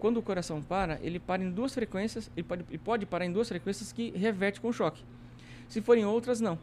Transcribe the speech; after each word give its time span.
quando 0.00 0.16
o 0.16 0.22
coração 0.22 0.62
para, 0.62 0.98
ele 1.02 1.20
para 1.20 1.42
em 1.44 1.50
duas 1.50 1.74
frequências, 1.74 2.30
ele 2.34 2.42
pode, 2.42 2.64
ele 2.68 2.78
pode 2.78 3.06
parar 3.06 3.26
em 3.26 3.32
duas 3.32 3.48
frequências 3.48 3.92
que 3.92 4.10
reverte 4.16 4.60
com 4.60 4.68
o 4.68 4.72
choque. 4.72 5.04
Se 5.68 5.80
forem 5.80 6.04
outras, 6.04 6.40
não. 6.40 6.58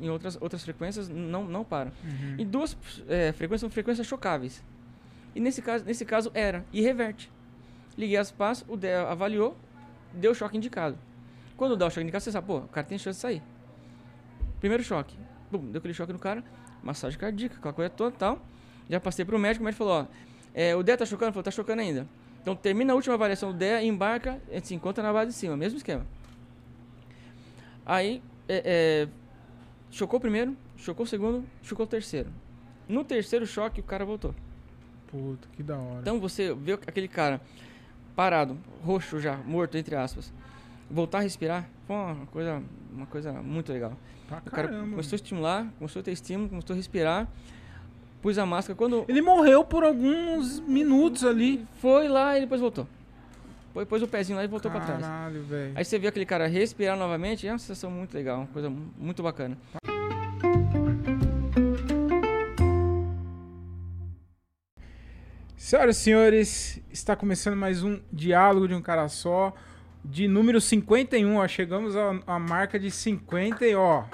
Em 0.00 0.08
outras, 0.08 0.38
outras 0.40 0.62
frequências, 0.62 1.08
não, 1.08 1.44
não 1.44 1.64
para. 1.64 1.92
Uhum. 2.04 2.36
E 2.38 2.44
duas 2.44 2.76
é, 3.08 3.32
frequências 3.32 3.60
são 3.62 3.70
frequências 3.70 4.06
chocáveis. 4.06 4.62
E 5.34 5.40
nesse 5.40 5.60
caso, 5.60 5.84
nesse 5.84 6.04
caso 6.04 6.30
era, 6.32 6.64
e 6.72 6.80
reverte. 6.80 7.30
Liguei 7.98 8.16
as 8.16 8.30
pás, 8.30 8.64
o 8.68 8.76
DE 8.76 8.92
avaliou, 8.92 9.56
deu 10.12 10.30
o 10.30 10.34
choque 10.34 10.56
indicado. 10.56 10.96
Quando 11.56 11.76
dá 11.76 11.86
o 11.86 11.90
choque 11.90 12.02
indicado, 12.02 12.22
você 12.22 12.32
sabe, 12.32 12.46
pô, 12.46 12.58
o 12.58 12.68
cara 12.68 12.86
tem 12.86 12.96
chance 12.96 13.18
de 13.18 13.22
sair. 13.22 13.42
Primeiro 14.60 14.84
choque. 14.84 15.16
Bum, 15.50 15.70
deu 15.70 15.78
aquele 15.78 15.94
choque 15.94 16.12
no 16.12 16.18
cara, 16.18 16.44
massagem 16.82 17.18
cardíaca, 17.18 17.56
aquela 17.56 17.74
coisa 17.74 17.90
toda 17.90 18.16
tal. 18.16 18.40
Já 18.88 19.00
passei 19.00 19.24
pro 19.24 19.38
médico, 19.38 19.62
o 19.62 19.64
médico 19.64 19.84
falou, 19.84 20.02
ó, 20.02 20.06
é, 20.54 20.76
o 20.76 20.82
DE 20.82 20.96
tá 20.96 21.04
chocando? 21.04 21.32
Falou, 21.32 21.42
tá 21.42 21.50
chocando 21.50 21.80
ainda. 21.80 22.06
Então 22.46 22.54
termina 22.54 22.92
a 22.92 22.94
última 22.94 23.16
avaliação 23.16 23.50
do 23.50 23.58
DE, 23.58 23.66
embarca, 23.82 24.40
a 24.48 24.54
gente 24.54 24.68
se 24.68 24.74
encontra 24.76 25.02
na 25.02 25.12
base 25.12 25.32
de 25.32 25.36
cima, 25.36 25.56
mesmo 25.56 25.78
esquema. 25.78 26.06
Aí, 27.84 28.22
é, 28.48 28.62
é, 28.64 29.08
chocou 29.90 30.18
o 30.18 30.20
primeiro, 30.20 30.56
chocou 30.76 31.02
o 31.04 31.08
segundo, 31.08 31.44
chocou 31.60 31.84
o 31.84 31.88
terceiro. 31.88 32.30
No 32.88 33.02
terceiro 33.02 33.44
choque, 33.48 33.80
o 33.80 33.82
cara 33.82 34.04
voltou. 34.04 34.32
Puta, 35.08 35.48
que 35.56 35.62
da 35.64 35.76
hora. 35.76 36.02
Então 36.02 36.20
você 36.20 36.54
vê 36.54 36.74
aquele 36.74 37.08
cara 37.08 37.40
parado, 38.14 38.56
roxo 38.84 39.18
já, 39.18 39.38
morto, 39.38 39.76
entre 39.76 39.96
aspas, 39.96 40.32
voltar 40.88 41.18
a 41.18 41.22
respirar, 41.22 41.68
foi 41.84 41.96
uma 41.96 42.26
coisa, 42.26 42.62
uma 42.92 43.06
coisa 43.06 43.32
muito 43.42 43.72
legal. 43.72 43.92
pra 44.28 44.38
O 44.38 44.50
cara 44.52 44.68
caramba. 44.68 44.90
começou 44.90 45.16
a 45.16 45.16
estimular, 45.16 45.66
começou 45.80 45.98
a 45.98 46.02
ter 46.04 46.12
estímulo, 46.12 46.48
começou 46.48 46.74
a 46.74 46.76
respirar, 46.76 47.26
pus 48.22 48.38
a 48.38 48.46
máscara. 48.46 48.76
Quando 48.76 49.04
Ele 49.08 49.20
morreu 49.22 49.64
por 49.64 49.84
alguns 49.84 50.60
minutos 50.60 51.24
ali. 51.24 51.66
foi 51.80 52.08
lá, 52.08 52.32
ele 52.36 52.46
depois 52.46 52.60
voltou. 52.60 52.86
Pôs, 53.90 54.00
o 54.02 54.08
pezinho 54.08 54.38
lá 54.38 54.44
e 54.44 54.48
voltou 54.48 54.70
pra 54.70 54.80
trás. 54.80 55.02
Caralho, 55.02 55.42
velho. 55.42 55.72
Aí 55.74 55.84
você 55.84 55.98
vê 55.98 56.06
aquele 56.08 56.24
cara 56.24 56.46
respirar 56.46 56.96
novamente, 56.96 57.46
é 57.46 57.52
uma 57.52 57.58
sensação 57.58 57.90
muito 57.90 58.14
legal, 58.14 58.38
uma 58.38 58.46
coisa 58.46 58.70
mu- 58.70 58.90
muito 58.98 59.22
bacana. 59.22 59.58
Senhoras 65.56 65.96
e 65.96 66.00
senhores, 66.00 66.80
está 66.92 67.16
começando 67.16 67.56
mais 67.56 67.82
um 67.82 67.98
Diálogo 68.12 68.68
de 68.68 68.74
um 68.74 68.82
Cara 68.82 69.08
Só, 69.08 69.54
de 70.04 70.28
número 70.28 70.60
51, 70.60 71.36
ó. 71.36 71.48
Chegamos 71.48 71.96
à 71.96 72.18
à 72.26 72.38
marca 72.38 72.78
de 72.78 72.90
50 72.90 73.66
e, 73.66 73.74
ó, 73.74 74.04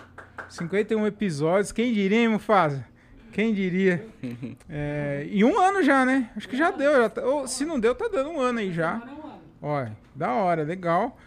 51 0.48 1.06
episódios. 1.06 1.72
Quem 1.72 1.92
diria, 1.92 2.18
hein, 2.20 2.28
Mufasa? 2.28 2.86
Quem 3.32 3.52
diria? 3.54 4.04
É, 4.68 5.26
e 5.30 5.44
um 5.44 5.58
ano 5.60 5.82
já, 5.82 6.04
né? 6.06 6.30
Acho 6.36 6.48
que 6.48 6.56
já 6.56 6.70
deu. 6.70 6.92
Já 6.92 7.08
tá- 7.08 7.22
ou, 7.22 7.46
se 7.46 7.64
não 7.64 7.78
deu, 7.78 7.94
tá 7.94 8.08
dando 8.08 8.30
um 8.30 8.40
ano 8.40 8.58
aí 8.60 8.72
já. 8.72 9.02
Ó, 9.60 9.86
da 10.14 10.32
hora, 10.32 10.62
legal. 10.62 11.18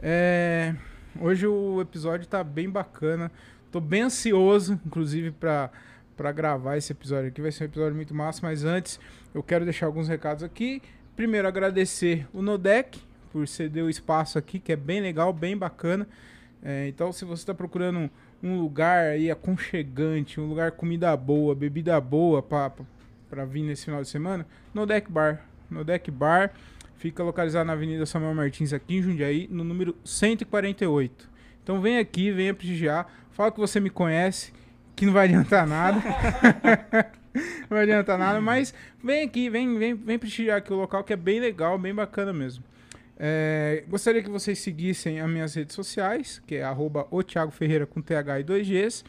É, 0.00 0.74
hoje 1.20 1.46
o 1.46 1.80
episódio 1.80 2.26
tá 2.26 2.42
bem 2.44 2.68
bacana. 2.68 3.30
Tô 3.72 3.80
bem 3.80 4.02
ansioso, 4.02 4.78
inclusive, 4.86 5.30
pra, 5.32 5.70
pra 6.16 6.30
gravar 6.30 6.76
esse 6.76 6.92
episódio 6.92 7.28
aqui. 7.28 7.40
Vai 7.42 7.50
ser 7.50 7.64
um 7.64 7.66
episódio 7.66 7.94
muito 7.96 8.14
massa, 8.14 8.40
mas 8.42 8.64
antes 8.64 9.00
eu 9.34 9.42
quero 9.42 9.64
deixar 9.64 9.86
alguns 9.86 10.06
recados 10.08 10.44
aqui. 10.44 10.80
Primeiro, 11.16 11.48
agradecer 11.48 12.26
o 12.32 12.42
Nodec 12.42 13.00
por 13.32 13.46
ceder 13.48 13.82
o 13.84 13.90
espaço 13.90 14.38
aqui, 14.38 14.58
que 14.60 14.72
é 14.72 14.76
bem 14.76 15.00
legal, 15.00 15.32
bem 15.32 15.56
bacana. 15.56 16.06
É, 16.62 16.86
então, 16.88 17.12
se 17.12 17.24
você 17.24 17.42
está 17.42 17.52
procurando 17.54 18.08
um, 18.44 18.60
lugar 18.60 19.06
aí 19.06 19.30
aconchegante, 19.30 20.40
um 20.40 20.46
lugar 20.46 20.72
comida 20.72 21.16
boa, 21.16 21.54
bebida 21.54 22.00
boa 22.00 22.42
para 22.42 23.44
vir 23.44 23.62
nesse 23.62 23.86
final 23.86 24.02
de 24.02 24.08
semana, 24.08 24.46
Nodec 24.72 25.10
Bar. 25.10 25.40
Nodec 25.70 26.10
Bar 26.10 26.52
fica 26.96 27.22
localizado 27.22 27.66
na 27.66 27.72
Avenida 27.72 28.06
Samuel 28.06 28.34
Martins, 28.34 28.72
aqui 28.72 28.96
em 28.96 29.02
Jundiaí, 29.02 29.48
no 29.50 29.64
número 29.64 29.96
148. 30.04 31.28
Então, 31.62 31.80
vem 31.80 31.98
aqui, 31.98 32.30
venha 32.30 32.54
prestigiar. 32.54 33.06
Fala 33.32 33.50
que 33.50 33.58
você 33.58 33.80
me 33.80 33.90
conhece, 33.90 34.52
que 34.94 35.06
não 35.06 35.12
vai 35.12 35.26
adiantar 35.26 35.66
nada. 35.66 36.00
não 37.34 37.68
vai 37.70 37.82
adiantar 37.82 38.18
nada, 38.18 38.40
mas 38.40 38.72
vem 39.02 39.24
aqui, 39.24 39.50
vem, 39.50 39.78
vem, 39.78 39.94
vem 39.94 40.18
prestigiar 40.18 40.58
aqui 40.58 40.72
o 40.72 40.76
local 40.76 41.02
que 41.02 41.12
é 41.12 41.16
bem 41.16 41.40
legal, 41.40 41.78
bem 41.78 41.94
bacana 41.94 42.32
mesmo. 42.32 42.62
É, 43.16 43.84
gostaria 43.88 44.22
que 44.22 44.30
vocês 44.30 44.58
seguissem 44.58 45.20
as 45.20 45.30
minhas 45.30 45.54
redes 45.54 45.74
sociais, 45.74 46.42
que 46.46 46.56
é 46.56 46.64
arroba 46.64 47.06
o 47.10 47.22
Thiago 47.22 47.52
Ferreira 47.52 47.86
com 47.86 48.02
TH 48.02 48.40
e 48.40 48.44
2Gs, 48.44 49.04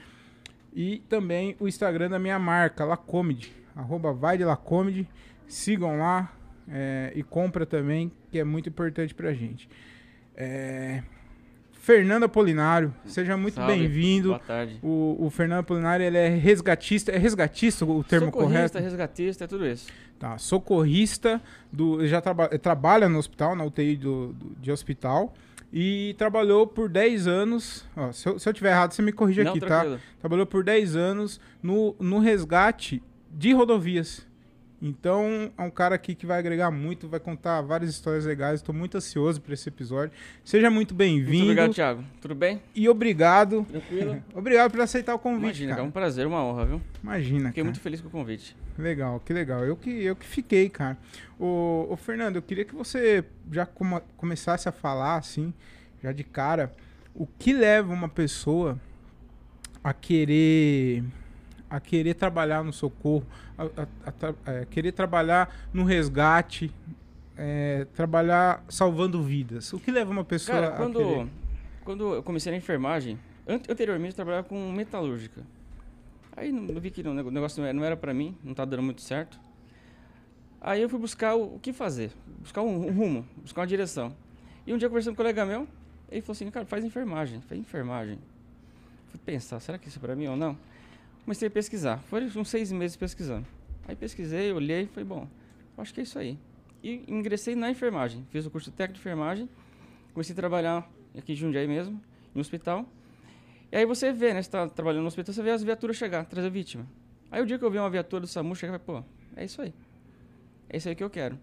e 0.74 1.04
também 1.10 1.56
o 1.60 1.68
Instagram 1.68 2.10
da 2.10 2.20
minha 2.20 2.38
marca, 2.38 2.86
Lacomedy, 2.86 3.52
arroba 3.76 4.14
vai 4.14 4.38
de 4.38 4.44
Lacomedy, 4.44 5.08
sigam 5.48 5.98
lá 5.98 6.32
é, 6.68 7.12
e 7.16 7.24
compra 7.24 7.66
também, 7.66 8.12
que 8.32 8.40
é 8.40 8.44
muito 8.44 8.70
importante 8.70 9.14
pra 9.14 9.34
gente. 9.34 9.70
É, 10.36 11.02
Fernando 11.86 12.24
Apolinário, 12.24 12.92
seja 13.06 13.38
muito 13.38 13.62
bem-vindo. 13.64 14.30
Boa 14.30 14.40
tarde. 14.40 14.80
O, 14.82 15.18
o 15.20 15.30
Fernando 15.30 15.60
Apolinário, 15.60 16.04
ele 16.04 16.18
é 16.18 16.30
resgatista, 16.30 17.12
é 17.12 17.18
resgatista 17.20 17.86
o 17.86 18.04
termo 18.04 18.26
Socorrista, 18.26 18.58
correto? 18.58 18.80
resgatista, 18.80 19.44
é 19.44 19.48
tudo 19.48 19.68
isso. 19.68 19.86
Tá, 20.18 20.36
socorrista, 20.40 21.40
do, 21.72 22.04
já 22.08 22.20
traba, 22.20 22.48
trabalha 22.58 23.08
no 23.08 23.20
hospital, 23.20 23.56
na 23.56 23.64
UTI 23.64 23.98
do, 23.98 24.34
do- 24.34 24.56
de 24.60 24.72
hospital, 24.72 25.36
e 25.72 26.16
trabalhou 26.18 26.66
por 26.66 26.90
10 26.90 27.28
anos, 27.28 27.86
ó, 27.96 28.12
se, 28.12 28.28
eu, 28.30 28.40
se 28.40 28.50
eu 28.50 28.54
tiver 28.54 28.72
errado, 28.72 28.92
você 28.94 29.04
me 29.04 29.12
corrige 29.12 29.44
Não, 29.44 29.52
aqui, 29.52 29.60
tá? 29.60 29.68
tranquilo. 29.68 30.00
Trabalhou 30.20 30.48
por 30.48 30.64
10 30.64 30.96
anos 30.96 31.40
no, 31.62 31.96
no 32.00 32.18
resgate 32.18 33.00
de 33.32 33.54
rodovias. 33.54 34.26
Então, 34.82 35.52
é 35.58 35.62
um 35.62 35.70
cara 35.70 35.96
aqui 35.96 36.14
que 36.14 36.26
vai 36.26 36.38
agregar 36.38 36.70
muito, 36.70 37.08
vai 37.08 37.20
contar 37.20 37.62
várias 37.62 37.90
histórias 37.90 38.26
legais. 38.26 38.60
Estou 38.60 38.76
muito 38.76 38.98
ansioso 38.98 39.42
por 39.42 39.54
esse 39.54 39.68
episódio. 39.70 40.12
Seja 40.44 40.70
muito 40.70 40.90
Muito 40.92 40.96
bem-vindo 40.96 41.44
obrigado, 41.46 41.74
Thiago. 41.74 42.04
Tudo 42.22 42.36
bem? 42.36 42.62
e 42.76 42.88
obrigado. 42.90 43.66
Tranquilo? 43.70 44.22
Obrigado 44.36 44.72
por 44.72 44.82
aceitar 44.82 45.16
o 45.16 45.20
convite, 45.20 45.44
Imagina, 45.46 45.70
cara. 45.70 45.76
cara. 45.78 45.86
é 45.86 45.90
um 45.90 45.92
prazer, 45.92 46.28
uma 46.28 46.44
honra, 46.44 46.66
viu? 46.66 46.82
Imagina, 47.02 47.50
Fiquei 47.50 47.64
cara. 47.64 47.66
muito 47.66 47.80
feliz 47.80 48.02
com 48.02 48.08
o 48.10 48.12
convite. 48.12 48.56
Legal, 48.78 49.20
que 49.22 49.32
legal. 49.34 49.64
Eu 49.66 49.76
que, 49.78 49.90
eu 49.90 50.16
que 50.16 50.26
fiquei, 50.26 50.70
cara. 50.70 50.98
Ô, 51.40 51.88
ô, 51.90 51.96
Fernando, 51.96 52.36
eu 52.36 52.42
queria 52.42 52.66
que 52.66 52.76
você 52.76 53.24
já 53.52 53.66
come- 53.66 54.02
começasse 54.18 54.68
a 54.68 54.72
falar, 54.72 55.16
assim, 55.16 55.54
já 56.04 56.12
de 56.12 56.24
cara, 56.26 56.72
o 57.14 57.26
que 57.26 57.54
leva 57.54 57.94
uma 57.94 58.10
pessoa 58.10 58.78
a 59.84 59.94
querer 59.94 61.04
a 61.76 61.80
querer 61.80 62.14
trabalhar 62.14 62.64
no 62.64 62.72
socorro, 62.72 63.26
a, 63.58 63.64
a- 63.66 63.88
a 64.48 64.52
é, 64.52 64.66
querer 64.66 64.94
trabalhar 64.94 65.54
no 65.74 65.84
resgate, 65.84 66.72
é, 67.38 67.86
trabalhar 67.94 68.64
salvando 68.70 69.22
vidas. 69.22 69.74
O 69.74 69.80
que 69.80 69.92
leva 69.92 70.10
uma 70.10 70.24
pessoa 70.24 70.62
Cara, 70.62 70.74
a 70.74 70.78
quando, 70.78 70.98
querer? 71.00 71.28
quando 71.84 72.14
eu 72.16 72.24
comecei 72.24 72.50
na 72.52 72.58
enfermagem, 72.58 73.20
an- 73.46 73.60
anteriormente 73.70 74.12
eu 74.12 74.16
trabalhava 74.16 74.48
com 74.48 74.72
metalúrgica. 74.72 75.42
Aí 76.38 76.50
não, 76.52 76.74
eu 76.74 76.80
vi 76.80 76.92
que 76.92 77.02
o 77.02 77.14
negócio 77.14 77.60
não 77.62 77.68
era, 77.68 77.74
não 77.78 77.84
era 77.84 77.98
pra 77.98 78.14
mim, 78.14 78.38
não 78.44 78.54
tá 78.54 78.64
dando 78.64 78.84
muito 78.84 79.02
certo. 79.02 79.38
Aí 80.62 80.82
eu 80.82 80.90
fui 80.90 81.00
buscar 81.00 81.36
o, 81.36 81.56
o 81.56 81.60
que 81.60 81.74
fazer, 81.74 82.12
buscar 82.40 82.62
um, 82.62 82.88
um 82.88 82.92
rumo, 82.92 83.26
buscar 83.42 83.62
uma 83.62 83.68
direção. 83.68 84.14
E 84.66 84.74
um 84.74 84.78
dia 84.78 84.88
conversando 84.88 85.14
com 85.16 85.22
um 85.22 85.24
colega 85.26 85.46
meu, 85.46 85.68
ele 86.10 86.22
falou 86.22 86.32
assim, 86.34 86.50
cara, 86.50 86.66
faz 86.66 86.84
enfermagem. 86.86 87.42
Faz 87.42 87.60
enfermagem. 87.60 88.18
Fui 89.10 89.20
pensar, 89.26 89.60
será 89.60 89.78
que 89.78 89.88
isso 89.90 90.00
é 90.00 90.02
pra 90.02 90.16
mim 90.16 90.28
ou 90.28 90.36
não? 90.38 90.58
Comecei 91.26 91.48
a 91.48 91.52
pesquisar. 91.52 91.98
Foram 92.08 92.28
uns 92.28 92.50
seis 92.50 92.72
meses 92.72 92.96
pesquisando. 92.96 93.48
Aí 93.88 93.96
pesquisei, 93.96 94.52
olhei 94.54 94.86
falei, 94.86 95.06
bom, 95.06 95.28
acho 95.76 95.92
que 95.92 96.00
é 96.00 96.04
isso 96.04 96.20
aí. 96.20 96.38
E 96.84 97.04
ingressei 97.08 97.56
na 97.56 97.70
enfermagem. 97.72 98.24
Fiz 98.30 98.46
o 98.46 98.52
curso 98.52 98.72
técnico 98.72 98.94
de 98.94 99.00
enfermagem. 99.00 99.50
Comecei 100.14 100.34
a 100.34 100.36
trabalhar 100.36 100.88
aqui 101.18 101.34
em 101.34 101.36
Jundiaí 101.36 101.68
mesmo, 101.68 102.00
no 102.34 102.42
hospital. 102.42 102.88
E 103.72 103.76
aí 103.78 103.86
você 103.88 104.14
vê, 104.14 104.36
né? 104.36 104.42
Você 104.44 104.52
tá 104.52 104.70
trabalhando 104.70 105.02
no 105.02 105.08
hospital, 105.08 105.34
você 105.34 105.42
vê 105.42 105.50
as 105.50 105.64
viaturas 105.64 105.98
chegar, 105.98 106.26
trazer 106.26 106.52
vítima. 106.52 106.86
Aí 107.32 107.42
o 107.42 107.46
dia 107.46 107.58
que 107.58 107.66
eu 107.66 107.72
vi 107.72 107.80
uma 107.80 107.90
viatura 107.90 108.22
do 108.22 108.28
SAMU 108.28 108.56
chegar, 108.56 108.78
pô, 108.78 109.04
é 109.36 109.44
isso 109.44 109.64
aí. 109.64 109.74
É 110.70 110.78
isso 110.78 110.88
aí 110.88 110.96
que 110.96 111.04
eu 111.04 111.10
quero. 111.10 111.40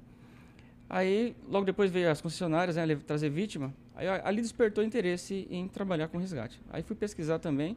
Aí, 0.88 1.34
logo 1.48 1.66
depois 1.66 1.90
veio 1.90 2.08
as 2.08 2.20
concessionárias, 2.20 2.76
né? 2.76 2.86
Trazer 3.04 3.30
vítima. 3.30 3.74
Aí 3.96 4.06
ali 4.06 4.40
despertou 4.40 4.84
interesse 4.84 5.46
em 5.50 5.66
trabalhar 5.66 6.06
com 6.06 6.18
resgate. 6.18 6.60
Aí 6.70 6.82
fui 6.82 6.94
pesquisar 6.94 7.40
também. 7.40 7.76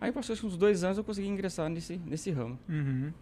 Aí 0.00 0.12
passou 0.12 0.36
uns 0.44 0.56
dois 0.56 0.84
anos 0.84 0.98
eu 0.98 1.04
consegui 1.04 1.28
ingressar 1.28 1.68
nesse, 1.68 1.96
nesse 2.06 2.30
ramo. 2.30 2.58
Uhum. 2.68 3.12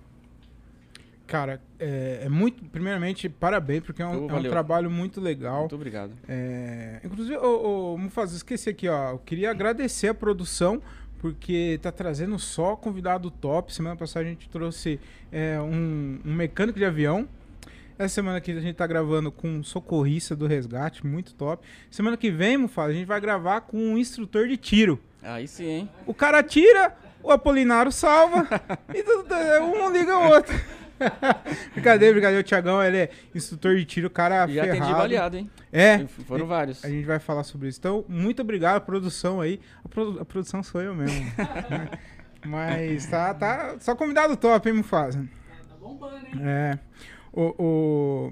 Cara, 1.26 1.62
é, 1.78 2.22
é 2.24 2.28
muito. 2.28 2.62
Primeiramente, 2.66 3.28
parabéns, 3.28 3.82
porque 3.82 4.02
é 4.02 4.06
um, 4.06 4.26
Ô, 4.26 4.30
é 4.30 4.34
um 4.34 4.42
trabalho 4.42 4.90
muito 4.90 5.20
legal. 5.20 5.60
Muito 5.60 5.74
obrigado. 5.74 6.12
É, 6.28 7.00
inclusive, 7.02 7.36
ô, 7.38 7.94
ô, 7.94 7.98
Mufasa, 7.98 8.36
esqueci 8.36 8.68
aqui, 8.68 8.88
ó. 8.88 9.12
Eu 9.12 9.18
queria 9.18 9.50
agradecer 9.50 10.08
a 10.08 10.14
produção, 10.14 10.82
porque 11.18 11.78
tá 11.80 11.90
trazendo 11.90 12.38
só 12.38 12.76
convidado 12.76 13.30
top. 13.30 13.72
Semana 13.72 13.96
passada 13.96 14.26
a 14.26 14.28
gente 14.28 14.48
trouxe 14.48 15.00
é, 15.30 15.58
um, 15.60 16.18
um 16.24 16.34
mecânico 16.34 16.78
de 16.78 16.84
avião. 16.84 17.26
Essa 18.04 18.14
semana 18.16 18.38
aqui 18.38 18.50
a 18.50 18.60
gente 18.60 18.74
tá 18.74 18.86
gravando 18.86 19.30
com 19.30 19.48
um 19.48 19.62
socorrista 19.62 20.34
do 20.34 20.46
resgate, 20.46 21.06
muito 21.06 21.34
top. 21.34 21.64
Semana 21.90 22.16
que 22.16 22.30
vem, 22.30 22.56
Mufasa, 22.56 22.90
a 22.90 22.94
gente 22.94 23.06
vai 23.06 23.20
gravar 23.20 23.60
com 23.62 23.76
um 23.78 23.96
instrutor 23.96 24.48
de 24.48 24.56
tiro. 24.56 25.00
Aí 25.22 25.46
sim, 25.46 25.66
hein? 25.66 25.90
O 26.04 26.12
cara 26.12 26.42
tira, 26.42 26.96
o 27.22 27.30
Apolinário 27.30 27.92
salva, 27.92 28.48
e 28.92 29.02
tudo, 29.04 29.32
um 29.62 29.78
não 29.78 29.92
liga 29.92 30.16
o 30.18 30.30
outro. 30.30 30.52
brincadeira, 31.74 32.12
brincadeira. 32.12 32.40
O 32.40 32.44
Thiagão, 32.44 32.82
ele 32.82 32.96
é 32.96 33.10
instrutor 33.34 33.76
de 33.76 33.84
tiro, 33.84 34.10
cara 34.10 34.46
Já 34.48 34.62
ferrado. 34.64 34.82
atendi 34.82 34.92
baleado, 34.98 35.36
hein? 35.36 35.50
É, 35.72 36.04
Foram 36.26 36.46
vários. 36.46 36.84
a 36.84 36.88
gente 36.88 37.04
vai 37.04 37.18
falar 37.20 37.44
sobre 37.44 37.68
isso. 37.68 37.78
Então, 37.78 38.04
muito 38.08 38.42
obrigado, 38.42 38.82
produção 38.84 39.40
aí. 39.40 39.60
A, 39.84 39.88
produ- 39.88 40.20
a 40.20 40.24
produção 40.24 40.60
sou 40.62 40.80
eu 40.80 40.94
mesmo. 40.94 41.24
né? 41.24 41.88
Mas 42.44 43.06
tá, 43.06 43.32
tá. 43.32 43.76
Só 43.78 43.94
convidado 43.94 44.36
top, 44.36 44.68
hein, 44.68 44.74
Mufasa? 44.76 45.24
Tá 45.68 45.76
bombando, 45.80 46.16
hein? 46.16 46.32
É. 46.42 46.78
O, 47.32 48.30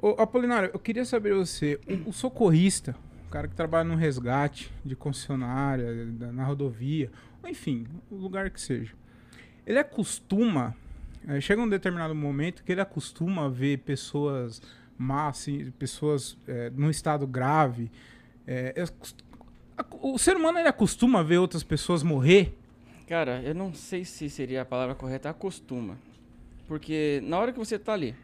o, 0.00 0.08
o 0.10 0.22
Apolinário, 0.22 0.70
eu 0.72 0.78
queria 0.78 1.04
saber 1.04 1.34
você, 1.34 1.78
o, 1.88 2.10
o 2.10 2.12
socorrista, 2.12 2.94
o 3.26 3.30
cara 3.30 3.48
que 3.48 3.54
trabalha 3.54 3.84
no 3.84 3.96
resgate 3.96 4.72
de 4.84 4.94
concessionária, 4.94 6.06
na 6.32 6.44
rodovia, 6.44 7.10
enfim, 7.44 7.86
o 8.10 8.14
lugar 8.14 8.50
que 8.50 8.60
seja, 8.60 8.94
ele 9.66 9.78
acostuma, 9.78 10.76
eh, 11.26 11.40
chega 11.40 11.60
um 11.60 11.68
determinado 11.68 12.14
momento 12.14 12.62
que 12.62 12.72
ele 12.72 12.80
acostuma 12.80 13.46
a 13.46 13.48
ver 13.48 13.78
pessoas 13.78 14.62
más, 14.96 15.40
assim, 15.40 15.70
pessoas 15.72 16.38
eh, 16.46 16.70
num 16.74 16.90
estado 16.90 17.26
grave. 17.26 17.90
é 18.46 18.84
o 20.00 20.18
ser 20.18 20.36
humano 20.36 20.58
ele 20.58 20.68
acostuma 20.68 21.24
ver 21.24 21.38
outras 21.38 21.64
pessoas 21.64 22.02
morrer? 22.02 22.56
Cara, 23.08 23.42
eu 23.42 23.54
não 23.54 23.74
sei 23.74 24.04
se 24.04 24.30
seria 24.30 24.62
a 24.62 24.64
palavra 24.64 24.94
correta, 24.94 25.28
acostuma. 25.28 25.98
Porque 26.66 27.20
na 27.24 27.38
hora 27.38 27.52
que 27.52 27.58
você 27.58 27.78
tá 27.78 27.92
ali, 27.92 28.14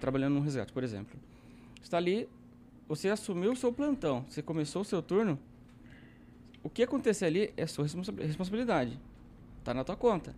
trabalhando 0.00 0.34
no 0.34 0.40
resgate, 0.40 0.72
por 0.72 0.82
exemplo, 0.82 1.18
está 1.82 1.96
ali, 1.96 2.28
você 2.88 3.08
assumiu 3.08 3.52
o 3.52 3.56
seu 3.56 3.72
plantão, 3.72 4.24
você 4.28 4.42
começou 4.42 4.82
o 4.82 4.84
seu 4.84 5.02
turno, 5.02 5.38
o 6.62 6.68
que 6.68 6.82
acontecer 6.82 7.26
ali 7.26 7.52
é 7.56 7.66
sua 7.66 7.84
responsa- 7.84 8.12
responsabilidade. 8.18 8.98
Tá 9.62 9.72
na 9.72 9.84
tua 9.84 9.96
conta. 9.96 10.34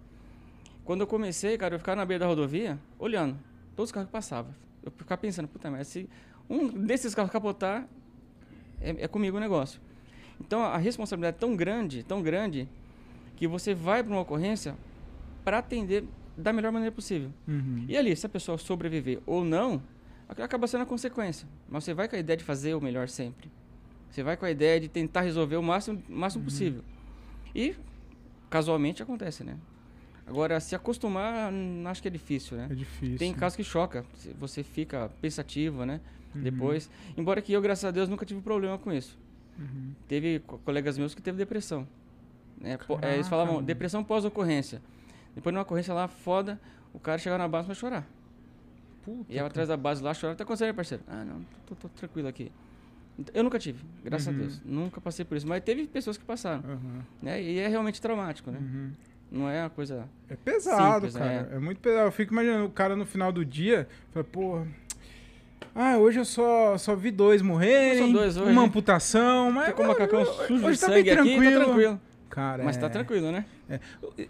Quando 0.85 1.02
eu 1.02 1.06
comecei, 1.06 1.56
cara, 1.56 1.75
eu 1.75 1.79
ficava 1.79 1.97
na 1.97 2.05
beira 2.05 2.25
da 2.25 2.26
rodovia, 2.26 2.79
olhando 2.99 3.38
todos 3.75 3.88
os 3.88 3.93
carros 3.93 4.08
que 4.08 4.12
passavam. 4.12 4.55
Eu 4.82 4.91
ficava 4.91 5.20
pensando, 5.20 5.49
puta, 5.49 5.70
mas 5.70 5.88
se 5.88 6.08
um 6.49 6.69
desses 6.69 7.14
carros 7.14 7.31
capotar, 7.31 7.88
é, 8.81 9.05
é 9.05 9.08
comigo 9.08 9.37
o 9.37 9.41
negócio. 9.41 9.81
Então 10.41 10.62
a 10.62 10.76
responsabilidade 10.76 11.37
é 11.37 11.41
tão 11.41 11.55
grande, 11.55 12.03
tão 12.03 12.23
grande, 12.23 12.69
que 13.37 13.46
você 13.46 13.75
vai 13.75 14.03
para 14.03 14.12
uma 14.12 14.20
ocorrência 14.20 14.76
para 15.44 15.58
atender 15.58 16.05
da 16.40 16.52
melhor 16.52 16.72
maneira 16.72 16.94
possível. 16.94 17.31
Uhum. 17.46 17.84
E 17.88 17.96
ali, 17.96 18.14
se 18.16 18.25
a 18.26 18.28
pessoa 18.28 18.58
sobreviver 18.58 19.20
ou 19.26 19.44
não, 19.44 19.82
acaba 20.28 20.66
sendo 20.66 20.82
a 20.82 20.87
consequência. 20.87 21.46
Mas 21.69 21.84
você 21.84 21.94
vai 21.94 22.08
com 22.08 22.16
a 22.16 22.19
ideia 22.19 22.37
de 22.37 22.44
fazer 22.44 22.75
o 22.75 22.81
melhor 22.81 23.08
sempre. 23.08 23.50
Você 24.10 24.22
vai 24.22 24.37
com 24.37 24.44
a 24.44 24.50
ideia 24.50 24.81
de 24.81 24.88
tentar 24.88 25.20
resolver 25.20 25.56
o 25.56 25.62
máximo, 25.62 26.02
máximo 26.08 26.44
possível. 26.44 26.82
E, 27.54 27.75
casualmente, 28.48 29.02
acontece, 29.02 29.44
né? 29.44 29.56
Agora, 30.26 30.60
se 30.60 30.75
acostumar, 30.76 31.52
hum, 31.52 31.82
acho 31.87 32.00
que 32.02 32.08
é 32.08 32.10
difícil, 32.10 32.56
né? 32.56 32.69
É 32.70 32.75
difícil. 32.75 33.19
Tem 33.19 33.34
casos 33.34 33.56
que 33.56 33.64
choca. 33.64 34.04
Você 34.38 34.62
fica 34.62 35.10
pensativo, 35.20 35.84
né? 35.84 36.00
Uhum. 36.34 36.43
Depois. 36.43 36.88
Embora 37.16 37.43
que 37.43 37.52
eu, 37.52 37.60
graças 37.60 37.84
a 37.84 37.90
Deus, 37.90 38.08
nunca 38.08 38.25
tive 38.25 38.40
problema 38.40 38.78
com 38.78 38.93
isso. 38.93 39.19
Uhum. 39.58 39.93
Teve 40.06 40.38
co- 40.40 40.58
colegas 40.58 40.96
meus 40.96 41.14
que 41.14 41.20
teve 41.22 41.36
depressão. 41.36 41.86
Né? 42.60 42.76
Pô, 42.78 42.94
é, 42.94 42.98
Caraca, 42.98 43.14
eles 43.16 43.28
falavam 43.28 43.60
depressão 43.62 44.04
pós-ocorrência. 44.04 44.81
Depois, 45.35 45.53
numa 45.55 45.62
ocorrência 45.62 45.93
lá 45.94 46.09
foda, 46.09 46.61
o 46.93 46.99
cara 46.99 47.19
chegava 47.19 47.43
na 47.43 47.49
base 47.49 47.67
pra 47.67 47.75
chorar. 47.75 48.06
Puta, 49.05 49.32
Ia 49.32 49.47
atrás 49.47 49.69
da 49.69 49.77
base 49.77 50.03
lá, 50.03 50.12
chorava. 50.12 50.37
Tá 50.37 50.44
acontecendo, 50.44 50.75
parceiro? 50.75 51.03
Ah, 51.09 51.25
não, 51.25 51.41
tô, 51.67 51.75
tô 51.75 51.88
tranquilo 51.88 52.29
aqui. 52.29 52.50
Então, 53.19 53.35
Eu 53.35 53.43
nunca 53.44 53.59
tive, 53.59 53.82
graças 54.05 54.27
Uhum. 54.29 54.35
a 54.35 54.37
Deus. 54.38 54.61
Nunca 54.65 55.00
passei 55.00 55.25
por 55.25 55.37
isso. 55.37 55.47
Mas 55.47 55.62
teve 55.62 55.87
pessoas 55.87 56.17
que 56.19 56.25
passaram. 56.25 56.62
Aham. 56.67 57.05
Né? 57.23 57.43
E 57.43 57.59
é 57.59 57.69
realmente 57.69 58.00
traumático, 58.00 58.50
né? 58.50 58.59
Uhum. 58.61 58.91
Não 59.32 59.49
é 59.49 59.62
uma 59.62 59.71
coisa. 59.71 60.09
É 60.29 60.35
pesado, 60.37 61.06
Simples, 61.06 61.15
cara. 61.17 61.49
é. 61.53 61.56
É. 61.56 61.59
muito 61.59 61.81
pesado. 61.81 62.06
Eu 62.09 62.12
fico 62.12 62.32
imaginando 62.32 62.67
o 62.67 62.71
cara 62.71 62.97
no 62.97 63.06
final 63.06 63.31
do 63.32 63.44
dia, 63.44 63.88
fala, 64.12 64.25
porra. 64.25 64.67
Ah, 65.75 65.97
hoje 65.99 66.19
eu 66.19 66.25
só, 66.25 66.77
só 66.77 66.97
vi 66.97 67.11
dois 67.11 67.41
morrerem. 67.43 68.06
Só 68.09 68.12
dois 68.19 68.37
hoje. 68.37 68.50
Uma 68.50 68.62
amputação, 68.62 69.53
mas. 69.53 69.69
Tô 69.69 69.75
com 69.77 69.82
o 69.85 69.87
macacão 69.88 70.21
hoje- 70.23 70.47
sujo 70.49 70.67
hoje 70.67 70.75
de 70.75 70.81
tá 70.81 70.87
sangue 70.88 71.03
bem 71.05 71.12
aqui, 71.12 71.23
tranquilo. 71.37 71.59
tá 71.61 71.65
tranquilo. 71.65 72.00
Cara, 72.29 72.65
Mas 72.65 72.77
é, 72.77 72.81
tá 72.81 72.88
tranquilo, 72.88 73.31
né? 73.32 73.44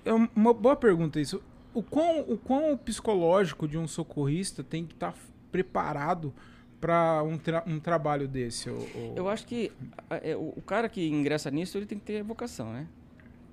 É 0.05 0.13
uma 0.35 0.53
boa 0.53 0.77
pergunta 0.77 1.21
isso. 1.21 1.43
O 1.73 1.83
quão, 1.83 2.21
o 2.21 2.37
quão 2.37 2.73
o 2.73 2.79
psicológico 2.79 3.67
de 3.69 3.79
um 3.79 3.87
socorrista 3.87 4.63
tem 4.65 4.85
que 4.85 4.95
estar 4.95 5.15
preparado 5.53 6.33
para 6.81 7.23
um, 7.23 7.37
tra- 7.39 7.63
um 7.67 7.79
trabalho 7.79 8.27
desse? 8.27 8.69
O, 8.71 8.75
o- 8.75 9.15
Eu 9.17 9.29
acho 9.29 9.47
que 9.47 9.71
é, 10.11 10.35
o, 10.37 10.61
cara 10.67 10.89
que 10.89 11.07
ingressa 11.09 11.51
nisso, 11.51 11.79
ele 11.79 11.87
tem 11.87 11.99
que 11.99 12.05
ter 12.05 12.23
vocação, 12.23 12.73
né? 12.73 12.87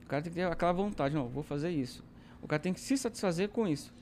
O 0.03 0.07
cara 0.07 0.21
tem 0.23 0.31
que 0.31 0.39
ter 0.39 0.45
aquela 0.45 0.71
vontade, 0.71 1.13
não, 1.13 1.27
vou 1.27 1.43
fazer 1.43 1.69
isso. 1.69 2.03
O 2.41 2.47
cara 2.47 2.61
tem 2.61 2.73
que 2.73 2.79
se 2.79 2.97
satisfazer 2.97 3.49
com 3.49 3.67
isso. 3.67 3.93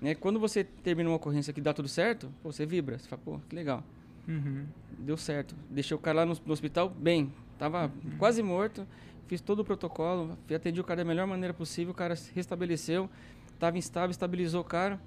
Né? 0.00 0.14
Quando 0.14 0.38
você 0.38 0.62
termina 0.62 1.08
uma 1.08 1.16
ocorrência 1.16 1.52
que 1.52 1.60
dá 1.60 1.72
tudo 1.72 1.88
certo, 1.88 2.30
pô, 2.42 2.52
você 2.52 2.64
vibra, 2.66 2.98
você 2.98 3.08
fala, 3.08 3.22
pô, 3.24 3.40
que 3.48 3.56
legal, 3.56 3.82
Uhum. 4.28 4.66
deu 4.98 5.16
certo. 5.16 5.56
Deixei 5.70 5.96
o 5.96 5.98
cara 5.98 6.18
lá 6.18 6.26
no, 6.26 6.36
no 6.46 6.52
hospital 6.52 6.90
bem, 6.90 7.32
tava 7.58 7.90
quase 8.18 8.42
morto, 8.42 8.86
fiz 9.28 9.40
todo 9.40 9.60
o 9.60 9.64
protocolo, 9.64 10.36
atendi 10.54 10.80
o 10.80 10.84
cara 10.84 10.98
da 10.98 11.04
melhor 11.04 11.26
maneira 11.26 11.54
possível, 11.54 11.92
o 11.92 11.94
cara 11.94 12.16
se 12.16 12.32
restabeleceu, 12.34 13.08
tava 13.58 13.78
instável, 13.78 14.10
estabilizou 14.10 14.62
o 14.62 14.64
cara, 14.64 14.98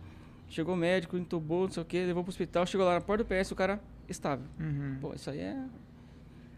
chegou 0.48 0.76
o 0.76 0.78
médico, 0.78 1.18
entubou, 1.18 1.64
não 1.64 1.72
sei 1.72 1.84
o 1.84 1.86
que, 1.86 2.06
levou 2.06 2.24
pro 2.24 2.30
hospital, 2.30 2.66
chegou 2.66 2.86
lá 2.86 2.94
na 2.94 3.02
porta 3.02 3.24
do 3.24 3.28
PS, 3.28 3.52
o 3.52 3.56
cara 3.56 3.82
estável. 4.08 4.46
Uhum. 4.60 4.98
Pô, 5.02 5.14
isso 5.14 5.30
aí 5.30 5.40
é. 5.40 5.58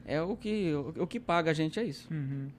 É 0.05 0.21
o 0.21 0.35
que, 0.35 0.73
o, 0.73 1.03
o 1.03 1.07
que 1.07 1.19
paga 1.19 1.51
a 1.51 1.53
gente, 1.53 1.79
é 1.79 1.83
isso. 1.83 2.13
Uhum. 2.13 2.49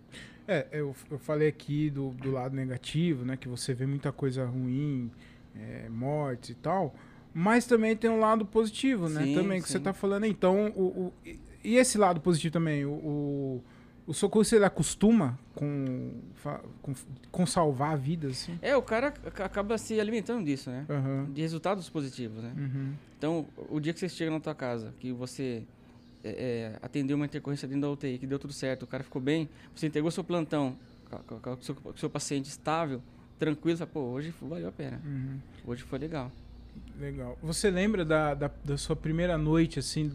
É, 0.48 0.66
eu, 0.72 0.94
eu 1.10 1.18
falei 1.18 1.48
aqui 1.48 1.90
do, 1.90 2.10
do 2.10 2.30
lado 2.30 2.54
negativo, 2.56 3.24
né? 3.24 3.36
Que 3.36 3.48
você 3.48 3.74
vê 3.74 3.84
muita 3.86 4.10
coisa 4.12 4.46
ruim, 4.46 5.10
é, 5.54 5.88
mortes 5.90 6.50
e 6.50 6.54
tal. 6.54 6.94
Mas 7.34 7.66
também 7.66 7.94
tem 7.96 8.08
um 8.10 8.20
lado 8.20 8.46
positivo, 8.46 9.08
né? 9.08 9.24
Sim, 9.24 9.34
também 9.34 9.60
que 9.60 9.66
sim. 9.66 9.72
você 9.74 9.80
tá 9.80 9.92
falando. 9.92 10.24
Então, 10.24 10.72
o, 10.76 10.82
o- 11.06 11.12
e- 11.24 11.38
e 11.64 11.76
esse 11.76 11.98
lado 11.98 12.20
positivo 12.20 12.52
também? 12.52 12.84
O, 12.86 13.62
o, 14.06 14.10
o 14.10 14.14
socorrista 14.14 14.56
ele 14.56 14.64
acostuma 14.64 15.38
com, 15.54 16.12
com, 16.82 16.94
com 17.30 17.46
salvar 17.46 17.96
vidas, 17.96 18.32
assim? 18.32 18.58
É, 18.62 18.76
o 18.76 18.82
cara 18.82 19.08
ac- 19.08 19.42
acaba 19.42 19.78
se 19.78 19.98
alimentando 20.00 20.44
disso, 20.44 20.70
né? 20.70 20.84
Aham. 20.88 21.28
De 21.32 21.40
resultados 21.40 21.88
positivos, 21.88 22.42
né? 22.42 22.52
Uhum. 22.56 22.92
Então, 23.18 23.46
o 23.70 23.80
dia 23.80 23.92
que 23.92 24.00
você 24.00 24.08
chega 24.08 24.30
na 24.30 24.40
tua 24.40 24.54
casa, 24.54 24.92
que 25.00 25.12
você 25.12 25.62
é, 26.22 26.30
é, 26.30 26.78
atendeu 26.82 27.16
uma 27.16 27.26
intercorrência 27.26 27.66
dentro 27.68 27.82
da 27.82 27.90
UTI, 27.90 28.18
que 28.18 28.26
deu 28.26 28.38
tudo 28.38 28.52
certo, 28.52 28.82
o 28.82 28.86
cara 28.86 29.02
ficou 29.04 29.20
bem, 29.22 29.48
você 29.74 29.86
entregou 29.86 30.10
seu 30.10 30.24
plantão 30.24 30.76
com, 31.10 31.18
com- 31.18 31.40
com 31.40 31.50
o 31.52 31.62
seu, 31.62 31.76
seu 31.96 32.10
paciente 32.10 32.46
estável, 32.46 33.00
tranquilo, 33.38 33.76
você 33.76 33.86
fala, 33.86 33.90
pô, 33.92 34.00
hoje 34.12 34.32
valeu 34.42 34.68
a 34.68 34.72
pena. 34.72 35.00
Uhum. 35.04 35.38
Hoje 35.66 35.82
foi 35.82 35.98
legal. 35.98 36.30
Legal. 36.98 37.38
Você 37.42 37.70
lembra 37.70 38.04
da, 38.04 38.34
da, 38.34 38.50
da 38.64 38.76
sua 38.76 38.96
primeira 38.96 39.38
noite, 39.38 39.78
assim, 39.78 40.12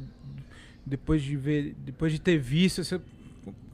depois 0.86 1.22
de 1.22 1.36
ver, 1.38 1.74
depois 1.80 2.12
de 2.12 2.20
ter 2.20 2.38
visto, 2.38 2.84
você 2.84 3.00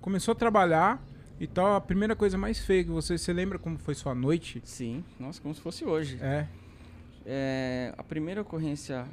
começou 0.06 0.34
a 0.34 0.36
trabalhar 0.36 1.04
e 1.40 1.48
tal, 1.48 1.76
a 1.76 1.82
primeira 1.82 2.16
coisa 2.16 2.38
mais 2.38 2.60
feia 2.60 2.84
que 2.84 2.92
você, 2.92 3.18
você 3.18 3.34
lembra 3.34 3.58
como 3.58 3.76
foi 3.80 3.96
sua 3.96 4.14
noite? 4.14 4.62
Sim, 4.64 5.04
nossa, 5.20 5.42
como 5.42 5.56
se 5.56 5.60
fosse 5.60 5.84
hoje. 5.84 6.20
É. 6.22 6.46
É, 7.26 7.92
a 7.98 8.04
primeira 8.04 8.42
ocorrência 8.42 9.08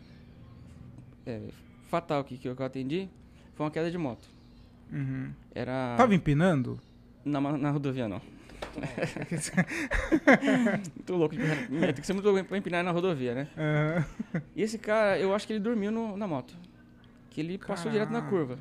é, 1.25 1.41
fatal 1.89 2.23
que, 2.23 2.37
que 2.37 2.47
eu 2.47 2.55
atendi 2.63 3.09
foi 3.55 3.65
uma 3.65 3.71
queda 3.73 3.91
de 3.91 3.97
moto. 3.97 4.29
Uhum. 4.93 5.33
Era. 5.55 5.95
Tava 5.97 6.15
empinando? 6.15 6.79
Na, 7.25 7.41
na 7.41 7.71
rodovia, 7.71 8.07
não. 8.07 8.21
muito 10.95 11.15
louco. 11.15 11.35
de 11.35 11.41
Tem 11.43 11.95
que 11.95 12.07
ser 12.07 12.13
muito 12.13 12.29
louco 12.29 12.45
pra 12.45 12.59
empinar 12.59 12.85
na 12.85 12.91
rodovia, 12.91 13.35
né? 13.35 13.49
Aham. 13.57 14.05
E 14.55 14.63
esse 14.63 14.77
cara, 14.77 15.19
eu 15.19 15.35
acho 15.35 15.47
que 15.47 15.55
ele 15.55 15.61
dormiu 15.61 15.91
no- 15.91 16.19
na 16.19 16.27
moto. 16.27 16.55
Que 17.31 17.41
ele 17.41 17.57
passou 17.57 17.91
direto 17.91 18.11
na 18.13 18.21
curva. 18.21 18.59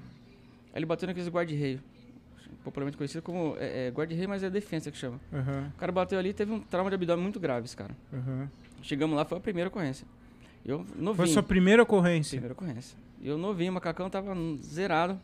Aí 0.73 0.79
ele 0.79 0.85
bateu 0.85 1.07
naqueles 1.07 1.27
guarda-reio. 1.27 1.81
Popularmente 2.63 2.97
conhecido 2.97 3.23
como 3.23 3.55
é, 3.57 3.87
é, 3.87 3.91
guarda-reio, 3.91 4.29
mas 4.29 4.43
é 4.43 4.49
defensa 4.49 4.91
que 4.91 4.97
chama. 4.97 5.19
Aham. 5.33 5.71
O 5.75 5.79
cara 5.79 5.91
bateu 5.91 6.19
ali 6.19 6.29
e 6.29 6.33
teve 6.33 6.51
um 6.51 6.59
trauma 6.59 6.89
de 6.89 6.95
abdômen 6.95 7.23
muito 7.23 7.39
grave, 7.39 7.65
esse 7.65 7.75
cara. 7.75 7.95
Aham. 8.13 8.49
Chegamos 8.83 9.15
lá, 9.15 9.25
foi 9.25 9.37
a 9.37 9.41
primeira 9.41 9.67
ocorrência. 9.67 10.05
Eu 10.63 10.85
novinho. 10.95 11.15
Foi 11.15 11.27
sua 11.27 11.41
primeira 11.43 11.81
ocorrência? 11.81 12.37
Primeira 12.37 12.53
ocorrência. 12.53 12.97
Eu 13.21 13.37
novinho, 13.37 13.71
o 13.71 13.73
macacão 13.75 14.09
tava 14.09 14.35
zerado. 14.61 15.19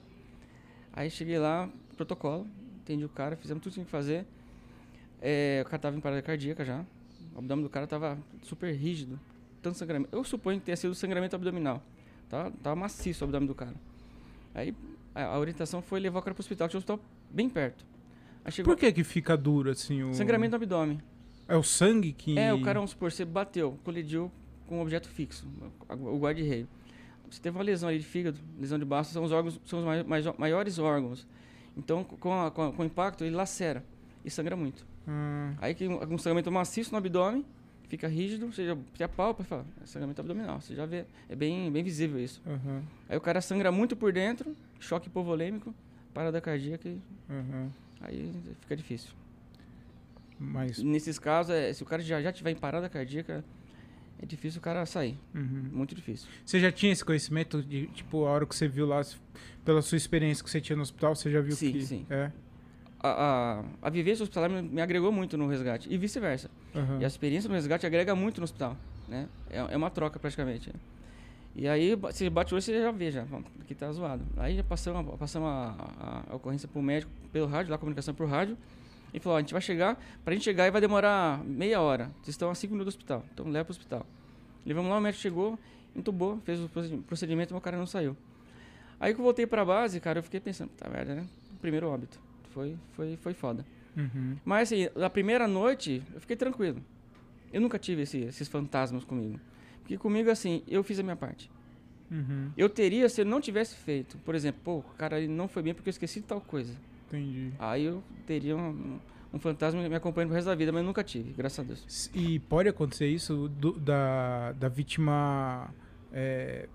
Aí 0.94 1.12
cheguei 1.12 1.38
lá, 1.38 1.70
protocolo, 1.96 2.48
atendi 2.82 3.06
o 3.06 3.10
cara, 3.10 3.36
fizemos 3.36 3.62
tudo 3.62 3.72
que 3.72 3.75
tinha 3.75 3.86
que 3.86 3.91
fazer. 3.91 4.25
É, 5.22 5.62
o 5.65 5.70
cara 5.70 5.79
tava 5.79 5.98
em 5.98 6.00
parada 6.00 6.22
cardíaca 6.22 6.65
já. 6.65 6.84
O 7.36 7.39
abdômen 7.39 7.63
do 7.63 7.70
cara 7.70 7.86
tava 7.86 8.17
super 8.44 8.74
rígido. 8.74 9.20
Tanto 9.62 9.77
sangramento. 9.77 10.15
Eu 10.15 10.24
suponho 10.24 10.60
que 10.60 10.65
tenha 10.65 10.77
sido 10.77 10.96
sangramento 10.96 11.36
abdominal. 11.36 11.84
Tava, 12.29 12.51
tava 12.63 12.75
maciço 12.75 13.24
o 13.24 13.25
abdômen 13.25 13.48
do 13.48 13.56
cara. 13.56 13.75
Aí 14.56 14.74
a, 15.13 15.25
a 15.25 15.39
orientação 15.39 15.82
foi 15.82 16.00
levar 16.00 16.20
o 16.20 16.22
cara 16.22 16.34
pro 16.34 16.41
hospital, 16.41 16.67
que 16.67 16.72
tinha 16.72 16.77
um 16.77 16.82
hospital 16.82 17.00
bem 17.29 17.50
perto. 17.50 17.86
Aí 18.46 18.51
chegou 18.51 18.74
Por 18.74 18.79
que 18.79 18.91
que 18.91 19.03
fica 19.03 19.36
duro, 19.38 19.69
assim, 19.72 20.03
o... 20.03 20.13
sangramento 20.13 20.51
no 20.51 20.55
abdômen. 20.57 21.00
É 21.48 21.55
o 21.55 21.63
sangue 21.63 22.12
que... 22.13 22.38
É, 22.38 22.53
o 22.53 22.62
cara, 22.62 22.79
vamos 22.79 22.91
supor, 22.91 23.12
você 23.12 23.24
bateu, 23.25 23.77
colidiu 23.84 24.31
com 24.67 24.79
um 24.79 24.81
objeto 24.81 25.07
fixo, 25.10 25.48
o 25.89 26.17
guarda-reio. 26.19 26.67
Você 27.29 27.41
teve 27.41 27.57
uma 27.57 27.63
lesão 27.63 27.89
ali 27.89 28.00
de 28.00 28.05
fígado, 28.05 28.38
lesão 28.60 28.77
de 28.79 28.86
baço, 28.86 29.12
são 29.13 29.24
os 29.24 29.31
órgãos, 29.31 29.60
são 29.65 29.79
os 29.79 29.86
mai- 29.86 30.03
mai- 30.03 30.24
maiores 30.38 30.77
órgãos. 30.79 31.27
Então, 31.75 32.03
com, 32.03 32.34
a- 32.34 32.51
com, 32.51 32.63
a- 32.63 32.72
com 32.74 32.81
o 32.84 32.86
impacto, 32.86 33.24
ele 33.24 33.36
lacera 33.36 33.84
e 34.25 34.29
sangra 34.31 34.55
muito. 34.55 34.86
Ah, 35.07 35.53
Aí 35.60 35.74
que 35.74 35.88
um, 35.88 36.13
um 36.13 36.17
sangramento 36.17 36.51
maciço 36.51 36.91
no 36.91 36.98
abdômen, 36.98 37.46
fica 37.88 38.07
rígido, 38.10 38.48
você 38.51 38.65
já 38.65 38.75
você 38.93 39.03
apalpa 39.03 39.41
e 39.41 39.46
fala, 39.46 39.65
é 39.81 39.86
sangramento 39.86 40.19
abdominal. 40.19 40.60
Você 40.60 40.75
já 40.75 40.86
vê, 40.86 41.05
é 41.29 41.36
bem, 41.36 41.72
bem 41.72 41.84
visível 41.84 42.19
isso. 42.19 42.41
Aham. 42.46 42.81
Aí 43.07 43.17
o 43.17 43.22
cara 43.22 43.39
sangra 43.41 43.72
muito 43.72 43.96
por 43.96 44.12
dentro, 44.12 44.53
choque 44.79 45.07
hipovolêmico, 45.07 45.74
parada 46.17 46.41
cardíaca, 46.41 46.89
e 46.89 47.00
Aham. 47.29 47.71
aí 48.01 48.33
fica 48.62 48.75
difícil. 48.75 49.12
Mas. 50.39 50.81
Nesses 50.81 51.19
casos, 51.19 51.53
é, 51.53 51.71
se 51.71 51.83
o 51.83 51.86
cara 51.86 52.01
já, 52.01 52.19
já 52.19 52.31
tiver 52.31 52.50
em 52.50 52.55
parada 52.55 52.89
cardíaca, 52.89 53.45
é 54.19 54.25
difícil 54.25 54.57
o 54.57 54.62
cara 54.63 54.83
sair. 54.88 55.15
Uhum. 55.36 55.69
Muito 55.71 55.93
difícil. 55.93 56.27
Você 56.43 56.59
já 56.59 56.71
tinha 56.71 56.91
esse 56.91 57.05
conhecimento 57.05 57.62
de, 57.62 57.86
tipo, 57.88 58.25
a 58.25 58.31
hora 58.31 58.47
que 58.47 58.55
você 58.55 58.67
viu 58.67 58.88
lá, 58.88 59.00
pela 59.63 59.79
sua 59.83 59.95
experiência 59.95 60.43
que 60.43 60.50
você 60.50 60.59
tinha 60.59 60.75
no 60.75 60.81
hospital, 60.81 61.15
você 61.15 61.29
já 61.29 61.39
viu 61.39 61.55
Sim, 61.55 61.71
que. 61.71 61.86
sim. 61.86 62.05
É. 62.09 62.31
A, 63.00 63.09
a, 63.09 63.63
a 63.83 63.89
vivência 63.91 64.24
hospitalar 64.24 64.50
me, 64.50 64.59
me 64.63 64.81
agregou 64.81 65.12
muito 65.12 65.38
no 65.38 65.47
resgate, 65.47 65.88
e 65.88 65.97
vice-versa. 66.00 66.50
Aham. 66.75 67.00
E 67.00 67.03
a 67.03 67.07
experiência 67.07 67.47
no 67.47 67.53
resgate 67.53 67.86
agrega 67.86 68.15
muito 68.15 68.39
no 68.39 68.43
hospital, 68.43 68.75
né? 69.07 69.29
É, 69.51 69.59
é 69.59 69.77
uma 69.77 69.91
troca 69.91 70.17
praticamente. 70.17 70.74
E 71.57 71.67
aí, 71.67 71.95
você 71.95 72.29
bate 72.29 72.53
o 72.53 72.55
olho, 72.55 72.61
você 72.61 72.79
já 72.79 72.91
vê, 72.91 73.09
já, 73.11 73.25
aqui 73.61 73.73
tá 73.73 73.91
zoado. 73.91 74.23
Aí 74.37 74.55
já 74.55 74.63
passamos, 74.63 75.13
a- 75.13 75.17
passamos 75.17 75.49
a, 75.49 75.75
a- 75.99 76.23
a 76.29 76.35
ocorrência 76.35 76.67
pro 76.67 76.81
médico 76.83 77.11
pelo 77.33 77.47
rádio, 77.47 77.71
lá 77.71 77.75
a 77.77 77.79
comunicação 77.79 78.13
por 78.13 78.27
rádio, 78.29 78.55
e 79.11 79.19
falou, 79.19 79.35
ó, 79.35 79.39
a 79.39 79.41
gente 79.41 79.53
vai 79.53 79.61
chegar, 79.61 79.99
pra 80.23 80.33
gente 80.35 80.43
chegar 80.43 80.65
aí 80.65 80.71
vai 80.71 80.79
demorar 80.79 81.43
meia 81.43 81.81
hora. 81.81 82.05
Vocês 82.21 82.29
estão 82.29 82.51
a 82.51 82.55
cinco 82.55 82.73
minutos 82.73 82.93
do 82.93 82.97
hospital, 82.97 83.25
então 83.33 83.47
leva 83.49 83.65
pro 83.65 83.71
hospital. 83.71 84.05
Levamos 84.63 84.91
lá, 84.91 84.97
o 84.99 85.01
médico 85.01 85.21
chegou, 85.21 85.57
entubou, 85.95 86.39
fez 86.45 86.59
o 86.61 86.69
procedi- 86.69 86.97
procedimento, 87.01 87.53
mas 87.55 87.59
o 87.59 87.63
cara 87.63 87.75
não 87.77 87.87
saiu. 87.87 88.15
Aí 88.99 89.13
que 89.15 89.19
eu 89.19 89.23
voltei 89.23 89.47
pra 89.47 89.65
base, 89.65 89.99
cara, 89.99 90.19
eu 90.19 90.23
fiquei 90.23 90.39
pensando, 90.39 90.69
tá 90.77 90.87
merda, 90.89 91.15
né? 91.15 91.25
Primeiro 91.59 91.87
óbito. 91.89 92.19
Foi, 92.51 92.75
foi, 92.93 93.17
foi 93.17 93.33
foda. 93.33 93.65
Uhum. 93.95 94.35
Mas 94.45 94.71
assim, 94.71 94.89
na 94.95 95.09
primeira 95.09 95.47
noite, 95.47 96.03
eu 96.13 96.21
fiquei 96.21 96.35
tranquilo. 96.35 96.79
Eu 97.51 97.61
nunca 97.61 97.79
tive 97.79 98.03
esse- 98.03 98.19
esses 98.19 98.47
fantasmas 98.47 99.03
comigo. 99.03 99.39
Porque 99.88 99.98
comigo, 99.98 100.29
assim, 100.29 100.62
eu 100.67 100.84
fiz 100.84 101.00
a 101.00 101.03
minha 101.03 101.15
parte. 101.15 101.50
Uhum. 102.12 102.51
Eu 102.58 102.67
teria 102.67 103.08
se 103.08 103.22
eu 103.22 103.25
não 103.25 103.39
tivesse 103.39 103.74
feito. 103.77 104.17
Por 104.17 104.36
exemplo, 104.36 104.60
pô, 104.62 104.77
o 104.79 104.84
cara 104.98 105.17
ele 105.17 105.29
não 105.32 105.48
foi 105.48 105.63
bem 105.63 105.74
porque 105.74 105.88
eu 105.88 105.91
esqueci 105.91 106.20
de 106.20 106.25
tal 106.25 106.41
coisa. 106.41 106.74
Entendi. 107.08 107.53
Aí 107.58 107.86
eu 107.86 108.03
teria 108.25 108.58
um, 108.58 109.00
um 109.34 109.39
fantasma 109.39 109.88
me 109.88 109.96
acompanhando 109.96 110.27
pro 110.29 110.36
resto 110.36 110.48
da 110.48 110.56
vida, 110.56 110.74
mas 110.74 110.84
nunca 110.84 111.06
tive, 111.06 111.32
graças 111.32 111.60
a 111.60 111.63
Deus. 111.63 112.12
E 112.13 112.38
pode 112.39 112.67
acontecer 112.67 113.08
isso 113.08 113.48
do- 113.48 113.79
da, 113.79 114.51
da 114.53 114.67
vítima 114.67 115.74
é, 116.12 116.67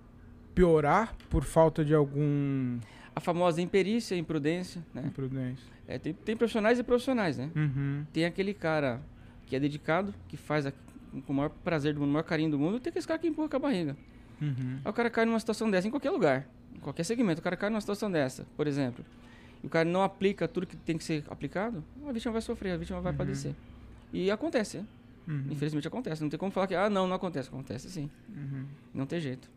piorar 0.55 1.15
por 1.29 1.45
falta 1.45 1.85
de 1.85 1.95
algum 1.95 2.79
A 3.15 3.21
famosa 3.21 3.61
imperícia, 3.61 4.17
imprudência, 4.17 4.83
né? 4.95 5.03
imprudência. 5.07 5.71
É, 5.87 5.99
tem, 5.99 6.15
tem 6.15 6.35
profissionais 6.35 6.79
e 6.79 6.83
profissionais, 6.83 7.37
né? 7.37 7.51
Uhum. 7.55 8.07
Tem 8.11 8.25
aquele 8.25 8.55
cara 8.55 9.03
que 9.47 9.55
é 9.55 9.61
dedicado, 9.61 10.15
que 10.29 10.37
faz 10.39 10.65
a- 10.67 10.73
com 11.27 11.33
o 11.33 11.37
maior 11.37 11.51
prazer 11.51 11.95
do 11.95 12.01
mundo, 12.01 12.11
o 12.11 12.13
maior 12.15 12.25
carinho 12.25 12.51
do 12.51 12.59
mundo, 12.59 12.81
tem 12.81 12.91
aquele 12.91 13.05
cara 13.07 13.19
que 13.19 13.27
empurra 13.29 13.49
com 13.49 13.57
a 13.57 13.61
barriga. 13.61 13.97
Uhum. 14.41 14.79
Aí 14.85 14.91
o 14.91 14.93
cara 14.93 15.11
cai 15.11 15.25
numa 15.25 15.39
situação 15.39 15.71
dessa, 15.71 15.87
em 15.87 15.91
qualquer 15.91 16.11
lugar, 16.11 16.49
em 16.75 16.79
qualquer 16.81 17.05
segmento, 17.05 17.41
o 17.41 17.45
cara 17.45 17.57
cai 17.57 17.71
numa 17.71 17.81
situação 17.81 18.11
dessa, 18.11 18.47
por 18.57 18.67
exemplo, 18.67 19.05
e 19.63 19.67
o 19.67 19.71
cara 19.71 19.89
não 19.89 20.03
aplica 20.03 20.49
tudo 20.49 20.67
que 20.67 20.77
tem 20.77 20.97
que 20.99 21.05
ser 21.05 21.25
aplicado, 21.29 21.85
a 22.09 22.13
vítima 22.13 22.33
vai 22.33 22.43
sofrer, 22.43 22.73
a 22.73 22.77
vítima 22.77 23.01
vai 23.01 23.13
Uhum. 23.13 23.19
padecer. 23.19 23.55
E 24.13 24.31
acontece, 24.31 24.79
né? 24.79 24.87
Uhum. 25.29 25.45
infelizmente 25.51 25.87
acontece. 25.87 26.21
Não 26.21 26.29
tem 26.29 26.37
como 26.39 26.51
falar 26.51 26.67
que, 26.67 26.75
ah, 26.75 26.91
não, 26.91 27.07
não 27.07 27.15
acontece. 27.15 27.49
Acontece 27.49 27.89
sim, 27.89 28.11
Uhum. 28.29 28.65
não 28.93 29.07
tem 29.07 29.21
jeito. 29.21 29.49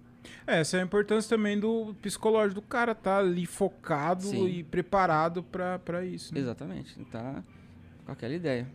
É, 0.45 0.59
Essa 0.59 0.77
é 0.77 0.81
a 0.81 0.83
importância 0.83 1.27
também 1.35 1.59
do 1.59 1.95
psicológico 2.01 2.61
do 2.61 2.67
cara 2.67 2.93
tá 2.95 3.17
ali 3.17 3.45
focado 3.47 4.23
Sim. 4.23 4.47
e 4.47 4.63
preparado 4.63 5.41
pra 5.43 6.05
isso. 6.05 6.33
né? 6.33 6.39
Exatamente, 6.39 6.97
tá 7.05 7.43
com 8.05 8.11
aquela 8.11 8.33
ideia. 8.33 8.67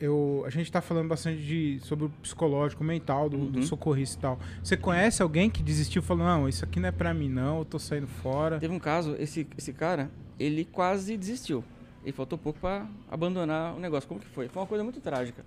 Eu, 0.00 0.42
a 0.46 0.50
gente 0.50 0.70
tá 0.70 0.80
falando 0.80 1.08
bastante 1.08 1.40
de, 1.42 1.78
sobre 1.80 2.06
o 2.06 2.08
psicológico, 2.22 2.82
mental 2.82 3.28
do, 3.28 3.38
do 3.50 3.58
Uhum. 3.60 3.64
socorrista 3.66 4.18
e 4.18 4.20
tal. 4.20 4.38
Você 4.62 4.76
conhece 4.76 5.22
alguém 5.22 5.48
que 5.48 5.62
desistiu 5.62 6.00
e 6.02 6.04
falou, 6.04 6.24
não, 6.26 6.48
isso 6.48 6.64
aqui 6.64 6.80
não 6.80 6.88
é 6.88 6.92
pra 6.92 7.12
mim 7.14 7.28
não, 7.28 7.58
eu 7.60 7.64
tô 7.64 7.78
saindo 7.78 8.06
fora. 8.06 8.58
Teve 8.58 8.74
um 8.74 8.78
caso, 8.78 9.14
esse, 9.18 9.46
esse 9.56 9.72
cara, 9.72 10.10
ele 10.38 10.64
quase 10.64 11.16
desistiu. 11.16 11.62
Ele 12.02 12.12
faltou 12.12 12.36
pouco 12.38 12.58
para 12.60 12.86
abandonar 13.10 13.74
o 13.74 13.80
negócio. 13.80 14.08
Como 14.08 14.20
que 14.20 14.26
foi? 14.26 14.48
Foi 14.48 14.60
uma 14.62 14.66
coisa 14.68 14.84
muito 14.84 15.00
trágica. 15.00 15.44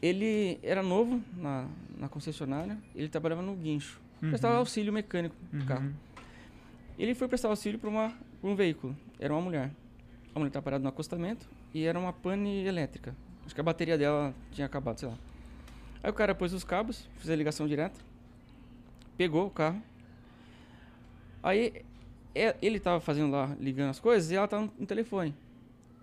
Ele 0.00 0.58
era 0.62 0.82
novo 0.82 1.20
na, 1.36 1.66
na 1.98 2.08
concessionária, 2.08 2.76
ele 2.94 3.08
trabalhava 3.08 3.42
no 3.42 3.54
guincho. 3.54 4.00
Uhum. 4.20 4.30
Prestava 4.30 4.56
auxílio 4.56 4.92
mecânico 4.92 5.34
do 5.52 5.60
Uhum. 5.60 5.66
carro. 5.66 5.92
Ele 6.98 7.14
foi 7.14 7.28
prestar 7.28 7.48
auxílio 7.48 7.78
para 7.78 8.12
um 8.42 8.54
veículo. 8.54 8.96
Era 9.18 9.32
uma 9.32 9.40
mulher. 9.40 9.70
A 10.34 10.38
mulher 10.38 10.48
estava 10.48 10.64
parada 10.64 10.82
no 10.82 10.88
acostamento 10.88 11.46
e 11.74 11.84
era 11.84 11.98
uma 11.98 12.12
pane 12.12 12.64
elétrica. 12.64 13.14
Acho 13.44 13.54
que 13.54 13.60
a 13.60 13.64
bateria 13.64 13.98
dela 13.98 14.34
tinha 14.50 14.66
acabado, 14.66 14.98
sei 14.98 15.08
lá. 15.08 15.18
Aí 16.02 16.10
o 16.10 16.14
cara 16.14 16.34
pôs 16.34 16.52
os 16.52 16.64
cabos, 16.64 17.08
fez 17.16 17.30
a 17.30 17.36
ligação 17.36 17.66
direta, 17.66 17.98
pegou 19.16 19.46
o 19.46 19.50
carro. 19.50 19.82
Aí 21.42 21.84
é- 22.34 22.56
ele 22.62 22.78
estava 22.78 23.00
fazendo 23.00 23.30
lá, 23.30 23.56
ligando 23.60 23.90
as 23.90 24.00
coisas, 24.00 24.30
e 24.30 24.34
ela 24.34 24.46
estava 24.46 24.70
no, 24.78 24.86
telefone. 24.86 25.34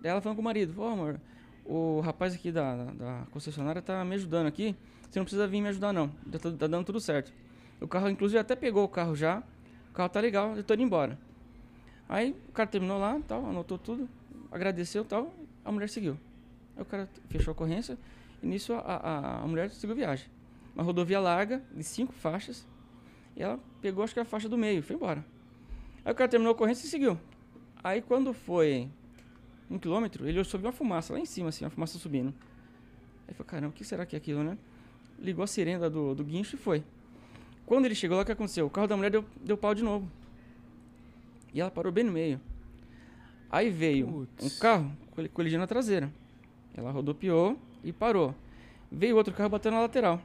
Daí 0.00 0.10
ela 0.10 0.20
falando 0.20 0.36
com 0.36 0.42
o 0.42 0.44
marido, 0.44 0.80
ô 0.80 0.86
amor, 0.86 1.20
o 1.64 2.00
rapaz 2.00 2.34
aqui 2.34 2.50
da, 2.50 2.76
da, 2.76 2.92
da 2.92 3.26
concessionária 3.30 3.82
tá 3.82 4.04
me 4.04 4.14
ajudando 4.14 4.46
aqui, 4.46 4.74
você 5.10 5.18
não 5.18 5.24
precisa 5.24 5.46
vir 5.46 5.60
me 5.60 5.68
ajudar 5.68 5.92
não, 5.92 6.10
já 6.32 6.38
tá, 6.38 6.50
tá 6.52 6.66
dando 6.66 6.84
tudo 6.84 7.00
certo. 7.00 7.32
O 7.80 7.88
carro, 7.88 8.08
inclusive, 8.08 8.38
até 8.38 8.54
pegou 8.54 8.84
o 8.84 8.88
carro 8.88 9.14
já, 9.16 9.42
o 9.90 9.92
carro 9.92 10.08
tá 10.08 10.20
legal, 10.20 10.56
eu 10.56 10.62
tô 10.62 10.74
indo 10.74 10.82
embora. 10.82 11.18
Aí 12.08 12.34
o 12.48 12.52
cara 12.52 12.68
terminou 12.68 12.98
lá, 12.98 13.20
tal, 13.26 13.44
anotou 13.46 13.78
tudo, 13.78 14.08
agradeceu 14.50 15.04
tal, 15.04 15.32
a 15.64 15.70
mulher 15.70 15.88
seguiu. 15.88 16.18
Aí 16.76 16.82
o 16.82 16.86
cara 16.86 17.08
fechou 17.28 17.50
a 17.50 17.52
ocorrência 17.52 17.96
e 18.42 18.46
nisso 18.46 18.72
a, 18.72 18.78
a, 18.78 19.42
a 19.42 19.46
mulher 19.46 19.70
seguiu 19.70 19.94
viagem. 19.94 20.26
Uma 20.74 20.84
rodovia 20.84 21.20
larga, 21.20 21.62
de 21.74 21.82
cinco 21.82 22.12
faixas, 22.12 22.66
e 23.36 23.42
ela 23.42 23.58
pegou, 23.80 24.04
acho 24.04 24.14
que 24.14 24.20
a 24.20 24.24
faixa 24.24 24.48
do 24.48 24.56
meio, 24.56 24.82
foi 24.82 24.96
embora. 24.96 25.24
Aí 26.04 26.12
o 26.12 26.14
cara 26.14 26.28
terminou 26.28 26.50
a 26.50 26.54
ocorrência 26.54 26.86
e 26.86 26.88
seguiu. 26.88 27.18
Aí 27.82 28.00
quando 28.00 28.32
foi 28.32 28.88
um 29.70 29.78
quilômetro, 29.78 30.28
ele 30.28 30.42
subiu 30.44 30.66
uma 30.66 30.72
fumaça 30.72 31.12
lá 31.12 31.20
em 31.20 31.24
cima, 31.24 31.48
assim, 31.48 31.64
uma 31.64 31.70
fumaça 31.70 31.98
subindo. 31.98 32.34
Aí 33.28 33.34
falou, 33.34 33.46
caramba, 33.46 33.68
o 33.68 33.72
que 33.72 33.84
será 33.84 34.04
que 34.04 34.16
é 34.16 34.18
aquilo, 34.18 34.42
né? 34.42 34.58
Ligou 35.18 35.44
a 35.44 35.46
sirene 35.46 35.78
lá 35.78 35.88
do, 35.88 36.14
do 36.14 36.24
guincho 36.24 36.56
e 36.56 36.58
foi. 36.58 36.82
Quando 37.66 37.84
ele 37.84 37.94
chegou 37.94 38.16
lá, 38.16 38.22
o 38.22 38.26
que 38.26 38.32
aconteceu? 38.32 38.66
O 38.66 38.70
carro 38.70 38.88
da 38.88 38.96
mulher 38.96 39.10
deu, 39.10 39.24
deu 39.44 39.56
pau 39.56 39.74
de 39.74 39.84
novo. 39.84 40.10
E 41.54 41.60
ela 41.60 41.70
parou 41.70 41.92
bem 41.92 42.02
no 42.02 42.10
meio. 42.10 42.40
Aí 43.50 43.70
veio 43.70 44.26
um 44.40 44.48
carro 44.60 44.90
coli- 45.14 45.28
colidindo 45.28 45.60
na 45.60 45.66
traseira. 45.66 46.10
Ela 46.74 46.90
rodopiou 46.90 47.58
e 47.82 47.92
parou. 47.92 48.34
Veio 48.90 49.16
outro 49.16 49.32
carro 49.34 49.50
batendo 49.50 49.74
na 49.74 49.80
lateral. 49.82 50.16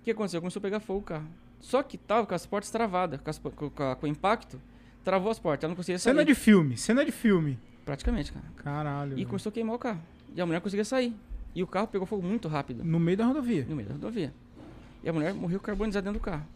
O 0.00 0.04
que 0.04 0.10
aconteceu? 0.12 0.40
Começou 0.40 0.60
a 0.60 0.62
pegar 0.62 0.80
fogo 0.80 1.00
o 1.00 1.02
carro. 1.02 1.26
Só 1.60 1.82
que 1.82 1.98
tava 1.98 2.26
com 2.26 2.34
as 2.34 2.46
portas 2.46 2.70
travadas, 2.70 3.20
com, 3.20 3.28
as 3.30 3.38
po- 3.38 3.50
com, 3.50 3.82
a- 3.82 3.96
com 3.96 4.06
o 4.06 4.08
impacto, 4.08 4.60
travou 5.04 5.30
as 5.30 5.38
portas. 5.38 5.64
Ela 5.64 5.70
não 5.70 5.76
conseguia 5.76 5.98
sair. 5.98 6.12
Cena 6.12 6.24
de 6.24 6.34
filme, 6.34 6.76
cena 6.76 7.04
de 7.04 7.12
filme. 7.12 7.58
Praticamente, 7.84 8.32
cara. 8.32 8.46
Caralho. 8.56 9.18
E 9.18 9.24
começou 9.24 9.50
a 9.50 9.52
queimar 9.52 9.74
o 9.74 9.78
carro. 9.78 10.00
E 10.34 10.40
a 10.40 10.46
mulher 10.46 10.60
conseguia 10.60 10.84
sair. 10.84 11.14
E 11.54 11.62
o 11.62 11.66
carro 11.66 11.88
pegou 11.88 12.06
fogo 12.06 12.22
muito 12.22 12.46
rápido 12.46 12.84
No 12.84 13.00
meio 13.00 13.16
da 13.16 13.26
rodovia. 13.26 13.66
no 13.68 13.74
meio 13.74 13.88
da 13.88 13.94
rodovia. 13.94 14.32
E 15.02 15.08
a 15.08 15.12
mulher 15.12 15.34
morreu 15.34 15.58
carbonizada 15.58 16.04
dentro 16.04 16.20
do 16.20 16.22
carro. 16.22 16.46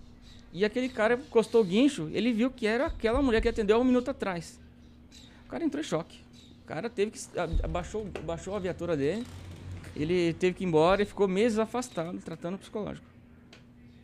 E 0.53 0.65
aquele 0.65 0.89
cara 0.89 1.15
encostou 1.15 1.63
o 1.63 1.65
guincho, 1.65 2.09
ele 2.13 2.33
viu 2.33 2.49
que 2.51 2.65
era 2.67 2.87
aquela 2.87 3.21
mulher 3.21 3.41
que 3.41 3.49
atendeu 3.49 3.77
há 3.77 3.81
um 3.81 3.85
minuto 3.85 4.09
atrás. 4.11 4.61
O 5.47 5.49
cara 5.49 5.65
entrou 5.65 5.81
em 5.81 5.85
choque. 5.85 6.21
O 6.63 6.67
cara 6.67 6.89
teve 6.91 7.11
que. 7.11 7.21
Abaixou, 7.63 8.07
baixou 8.25 8.57
a 8.57 8.59
viatura 8.59 8.97
dele. 8.97 9.27
Ele 9.95 10.33
teve 10.35 10.55
que 10.55 10.65
ir 10.65 10.67
embora 10.67 11.03
e 11.03 11.05
ficou 11.05 11.29
meses 11.29 11.59
afastado, 11.59 12.19
tratando 12.19 12.59
psicológico. 12.59 13.07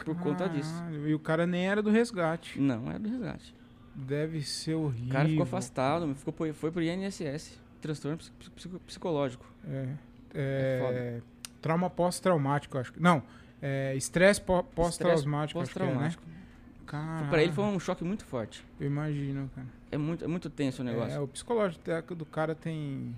Por 0.04 0.16
conta 0.18 0.48
disso. 0.48 0.72
Caralho, 0.72 1.08
E 1.08 1.14
o 1.14 1.18
cara 1.18 1.46
nem 1.46 1.68
era 1.68 1.82
do 1.82 1.90
resgate. 1.90 2.60
Não, 2.60 2.88
era 2.88 2.98
do 2.98 3.08
resgate. 3.08 3.54
Deve 3.94 4.40
ser 4.42 4.74
horrível. 4.74 5.08
O 5.08 5.12
cara 5.12 5.28
ficou 5.28 5.42
afastado, 5.42 6.14
ficou, 6.14 6.32
pro- 6.32 6.54
foi 6.54 6.70
pro 6.70 6.82
INSS. 6.82 7.58
Transtorno 7.82 8.18
psi- 8.18 8.30
psi- 8.56 8.68
psicológico. 8.86 9.44
É. 9.66 9.88
É 10.32 10.80
é, 10.92 11.20
trauma 11.60 11.90
pós-traumático, 11.90 12.78
acho 12.78 12.92
que. 12.92 13.00
Não. 13.02 13.22
é, 13.60 13.94
Estresse 13.96 14.40
pó- 14.40 14.62
pós-traumático, 14.62 15.58
que 15.58 15.58
é, 15.58 15.60
né? 15.60 15.66
Pós-traumático. 15.66 16.22
Caralho. 16.86 17.28
Pra 17.28 17.42
ele 17.42 17.52
foi 17.52 17.64
um 17.64 17.80
choque 17.80 18.04
muito 18.04 18.24
forte. 18.24 18.64
Eu 18.78 18.86
imagino, 18.86 19.50
cara. 19.54 19.66
É 19.92 19.98
muito, 19.98 20.24
é 20.24 20.28
muito 20.28 20.48
tenso 20.48 20.82
o 20.82 20.84
negócio. 20.84 21.16
É, 21.16 21.20
o 21.20 21.26
psicológico 21.28 22.14
do 22.14 22.24
cara 22.24 22.54
tem. 22.54 23.14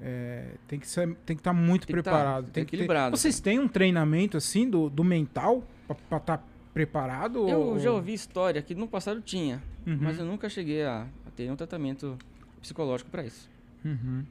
é, 0.00 0.54
tem 0.66 0.78
que 0.80 0.86
ser, 0.88 1.06
tem 1.26 1.36
que 1.36 1.40
estar 1.40 1.52
muito 1.52 1.86
Tem 1.86 1.94
que 1.96 2.02
tá- 2.02 2.10
preparado. 2.10 2.44
tem 2.44 2.52
tem 2.52 2.64
que 2.64 2.70
ter- 2.70 2.76
equilibrado. 2.76 3.16
Vocês 3.16 3.38
têm 3.40 3.58
um 3.58 3.68
treinamento 3.68 4.36
assim 4.36 4.68
do, 4.68 4.88
do 4.90 5.04
mental 5.04 5.62
pra 6.08 6.18
estar 6.18 6.46
preparado? 6.74 7.48
Eu 7.48 7.60
ou- 7.60 7.78
já 7.78 7.92
ouvi 7.92 8.12
história 8.14 8.60
que 8.62 8.74
no 8.74 8.88
passado 8.88 9.20
tinha, 9.20 9.62
Uhum, 9.86 9.98
mas 10.00 10.18
eu 10.18 10.24
nunca 10.24 10.48
cheguei 10.48 10.82
a, 10.82 11.06
a 11.26 11.30
ter 11.30 11.50
um 11.50 11.56
tratamento 11.56 12.16
psicológico 12.60 13.10
pra 13.10 13.24
isso. 13.24 13.48
uhum. 13.84 14.24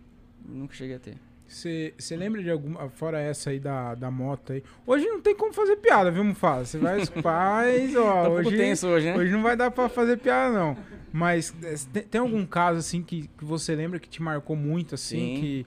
Nunca 0.43 0.73
cheguei 0.73 0.95
a 0.95 0.99
ter. 0.99 1.17
Você 1.51 2.15
lembra 2.15 2.41
de 2.41 2.49
alguma, 2.49 2.89
fora 2.89 3.19
essa 3.19 3.49
aí 3.49 3.59
da, 3.59 3.93
da 3.93 4.09
moto 4.09 4.53
aí? 4.53 4.63
Hoje 4.87 5.05
não 5.05 5.19
tem 5.19 5.35
como 5.35 5.51
fazer 5.53 5.75
piada, 5.75 6.09
viu, 6.09 6.23
Mufasa? 6.23 6.65
Você 6.65 6.77
vai 6.77 7.05
pais, 7.21 7.95
ó. 7.95 8.23
Tá 8.23 8.29
hoje, 8.29 8.57
tenso 8.57 8.87
hoje, 8.87 9.07
né? 9.07 9.17
hoje 9.17 9.31
não 9.31 9.43
vai 9.43 9.57
dar 9.57 9.69
pra 9.69 9.89
fazer 9.89 10.17
piada, 10.17 10.57
não. 10.57 10.77
Mas 11.11 11.53
é, 11.61 11.75
tem, 11.91 12.03
tem 12.03 12.21
algum 12.21 12.45
caso, 12.45 12.79
assim, 12.79 13.03
que, 13.03 13.29
que 13.37 13.43
você 13.43 13.75
lembra 13.75 13.99
que 13.99 14.07
te 14.07 14.21
marcou 14.21 14.55
muito, 14.55 14.95
assim, 14.95 15.35
Sim. 15.35 15.41
que, 15.41 15.65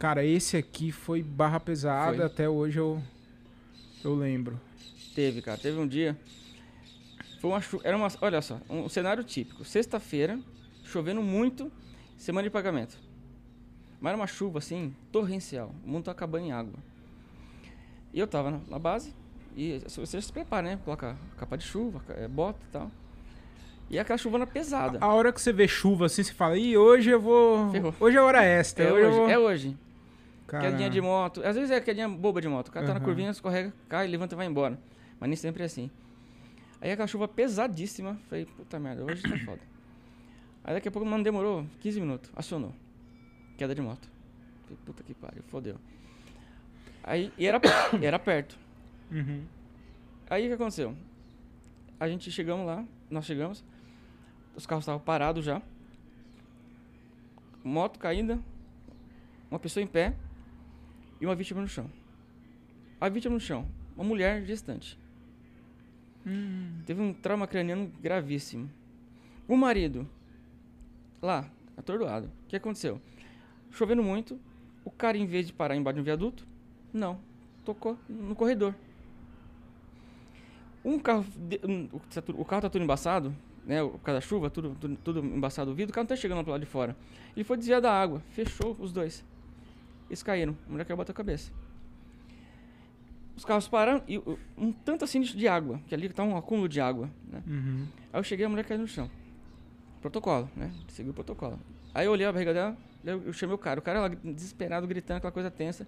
Cara, 0.00 0.24
esse 0.24 0.56
aqui 0.56 0.90
foi 0.90 1.22
barra 1.22 1.60
pesada, 1.60 2.16
Foi. 2.16 2.24
até 2.24 2.48
hoje 2.48 2.78
eu, 2.78 3.02
eu 4.02 4.14
lembro. 4.14 4.58
Teve, 5.14 5.42
cara. 5.42 5.58
Teve 5.58 5.78
um 5.78 5.86
dia. 5.86 6.18
Foi 7.38 7.50
uma 7.50 7.60
chuva. 7.60 7.82
Era 7.86 7.98
uma. 7.98 8.08
Olha 8.22 8.40
só, 8.40 8.58
um 8.70 8.88
cenário 8.88 9.22
típico. 9.22 9.62
Sexta-feira, 9.62 10.40
chovendo 10.84 11.20
muito, 11.20 11.70
semana 12.16 12.44
de 12.44 12.50
pagamento. 12.50 12.98
Mas 14.00 14.10
era 14.10 14.16
uma 14.16 14.26
chuva 14.26 14.58
assim, 14.58 14.94
torrencial. 15.12 15.74
O 15.84 15.90
mundo 15.90 16.04
tá 16.04 16.12
acabando 16.12 16.46
em 16.46 16.52
água. 16.52 16.78
E 18.12 18.18
eu 18.18 18.26
tava 18.26 18.50
na, 18.50 18.60
na 18.68 18.78
base. 18.78 19.14
E 19.56 19.78
você 19.88 20.20
se 20.20 20.32
prepara, 20.32 20.62
né? 20.62 20.78
Coloca 20.84 21.16
capa 21.36 21.56
de 21.56 21.64
chuva, 21.64 22.02
eh, 22.08 22.28
bota 22.28 22.58
e 22.68 22.72
tal. 22.72 22.90
E 23.90 23.98
aquela 23.98 24.16
chuvana 24.16 24.46
pesada. 24.46 24.98
A 25.00 25.12
hora 25.12 25.32
que 25.32 25.40
você 25.40 25.52
vê 25.52 25.66
chuva 25.66 26.06
assim, 26.06 26.22
você 26.22 26.32
fala, 26.32 26.56
ih, 26.56 26.76
hoje 26.76 27.10
eu 27.10 27.20
vou. 27.20 27.70
Ferrou. 27.70 27.94
Hoje 27.98 28.16
é 28.16 28.20
hora 28.20 28.42
extra. 28.44 28.84
é 28.84 28.92
hoje, 28.92 29.16
vou... 29.16 29.28
é 29.28 29.38
hoje. 29.38 29.76
Caramba. 30.46 30.70
Quedinha 30.70 30.90
de 30.90 31.00
moto. 31.00 31.42
Às 31.44 31.56
vezes 31.56 31.70
é 31.70 31.80
quedinha 31.80 32.08
boba 32.08 32.40
de 32.40 32.48
moto. 32.48 32.68
O 32.68 32.72
cara 32.72 32.86
tá 32.86 32.94
na 32.94 33.00
curvinha, 33.00 33.30
escorrega, 33.30 33.72
cai, 33.88 34.06
levanta 34.06 34.34
e 34.34 34.36
vai 34.36 34.46
embora. 34.46 34.78
Mas 35.18 35.28
nem 35.28 35.36
sempre 35.36 35.62
é 35.62 35.66
assim. 35.66 35.90
Aí 36.80 36.90
aquela 36.90 37.06
chuva 37.06 37.28
pesadíssima. 37.28 38.18
Falei, 38.28 38.46
puta 38.46 38.78
merda, 38.78 39.04
hoje 39.04 39.22
tá 39.22 39.36
foda. 39.44 39.60
Aí 40.64 40.74
daqui 40.74 40.88
a 40.88 40.90
pouco, 40.90 41.06
mano, 41.06 41.22
demorou 41.24 41.66
15 41.80 42.00
minutos. 42.00 42.30
Acionou. 42.34 42.72
Queda 43.60 43.74
de 43.74 43.82
moto. 43.82 44.08
Falei, 44.62 44.78
puta 44.86 45.02
que 45.02 45.12
pariu, 45.12 45.42
fodeu. 45.42 45.76
Aí, 47.02 47.30
e 47.36 47.46
era, 47.46 47.60
era 48.00 48.18
perto. 48.18 48.58
Uhum. 49.10 49.44
Aí 50.30 50.46
o 50.46 50.48
que 50.48 50.54
aconteceu? 50.54 50.96
A 51.98 52.08
gente 52.08 52.30
chegamos 52.30 52.64
lá, 52.64 52.82
nós 53.10 53.26
chegamos, 53.26 53.62
os 54.56 54.64
carros 54.64 54.84
estavam 54.84 54.98
parados 54.98 55.44
já. 55.44 55.60
Moto 57.62 57.98
caída, 57.98 58.38
uma 59.50 59.60
pessoa 59.60 59.84
em 59.84 59.86
pé 59.86 60.14
e 61.20 61.26
uma 61.26 61.34
vítima 61.34 61.60
no 61.60 61.68
chão. 61.68 61.90
A 62.98 63.10
vítima 63.10 63.34
no 63.34 63.40
chão, 63.40 63.68
uma 63.94 64.04
mulher 64.04 64.42
gestante. 64.46 64.98
Hum. 66.26 66.80
Teve 66.86 67.02
um 67.02 67.12
trauma 67.12 67.46
craniano 67.46 67.92
gravíssimo. 68.00 68.70
O 69.46 69.54
marido, 69.54 70.08
lá, 71.20 71.46
atordoado. 71.76 72.28
O 72.44 72.48
que 72.48 72.56
aconteceu? 72.56 72.98
Chovendo 73.70 74.02
muito, 74.02 74.38
o 74.84 74.90
cara, 74.90 75.16
em 75.16 75.26
vez 75.26 75.46
de 75.46 75.52
parar 75.52 75.76
embaixo 75.76 75.96
de 75.96 76.00
um 76.00 76.04
viaduto, 76.04 76.46
não, 76.92 77.18
tocou 77.64 77.96
no 78.08 78.34
corredor. 78.34 78.74
Um 80.84 80.98
carro, 80.98 81.24
o 81.92 82.00
tá 82.00 82.22
o 82.28 82.44
carro 82.44 82.62
tá 82.62 82.70
tudo 82.70 82.82
embaçado, 82.82 83.34
né? 83.66 83.82
O 83.82 83.98
causa 83.98 84.20
da 84.20 84.26
chuva, 84.26 84.48
tudo, 84.48 84.76
tudo, 84.80 84.96
tudo 84.96 85.20
embaçado 85.20 85.70
o 85.70 85.74
vidro, 85.74 85.90
o 85.90 85.94
carro 85.94 86.04
não 86.04 86.08
tá 86.08 86.16
chegando 86.16 86.42
pro 86.42 86.52
lado 86.52 86.60
de 86.60 86.66
fora. 86.66 86.96
Ele 87.36 87.44
foi 87.44 87.56
desviar 87.56 87.80
da 87.80 87.92
água, 87.92 88.22
fechou 88.30 88.76
os 88.78 88.92
dois. 88.92 89.24
Eles 90.08 90.22
caíram, 90.22 90.56
a 90.66 90.72
mulher 90.72 90.84
caiu 90.84 90.96
bateu 90.96 91.12
a 91.12 91.14
cabeça. 91.14 91.52
Os 93.36 93.44
carros 93.44 93.68
pararam 93.68 94.02
e 94.08 94.18
um 94.58 94.72
tanto 94.72 95.04
assim 95.04 95.20
de 95.20 95.48
água, 95.48 95.80
que 95.86 95.94
ali 95.94 96.08
tá 96.08 96.22
um 96.22 96.36
acúmulo 96.36 96.68
de 96.68 96.80
água, 96.80 97.08
né? 97.26 97.42
Uhum. 97.46 97.86
Aí 98.12 98.18
eu 98.18 98.24
cheguei, 98.24 98.44
a 98.44 98.48
mulher 98.48 98.64
caiu 98.64 98.80
no 98.80 98.88
chão. 98.88 99.10
Protocolo, 100.00 100.50
né? 100.56 100.70
Segui 100.88 101.10
o 101.10 101.14
protocolo. 101.14 101.58
Aí 101.94 102.06
eu 102.06 102.12
olhei 102.12 102.26
a 102.26 102.32
barriga 102.32 102.52
dela, 102.52 102.76
eu, 103.04 103.22
eu 103.26 103.32
chamei 103.32 103.54
o 103.54 103.58
cara. 103.58 103.80
O 103.80 103.82
cara 103.82 104.00
lá 104.00 104.08
desesperado, 104.08 104.86
gritando, 104.86 105.18
aquela 105.18 105.32
coisa 105.32 105.50
tensa. 105.50 105.86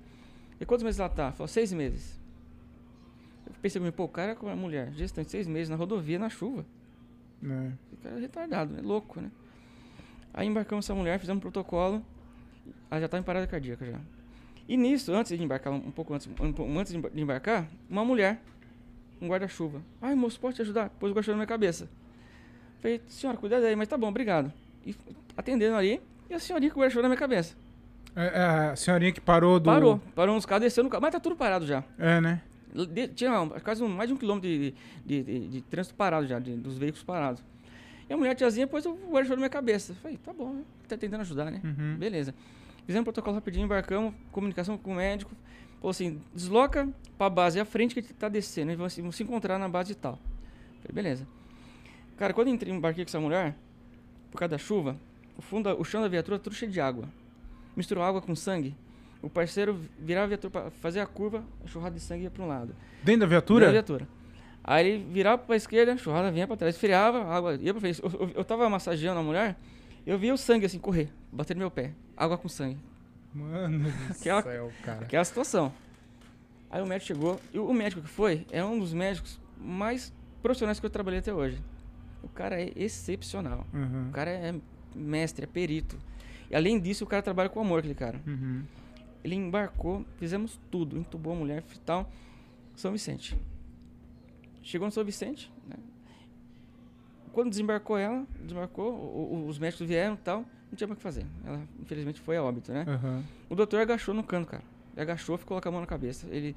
E 0.60 0.64
quantos 0.64 0.82
meses 0.84 1.00
ela 1.00 1.08
tá? 1.08 1.32
Falou, 1.32 1.48
seis 1.48 1.72
meses. 1.72 2.20
Eu 3.46 3.52
pensei 3.60 3.80
comigo, 3.80 3.96
pô, 3.96 4.04
o 4.04 4.08
cara 4.08 4.34
com 4.34 4.48
a 4.48 4.56
mulher, 4.56 4.92
gestante, 4.94 5.30
seis 5.30 5.46
meses, 5.46 5.68
na 5.68 5.76
rodovia, 5.76 6.18
na 6.18 6.28
chuva. 6.28 6.64
É. 7.42 7.72
O 7.92 7.96
cara 8.02 8.16
é 8.16 8.20
retardado, 8.20 8.72
né? 8.72 8.80
Louco, 8.82 9.20
né? 9.20 9.30
Aí 10.32 10.46
embarcamos 10.46 10.86
essa 10.86 10.94
mulher, 10.94 11.18
fizemos 11.18 11.38
um 11.38 11.40
protocolo. 11.40 12.04
Ela 12.90 13.00
já 13.00 13.08
tá 13.08 13.18
em 13.18 13.22
parada 13.22 13.46
cardíaca 13.46 13.84
já. 13.84 13.98
E 14.68 14.76
nisso, 14.76 15.12
antes 15.12 15.36
de 15.36 15.42
embarcar, 15.42 15.72
um 15.72 15.90
pouco 15.90 16.14
antes, 16.14 16.28
um 16.28 16.78
antes 16.78 16.92
de 16.92 16.98
embar- 16.98 17.10
de 17.10 17.20
embarcar, 17.20 17.66
uma 17.90 18.04
mulher, 18.04 18.40
um 19.20 19.26
guarda-chuva. 19.26 19.82
Ai, 20.00 20.14
moço, 20.14 20.38
pode 20.38 20.56
te 20.56 20.62
ajudar? 20.62 20.88
Pôs 20.88 21.10
o 21.10 21.14
guarda-chuva 21.14 21.32
na 21.34 21.38
minha 21.38 21.46
cabeça. 21.46 21.88
Falei, 22.80 23.00
senhora, 23.08 23.36
cuida 23.36 23.60
daí, 23.60 23.74
mas 23.76 23.88
tá 23.88 23.98
bom, 23.98 24.08
obrigado. 24.08 24.52
E 24.86 24.94
atendendo 25.36 25.74
ali, 25.76 26.00
e 26.30 26.34
a 26.34 26.38
senhorinha 26.38 26.72
o 26.72 26.74
guarda-chuva 26.78 27.02
na 27.02 27.08
minha 27.08 27.18
cabeça. 27.18 27.54
É, 28.14 28.26
é 28.26 28.42
a 28.70 28.76
senhorinha 28.76 29.12
que 29.12 29.20
parou 29.20 29.58
do. 29.58 29.64
Parou, 29.64 30.00
parou 30.14 30.34
nos 30.34 30.44
carros, 30.46 30.62
desceu 30.64 30.84
no 30.84 30.90
carro, 30.90 31.02
mas 31.02 31.12
tá 31.12 31.20
tudo 31.20 31.34
parado 31.36 31.66
já. 31.66 31.82
É, 31.98 32.20
né? 32.20 32.40
De- 32.74 33.08
tinha 33.08 33.40
um- 33.40 33.48
quase 33.48 33.82
um- 33.82 33.88
mais 33.88 34.08
de 34.08 34.14
um 34.14 34.16
quilômetro 34.16 34.48
de, 34.48 34.74
de, 35.04 35.22
de- 35.22 35.48
de 35.48 35.60
trânsito 35.62 35.94
parado 35.94 36.26
já, 36.26 36.38
dos 36.38 36.78
veículos 36.78 37.02
parados. 37.04 37.42
E 38.08 38.12
a 38.12 38.16
mulher, 38.16 38.34
tiazinha, 38.34 38.66
pôs 38.66 38.84
o 38.86 38.92
guarda-chuva 38.92 39.36
na 39.36 39.40
minha 39.40 39.48
cabeça. 39.50 39.94
Falei, 40.02 40.16
tá 40.18 40.32
bom, 40.32 40.52
né? 40.54 40.62
tá 40.88 40.96
tentando 40.96 41.20
ajudar, 41.22 41.50
né? 41.50 41.60
Uhum. 41.64 41.96
Beleza. 41.98 42.34
Fizemos 42.86 43.02
o 43.02 43.04
protocolo 43.04 43.34
rapidinho, 43.36 43.64
embarcamos, 43.64 44.12
comunicação 44.30 44.76
com 44.76 44.92
o 44.92 44.94
médico. 44.96 45.30
Falou 45.78 45.90
assim, 45.90 46.20
desloca 46.34 46.88
pra 47.18 47.28
base 47.30 47.58
à 47.60 47.64
frente 47.64 47.94
que 47.94 48.02
tá 48.14 48.28
descendo. 48.28 48.72
E 48.72 48.76
vamos, 48.76 48.96
vamos 48.96 49.16
se 49.16 49.22
encontrar 49.22 49.58
na 49.58 49.68
base 49.68 49.92
e 49.92 49.94
tal. 49.94 50.18
Falei, 50.82 50.92
beleza. 50.92 51.26
Cara, 52.16 52.32
quando 52.34 52.48
eu 52.48 52.54
entrei, 52.54 52.72
embarquei 52.72 53.04
com 53.04 53.08
essa 53.08 53.20
mulher, 53.20 53.54
por 54.30 54.38
causa 54.38 54.50
da 54.50 54.58
chuva, 54.58 54.96
o, 55.36 55.42
fundo, 55.42 55.64
da- 55.64 55.74
o 55.74 55.84
chão 55.84 56.00
da 56.02 56.08
viatura 56.08 56.38
tudo 56.38 56.54
cheio 56.54 56.70
de 56.70 56.80
água. 56.80 57.08
Misturou 57.76 58.04
água 58.04 58.20
com 58.20 58.34
sangue. 58.34 58.74
O 59.22 59.30
parceiro 59.30 59.78
virava 59.98 60.24
a 60.24 60.28
viatura 60.28 60.50
pra 60.50 60.70
fazer 60.70 61.00
a 61.00 61.06
curva, 61.06 61.44
a 61.64 61.68
churrada 61.68 61.94
de 61.94 62.00
sangue 62.02 62.24
ia 62.24 62.30
pra 62.30 62.42
um 62.42 62.48
lado. 62.48 62.74
Dentro 63.02 63.04
da 63.04 63.10
Dentro 63.12 63.28
viatura? 63.28 63.66
da 63.66 63.72
viatura. 63.72 64.08
Aí 64.64 64.86
ele 64.88 65.04
virava 65.12 65.38
pra 65.38 65.56
esquerda, 65.56 65.92
a 65.92 65.96
churrada 65.96 66.30
vinha 66.30 66.46
pra 66.46 66.56
trás, 66.56 66.74
esfriava, 66.74 67.22
a 67.22 67.34
água 67.36 67.54
ia 67.54 67.72
pra 67.72 67.80
frente. 67.80 68.00
Eu, 68.02 68.10
eu, 68.10 68.30
eu 68.36 68.44
tava 68.44 68.68
massageando 68.68 69.18
a 69.20 69.22
mulher, 69.22 69.56
eu 70.06 70.18
via 70.18 70.32
o 70.34 70.36
sangue 70.38 70.66
assim 70.66 70.78
correr, 70.78 71.08
bater 71.32 71.54
no 71.54 71.60
meu 71.60 71.70
pé. 71.70 71.92
Água 72.16 72.36
com 72.38 72.48
sangue. 72.48 72.78
Mano 73.34 73.88
do 73.88 73.88
Aquela- 74.10 74.42
céu, 74.42 74.72
cara. 74.84 75.00
Aquela 75.04 75.24
situação. 75.24 75.72
Aí 76.70 76.80
o 76.82 76.86
médico 76.86 77.06
chegou, 77.08 77.40
e 77.52 77.58
o 77.58 77.66
o 77.66 77.74
médico 77.74 78.02
que 78.02 78.08
foi 78.08 78.46
é 78.50 78.64
um 78.64 78.78
dos 78.78 78.92
médicos 78.92 79.38
mais 79.58 80.12
profissionais 80.42 80.78
que 80.80 80.86
eu 80.86 80.90
trabalhei 80.90 81.20
até 81.20 81.32
hoje. 81.32 81.60
O 82.22 82.28
cara 82.28 82.60
é 82.60 82.72
excepcional. 82.76 83.66
Uhum. 83.72 84.08
O 84.08 84.12
cara 84.12 84.30
é 84.30 84.54
mestre, 84.94 85.44
é 85.44 85.46
perito. 85.46 85.96
E 86.50 86.56
além 86.56 86.78
disso, 86.78 87.04
o 87.04 87.06
cara 87.06 87.22
trabalha 87.22 87.48
com 87.48 87.60
amor, 87.60 87.78
aquele 87.80 87.94
cara. 87.94 88.20
Uhum. 88.26 88.62
Ele 89.24 89.34
embarcou, 89.36 90.04
fizemos 90.16 90.58
tudo, 90.70 90.98
entubou 90.98 91.32
a 91.32 91.36
mulher 91.36 91.62
e 91.74 91.78
tal. 91.80 92.10
São 92.74 92.92
Vicente. 92.92 93.36
Chegou 94.62 94.86
no 94.86 94.92
São 94.92 95.04
Vicente, 95.04 95.50
né? 95.66 95.76
Quando 97.32 97.50
desembarcou 97.50 97.96
ela, 97.96 98.26
desembarcou, 98.40 98.92
o- 98.92 99.34
o- 99.34 99.46
os 99.48 99.58
médicos 99.58 99.86
vieram 99.86 100.14
e 100.14 100.18
tal, 100.18 100.40
não 100.70 100.76
tinha 100.76 100.86
mais 100.86 100.96
o 100.96 100.98
que 100.98 101.02
fazer. 101.02 101.24
Ela, 101.44 101.62
infelizmente, 101.80 102.20
foi 102.20 102.36
a 102.36 102.42
óbito, 102.42 102.72
né? 102.72 102.84
Uhum. 102.86 103.22
O 103.48 103.54
doutor 103.54 103.80
agachou 103.80 104.14
no 104.14 104.22
canto, 104.22 104.48
cara. 104.48 104.62
Ele 104.92 105.00
agachou, 105.02 105.38
ficou 105.38 105.58
com 105.60 105.68
a 105.68 105.72
mão 105.72 105.80
na 105.80 105.86
cabeça. 105.86 106.26
Ele, 106.30 106.54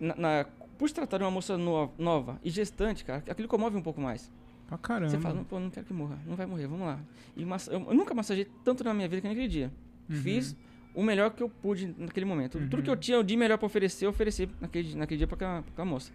na, 0.00 0.16
na- 0.16 0.46
por 0.76 0.88
se 0.88 0.94
tratar 0.94 1.18
de 1.18 1.24
uma 1.24 1.30
moça 1.30 1.56
no- 1.56 1.90
nova 1.98 2.40
e 2.42 2.50
gestante, 2.50 3.04
cara, 3.04 3.22
aquilo 3.28 3.46
comove 3.46 3.76
um 3.76 3.82
pouco 3.82 4.00
mais. 4.00 4.32
Pra 4.70 4.78
caramba. 4.78 5.10
Você 5.10 5.18
fala, 5.20 5.34
não, 5.34 5.44
pô, 5.44 5.60
não 5.60 5.68
quero 5.68 5.84
que 5.84 5.92
morra, 5.92 6.18
não 6.26 6.34
vai 6.36 6.46
morrer, 6.46 6.66
vamos 6.66 6.86
lá. 6.86 6.98
E 7.36 7.44
massa- 7.44 7.70
eu, 7.72 7.80
nunca 7.92 8.14
massageei 8.14 8.46
tanto 8.64 8.82
na 8.82 8.94
minha 8.94 9.06
vida 9.08 9.20
que 9.20 9.28
naquele 9.28 9.48
dia. 9.48 9.70
Uhum. 10.08 10.16
Fiz 10.22 10.56
o 10.94 11.02
melhor 11.02 11.30
que 11.30 11.42
eu 11.42 11.48
pude 11.50 11.92
naquele 11.98 12.24
momento. 12.24 12.58
Tudo 12.70 12.82
que 12.82 12.88
eu 12.88 12.94
Uhum. 12.94 13.00
tinha 13.00 13.22
de 13.22 13.36
melhor 13.36 13.58
pra 13.58 13.66
oferecer, 13.66 14.06
eu 14.06 14.10
ofereci 14.10 14.48
naquele, 14.60 14.94
naquele 14.94 15.18
dia 15.18 15.26
pra 15.26 15.34
aquela, 15.36 15.62
pra 15.62 15.72
aquela 15.72 15.84
moça. 15.86 16.10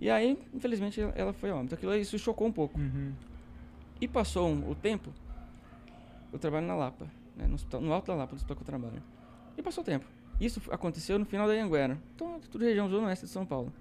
E 0.00 0.08
aí, 0.08 0.38
infelizmente, 0.54 1.00
ela- 1.14 1.32
foi 1.32 1.50
óbito. 1.50 1.74
Aquilo 1.74 1.94
isso 1.96 2.18
chocou 2.18 2.46
um 2.46 2.52
pouco. 2.52 2.78
Uhum. 2.78 3.12
E 4.00 4.06
passou 4.06 4.48
um- 4.48 4.70
o 4.70 4.74
tempo, 4.74 5.10
eu 6.32 6.38
trabalho 6.38 6.66
na 6.66 6.74
Lapa, 6.74 7.06
né, 7.36 7.46
no, 7.46 7.54
hospital- 7.54 7.80
no 7.80 7.92
alto 7.92 8.06
da 8.06 8.14
Lapa, 8.14 8.32
do 8.32 8.36
hospital 8.36 8.56
que 8.56 8.62
eu 8.62 8.66
trabalho. 8.66 9.02
E 9.56 9.62
passou 9.62 9.82
o 9.82 9.84
tempo. 9.84 10.04
Isso 10.40 10.60
aconteceu 10.70 11.18
no 11.18 11.24
final 11.24 11.48
da 11.48 11.54
Anguera. 11.54 11.98
Então, 12.14 12.38
tudo 12.50 12.64
região 12.64 12.88
zona 12.88 13.08
oeste 13.08 13.24
de 13.24 13.30
São 13.30 13.44
Paulo. 13.46 13.72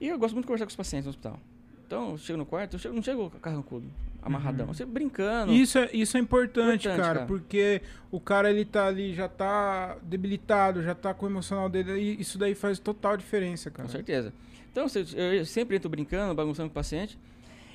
E 0.00 0.08
eu 0.08 0.18
gosto 0.18 0.32
muito 0.34 0.44
de 0.44 0.48
conversar 0.48 0.64
com 0.66 0.70
os 0.70 0.76
pacientes 0.76 1.04
no 1.06 1.10
hospital. 1.10 1.38
Então, 1.90 2.10
eu 2.12 2.18
chego 2.18 2.38
no 2.38 2.46
quarto, 2.46 2.74
eu 2.74 2.78
chego- 2.78 2.94
não 2.94 3.02
chego 3.02 3.28
carrancudo, 3.42 3.84
amarradão. 4.22 4.68
Uhum. 4.68 4.74
Chego 4.74 4.92
brincando. 4.92 5.52
Isso 5.52 5.76
é, 5.76 5.90
isso 5.92 6.16
é 6.16 6.20
importante, 6.20 6.86
Importante, 6.86 7.00
cara, 7.02 7.14
cara. 7.14 7.26
porque 7.26 7.82
o 8.12 8.20
cara 8.20 8.48
ele 8.48 8.64
tá 8.64 8.86
ali, 8.86 9.12
já 9.12 9.26
tá 9.28 9.96
debilitado, 10.00 10.84
já 10.84 10.94
tá 10.94 11.12
com 11.12 11.26
o 11.26 11.28
emocional 11.28 11.68
dele, 11.68 11.98
e 11.98 12.20
isso 12.20 12.38
daí 12.38 12.54
faz 12.54 12.78
total 12.78 13.16
diferença, 13.16 13.72
cara. 13.72 13.88
Com 13.88 13.92
certeza. 13.92 14.32
Então, 14.70 14.86
eu 15.16 15.44
sempre 15.44 15.74
entro 15.78 15.88
brincando, 15.90 16.32
bagunçando 16.32 16.68
com 16.68 16.74
o 16.74 16.74
paciente. 16.74 17.18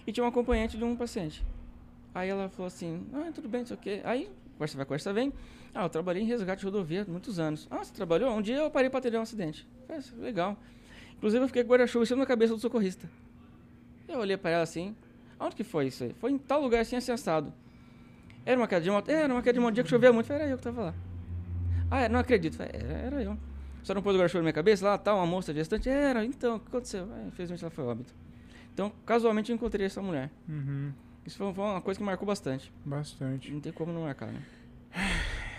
E 0.08 0.14
tinha 0.14 0.24
um 0.24 0.30
acompanhante 0.30 0.78
de 0.78 0.84
um 0.86 0.96
paciente. 0.96 1.44
Aí 2.14 2.30
ela 2.30 2.48
falou 2.48 2.68
assim, 2.68 3.04
ah, 3.14 3.30
tudo 3.36 3.50
bem, 3.50 3.60
não 3.62 3.68
sei 3.68 3.76
o 3.76 3.80
quê. 3.80 4.00
Aí, 4.06 4.30
conversa 4.54 4.78
vai, 4.78 4.86
conversa 4.86 5.12
vem. 5.12 5.34
Ah, 5.74 5.84
eu 5.84 5.90
trabalhei 5.90 6.24
em 6.24 6.26
resgate 6.26 6.62
de 6.62 6.66
rodovia 6.66 7.02
há 7.06 7.12
muitos 7.12 7.38
anos. 7.38 7.68
Ah, 7.70 7.84
você 7.84 7.92
trabalhou? 7.94 8.32
Um 8.34 8.42
dia 8.42 8.56
eu 8.60 8.72
parei 8.72 8.90
pra 8.90 9.00
atender 9.00 9.18
um 9.18 9.22
acidente. 9.24 9.68
Falei, 9.86 10.02
"Ah, 10.02 10.24
legal. 10.24 10.58
Inclusive, 11.18 11.44
eu 11.44 11.48
fiquei 11.48 11.64
com 11.66 11.70
guarda-chuva 11.72 12.04
em 12.04 12.06
cima 12.08 12.22
da 12.22 12.26
cabeça 12.26 12.54
do 12.56 12.62
socorrista. 12.62 13.10
Eu 14.08 14.20
olhei 14.20 14.38
pra 14.38 14.52
ela 14.52 14.64
assim, 14.64 14.96
aonde 15.40 15.56
que 15.56 15.64
foi 15.64 15.88
isso 15.88 16.04
aí? 16.04 16.14
Foi 16.20 16.32
em 16.32 16.38
tal 16.38 16.62
lugar 16.62 16.82
assim, 16.82 16.96
assim, 16.96 17.12
assado. 17.12 17.54
Era 18.46 18.60
uma 18.60 18.68
queda 18.68 18.82
de 18.82 18.92
moto? 18.92 19.10
Era 19.10 19.34
uma 19.34 19.42
queda 19.42 19.54
de 19.54 19.60
moto, 19.60 19.74
dia 19.74 19.84
que 19.84 19.90
chovia 19.90 20.14
muito. 20.14 20.28
Falei, 20.28 20.44
era 20.44 20.52
eu 20.52 20.58
que 20.58 20.64
tava 20.64 20.82
lá. 20.82 20.94
Ah, 21.90 22.02
é, 22.02 22.10
não 22.10 22.20
acredito. 22.20 22.56
Falei, 22.56 22.72
era, 22.76 22.94
era 22.94 23.24
eu. 23.24 23.38
Só 23.84 23.94
não 23.94 24.02
pôs 24.02 24.16
o 24.16 24.20
guarda-chuva 24.20 24.40
na 24.40 24.44
minha 24.46 24.54
cabeça 24.54 24.86
lá, 24.86 24.98
tal, 24.98 25.18
uma 25.18 25.26
moça 25.26 25.54
gestante. 25.54 25.90
Era, 25.90 26.24
então, 26.24 26.58
o 26.58 26.60
que 26.60 26.68
aconteceu? 26.68 27.08
Ah, 27.12 27.28
infelizmente 27.28 27.64
ela 27.64 27.72
foi 27.72 27.84
óbito. 27.84 28.14
Então, 28.74 28.92
casualmente 29.06 29.52
eu 29.52 29.56
encontrei 29.56 29.86
essa 29.86 30.02
mulher. 30.02 30.30
Uhum. 30.48 30.92
Isso 31.26 31.38
foi, 31.38 31.54
foi 31.54 31.64
uma 31.64 31.82
coisa 31.82 31.98
que 31.98 32.04
marcou 32.04 32.28
bastante. 32.28 32.72
Bastante. 32.84 33.52
Não 33.52 33.60
tem 33.60 33.72
como 33.72 33.92
não 33.92 34.02
marcar, 34.02 34.28
né? 34.28 34.42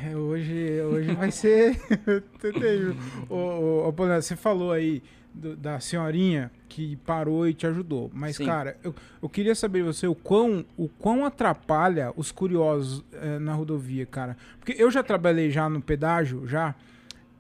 É, 0.05 0.17
hoje, 0.17 0.81
hoje 0.83 1.13
vai 1.15 1.31
ser 1.31 1.77
terrível. 2.39 2.97
Ô, 3.29 3.89
ô, 3.89 3.93
você 3.93 4.37
falou 4.37 4.71
aí 4.71 5.03
do- 5.37 5.57
da 5.57 5.79
senhorinha 5.79 6.51
que 6.69 6.97
parou 6.97 7.47
e 7.47 7.55
te 7.55 7.67
ajudou. 7.67 8.11
Mas, 8.13 8.37
Sim. 8.37 8.47
cara, 8.47 8.77
eu, 8.83 8.95
eu 9.23 9.29
queria 9.29 9.55
saber 9.55 9.81
de 9.81 9.85
você 9.85 10.07
o 10.07 10.15
quão, 10.15 10.65
o 10.77 10.89
quão 10.89 11.25
atrapalha 11.25 12.13
os 12.17 12.33
curiosos 12.33 13.05
eh, 13.13 13.39
na 13.39 13.53
rodovia, 13.55 14.07
cara. 14.07 14.37
Porque 14.59 14.75
eu 14.77 14.91
já 14.91 15.03
trabalhei 15.03 15.51
já 15.51 15.69
no 15.69 15.81
pedágio, 15.81 16.47
já, 16.47 16.75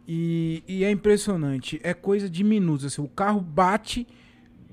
e, 0.07 0.63
e 0.69 0.85
é 0.85 0.91
impressionante. 0.91 1.81
É 1.83 1.93
coisa 1.95 2.29
de 2.31 2.45
minutos. 2.45 2.85
Assim, 2.87 3.03
o 3.03 3.09
carro 3.09 3.41
bate, 3.41 4.07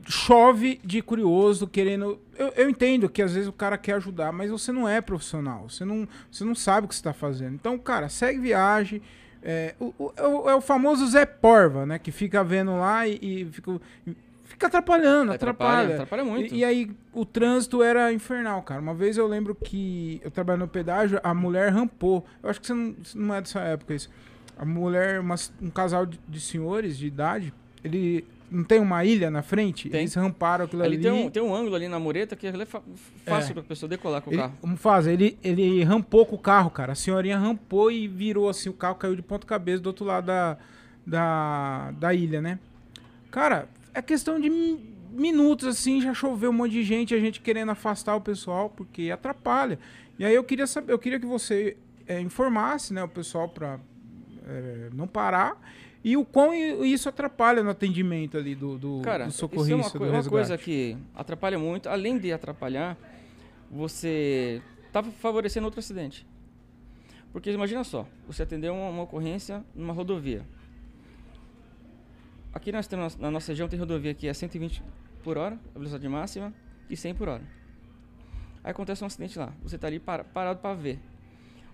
chove 0.05 0.79
de 0.83 1.01
curioso 1.01 1.65
querendo. 1.67 2.19
Eu, 2.38 2.49
eu 2.55 2.69
entendo 2.69 3.09
que 3.09 3.21
às 3.21 3.33
vezes 3.33 3.47
o 3.47 3.53
cara 3.53 3.77
quer 3.77 3.93
ajudar, 3.93 4.31
mas 4.31 4.51
você 4.51 4.71
não 4.71 4.88
é 4.88 5.01
profissional. 5.01 5.69
Você 5.69 5.83
não, 5.86 6.07
você 6.31 6.43
não 6.43 6.53
sabe 6.55 6.86
o 6.86 6.88
que 6.88 6.93
você 6.95 6.99
está 6.99 7.13
fazendo. 7.13 7.55
Então, 7.55 7.77
cara, 7.79 8.09
segue 8.09 8.39
viagem. 8.39 9.01
É 9.45 9.75
o, 9.79 9.93
o- 9.99 10.13
é 10.15 10.23
o- 10.27 10.49
é 10.51 10.56
o 10.56 10.62
famoso 10.62 11.06
Zé 11.08 11.25
Porva, 11.25 11.86
né? 11.86 11.99
Que 11.99 12.12
fica 12.12 12.43
vendo 12.43 12.77
lá 12.77 13.06
e, 13.08 13.19
e 13.21 13.45
fica, 13.51 13.79
fica 14.45 14.67
atrapalhando, 14.67 15.32
atrapalha. 15.34 15.93
Atrapalha 15.95 16.23
muito. 16.23 16.53
E, 16.56 16.60
e 16.60 16.65
aí 16.65 16.89
o 17.12 17.25
trânsito 17.25 17.84
era 17.84 18.13
infernal, 18.13 18.62
cara. 18.62 18.79
Uma 18.79 18.93
vez 18.93 19.17
eu 19.17 19.27
lembro 19.27 19.53
que 19.53 20.21
eu 20.23 20.32
trabalhava 20.32 20.65
no 20.65 20.71
pedágio, 20.71 21.19
a 21.23 21.34
mulher 21.34 21.71
rampou. 21.73 22.25
Eu 22.41 22.49
acho 22.49 22.62
que 22.62 22.67
você 22.67 22.73
não, 22.73 22.95
não 23.15 23.36
é 23.36 23.41
dessa 23.41 23.60
época 23.60 23.93
isso. 23.93 24.10
A 24.58 24.63
mulher, 24.63 25.19
uma- 25.19 25.36
um 25.62 25.69
casal 25.69 26.06
de, 26.06 26.19
de 26.27 26.39
senhores 26.39 26.97
de 26.97 27.08
idade, 27.08 27.53
ele 27.84 28.25
não 28.53 28.63
tem 28.63 28.79
uma 28.79 29.03
ilha 29.03 29.29
na 29.31 29.41
frente? 29.41 29.89
Tem. 29.89 30.01
Eles 30.01 30.13
ramparam 30.13 30.65
aquilo 30.65 30.83
Ali 30.83 30.95
ali. 30.95 31.03
tem 31.03 31.11
um, 31.11 31.29
tem 31.29 31.41
um 31.43 31.53
ângulo 31.53 31.75
ali 31.75 31.87
na 31.87 31.99
mureta 31.99 32.35
que 32.35 32.47
é 32.47 32.53
fácil 32.65 33.51
É. 33.51 33.53
pra 33.53 33.63
pessoa 33.63 33.89
decolar 33.89 34.21
com 34.21 34.29
o 34.29 34.33
Ele, 34.33 34.41
carro. 34.41 34.53
como 34.61 34.77
faz? 34.77 35.07
Ele, 35.07 35.37
ele 35.43 35.83
rampou 35.83 36.25
com 36.25 36.35
o 36.35 36.39
carro, 36.39 36.69
cara. 36.69 36.91
A 36.93 36.95
senhorinha 36.95 37.37
rampou 37.37 37.91
e 37.91 38.07
virou 38.07 38.47
assim, 38.47 38.69
o 38.69 38.73
carro 38.73 38.95
caiu 38.95 39.15
de 39.15 39.21
ponta 39.21 39.45
cabeça 39.47 39.81
do 39.81 39.87
outro 39.87 40.05
lado 40.05 40.25
da, 40.27 40.57
da, 41.05 41.91
da 41.91 42.13
ilha, 42.13 42.41
né? 42.41 42.59
Cara, 43.31 43.67
é 43.93 44.01
questão 44.01 44.39
de 44.39 44.49
mi- 44.49 44.93
minutos, 45.11 45.67
assim, 45.67 46.01
já 46.01 46.13
choveu 46.13 46.49
um 46.49 46.53
monte 46.53 46.71
de 46.71 46.83
gente, 46.83 47.13
a 47.13 47.19
gente 47.19 47.41
querendo 47.41 47.69
afastar 47.71 48.15
o 48.15 48.21
pessoal, 48.21 48.69
porque 48.69 49.11
atrapalha. 49.11 49.77
E 50.17 50.25
aí 50.25 50.33
eu 50.35 50.43
queria 50.43 50.67
saber, 50.67 50.93
eu 50.93 50.99
queria 50.99 51.19
que 51.19 51.25
você 51.25 51.75
eh, 52.07 52.19
informasse, 52.19 52.93
né, 52.93 53.03
o 53.03 53.07
pessoal 53.07 53.49
pra 53.49 53.79
eh, 54.47 54.89
não 54.93 55.07
parar. 55.07 55.59
E 56.03 56.17
o 56.17 56.25
quão 56.25 56.53
isso 56.53 57.07
atrapalha 57.07 57.63
no 57.63 57.69
atendimento 57.69 58.37
ali 58.37 58.55
do, 58.55 58.77
do, 58.77 59.01
Cara, 59.01 59.25
do 59.25 59.29
isso 59.29 59.41
é 59.41 59.45
uma, 59.45 59.83
socorrista, 59.83 59.97
do 59.99 60.05
uma 60.05 60.23
coisa 60.23 60.57
que 60.57 60.97
atrapalha 61.15 61.57
muito. 61.57 61.87
Além 61.87 62.17
de 62.17 62.33
atrapalhar, 62.33 62.97
você 63.71 64.61
tá 64.91 65.01
favorecendo 65.01 65.65
outro 65.65 65.79
acidente. 65.79 66.27
Porque 67.31 67.49
imagina 67.51 67.83
só, 67.85 68.05
você 68.27 68.43
atendeu 68.43 68.73
uma, 68.73 68.89
uma 68.89 69.03
ocorrência 69.03 69.63
numa 69.73 69.93
rodovia. 69.93 70.45
Aqui 72.53 72.71
nós 72.71 72.85
temos, 72.85 73.17
na 73.17 73.31
nossa 73.31 73.51
região 73.51 73.67
tem 73.67 73.79
rodovia 73.79 74.13
que 74.13 74.27
é 74.27 74.33
120 74.33 74.83
por 75.23 75.37
hora, 75.37 75.57
a 75.73 75.79
velocidade 75.79 76.07
máxima, 76.07 76.53
e 76.89 76.95
100 76.97 77.15
por 77.15 77.27
hora. 77.29 77.43
Aí 78.63 78.71
acontece 78.71 79.03
um 79.03 79.07
acidente 79.07 79.39
lá, 79.39 79.51
você 79.63 79.77
tá 79.77 79.87
ali 79.87 79.99
para- 79.99 80.23
parado 80.23 80.59
para 80.59 80.75
ver. 80.75 80.99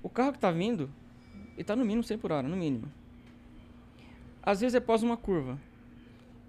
O 0.02 0.08
carro 0.08 0.32
que 0.32 0.40
tá 0.40 0.50
vindo, 0.52 0.90
ele 1.56 1.64
tá 1.64 1.76
no 1.76 1.84
mínimo 1.84 2.04
100 2.04 2.18
por 2.20 2.32
hora, 2.32 2.48
no 2.48 2.56
mínimo. 2.56 2.90
Às 4.42 4.62
vezes 4.62 4.76
é 4.76 4.78
após 4.78 5.04
uma 5.04 5.18
curva. 5.18 5.58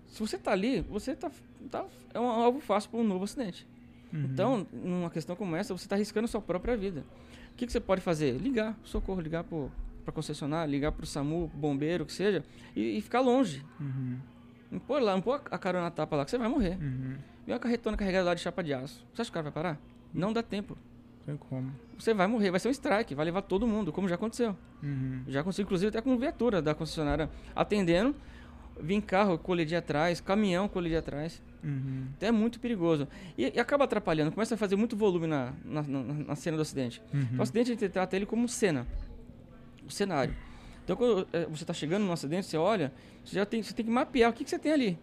Se 0.08 0.20
você 0.20 0.38
tá 0.38 0.52
ali, 0.52 0.80
você 0.82 1.14
tá, 1.14 1.30
tá 1.70 1.84
é 2.12 2.18
um 2.18 2.26
alvo 2.28 2.60
fácil 2.60 2.90
para 2.90 3.00
um 3.00 3.04
novo 3.04 3.24
acidente. 3.24 3.66
Uhum. 4.12 4.24
Então, 4.24 4.66
numa 4.72 5.10
questão 5.10 5.36
como 5.36 5.54
essa, 5.54 5.76
você 5.76 5.84
está 5.84 5.94
arriscando 5.94 6.26
sua 6.26 6.40
própria 6.40 6.76
vida. 6.76 7.04
O 7.52 7.56
que, 7.56 7.66
que 7.66 7.72
você 7.72 7.80
pode 7.80 8.00
fazer? 8.00 8.32
Ligar, 8.38 8.76
socorro, 8.82 9.20
ligar 9.20 9.44
para 9.44 9.68
a 10.06 10.12
concessionária, 10.12 10.70
ligar 10.70 10.90
para 10.92 11.04
o 11.04 11.06
SAMU, 11.06 11.48
bombeiro, 11.54 12.02
o 12.04 12.06
que 12.06 12.12
seja, 12.12 12.44
e, 12.74 12.98
e 12.98 13.00
ficar 13.00 13.20
longe. 13.20 13.64
Uhum, 13.78 14.18
Não 14.70 14.78
pôr 14.80 15.00
lá, 15.00 15.12
não 15.14 15.20
pôr 15.20 15.40
a 15.50 15.58
carona 15.58 15.84
na 15.84 15.90
tapa 15.90 16.16
lá, 16.16 16.24
que 16.24 16.30
você 16.30 16.38
vai 16.38 16.48
morrer. 16.48 16.76
uhum. 16.80 17.16
E 17.46 17.52
uma 17.52 17.58
carretona 17.58 17.96
carregada 17.96 18.24
lá 18.26 18.34
de 18.34 18.40
chapa 18.40 18.62
de 18.62 18.72
aço. 18.72 19.04
Você 19.14 19.22
acha 19.22 19.30
que 19.30 19.30
o 19.30 19.34
cara 19.34 19.44
vai 19.44 19.52
parar? 19.52 19.78
Não 20.12 20.32
dá 20.32 20.42
tempo. 20.42 20.76
Tem 21.26 21.36
como. 21.36 21.70
Você 21.98 22.14
vai 22.14 22.26
morrer, 22.26 22.50
vai 22.50 22.58
ser 22.60 22.68
um 22.68 22.70
strike, 22.70 23.14
vai 23.14 23.24
levar 23.24 23.42
todo 23.42 23.66
mundo, 23.66 23.92
como 23.92 24.08
já 24.08 24.14
aconteceu. 24.14 24.56
Uhum. 24.82 25.22
Já 25.28 25.40
aconteceu, 25.40 25.62
inclusive, 25.64 25.88
até 25.90 26.00
com 26.00 26.16
viatura 26.16 26.62
da 26.62 26.74
concessionária 26.74 27.28
atendendo, 27.54 28.14
vim 28.80 29.00
carro 29.00 29.38
colidir 29.38 29.76
atrás, 29.76 30.20
caminhão 30.20 30.66
colidir 30.66 30.98
atrás. 30.98 31.42
Uhum. 31.62 32.06
Então 32.16 32.28
é 32.28 32.32
muito 32.32 32.58
perigoso. 32.58 33.06
E, 33.36 33.52
e 33.54 33.60
acaba 33.60 33.84
atrapalhando, 33.84 34.32
começa 34.32 34.54
a 34.54 34.58
fazer 34.58 34.76
muito 34.76 34.96
volume 34.96 35.26
na, 35.26 35.52
na, 35.64 35.82
na- 35.82 36.02
na 36.28 36.34
cena 36.34 36.56
do 36.56 36.62
acidente. 36.62 37.02
Uhum. 37.12 37.38
O 37.38 37.42
acidente 37.42 37.70
a 37.70 37.74
gente 37.74 37.88
trata 37.90 38.16
ele 38.16 38.24
como 38.24 38.48
cena, 38.48 38.86
o 39.86 39.90
cenário. 39.90 40.34
Então 40.82 40.96
quando 40.96 41.28
eh, 41.34 41.46
você 41.50 41.62
está 41.64 41.74
chegando 41.74 42.04
num 42.04 42.12
acidente, 42.12 42.46
você 42.46 42.56
olha, 42.56 42.90
você 43.22 43.34
já 43.36 43.44
tem, 43.44 43.62
você 43.62 43.74
tem 43.74 43.84
que 43.84 43.90
mapear 43.92 44.30
o 44.30 44.32
que, 44.32 44.42
que 44.42 44.48
você 44.50 44.58
tem 44.58 44.72
ali. 44.72 44.98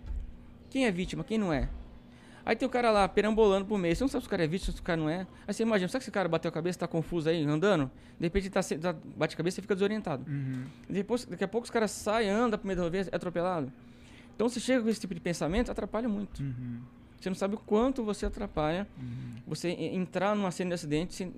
Quem 0.72 0.88
é 0.88 0.92
vítima, 0.92 1.24
quem 1.24 1.38
não 1.38 1.54
é. 1.54 1.70
Aí 2.50 2.56
tem 2.56 2.66
o 2.66 2.72
cara 2.72 2.90
lá 2.92 3.10
perambulando 3.10 3.66
por 3.66 3.78
meio. 3.78 3.94
Você 3.94 4.02
não 4.06 4.08
sabe 4.08 4.22
se 4.24 4.28
o 4.28 4.30
cara 4.32 4.46
é 4.46 4.48
vítima, 4.48 4.74
se 4.74 4.80
o 4.80 4.84
cara 4.84 4.96
não 5.02 5.10
é. 5.10 5.28
Aí 5.46 5.54
você 5.54 5.64
imagina, 5.64 5.90
sabe 5.90 6.00
que 6.00 6.04
esse 6.06 6.12
cara 6.12 6.30
bateu 6.30 6.48
a 6.48 6.52
cabeça, 6.52 6.80
tá 6.80 6.88
confuso 6.88 7.28
aí, 7.28 7.44
andando? 7.44 7.92
De 8.18 8.26
repente 8.26 8.50
tá, 8.50 8.62
tá- 8.64 8.96
bate 9.18 9.34
a 9.34 9.38
cabeça 9.38 9.60
e 9.60 9.62
fica 9.62 9.76
desorientado. 9.76 10.24
Uhum. 10.32 10.64
E 10.90 10.94
depois, 10.94 11.26
daqui 11.26 11.44
a 11.44 11.48
pouco 11.48 11.66
os 11.66 11.70
caras 11.72 11.92
saem, 11.92 12.30
andam 12.30 12.58
pro 12.58 12.66
meio 12.66 12.78
da 12.78 12.84
rodovia, 12.84 13.06
é 13.12 13.16
atropelado. 13.16 13.70
Então 14.34 14.48
você 14.48 14.62
chega 14.62 14.82
com 14.82 14.88
esse 14.88 15.00
tipo 15.02 15.14
de 15.14 15.20
pensamento, 15.20 15.70
atrapalha 15.70 16.08
muito. 16.08 16.40
Uhum. 16.42 16.80
Você 17.20 17.28
não 17.30 17.36
sabe 17.36 17.56
o 17.56 17.58
quanto 17.58 18.02
você 18.02 18.26
atrapalha 18.26 18.88
você 19.46 19.70
e- 19.72 19.94
entrar 19.98 20.34
numa 20.34 20.50
cena 20.52 20.70
de 20.70 20.76
acidente 20.76 21.16
sem, 21.16 21.34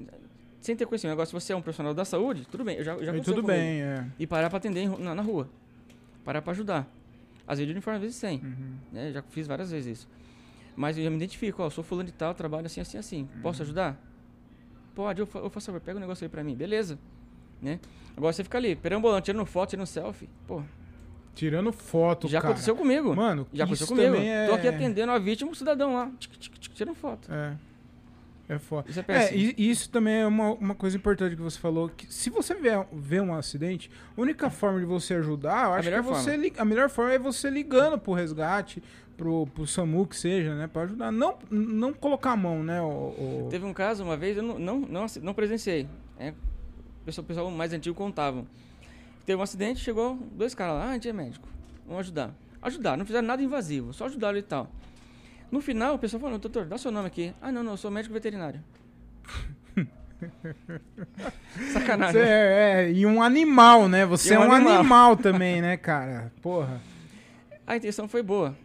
sem 0.62 0.76
ter 0.76 0.86
conhecimento. 0.86 1.14
Agora, 1.14 1.26
se 1.26 1.34
você 1.34 1.54
é 1.54 1.56
um 1.56 1.62
profissional 1.62 1.94
da 1.94 2.06
saúde, 2.06 2.46
tudo 2.52 2.64
bem. 2.64 2.78
Eu 2.78 2.84
já, 2.84 2.92
já 3.02 3.12
aconteceu 3.12 3.34
tudo 3.34 3.48
bem, 3.48 3.82
é. 3.82 4.06
E 4.20 4.28
parar 4.28 4.50
pra 4.50 4.58
atender 4.58 4.88
na, 5.00 5.16
na 5.16 5.22
rua. 5.24 5.50
Parar 6.24 6.42
pra 6.44 6.52
ajudar. 6.52 6.88
Às 7.48 7.58
vezes 7.58 7.66
de 7.68 7.72
uniforme, 7.72 7.96
às 7.98 8.02
vezes 8.04 8.16
sem. 8.18 8.38
Uhum. 8.44 8.74
né? 8.92 9.12
Já 9.12 9.24
fiz 9.24 9.48
várias 9.48 9.72
vezes 9.72 10.00
isso. 10.02 10.08
Mas 10.80 10.98
eu 10.98 11.04
já 11.04 11.10
me 11.10 11.18
identifico, 11.18 11.62
ó, 11.62 11.66
eu 11.66 11.70
sou 11.70 11.84
fulano 11.84 12.08
de 12.08 12.14
tal, 12.14 12.34
trabalho 12.34 12.66
assim, 12.66 12.80
assim, 12.80 12.98
assim. 12.98 13.28
Uhum. 13.36 13.42
Posso 13.42 13.64
ajudar? 13.64 14.02
Pode, 14.96 15.20
eu, 15.20 15.26
fa 15.26 15.40
eu 15.40 15.50
faço 15.50 15.66
favor, 15.66 15.82
pega 15.82 15.98
o 15.98 16.00
negócio 16.00 16.24
aí 16.24 16.30
pra 16.30 16.42
mim. 16.42 16.56
Beleza. 16.56 16.98
Né? 17.62 17.82
Agora 18.16 18.32
você 18.32 18.46
fica 18.46 18.58
ali, 18.58 18.78
perambulando, 18.78 19.22
tirando 19.22 19.46
foto, 19.46 19.72
tirando 19.72 19.86
selfie. 19.86 20.30
Pô, 20.48 20.64
Tirando 21.36 21.74
foto, 21.74 22.30
já 22.30 22.40
cara. 22.40 22.54
aconteceu 22.54 22.78
comigo. 22.78 23.14
Mano, 23.14 23.46
já 23.52 23.66
isso 23.66 23.84
aconteceu 23.84 23.88
comigo. 23.88 24.14
também 24.14 24.30
é... 24.30 24.48
Tô 24.48 24.54
aqui 24.54 24.70
atendendo 24.70 25.12
a 25.12 25.20
vítima, 25.20 25.52
um 25.52 25.54
cidadão 25.54 25.96
lá, 25.96 26.12
tic, 26.18 26.32
tic, 26.38 26.58
tic, 26.58 26.74
tirando 26.74 26.96
foto. 26.96 27.30
É. 27.30 27.58
É 28.50 28.58
foda. 28.58 28.90
Isso 28.90 29.00
é 29.00 29.02
É, 29.02 29.06
péssimo. 29.06 29.40
e 29.40 29.56
e 29.58 29.70
isso 29.70 29.90
também 29.92 30.16
é 30.22 30.26
uma, 30.26 30.54
uma 30.54 30.74
coisa 30.76 30.98
importante 30.98 31.36
que 31.36 31.42
você 31.42 31.60
falou, 31.60 31.88
que 31.88 32.12
se 32.12 32.32
você 32.32 32.56
vê, 32.56 32.72
vê 32.92 33.22
um 33.22 33.34
acidente, 33.36 33.92
a 34.18 34.20
única 34.20 34.50
forma 34.50 34.80
de 34.80 34.86
você 34.88 35.14
ajudar, 35.14 35.68
eu 35.68 35.74
acho 35.74 35.84
que 35.84 35.94
é 35.94 36.02
melhor 36.02 36.04
você 36.16 36.52
a 36.58 36.66
melhor 36.66 36.90
forma 36.90 37.14
é 37.14 37.20
você 37.20 37.48
ligando 37.50 38.00
pro 38.00 38.12
resgate, 38.14 38.82
pro, 39.16 39.46
pro 39.54 39.68
SAMU 39.68 40.08
que 40.08 40.16
seja, 40.18 40.56
né, 40.56 40.66
pra 40.68 40.82
ajudar. 40.82 41.12
Não, 41.12 41.38
não 41.52 41.94
colocar 41.94 42.32
a 42.32 42.36
mão, 42.36 42.64
né, 42.64 42.82
o, 42.82 42.86
o- 42.88 43.48
Teve 43.52 43.66
um 43.66 43.74
caso 43.74 44.04
uma 44.04 44.18
vez, 44.18 44.36
eu 44.36 44.42
não, 44.44 44.58
não, 44.58 44.80
não, 44.80 45.06
não 45.22 45.34
presenciei. 45.36 45.88
É, 46.18 46.32
o 46.32 47.06
pessoal, 47.06 47.26
pessoal 47.26 47.52
mais 47.52 47.72
antigo 47.72 47.96
contavam. 47.96 48.48
Teve 49.28 49.40
um 49.40 49.44
acidente, 49.44 49.80
chegou 49.80 50.16
dois 50.32 50.56
caras 50.56 50.74
lá, 50.74 50.86
ah, 50.86 50.90
a 50.90 50.94
gente 50.94 51.08
é 51.08 51.14
médico, 51.14 51.48
vamos 51.86 52.00
ajudar. 52.00 52.34
Ajudar, 52.64 52.98
não 52.98 53.06
fizeram 53.06 53.28
nada 53.28 53.44
invasivo, 53.44 53.94
só 53.94 54.06
ajudaram 54.06 54.40
e 54.40 54.42
tal. 54.42 54.72
No 55.52 55.62
final, 55.62 55.96
o 55.96 56.00
pessoal 56.00 56.22
falou, 56.22 56.38
doutor, 56.38 56.66
dá 56.66 56.78
seu 56.78 56.92
nome 56.92 57.08
aqui. 57.08 57.34
Ah, 57.42 57.52
não, 57.52 57.64
não, 57.64 57.72
eu 57.74 57.78
sou 57.78 57.90
médico 57.90 58.14
veterinário. 58.14 58.60
Sacanagem. 61.74 62.22
É, 62.22 62.86
é, 62.88 62.92
e 62.92 63.06
um 63.06 63.22
animal, 63.22 63.88
né? 63.88 64.06
Você 64.06 64.34
é 64.34 64.40
um 64.40 64.48
um 64.48 64.52
animal. 64.52 64.80
animal. 64.80 65.18
também, 65.18 65.62
né, 65.62 65.78
cara? 65.78 66.32
Porra. 66.42 66.82
A 67.66 67.76
intenção 67.78 68.08
foi 68.08 68.22
boa. 68.22 68.56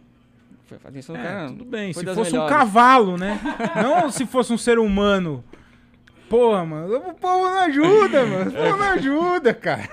Foi- 0.65 0.77
A 0.83 0.89
intenção 0.89 1.15
do 1.15 1.21
É, 1.21 1.23
cara 1.23 1.47
tudo 1.47 1.65
bem. 1.65 1.93
Se 1.93 2.03
fosse 2.05 2.31
um 2.31 2.33
melhores. 2.33 2.55
cavalo, 2.55 3.17
né? 3.17 3.39
Não 3.81 4.11
se 4.11 4.25
fosse 4.25 4.51
um 4.51 4.57
ser 4.57 4.79
humano. 4.79 5.43
Porra, 6.29 6.65
mano. 6.65 6.95
O 6.97 7.13
povo 7.13 7.43
não 7.49 7.57
ajuda, 7.59 8.25
mano. 8.25 8.49
O 8.49 8.53
povo 8.53 8.77
não 8.77 8.85
ajuda, 8.93 9.53
cara. 9.53 9.89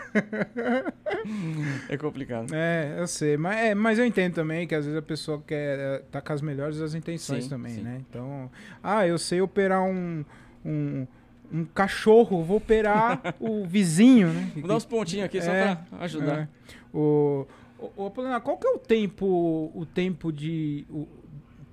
É 1.88 1.96
complicado. 1.96 2.52
É, 2.54 2.96
eu 2.98 3.06
sei. 3.06 3.36
Mas, 3.36 3.56
é, 3.58 3.74
mas 3.74 3.98
eu 3.98 4.04
entendo 4.04 4.34
também 4.34 4.66
que 4.66 4.74
às 4.74 4.84
vezes 4.84 4.98
a 4.98 5.02
pessoa 5.02 5.42
quer 5.46 5.78
é, 5.78 5.98
tá 6.10 6.20
com 6.20 6.32
as 6.32 6.40
melhores 6.42 6.78
das 6.78 6.94
intenções 6.94 7.44
Sim, 7.44 7.50
também, 7.50 7.74
sim. 7.74 7.82
né? 7.82 8.00
Então, 8.08 8.50
ah, 8.82 9.06
eu 9.06 9.18
sei 9.18 9.40
operar 9.40 9.82
um, 9.82 10.24
um, 10.64 11.06
um 11.52 11.64
cachorro, 11.66 12.42
vou 12.42 12.56
operar 12.56 13.20
o 13.38 13.64
vizinho, 13.66 14.28
né? 14.28 14.50
Vou 14.56 14.68
dar 14.68 14.76
uns 14.76 14.84
pontinhos 14.86 15.26
aqui 15.26 15.40
só 15.40 15.50
É, 15.52 15.74
pra 15.76 15.98
ajudar. 16.00 16.38
É. 16.40 16.48
O, 16.96 17.46
o, 17.78 17.92
o 17.96 18.06
Apolinar, 18.06 18.40
qual 18.40 18.56
que 18.56 18.66
é 18.66 18.70
o 18.70 18.78
tempo, 18.78 19.70
o 19.74 19.86
tempo 19.86 20.32
de, 20.32 20.86
o 20.90 21.06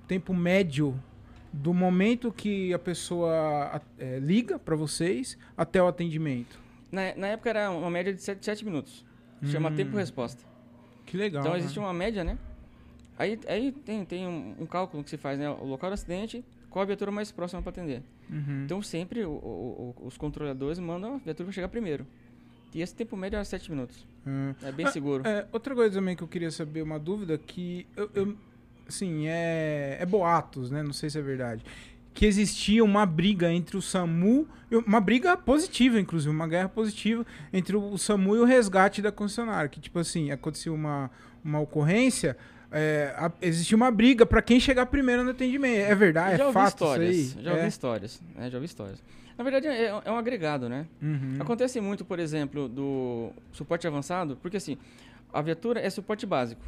tempo 0.06 0.34
médio 0.34 0.94
do 1.52 1.74
momento 1.74 2.30
que 2.32 2.72
a 2.72 2.78
pessoa 2.78 3.80
é, 3.98 4.18
liga 4.18 4.58
pra 4.58 4.76
vocês 4.76 5.36
até 5.56 5.82
o 5.82 5.86
atendimento? 5.86 6.58
Na, 6.90 7.14
na 7.16 7.26
época 7.28 7.50
era 7.50 7.70
uma 7.70 7.90
média 7.90 8.12
de 8.12 8.22
7, 8.22 8.64
minutos. 8.64 9.04
Chama 9.44 9.70
Hum. 9.70 9.74
tempo-resposta. 9.76 10.44
Que 11.06 11.16
legal. 11.16 11.40
Então 11.40 11.52
né? 11.52 11.58
existe 11.58 11.78
uma 11.78 11.92
média, 11.92 12.22
né? 12.22 12.38
Aí, 13.18 13.38
aí 13.48 13.72
tem, 13.72 14.04
tem 14.04 14.26
um, 14.26 14.54
um 14.60 14.66
cálculo 14.66 15.02
que 15.04 15.10
se 15.10 15.16
faz, 15.16 15.38
né? 15.38 15.48
O 15.50 15.64
local 15.64 15.90
do 15.90 15.94
acidente, 15.94 16.44
qual 16.68 16.82
a 16.82 16.86
viatura 16.86 17.10
mais 17.10 17.30
próxima 17.32 17.60
para 17.62 17.70
atender. 17.70 18.02
Uhum. 18.30 18.62
Então 18.64 18.82
sempre 18.82 19.24
o- 19.24 19.30
o- 19.30 19.94
os 20.06 20.16
controladores 20.16 20.78
mandam 20.78 21.14
a 21.16 21.18
viatura 21.18 21.46
pra 21.46 21.52
chegar 21.52 21.68
primeiro. 21.68 22.06
E 22.72 22.80
esse 22.80 22.94
tempo 22.94 23.16
médio 23.16 23.38
é 23.38 23.44
7 23.44 23.70
minutos. 23.70 24.06
Hum. 24.26 24.54
É 24.62 24.70
bem 24.70 24.86
Ah, 24.86 24.90
seguro. 24.92 25.26
É, 25.26 25.46
outra 25.52 25.74
coisa 25.74 25.94
também 25.98 26.14
que 26.14 26.22
eu 26.22 26.28
queria 26.28 26.50
saber, 26.50 26.82
uma 26.82 26.98
dúvida, 26.98 27.36
que 27.36 27.86
eu, 27.96 28.08
eu 28.14 28.36
assim, 28.90 29.26
é, 29.26 29.96
é 30.00 30.06
boatos, 30.06 30.70
né? 30.70 30.82
Não 30.82 30.92
sei 30.92 31.08
se 31.10 31.18
é 31.18 31.22
verdade. 31.22 31.64
Que 32.12 32.26
existia 32.26 32.84
uma 32.84 33.06
briga 33.06 33.52
entre 33.52 33.76
o 33.76 33.82
SAMU, 33.82 34.46
uma 34.86 35.00
briga 35.00 35.36
positiva, 35.36 35.98
inclusive, 35.98 36.34
uma 36.34 36.46
guerra 36.48 36.68
positiva 36.68 37.24
entre 37.52 37.76
o 37.76 37.96
SAMU 37.96 38.36
e 38.36 38.40
o 38.40 38.44
resgate 38.44 39.00
da 39.00 39.10
concessionária. 39.12 39.68
Que, 39.68 39.80
tipo 39.80 39.98
assim, 39.98 40.30
aconteceu 40.30 40.74
uma, 40.74 41.10
uma 41.44 41.60
ocorrência, 41.60 42.36
é, 42.72 43.14
a- 43.16 43.32
existia 43.40 43.76
uma 43.76 43.90
briga 43.90 44.26
pra 44.26 44.42
quem 44.42 44.58
chegar 44.60 44.86
primeiro 44.86 45.22
no 45.24 45.30
atendimento. 45.30 45.88
É 45.88 45.94
verdade? 45.94 46.36
já 46.36 46.42
é 46.42 46.46
ouvi 46.46 46.54
fato 46.54 46.68
histórias. 46.74 47.16
isso 47.16 47.38
aí? 47.38 47.44
Já 47.44 47.50
ouvi 47.52 47.62
é. 47.64 47.68
histórias. 47.68 48.22
né, 48.36 48.50
já 48.50 48.56
ouvi 48.58 48.66
histórias. 48.66 49.02
Na 49.38 49.44
verdade, 49.44 49.68
é, 49.68 49.86
é 50.04 50.10
um 50.10 50.16
agregado, 50.16 50.68
né? 50.68 50.86
Uhum. 51.00 51.36
Acontece 51.38 51.80
muito, 51.80 52.04
por 52.04 52.18
exemplo, 52.18 52.68
do 52.68 53.30
suporte 53.52 53.86
avançado, 53.86 54.36
porque 54.42 54.56
assim, 54.58 54.76
a 55.32 55.40
viatura 55.40 55.80
é 55.80 55.88
suporte 55.88 56.26
básico. 56.26 56.60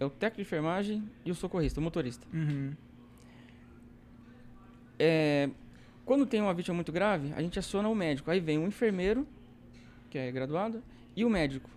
É 0.00 0.04
o 0.04 0.08
técnico 0.08 0.36
de 0.36 0.42
enfermagem 0.42 1.08
e 1.24 1.30
o 1.30 1.34
socorrista, 1.34 1.78
o 1.78 1.82
motorista. 1.82 2.26
Uhum. 2.32 2.72
É, 4.98 5.50
quando 6.06 6.24
tem 6.26 6.40
uma 6.40 6.54
vítima 6.54 6.74
muito 6.74 6.90
grave, 6.90 7.32
a 7.34 7.42
gente 7.42 7.58
aciona 7.58 7.88
o 7.88 7.94
médico. 7.94 8.30
Aí 8.30 8.40
vem 8.40 8.58
o 8.58 8.66
enfermeiro, 8.66 9.28
que 10.08 10.18
é 10.18 10.32
graduado, 10.32 10.82
e 11.14 11.24
o 11.24 11.30
médico. 11.30 11.68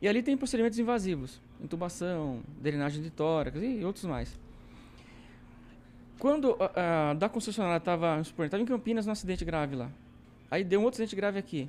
E 0.00 0.06
ali 0.06 0.22
tem 0.22 0.36
procedimentos 0.36 0.78
invasivos, 0.78 1.40
intubação, 1.60 2.42
drenagem 2.60 3.02
de 3.02 3.10
tórax 3.10 3.60
e 3.62 3.82
outros 3.82 4.04
mais. 4.04 4.38
Quando 6.18 6.56
a, 6.60 7.10
a 7.10 7.14
da 7.14 7.28
concessionária 7.28 7.78
estava 7.78 8.20
estava 8.20 8.62
em 8.62 8.66
Campinas 8.66 9.06
num 9.06 9.12
acidente 9.12 9.44
grave 9.44 9.74
lá. 9.74 9.90
Aí 10.50 10.62
deu 10.62 10.80
um 10.80 10.84
outro 10.84 10.96
acidente 10.96 11.16
grave 11.16 11.38
aqui. 11.38 11.68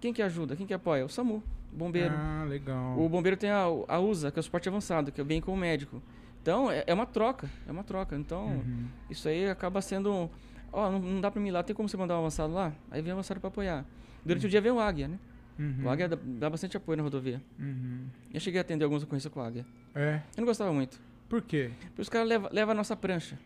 Quem 0.00 0.12
que 0.12 0.22
ajuda? 0.22 0.54
Quem 0.54 0.66
que 0.66 0.72
apoia? 0.72 1.04
O 1.04 1.08
SAMU, 1.08 1.42
bombeiro. 1.74 2.14
Ah, 2.16 2.44
legal. 2.48 2.98
O 2.98 3.08
bombeiro 3.08 3.36
tem 3.36 3.50
a, 3.50 3.64
a 3.88 3.98
USA, 4.00 4.30
que 4.30 4.38
é 4.38 4.40
o 4.40 4.42
suporte 4.42 4.68
avançado, 4.68 5.10
que 5.12 5.22
vem 5.22 5.40
com 5.40 5.52
o 5.52 5.56
médico. 5.56 6.02
Então, 6.42 6.70
é, 6.70 6.84
é 6.86 6.94
uma 6.94 7.06
troca, 7.06 7.48
é 7.66 7.72
uma 7.72 7.82
troca. 7.84 8.14
Então, 8.16 8.46
Uhum. 8.48 8.86
isso 9.10 9.28
aí 9.28 9.48
acaba 9.48 9.80
sendo. 9.80 10.30
Ó, 10.72 10.90
não, 10.90 10.98
não 10.98 11.20
dá 11.20 11.30
pra 11.30 11.40
mim 11.40 11.48
ir 11.48 11.52
lá, 11.52 11.62
tem 11.62 11.74
como 11.74 11.88
você 11.88 11.96
mandar 11.96 12.16
um 12.16 12.20
avançado 12.20 12.52
lá? 12.52 12.72
Aí 12.90 13.00
vem 13.00 13.12
o 13.12 13.14
avançado 13.14 13.40
pra 13.40 13.48
apoiar. 13.48 13.84
Durante 14.24 14.46
o 14.46 14.48
dia 14.48 14.60
vem 14.60 14.72
o 14.72 14.78
Águia, 14.80 15.08
né? 15.08 15.18
Uhum. 15.58 15.84
O 15.84 15.88
Águia 15.88 16.08
dá, 16.08 16.18
dá 16.22 16.50
bastante 16.50 16.76
apoio 16.76 16.96
na 16.96 17.02
rodovia. 17.02 17.40
Uhum. 17.58 18.06
Eu 18.32 18.40
cheguei 18.40 18.58
a 18.58 18.62
atender 18.62 18.84
algumas 18.84 19.02
ocorrências 19.04 19.32
com 19.32 19.38
o 19.40 19.42
Águia. 19.42 19.64
É. 19.94 20.16
Eu 20.36 20.40
não 20.40 20.44
gostava 20.46 20.72
muito. 20.72 21.00
Por 21.28 21.40
quê? 21.42 21.70
Porque 21.86 22.02
os 22.02 22.08
caras 22.08 22.28
levam 22.28 22.50
leva 22.52 22.72
a 22.72 22.74
nossa 22.74 22.94
prancha. 22.96 23.38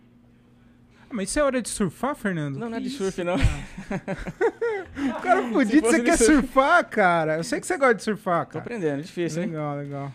Ah, 1.11 1.15
mas 1.15 1.31
isso 1.31 1.39
é 1.39 1.43
hora 1.43 1.63
de 1.63 1.69
surfar, 1.69 2.15
Fernando? 2.15 2.59
Não, 2.59 2.69
não 2.69 2.77
é 2.77 2.81
de 2.81 2.91
surf, 2.91 3.23
não. 3.25 3.37
O 5.19 5.21
cara 5.23 5.43
fudido, 5.49 5.87
você 5.87 6.03
quer 6.03 6.17
surf. 6.17 6.33
surfar, 6.43 6.85
cara? 6.89 7.37
Eu 7.37 7.45
sei 7.45 7.61
que 7.61 7.67
você 7.67 7.77
gosta 7.79 7.95
de 7.95 8.03
surfar, 8.03 8.45
Tô 8.47 8.53
cara. 8.53 8.65
aprendendo, 8.65 8.99
é 9.01 9.03
difícil, 9.03 9.43
hein? 9.43 9.49
Legal, 9.51 9.77
legal. 9.77 10.13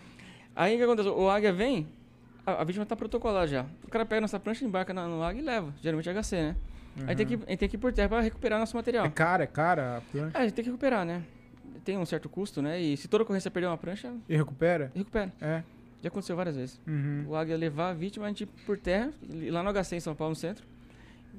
Aí 0.55 0.75
o 0.75 0.77
que 0.77 0.83
acontece? 0.83 1.09
O 1.09 1.29
Águia 1.29 1.51
vem, 1.53 1.87
a, 2.45 2.61
a 2.61 2.63
vítima 2.63 2.85
tá 2.85 2.95
protocolar 2.95 3.47
já. 3.47 3.65
O 3.83 3.87
cara 3.89 4.05
pega 4.05 4.21
nossa 4.21 4.39
prancha, 4.39 4.63
embarca 4.65 4.93
na- 4.93 5.07
no 5.07 5.23
Águia 5.23 5.41
e 5.41 5.43
leva. 5.45 5.73
Geralmente 5.81 6.09
é 6.09 6.13
HC, 6.13 6.35
né? 6.35 6.55
Aí 7.07 7.15
tem 7.15 7.25
que, 7.25 7.33
a 7.33 7.37
gente 7.49 7.57
tem 7.57 7.69
que 7.69 7.75
ir 7.75 7.79
por 7.79 7.91
terra 7.91 8.09
pra 8.09 8.19
recuperar 8.21 8.59
nosso 8.59 8.75
material. 8.75 9.05
É 9.05 9.09
cara, 9.09 9.43
é 9.45 9.47
cara. 9.47 9.97
a 9.97 10.01
plancha. 10.01 10.37
É, 10.37 10.41
a 10.41 10.43
gente 10.43 10.53
tem 10.53 10.63
que 10.63 10.69
recuperar, 10.69 11.05
né? 11.05 11.23
Tem 11.83 11.97
um 11.97 12.05
certo 12.05 12.29
custo, 12.29 12.61
né? 12.61 12.79
E 12.79 12.95
se 12.97 13.07
toda 13.07 13.23
ocorrência 13.23 13.49
perder 13.49 13.67
uma 13.67 13.77
prancha, 13.77 14.13
E 14.29 14.35
recupera? 14.37 14.91
recupera. 14.95 15.31
É. 15.41 15.63
Já 16.03 16.09
aconteceu 16.09 16.35
várias 16.35 16.55
vezes. 16.55 16.79
Uhum. 16.85 17.25
O 17.29 17.35
Águia 17.35 17.57
levar 17.57 17.89
a 17.89 17.93
vítima, 17.93 18.25
a 18.25 18.27
gente 18.27 18.43
ir 18.43 18.47
por 18.65 18.77
terra, 18.77 19.09
ir 19.29 19.49
lá 19.49 19.63
no 19.63 19.71
HC 19.73 19.95
em 19.95 19.99
São 20.01 20.13
Paulo, 20.13 20.31
no 20.31 20.35
centro, 20.35 20.63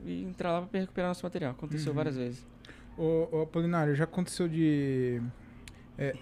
e 0.04 0.22
entrar 0.24 0.52
lá 0.52 0.62
pra 0.66 0.80
recuperar 0.80 1.11
nosso 1.11 1.24
material. 1.24 1.52
Aconteceu 1.52 1.90
Uhum. 1.90 1.96
várias 1.96 2.16
vezes. 2.16 2.46
Ô, 2.96 3.28
ô, 3.33 3.42
Apolinário, 3.42 3.94
já 3.94 4.04
aconteceu 4.04 4.48
de. 4.48 5.20
é, 5.98 6.14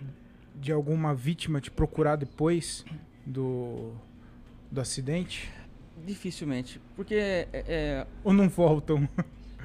de 0.55 0.71
alguma 0.73 1.15
vítima 1.15 1.61
te 1.61 1.71
procurar 1.71 2.17
depois 2.17 2.85
do. 3.27 3.93
do 4.71 4.81
acidente? 4.81 5.51
Dificilmente. 6.05 6.81
Porque 6.97 7.15
é, 7.15 7.49
é- 7.53 8.07
Ou 8.25 8.33
não 8.33 8.49
voltam? 8.49 9.09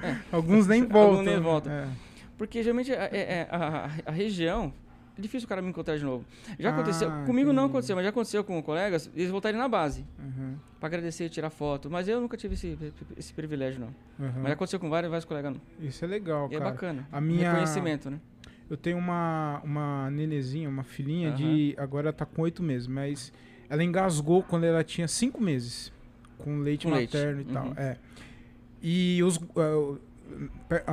É. 0.02 0.16
Alguns 0.30 0.66
nem 0.66 0.82
Alguns 0.82 0.92
voltam. 0.92 1.22
nem 1.24 1.40
voltam. 1.40 1.72
É. 1.72 1.88
Porque 2.36 2.62
geralmente 2.62 2.92
é- 2.92 3.08
é 3.12 3.48
a, 3.50 3.90
a 4.06 4.10
região. 4.12 4.72
É 5.18 5.20
difícil 5.20 5.46
o 5.46 5.48
cara 5.48 5.60
me 5.60 5.68
encontrar 5.68 5.96
de 5.98 6.04
novo. 6.04 6.24
Já 6.60 6.70
Ah, 6.70 6.72
aconteceu. 6.72 7.10
Comigo 7.26 7.52
não 7.52 7.64
entendi. 7.64 7.70
aconteceu, 7.72 7.96
mas 7.96 8.04
já 8.04 8.10
aconteceu 8.10 8.44
com 8.44 8.62
colegas, 8.62 9.10
eles 9.16 9.30
voltarem 9.30 9.58
na 9.58 9.68
base. 9.68 10.04
Uhum. 10.18 10.54
Pra 10.78 10.86
agradecer 10.86 11.24
e 11.24 11.28
tirar 11.28 11.50
foto. 11.50 11.90
Mas 11.90 12.06
eu 12.06 12.20
nunca 12.20 12.36
tive 12.36 12.54
esse, 12.54 12.78
esse 13.16 13.34
privilégio, 13.34 13.80
não. 13.80 13.88
Uhum. 14.24 14.32
Mas 14.36 14.44
já 14.46 14.52
aconteceu 14.52 14.78
com 14.78 14.88
vários, 14.88 15.10
vários 15.10 15.24
colegas. 15.24 15.56
Isso 15.80 16.04
é 16.04 16.08
legal, 16.08 16.48
E 16.52 16.54
é 16.54 16.58
cara. 16.58 16.70
bacana. 16.70 17.08
A 17.10 17.20
minha- 17.20 17.50
Reconhecimento, 17.50 18.08
né? 18.10 18.20
Eu 18.70 18.76
tenho 18.76 18.96
uma, 18.98 19.60
uma 19.64 20.10
nenezinha, 20.10 20.68
uma 20.68 20.84
filhinha 20.84 21.32
de. 21.32 21.74
Agora 21.78 22.12
tá 22.12 22.24
com 22.24 22.42
oito 22.42 22.62
meses, 22.62 22.86
mas 22.86 23.32
ela 23.68 23.82
engasgou 23.82 24.42
quando 24.42 24.64
ela 24.64 24.84
tinha 24.84 25.08
cinco 25.08 25.42
meses. 25.42 25.90
Com 26.38 26.58
leite 26.60 26.86
Com 26.86 26.92
leite. 26.92 27.16
materno 27.16 27.40
e 27.40 27.44
tal. 27.46 27.66
Uhum. 27.66 27.74
É. 27.76 27.96
E 28.80 29.20
os. 29.24 29.36
Uh, 29.38 29.98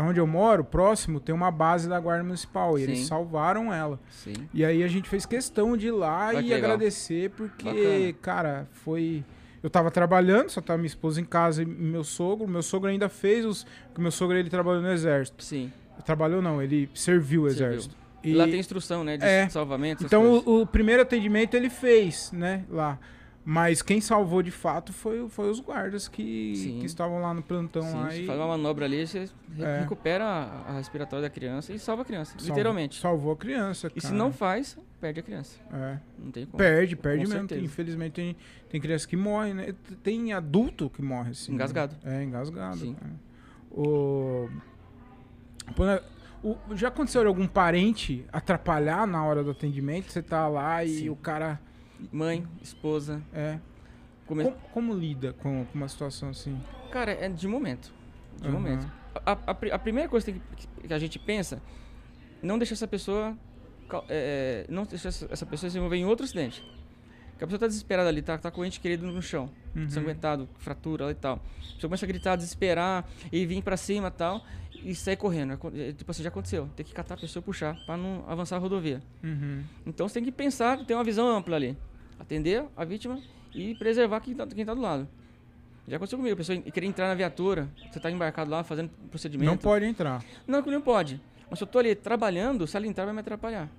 onde 0.08 0.20
eu 0.20 0.28
moro, 0.28 0.64
próximo, 0.64 1.20
tem 1.20 1.34
uma 1.36 1.52
base 1.52 1.88
da 1.90 2.00
Guarda 2.00 2.24
Municipal. 2.24 2.78
E 2.80 2.84
eles 2.84 3.00
Sim. 3.00 3.06
salvaram 3.06 3.74
ela. 3.74 4.00
Sim. 4.10 4.34
E 4.54 4.64
aí 4.64 4.84
a 4.84 4.88
gente 4.88 5.10
fez 5.10 5.26
questão 5.26 5.76
de 5.76 5.88
ir 5.88 5.92
lá 5.92 6.28
Olha 6.28 6.40
e 6.40 6.44
que 6.44 6.50
legal. 6.50 6.72
agradecer, 6.72 7.30
porque, 7.32 7.66
Bacana. 7.66 8.14
cara, 8.22 8.68
foi. 8.72 9.24
Eu 9.62 9.70
tava 9.70 9.90
trabalhando, 9.90 10.50
só 10.50 10.62
tava 10.62 10.78
minha 10.78 10.88
esposa 10.88 11.20
em 11.20 11.26
casa 11.26 11.64
e 11.64 11.66
meu 11.66 12.04
sogro. 12.04 12.48
Meu 12.48 12.62
sogro 12.62 12.90
ainda 12.90 13.10
fez 13.10 13.44
os. 13.46 13.64
Porque 13.88 14.02
meu 14.02 14.12
sogro 14.12 14.38
ele 14.38 14.50
trabalhou 14.50 14.82
no 14.82 14.92
exército. 14.92 15.44
Sim. 15.44 15.72
Trabalhou 16.06 16.42
não, 16.42 16.62
ele 16.62 16.90
serviu 16.94 17.44
o 17.44 17.50
Serviu. 17.50 17.68
exército. 17.68 17.96
E 18.24 18.34
Lá 18.34 18.46
tem 18.46 18.60
instrução, 18.60 19.04
né? 19.04 19.18
De 19.18 19.24
É. 19.26 19.48
salvamento. 19.50 20.04
então 20.04 20.42
o, 20.46 20.62
o 20.62 20.66
primeiro 20.68 21.02
atendimento 21.02 21.54
ele 21.56 21.70
fez, 21.70 22.32
né, 22.32 22.64
lá. 22.70 22.98
Mas 23.48 23.84
quem 23.84 24.02
salvou 24.02 24.42
de 24.42 24.50
fato 24.50 24.92
foi, 24.92 25.30
foi 25.30 25.52
os 25.52 25.60
guardas 25.60 26.08
que, 26.08 26.78
que 26.80 26.86
estavam 26.88 27.22
lá 27.22 27.32
no 27.32 27.44
plantão 27.44 27.84
Sim, 27.84 27.94
lá 27.94 28.16
e 28.16 28.26
faz 28.26 28.40
uma 28.40 28.48
manobra 28.48 28.86
ali, 28.86 29.06
você 29.06 29.30
É. 29.60 29.82
recupera 29.82 30.26
a, 30.26 30.72
a 30.72 30.78
respiratória 30.78 31.22
da 31.22 31.30
criança 31.30 31.72
e 31.72 31.78
salva 31.78 32.02
a 32.02 32.06
criança. 32.06 32.32
salvou- 32.32 32.48
literalmente. 32.56 33.00
salvou 33.00 33.32
a 33.34 33.38
criança. 33.38 33.92
E 33.96 34.02
se 34.02 34.08
cara. 34.08 34.18
não 34.18 34.34
faz, 34.34 34.76
perde 35.00 35.20
a 35.20 35.24
criança. 35.24 35.60
É. 35.72 36.00
Não 36.18 36.32
tem 36.32 36.46
como. 36.48 36.58
Perde, 36.58 36.96
perde 36.96 37.26
Com 37.28 37.34
mesmo. 37.34 37.48
Tem- 37.48 37.64
infelizmente 37.64 38.14
tem, 38.14 38.36
tem 38.68 38.82
criança 38.82 39.08
que 39.08 39.16
morre, 39.16 39.54
né? 39.54 39.76
Tem 40.02 40.34
adulto 40.34 40.90
que 40.90 41.04
morre 41.04 41.30
assim. 41.30 41.52
né? 41.52 41.56
Engasgado. 41.56 41.96
É, 42.04 42.24
engasgado. 42.24 42.78
Sim. 42.78 42.96
cara. 42.96 43.12
O... 43.70 44.50
Né, 45.78 46.00
o- 46.44 46.58
Já 46.76 46.88
aconteceu 46.88 47.28
algum 47.28 47.46
parente 47.48 48.26
atrapalhar 48.34 49.06
na 49.06 49.24
hora 49.24 49.44
do 49.44 49.52
atendimento? 49.52 50.12
Você 50.12 50.22
tá 50.24 50.48
lá 50.48 50.84
e 50.84 50.90
Sim. 51.02 51.10
o 51.10 51.16
cara. 51.16 51.60
Mãe, 52.12 52.46
esposa. 52.62 53.22
É. 53.34 53.60
Come... 54.26 54.44
Como, 54.44 54.56
como 54.74 54.94
lida 54.94 55.34
com, 55.34 55.66
com 55.66 55.78
uma 55.78 55.88
situação 55.88 56.30
assim? 56.30 56.60
Cara, 56.92 57.12
é 57.12 57.30
de 57.30 57.48
momento. 57.48 57.94
De 58.38 58.48
Aham. 58.48 58.54
momento. 58.54 58.92
A, 59.26 59.32
a- 59.34 59.40
a 59.48 59.54
pri- 59.54 59.72
a 59.72 59.80
primeira 59.80 60.10
coisa 60.10 60.32
que, 60.32 60.42
que 60.88 60.94
a 60.94 61.00
gente 61.00 61.18
pensa, 61.20 61.62
não 62.42 62.58
deixar 62.58 62.74
essa 62.74 62.88
pessoa. 62.88 63.38
cal- 63.88 64.06
é, 64.10 64.66
não 64.70 64.84
deixar 64.84 65.10
essa 65.10 65.46
pessoa 65.46 65.70
se 65.70 65.78
envolver 65.78 65.98
em 65.98 66.06
outro 66.06 66.26
acidente. 66.26 66.64
Porque 67.36 67.44
a 67.44 67.48
pessoa 67.48 67.60
tá 67.60 67.68
desesperada 67.68 68.08
ali, 68.08 68.22
tá, 68.22 68.38
tá 68.38 68.50
com 68.50 68.62
o 68.62 68.66
ente 68.66 68.80
querido 68.80 69.06
no 69.06 69.22
chão, 69.22 69.50
Uhum. 69.76 69.84
ensanguentado, 69.84 70.48
fratura 70.58 71.06
lá 71.06 71.12
e 71.12 71.16
tal. 71.16 71.36
A 71.36 71.74
pessoa 71.76 71.90
começa 71.90 72.06
a 72.06 72.08
gritar, 72.08 72.36
desesperar 72.38 73.06
e 73.30 73.46
vir 73.46 73.62
pra 73.62 73.76
cima 73.76 74.08
e 74.08 74.12
tal, 74.12 74.42
e 74.74 74.96
sair 74.96 75.18
correndo. 75.18 75.52
É 75.76 75.90
é, 75.90 75.92
Tipo 75.92 76.12
assim, 76.12 76.24
já 76.24 76.30
aconteceu. 76.30 76.70
Tem 76.78 76.86
que 76.86 76.94
catar 76.94 77.16
a 77.16 77.18
pessoa 77.18 77.42
e 77.42 77.44
puxar 77.44 77.76
pra 77.86 77.98
não 77.98 78.24
avançar 78.26 78.56
a 78.56 78.60
rodovia. 78.60 79.02
Uhum. 79.22 79.64
Então 79.86 80.08
você 80.08 80.14
tem 80.16 80.24
que 80.24 80.32
pensar, 80.32 80.86
ter 80.86 80.94
uma 80.94 81.04
visão 81.04 81.28
ampla 81.28 81.58
ali. 81.58 81.78
Atender 82.18 82.64
a 82.78 82.86
vítima 82.86 83.20
e 83.54 83.76
preservar 83.76 84.22
quem 84.22 84.34
tá, 84.34 84.48
quem 84.48 84.66
tá 84.66 84.74
do 84.74 84.80
lado. 84.82 85.06
Já 85.88 85.98
aconteceu 85.98 86.18
comigo, 86.18 86.34
a 86.36 86.38
pessoa 86.38 86.58
querer 86.58 86.88
entrar 86.88 87.08
na 87.10 87.16
viatura, 87.16 87.68
você 87.92 88.00
tá 88.00 88.10
embarcado 88.10 88.50
lá 88.50 88.64
fazendo 88.64 88.90
procedimento. 89.12 89.50
Não 89.52 89.58
pode 89.58 89.84
entrar. 89.86 90.24
Não, 90.48 90.64
que 90.64 90.72
não 90.72 90.82
pode. 90.82 91.20
Mas 91.50 91.60
se 91.60 91.64
eu 91.64 91.68
tô 91.68 91.80
ali 91.80 91.94
trabalhando, 91.94 92.66
se 92.66 92.76
ela 92.78 92.88
entrar 92.88 93.04
vai 93.06 93.14
me 93.14 93.20
atrapalhar. 93.20 93.70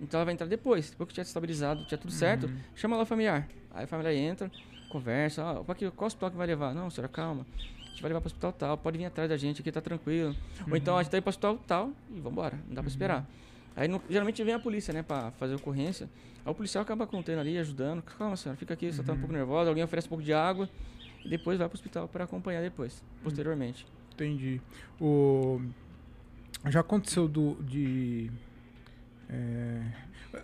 Então 0.00 0.18
ela 0.18 0.24
vai 0.24 0.34
entrar 0.34 0.46
depois, 0.46 0.90
depois 0.90 1.08
que 1.08 1.14
tiver 1.14 1.26
estabilizado, 1.26 1.84
tiver 1.84 1.96
tudo 1.96 2.12
certo, 2.12 2.46
Uhum. 2.46 2.56
chama 2.74 2.96
lá 2.96 3.02
o 3.02 3.06
familiar. 3.06 3.48
Aí 3.70 3.84
a 3.84 3.86
família 3.86 4.12
entra, 4.14 4.50
conversa, 4.88 5.42
ah, 5.48 5.64
pra 5.64 5.74
que, 5.74 5.90
qual 5.92 6.06
hospital 6.06 6.30
que 6.30 6.36
vai 6.36 6.46
levar? 6.46 6.74
Não, 6.74 6.90
senhora, 6.90 7.08
calma. 7.12 7.46
A 7.56 7.88
gente 7.90 8.02
vai 8.02 8.08
levar 8.08 8.20
para 8.20 8.26
hospital 8.26 8.52
tal, 8.52 8.76
pode 8.76 8.98
vir 8.98 9.04
atrás 9.04 9.28
da 9.30 9.36
gente 9.36 9.60
aqui, 9.60 9.70
tá 9.70 9.80
tranquilo. 9.80 10.34
Ou 10.68 10.76
então 10.76 10.96
a 10.98 11.02
gente 11.02 11.10
tá 11.12 11.16
indo 11.18 11.22
para 11.22 11.30
hospital 11.30 11.58
tal 11.66 11.92
e 12.10 12.20
vambora, 12.20 12.58
não 12.66 12.74
dá 12.74 12.82
pra 12.82 12.88
esperar. 12.88 13.24
Aí 13.76 13.88
no- 13.88 14.02
geralmente 14.10 14.42
vem 14.44 14.54
a 14.54 14.58
polícia, 14.58 14.92
né, 14.92 15.02
pra 15.02 15.30
fazer 15.32 15.54
ocorrência. 15.54 16.08
Aí 16.44 16.50
o 16.50 16.54
policial 16.54 16.82
acaba 16.82 17.06
contendo 17.06 17.38
ali, 17.40 17.56
ajudando. 17.58 18.02
Calma, 18.02 18.36
senhora, 18.36 18.56
fica 18.58 18.74
aqui, 18.74 18.92
você 18.92 19.02
tá 19.02 19.12
um 19.12 19.18
pouco 19.18 19.32
nervosa, 19.32 19.68
alguém 19.70 19.82
oferece 19.84 20.06
um 20.06 20.10
pouco 20.10 20.22
de 20.24 20.32
água 20.32 20.68
e 21.24 21.28
depois 21.28 21.58
vai 21.58 21.68
pro 21.68 21.76
hospital 21.76 22.06
para 22.08 22.24
acompanhar 22.24 22.60
depois, 22.62 23.02
posteriormente. 23.22 23.86
Entendi. 24.12 24.60
O... 25.00 25.60
Já 26.68 26.80
aconteceu 26.80 27.26
do, 27.28 27.56
de. 27.62 28.30
É, 29.28 29.82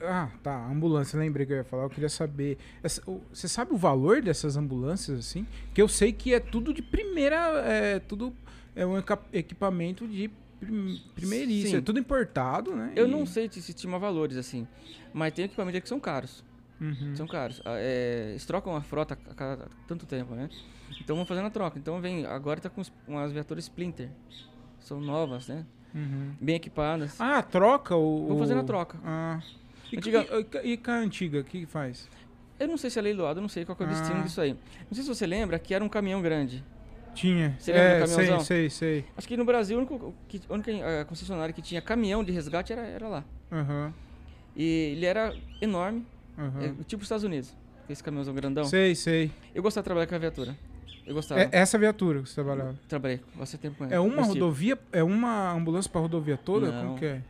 Ah, 0.03 0.31
tá. 0.43 0.67
Ambulância, 0.69 1.19
lembrei 1.19 1.45
que 1.45 1.53
eu 1.53 1.57
ia 1.57 1.65
falar. 1.65 1.83
Eu 1.83 1.91
queria 1.91 2.09
saber. 2.09 2.57
essa- 2.83 3.03
Você 3.33 3.49
sabe 3.49 3.73
o 3.75 3.77
valor 3.77 4.23
dessas 4.23 4.57
ambulâncias, 4.57 5.19
assim? 5.19 5.45
Que 5.75 5.83
eu 5.83 5.89
sei 5.89 6.13
que 6.13 6.33
é 6.33 6.39
tudo 6.39 6.73
de 6.73 6.81
primeira. 6.81 7.37
É 7.67 7.99
tudo. 7.99 8.33
É 8.77 8.87
um 8.87 8.97
equipamento 9.33 10.07
de 10.07 10.31
prim- 10.61 11.01
primeiríssimo. 11.17 11.71
Sim. 11.73 11.77
É 11.79 11.81
tudo 11.81 11.99
importado, 11.99 12.75
né? 12.77 12.93
Eu 12.95 13.07
E- 13.09 13.11
não 13.11 13.27
sei 13.27 13.51
se 13.51 13.59
estima 13.59 13.99
valores, 13.99 14.37
assim, 14.37 14.65
mas 15.13 15.33
tem 15.33 15.47
equipamentos 15.47 15.81
que 15.81 15.89
são 15.89 15.99
caros. 15.99 16.45
Uhum. 16.81 17.17
São 17.17 17.27
caros. 17.27 17.61
Ah, 17.65 17.75
é, 17.77 18.29
eles 18.31 18.47
trocam 18.47 18.77
a 18.77 18.81
frota 18.83 19.19
a 19.29 19.35
cada 19.35 19.67
tanto 19.89 20.07
tempo, 20.07 20.35
né? 20.37 20.49
Então 21.01 21.17
vão 21.17 21.27
fazendo 21.27 21.47
a 21.47 21.51
troca. 21.51 21.79
Então 21.81 22.01
vem, 22.01 22.25
agora 22.27 22.61
tá 22.61 22.71
com 22.71 22.81
umas 23.09 23.33
viaturas 23.33 23.65
Splinter. 23.65 24.09
São 24.79 25.01
novas, 25.01 25.49
né? 25.49 25.67
Uhum. 25.95 26.33
Bem 26.41 26.57
equipadas. 26.57 27.21
Ah, 27.21 27.43
troca 27.43 27.97
o. 27.97 28.27
Vou 28.29 28.39
fazendo 28.39 28.61
a 28.61 28.65
troca. 28.65 28.99
Ah. 29.05 29.41
E, 29.93 29.97
Antiga- 29.99 30.27
e, 30.65 30.73
e 30.73 30.77
com 30.77 30.91
a 30.91 30.95
antiga, 30.99 31.41
o 31.41 31.45
que 31.45 31.67
faz? 31.67 32.09
Eu 32.59 32.69
não 32.69 32.77
sei 32.77 32.91
se 32.91 32.99
é 32.99 33.03
leiloado, 33.03 33.41
não 33.41 33.49
sei 33.49 33.65
qual 33.65 33.75
que 33.75 33.83
é 33.83 33.87
o 33.87 33.89
destino 33.89 34.21
Ah. 34.21 34.23
disso 34.23 34.41
aí. 34.41 34.53
Não 34.53 34.93
sei 34.95 35.03
se 35.03 35.09
você 35.09 35.27
lembra 35.27 35.59
que 35.59 35.75
era 35.75 35.83
um 35.85 35.89
caminhão 35.89 36.21
grande. 36.23 36.63
Tinha. 37.15 37.57
Você 37.59 37.73
lembra 37.73 37.89
é, 37.89 38.01
do 38.01 38.07
sei, 38.07 38.17
caminhãozão? 38.17 38.45
sei, 38.47 38.71
sei. 38.71 39.05
Acho 39.17 39.27
que 39.27 39.37
no 39.37 39.45
Brasil, 39.45 39.77
o 39.77 39.81
único 39.81 40.15
que, 40.29 40.41
a 40.49 40.53
única 40.55 40.71
eh, 40.71 41.05
concessionária 41.05 41.53
que 41.53 41.61
tinha 41.61 41.83
caminhão 41.83 42.23
de 42.23 42.31
resgate 42.31 42.73
era, 42.73 42.83
era 42.83 43.09
lá. 43.09 43.25
Aham. 43.51 43.93
E 44.55 44.93
ele 44.97 45.07
era 45.07 45.35
enorme, 45.61 46.07
aham. 46.39 46.63
é, 46.63 46.69
tipo 46.85 47.01
os 47.01 47.07
Estados 47.07 47.25
Unidos. 47.25 47.53
Esse 47.89 48.03
caminhãozão 48.05 48.33
grandão. 48.35 48.65
Sei, 48.65 48.95
sei. 48.95 49.31
Eu 49.53 49.63
gostava 49.63 49.83
de 49.83 49.87
trabalhar 49.87 50.07
com 50.07 50.15
a 50.15 50.19
viatura. 50.19 50.57
Eu 51.07 51.15
gostava. 51.15 51.41
É 51.41 51.49
essa 51.53 51.79
viatura 51.79 52.23
que 52.23 52.29
você 52.29 52.35
trabalhava. 52.37 52.75
Trabalhei 52.89 53.21
bastante 53.35 53.61
tempo 53.61 53.77
com 53.79 53.85
ela. 53.85 53.95
É 53.95 53.99
uma 54.01 54.23
rodovia? 54.23 54.79
É 54.93 55.03
uma 55.03 55.53
ambulância 55.53 55.91
pra 55.91 56.01
rodovia 56.01 56.37
toda? 56.37 56.71
Não. 56.71 56.85
Como 56.89 56.99
que 56.99 57.05
é? 57.07 57.23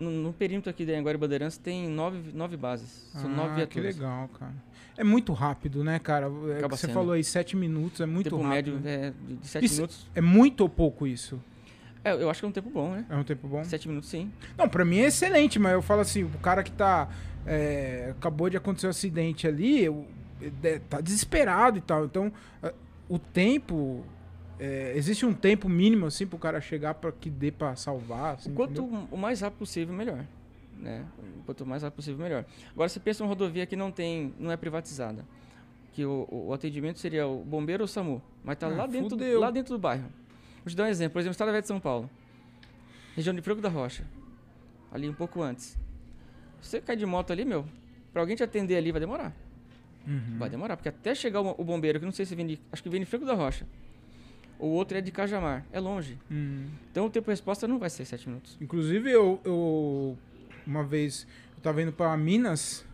No, 0.00 0.10
no 0.10 0.32
perímetro 0.32 0.68
aqui 0.70 0.84
da 0.84 0.94
Anguera 0.94 1.16
Bandeirantes 1.16 1.56
tem 1.56 1.88
nove, 1.88 2.32
nove 2.32 2.56
bases. 2.56 3.08
São 3.12 3.30
nove 3.30 3.52
Ah, 3.52 3.54
viaturas. 3.56 3.94
Que 3.94 4.00
legal, 4.00 4.28
cara. 4.38 4.52
É 4.96 5.04
muito 5.04 5.32
rápido, 5.32 5.84
né, 5.84 5.98
cara? 5.98 6.26
É 6.58 6.66
você 6.68 6.86
sendo. 6.86 6.94
falou 6.94 7.12
aí, 7.12 7.22
sete 7.22 7.56
minutos, 7.56 8.00
é 8.00 8.06
muito 8.06 8.28
tempo 8.28 8.42
rápido. 8.42 8.80
médio 8.80 8.80
é, 8.84 9.12
de, 9.26 9.36
de 9.36 9.46
sete 9.46 9.64
Isso- 9.64 9.74
minutos. 9.76 10.06
É 10.14 10.20
muito 10.20 10.60
ou 10.62 10.68
pouco 10.68 11.06
isso? 11.06 11.40
É, 12.04 12.12
eu 12.14 12.28
acho 12.28 12.40
que 12.40 12.46
é 12.46 12.48
um 12.48 12.52
tempo 12.52 12.68
bom, 12.68 12.90
né? 12.90 13.06
É 13.08 13.14
um 13.16 13.22
tempo 13.22 13.46
bom? 13.46 13.62
Sete 13.62 13.86
minutos, 13.86 14.10
sim. 14.10 14.30
Não, 14.58 14.68
pra 14.68 14.84
mim 14.84 14.98
é 14.98 15.06
excelente, 15.06 15.58
mas 15.60 15.72
eu 15.72 15.80
falo 15.82 16.00
assim, 16.00 16.24
o 16.24 16.28
cara 16.42 16.62
que 16.64 16.72
tá. 16.72 17.08
é, 17.46 18.08
acabou 18.18 18.50
de 18.50 18.56
acontecer 18.56 18.88
um 18.88 18.90
acidente 18.90 19.46
ali, 19.46 19.84
eu- 19.84 20.04
é, 20.64 20.80
tá 20.90 21.00
desesperado 21.00 21.78
e 21.78 21.80
tal. 21.80 22.04
Então, 22.04 22.32
o 23.14 23.18
tempo. 23.18 24.04
é, 24.58 24.92
existe 24.96 25.26
um 25.26 25.34
tempo 25.34 25.68
mínimo, 25.68 26.06
assim, 26.06 26.26
pro 26.26 26.38
cara 26.38 26.60
chegar 26.60 26.94
pra 26.94 27.10
que 27.12 27.28
dê 27.28 27.50
pra 27.50 27.74
salvar. 27.76 28.34
Assim, 28.36 28.54
Quanto 28.54 28.82
entendeu? 28.82 29.08
o 29.10 29.16
mais 29.16 29.40
rápido 29.40 29.58
possível, 29.58 29.94
melhor. 29.94 30.24
Né? 30.78 31.04
Quanto 31.46 31.66
mais 31.66 31.82
rápido 31.82 31.96
possível, 31.96 32.22
melhor. 32.22 32.44
Agora, 32.72 32.88
você 32.88 32.98
pensa 33.00 33.22
em 33.22 33.24
uma 33.24 33.28
rodovia 33.28 33.66
que 33.66 33.76
não 33.76 33.90
tem, 33.90 34.32
não 34.38 34.50
é 34.50 34.56
privatizada. 34.56 35.24
Que 35.92 36.04
o, 36.04 36.26
o- 36.30 36.52
atendimento 36.52 36.98
seria 36.98 37.26
o 37.26 37.44
bombeiro 37.44 37.82
ou 37.82 37.84
o 37.84 37.88
SAMU. 37.88 38.22
Mas 38.44 38.56
tá 38.56 38.66
Ah, 38.66 38.70
lá, 38.70 38.86
dentro, 38.86 39.38
lá 39.40 39.50
dentro 39.50 39.74
do 39.74 39.78
bairro. 39.78 40.04
Vou 40.64 40.70
te 40.70 40.76
dar 40.76 40.84
um 40.84 40.86
exemplo. 40.86 41.12
Por 41.14 41.18
exemplo, 41.20 41.32
Estrada 41.32 41.52
Velha 41.52 41.62
de 41.62 41.68
São 41.68 41.78
Paulo. 41.80 42.08
Região 43.14 43.34
de 43.34 43.42
Franco 43.42 43.60
da 43.60 43.68
Rocha. 43.68 44.04
Ali 44.90 45.08
um 45.08 45.12
pouco 45.14 45.42
antes. 45.42 45.76
Você 46.60 46.80
cai 46.80 46.96
de 46.96 47.04
moto 47.04 47.30
ali, 47.32 47.44
meu, 47.44 47.64
pra 48.12 48.22
alguém 48.22 48.36
te 48.36 48.42
atender 48.42 48.76
ali 48.76 48.90
vai 48.92 49.00
demorar. 49.00 49.34
Uhum. 50.06 50.36
Vai 50.38 50.48
demorar, 50.50 50.76
porque 50.76 50.88
até 50.88 51.14
chegar 51.14 51.40
o, 51.40 51.54
o 51.58 51.64
bombeiro, 51.64 51.98
que 52.00 52.04
não 52.04 52.12
sei 52.12 52.24
se 52.26 52.34
vem 52.34 52.46
de, 52.46 52.60
acho 52.72 52.82
que 52.82 52.88
vem 52.88 53.00
de 53.00 53.06
Franco 53.06 53.24
da 53.24 53.34
Rocha. 53.34 53.66
O 54.58 54.66
outro 54.66 54.96
é 54.96 55.00
de 55.00 55.10
Cajamar, 55.10 55.64
é 55.72 55.80
longe. 55.80 56.18
Hum. 56.30 56.66
Então 56.90 57.06
o 57.06 57.10
tempo 57.10 57.24
de 57.24 57.30
resposta 57.32 57.66
não 57.66 57.78
vai 57.78 57.90
ser 57.90 58.04
sete 58.04 58.28
minutos. 58.28 58.56
Inclusive, 58.60 59.10
eu, 59.10 59.40
eu- 59.44 60.16
Uma 60.66 60.84
vez. 60.84 61.26
Eu 61.56 61.62
tava 61.62 61.82
indo 61.82 61.92
pra 61.92 62.16
Minas. 62.16 62.84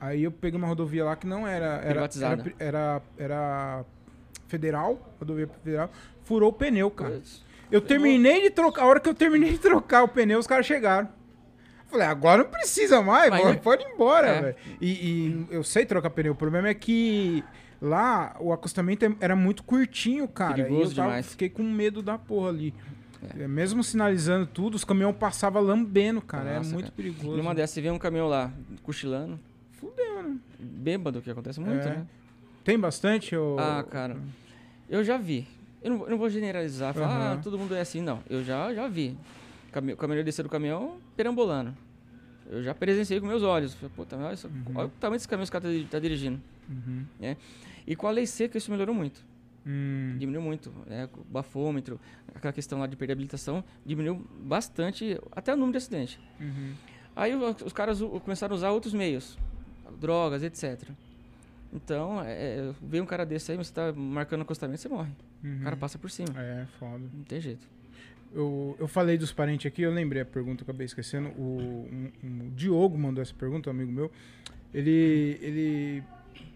Aí 0.00 0.22
eu 0.22 0.30
peguei 0.32 0.56
uma 0.58 0.66
rodovia 0.68 1.04
lá 1.04 1.16
que 1.16 1.26
não 1.26 1.46
era. 1.46 1.66
Era, 1.66 1.88
Privatizada. 1.90 2.54
era, 2.58 2.68
era, 2.68 3.02
era 3.18 3.84
federal, 4.46 5.14
rodovia 5.18 5.46
federal. 5.62 5.90
Furou 6.24 6.50
o 6.50 6.52
pneu, 6.52 6.90
cara. 6.90 7.14
Putz. 7.16 7.44
Eu 7.70 7.80
terminei 7.82 8.40
de 8.42 8.50
trocar. 8.50 8.82
A 8.84 8.86
hora 8.86 9.00
que 9.00 9.08
eu 9.08 9.14
terminei 9.14 9.50
de 9.52 9.58
trocar 9.58 10.02
o 10.04 10.08
pneu, 10.08 10.38
os 10.38 10.46
caras 10.46 10.64
chegaram. 10.64 11.08
Falei, 11.88 12.06
agora 12.06 12.42
não 12.44 12.50
precisa 12.50 13.00
mais, 13.02 13.32
é- 13.32 13.54
pode 13.54 13.82
ir 13.82 13.88
embora, 13.92 14.26
é. 14.28 14.40
velho. 14.42 14.56
E, 14.80 14.86
e 14.88 15.46
eu 15.50 15.64
sei 15.64 15.86
trocar 15.86 16.10
pneu. 16.10 16.32
O 16.32 16.36
problema 16.36 16.68
é 16.68 16.74
que 16.74 17.42
lá 17.80 18.36
o 18.40 18.52
acostamento 18.52 19.04
é- 19.04 19.12
era 19.20 19.34
muito 19.34 19.62
curtinho, 19.62 20.28
cara. 20.28 20.54
Perigoso 20.54 20.90
e 20.90 20.92
eu 20.92 20.96
tava- 20.96 21.08
demais. 21.08 21.26
fiquei 21.30 21.48
com 21.48 21.62
medo 21.62 22.02
da 22.02 22.18
porra 22.18 22.50
ali. 22.50 22.74
É, 23.36 23.48
Mesmo 23.48 23.82
sinalizando 23.82 24.46
tudo, 24.46 24.74
os 24.76 24.84
caminhões 24.84 25.16
passavam 25.16 25.60
lambendo, 25.62 26.20
cara. 26.20 26.58
Nossa, 26.58 26.70
é 26.70 26.72
muito 26.74 26.84
cara. 26.86 26.94
perigoso. 26.96 27.36
Numa 27.36 27.54
dessas, 27.54 27.74
você 27.74 27.80
vê 27.80 27.90
um 27.90 27.98
caminhão 27.98 28.28
lá, 28.28 28.52
cochilando, 28.84 29.40
Fudeu, 29.72 30.22
né? 30.22 30.36
bêbado, 30.58 31.20
que 31.22 31.30
acontece 31.30 31.58
muito, 31.58 31.86
É. 31.88 31.90
né? 31.96 32.06
Tem 32.62 32.78
bastante? 32.78 33.34
Ou... 33.34 33.58
Ah, 33.58 33.82
cara. 33.88 34.16
Eu 34.88 35.02
já 35.02 35.16
vi. 35.16 35.48
Eu 35.82 35.90
não, 35.92 36.04
eu 36.04 36.10
não 36.10 36.18
vou 36.18 36.28
generalizar, 36.28 36.92
falar, 36.92 37.06
Aham. 37.08 37.32
ah, 37.32 37.40
todo 37.42 37.58
mundo 37.58 37.74
é 37.74 37.80
assim, 37.80 38.00
não. 38.02 38.20
Eu 38.28 38.44
já, 38.44 38.72
já 38.74 38.86
vi. 38.88 39.16
O 39.68 39.72
caminhoneiro 39.96 40.24
descer 40.24 40.42
do 40.42 40.48
caminhão, 40.48 40.98
perambulando. 41.16 41.74
Eu 42.50 42.62
já 42.62 42.74
presenciei 42.74 43.20
com 43.20 43.26
meus 43.26 43.42
olhos. 43.42 43.74
Falei, 43.74 43.92
Puta, 43.94 44.16
olha, 44.16 44.36
só- 44.36 44.48
olha 44.74 44.86
o 44.86 44.90
tamanho 44.90 45.18
desse 45.18 45.28
caminhão 45.28 45.42
que 45.46 45.56
esse 45.56 45.62
cara 45.62 45.64
tá, 45.84 45.88
tá 45.90 45.98
dirigindo. 45.98 46.40
Uhum. 46.68 47.04
E 47.86 47.94
com 47.96 48.06
a 48.06 48.10
lei 48.10 48.26
seca, 48.26 48.56
isso 48.56 48.70
melhorou 48.70 48.94
muito. 48.94 49.24
Hum. 49.66 50.16
Diminuiu 50.18 50.40
muito. 50.42 50.72
Né? 50.86 51.08
O 51.14 51.24
bafômetro, 51.24 52.00
aquela 52.34 52.52
questão 52.52 52.78
lá 52.78 52.86
de 52.86 52.96
perder 52.96 53.12
habilitação, 53.12 53.62
diminuiu 53.84 54.26
bastante, 54.40 55.20
até 55.32 55.52
o 55.52 55.56
número 55.56 55.72
de 55.72 55.78
acidente. 55.78 56.18
Uhum. 56.40 56.72
Aí 57.14 57.34
o- 57.34 57.50
os 57.66 57.72
caras 57.74 58.00
começaram 58.24 58.54
a 58.54 58.56
usar 58.56 58.70
outros 58.70 58.94
meios, 58.94 59.36
drogas, 60.00 60.42
etc. 60.42 60.88
Então, 61.72 62.22
é, 62.22 62.32
é, 62.32 62.74
veio 62.82 63.02
um 63.02 63.06
cara 63.06 63.26
desse 63.26 63.52
aí, 63.52 63.58
você 63.58 63.72
tá 63.72 63.92
marcando 63.92 64.40
acostamento, 64.40 64.80
você 64.80 64.88
morre. 64.88 65.10
Uhum. 65.44 65.60
O 65.60 65.64
cara 65.64 65.76
passa 65.76 65.98
por 65.98 66.10
cima. 66.10 66.28
É, 66.40 66.66
foda. 66.78 67.04
Não 67.12 67.24
tem 67.24 67.40
jeito. 67.40 67.66
Eu, 68.34 68.76
eu 68.78 68.86
falei 68.86 69.16
dos 69.16 69.32
parentes 69.32 69.66
aqui, 69.66 69.82
eu 69.82 69.90
lembrei 69.92 70.22
a 70.22 70.24
pergunta, 70.26 70.62
acabei 70.62 70.84
esquecendo. 70.84 71.28
O, 71.30 71.88
um- 71.90 72.10
um- 72.22 72.46
o 72.48 72.50
Diogo 72.50 72.98
mandou 72.98 73.22
essa 73.22 73.34
pergunta, 73.34 73.70
um 73.70 73.72
amigo 73.72 73.90
meu. 73.90 74.10
Ele, 74.72 75.38
ele, 75.40 76.02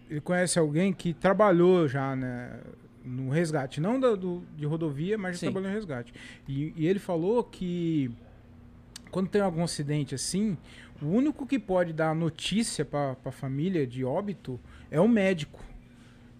ele 0.09 0.21
conhece 0.21 0.59
alguém 0.59 0.93
que 0.93 1.13
trabalhou 1.13 1.87
já 1.87 2.15
né, 2.15 2.59
no 3.03 3.29
resgate, 3.29 3.81
não 3.81 3.99
da- 3.99 4.15
do, 4.15 4.43
de 4.55 4.65
rodovia, 4.65 5.17
mas 5.17 5.33
já 5.35 5.39
Sim. 5.39 5.45
trabalhou 5.47 5.69
no 5.69 5.75
resgate. 5.75 6.13
E, 6.47 6.73
e 6.77 6.87
ele 6.87 6.99
falou 6.99 7.43
que 7.43 8.11
quando 9.09 9.29
tem 9.29 9.41
algum 9.41 9.63
acidente 9.63 10.13
assim, 10.15 10.57
o 11.01 11.07
único 11.07 11.45
que 11.45 11.57
pode 11.59 11.91
dar 11.91 12.15
notícia 12.15 12.85
para 12.85 13.15
a 13.25 13.31
família 13.31 13.85
de 13.85 14.05
óbito 14.05 14.59
é 14.91 14.99
o 14.99 15.07
médico. 15.07 15.59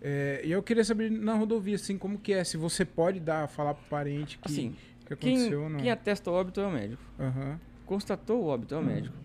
É, 0.02 0.42
e 0.44 0.52
eu 0.52 0.62
queria 0.62 0.84
saber 0.84 1.10
na 1.10 1.34
rodovia, 1.34 1.76
assim, 1.76 1.98
como 1.98 2.18
que 2.18 2.34
é, 2.34 2.44
se 2.44 2.58
você 2.58 2.84
pode 2.84 3.20
dar, 3.20 3.48
falar 3.48 3.74
pro 3.74 3.86
parente 3.90 4.38
que, 4.38 4.48
Assim, 4.52 4.76
que 5.18 5.24
quem, 5.24 5.36
aconteceu 5.36 5.64
ou 5.64 5.70
não. 5.70 5.80
quem 5.80 5.90
atesta 5.92 6.30
o 6.30 6.34
óbito 6.34 6.60
é 6.62 6.68
o 6.68 6.72
médico. 6.72 7.02
Aham. 7.20 7.60
Constatou 7.86 8.42
o 8.44 8.48
óbito 8.48 8.74
é 8.74 8.78
o 8.78 8.82
Hum. 8.82 8.86
médico. 8.86 9.16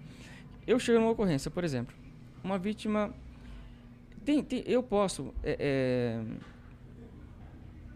Eu 0.67 0.79
chego 0.79 0.99
numa 1.01 1.11
ocorrência, 1.13 1.51
por 1.51 1.65
exemplo, 1.65 1.95
uma 2.45 2.59
vítima. 2.59 3.13
Tem, 4.25 4.43
tem- 4.43 4.63
eu 4.67 4.83
posso 4.83 5.33
é, 5.43 5.57
é, 5.59 6.23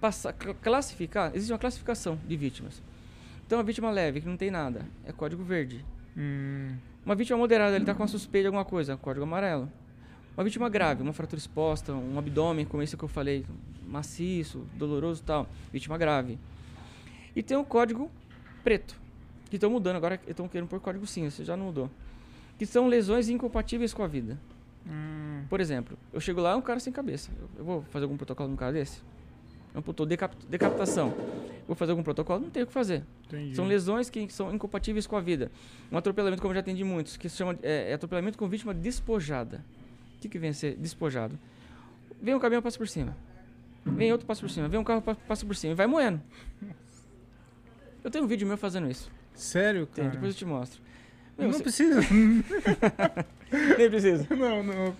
passar, 0.00 0.35
cl- 0.35 0.55
classificar. 0.55 1.31
Existe 1.35 1.52
uma 1.52 1.59
classificação 1.59 2.18
de 2.26 2.37
vítimas. 2.37 2.83
Então, 3.46 3.59
a 3.59 3.62
vítima 3.62 3.90
leve, 3.90 4.20
que 4.20 4.28
não 4.28 4.37
tem 4.37 4.50
nada, 4.50 4.87
é 5.05 5.12
código 5.12 5.42
verde. 5.42 5.85
Hum, 6.16 6.74
Uma 7.05 7.14
vítima 7.16 7.37
moderada, 7.37 7.74
ele 7.74 7.83
está 7.83 7.92
com 7.94 8.02
uma 8.02 8.09
suspeita 8.09 8.42
de 8.44 8.46
alguma 8.46 8.64
coisa, 8.64 8.96
código 8.96 9.24
amarelo. 9.24 9.68
Uma 10.37 10.44
vítima 10.44 10.68
grave, 10.68 11.02
uma 11.02 11.12
fratura 11.12 11.38
exposta, 11.38 11.92
um 11.92 12.16
abdômen, 12.18 12.64
como 12.64 12.81
esse 12.83 12.96
que 12.96 13.02
eu 13.02 13.09
falei, 13.09 13.44
maciço, 13.87 14.64
doloroso 14.74 15.20
e 15.20 15.24
tal, 15.26 15.46
vítima 15.72 15.98
grave. 15.98 16.38
E 17.35 17.42
tem 17.42 17.57
o 17.57 17.64
código 17.64 18.11
preto, 18.62 18.97
que 19.49 19.57
estão 19.57 19.71
mudando 19.71 19.97
agora, 19.97 20.21
estão 20.27 20.47
querendo 20.49 20.68
pôr 20.68 20.81
código 20.81 21.07
cinza, 21.07 21.45
já 21.45 21.57
não 21.57 21.66
mudou. 21.66 21.90
Que 22.59 22.66
são 22.66 22.87
lesões 22.87 23.29
incompatíveis 23.29 23.92
com 23.95 24.03
a 24.03 24.07
vida. 24.07 24.38
hum, 24.87 25.45
Por 25.49 25.61
exemplo, 25.61 25.97
eu 26.12 26.21
chego 26.21 26.40
lá, 26.40 26.53
é 26.53 26.57
um 26.57 26.61
cara 26.62 26.79
sem 26.81 26.92
cabeça. 26.92 27.31
Eu, 27.40 27.49
eu 27.59 27.64
vou 27.64 27.83
fazer 27.90 28.05
algum 28.05 28.16
protocolo 28.16 28.49
num 28.51 28.57
cara 28.57 28.73
desse? 28.73 29.01
Amputou 29.75 30.05
decap, 30.05 30.37
decapitação. 30.49 31.14
Vou 31.66 31.75
fazer 31.75 31.92
algum 31.92 32.03
protocolo? 32.03 32.40
Não 32.40 32.51
tenho 32.51 32.64
o 32.64 32.66
que 32.66 32.73
fazer. 32.75 33.03
entendi. 33.27 33.57
São 33.57 33.64
lesões 33.64 34.11
que 34.11 34.29
são 34.31 34.53
incompatíveis 34.55 35.07
com 35.07 35.16
a 35.16 35.21
vida. 35.21 35.51
Um 35.90 35.97
atropelamento, 35.97 36.42
como 36.42 36.53
eu 36.53 36.57
já 36.57 36.61
atendi 36.61 36.85
muitos, 36.85 37.16
que 37.16 37.29
se 37.29 37.37
chama 37.37 37.59
é, 37.62 37.90
é 37.90 37.95
atropelamento 37.95 38.37
com 38.37 38.47
vítima 38.49 38.75
despojada. 38.75 39.64
O 40.16 40.20
que, 40.20 40.28
que 40.28 40.39
vem 40.39 40.51
a 40.51 40.55
ser 40.55 40.76
despojado? 40.76 41.39
Vem 42.20 42.35
um 42.35 42.39
caminhão, 42.39 42.61
passa 42.62 42.76
por 42.76 42.87
cima. 42.87 43.16
Vem 43.85 44.12
outro, 44.12 44.26
passa 44.26 44.41
por 44.43 44.51
cima. 44.51 44.68
Vem 44.68 44.78
um 44.78 44.85
carro, 44.85 45.01
pa- 45.03 45.14
passa 45.26 45.45
por 45.47 45.57
cima. 45.57 45.72
E 45.72 45.76
vai 45.76 45.87
moendo. 45.87 46.20
Eu 48.05 48.11
tenho 48.11 48.24
um 48.24 48.28
vídeo 48.28 48.46
meu 48.46 48.57
fazendo 48.57 48.90
isso. 48.90 49.11
Sério, 49.34 49.86
Tem, 49.86 50.05
cara? 50.05 50.14
depois 50.16 50.32
eu 50.34 50.38
te 50.38 50.44
mostro. 50.44 50.80
Meu, 51.38 51.48
não 51.48 51.55
você- 51.55 51.62
precisa. 51.62 52.00
Nem 53.78 53.90
precisa. 53.90 54.26
não, 54.34 54.62
não. 54.62 54.94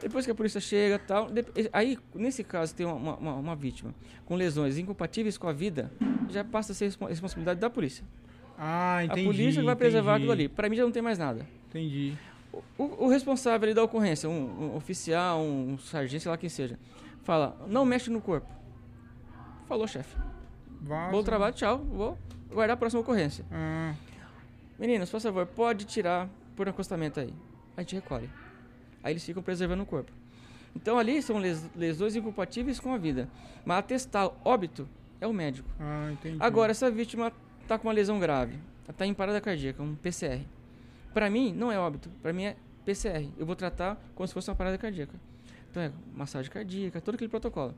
Depois 0.00 0.24
que 0.24 0.30
a 0.30 0.34
polícia 0.34 0.60
chega 0.60 0.98
tal. 0.98 1.30
dep- 1.30 1.48
Aí, 1.72 1.98
nesse 2.14 2.44
caso, 2.44 2.74
tem 2.74 2.84
uma, 2.86 3.16
uma, 3.16 3.34
uma 3.34 3.56
vítima 3.56 3.94
com 4.24 4.34
lesões 4.34 4.78
incompatíveis 4.78 5.38
com 5.38 5.48
a 5.48 5.52
vida, 5.52 5.90
já 6.28 6.44
passa 6.44 6.72
a 6.72 6.74
ser 6.74 6.86
respo- 6.86 7.06
responsabilidade 7.06 7.60
da 7.60 7.70
polícia. 7.70 8.04
Ah, 8.58 9.04
entendi. 9.04 9.20
a 9.20 9.24
polícia 9.24 9.62
vai 9.62 9.76
preservar 9.76 10.12
entendi, 10.12 10.22
aquilo 10.30 10.32
ali. 10.32 10.48
Pra 10.48 10.68
mim 10.68 10.76
já 10.76 10.82
não 10.82 10.90
tem 10.92 11.02
mais 11.02 11.18
nada. 11.18 11.46
Entendi. 11.68 12.14
O, 12.78 13.04
o 13.04 13.08
responsável 13.08 13.66
ali 13.66 13.74
da 13.74 13.82
ocorrência, 13.84 14.28
um, 14.28 14.72
um 14.72 14.76
oficial, 14.76 15.40
um 15.42 15.76
sargento, 15.78 16.22
sei 16.22 16.30
lá 16.30 16.36
quem 16.38 16.48
seja, 16.48 16.78
fala: 17.22 17.56
não 17.68 17.84
mexe 17.84 18.10
no 18.10 18.20
corpo. 18.20 18.48
Falou, 19.68 19.86
chefe. 19.86 20.16
Bom 21.10 21.22
trabalho, 21.22 21.54
tchau. 21.54 21.78
Vou. 21.78 22.18
Guardar 22.52 22.74
a 22.74 22.76
próxima 22.76 23.00
ocorrência. 23.02 23.44
Ah, 23.50 23.94
Meninas, 24.78 25.10
por 25.10 25.20
favor, 25.20 25.46
pode 25.46 25.84
tirar 25.86 26.28
por 26.54 26.68
acostamento 26.68 27.18
aí. 27.20 27.32
A 27.76 27.80
gente 27.80 27.94
recolhe. 27.94 28.28
Aí 29.02 29.12
eles 29.12 29.24
ficam 29.24 29.42
preservando 29.42 29.82
o 29.82 29.86
corpo. 29.86 30.12
Então 30.74 30.98
ali 30.98 31.22
são 31.22 31.38
les- 31.38 31.66
lesões 31.74 32.14
incompatíveis 32.16 32.78
com 32.78 32.92
a 32.92 32.98
vida. 32.98 33.28
Mas 33.64 33.78
atestar 33.78 34.30
óbito 34.44 34.86
é 35.20 35.26
o 35.26 35.32
médico. 35.32 35.68
ah, 35.80 36.10
entendi. 36.12 36.36
Agora, 36.40 36.70
essa 36.72 36.90
vítima 36.90 37.32
tá 37.66 37.78
com 37.78 37.88
uma 37.88 37.94
lesão 37.94 38.18
grave. 38.20 38.58
Ela 38.86 38.92
tá 38.94 39.06
em 39.06 39.14
parada 39.14 39.40
cardíaca, 39.40 39.82
um 39.82 39.94
PCR. 39.94 40.42
Para 41.14 41.30
mim, 41.30 41.52
não 41.54 41.72
é 41.72 41.78
óbito. 41.78 42.10
Para 42.22 42.32
mim 42.34 42.44
é 42.44 42.56
PCR. 42.84 43.30
Eu 43.38 43.46
vou 43.46 43.56
tratar 43.56 43.96
como 44.14 44.26
se 44.28 44.34
fosse 44.34 44.50
uma 44.50 44.56
parada 44.56 44.76
cardíaca. 44.76 45.14
Então 45.70 45.82
é 45.82 45.90
massagem 46.14 46.50
cardíaca, 46.50 47.00
todo 47.00 47.14
aquele 47.14 47.28
protocolo. 47.30 47.74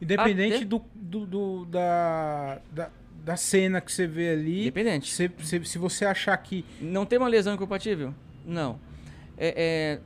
Independente 0.00 0.56
Até- 0.56 0.64
do, 0.64 0.82
do, 0.94 1.26
do- 1.26 1.64
da, 1.66 2.60
da, 2.72 2.90
da 3.24 3.36
cena 3.36 3.80
que 3.80 3.92
você 3.92 4.06
vê 4.06 4.30
ali, 4.30 4.62
Independente. 4.62 5.12
se, 5.12 5.30
se, 5.42 5.64
se 5.64 5.78
você 5.78 6.04
achar 6.04 6.36
que. 6.38 6.64
Não 6.80 7.06
tem 7.06 7.18
uma 7.18 7.28
lesão 7.28 7.54
incompatível? 7.54 8.12
Não. 8.44 8.78
É, 9.38 9.98
é, 9.98 10.00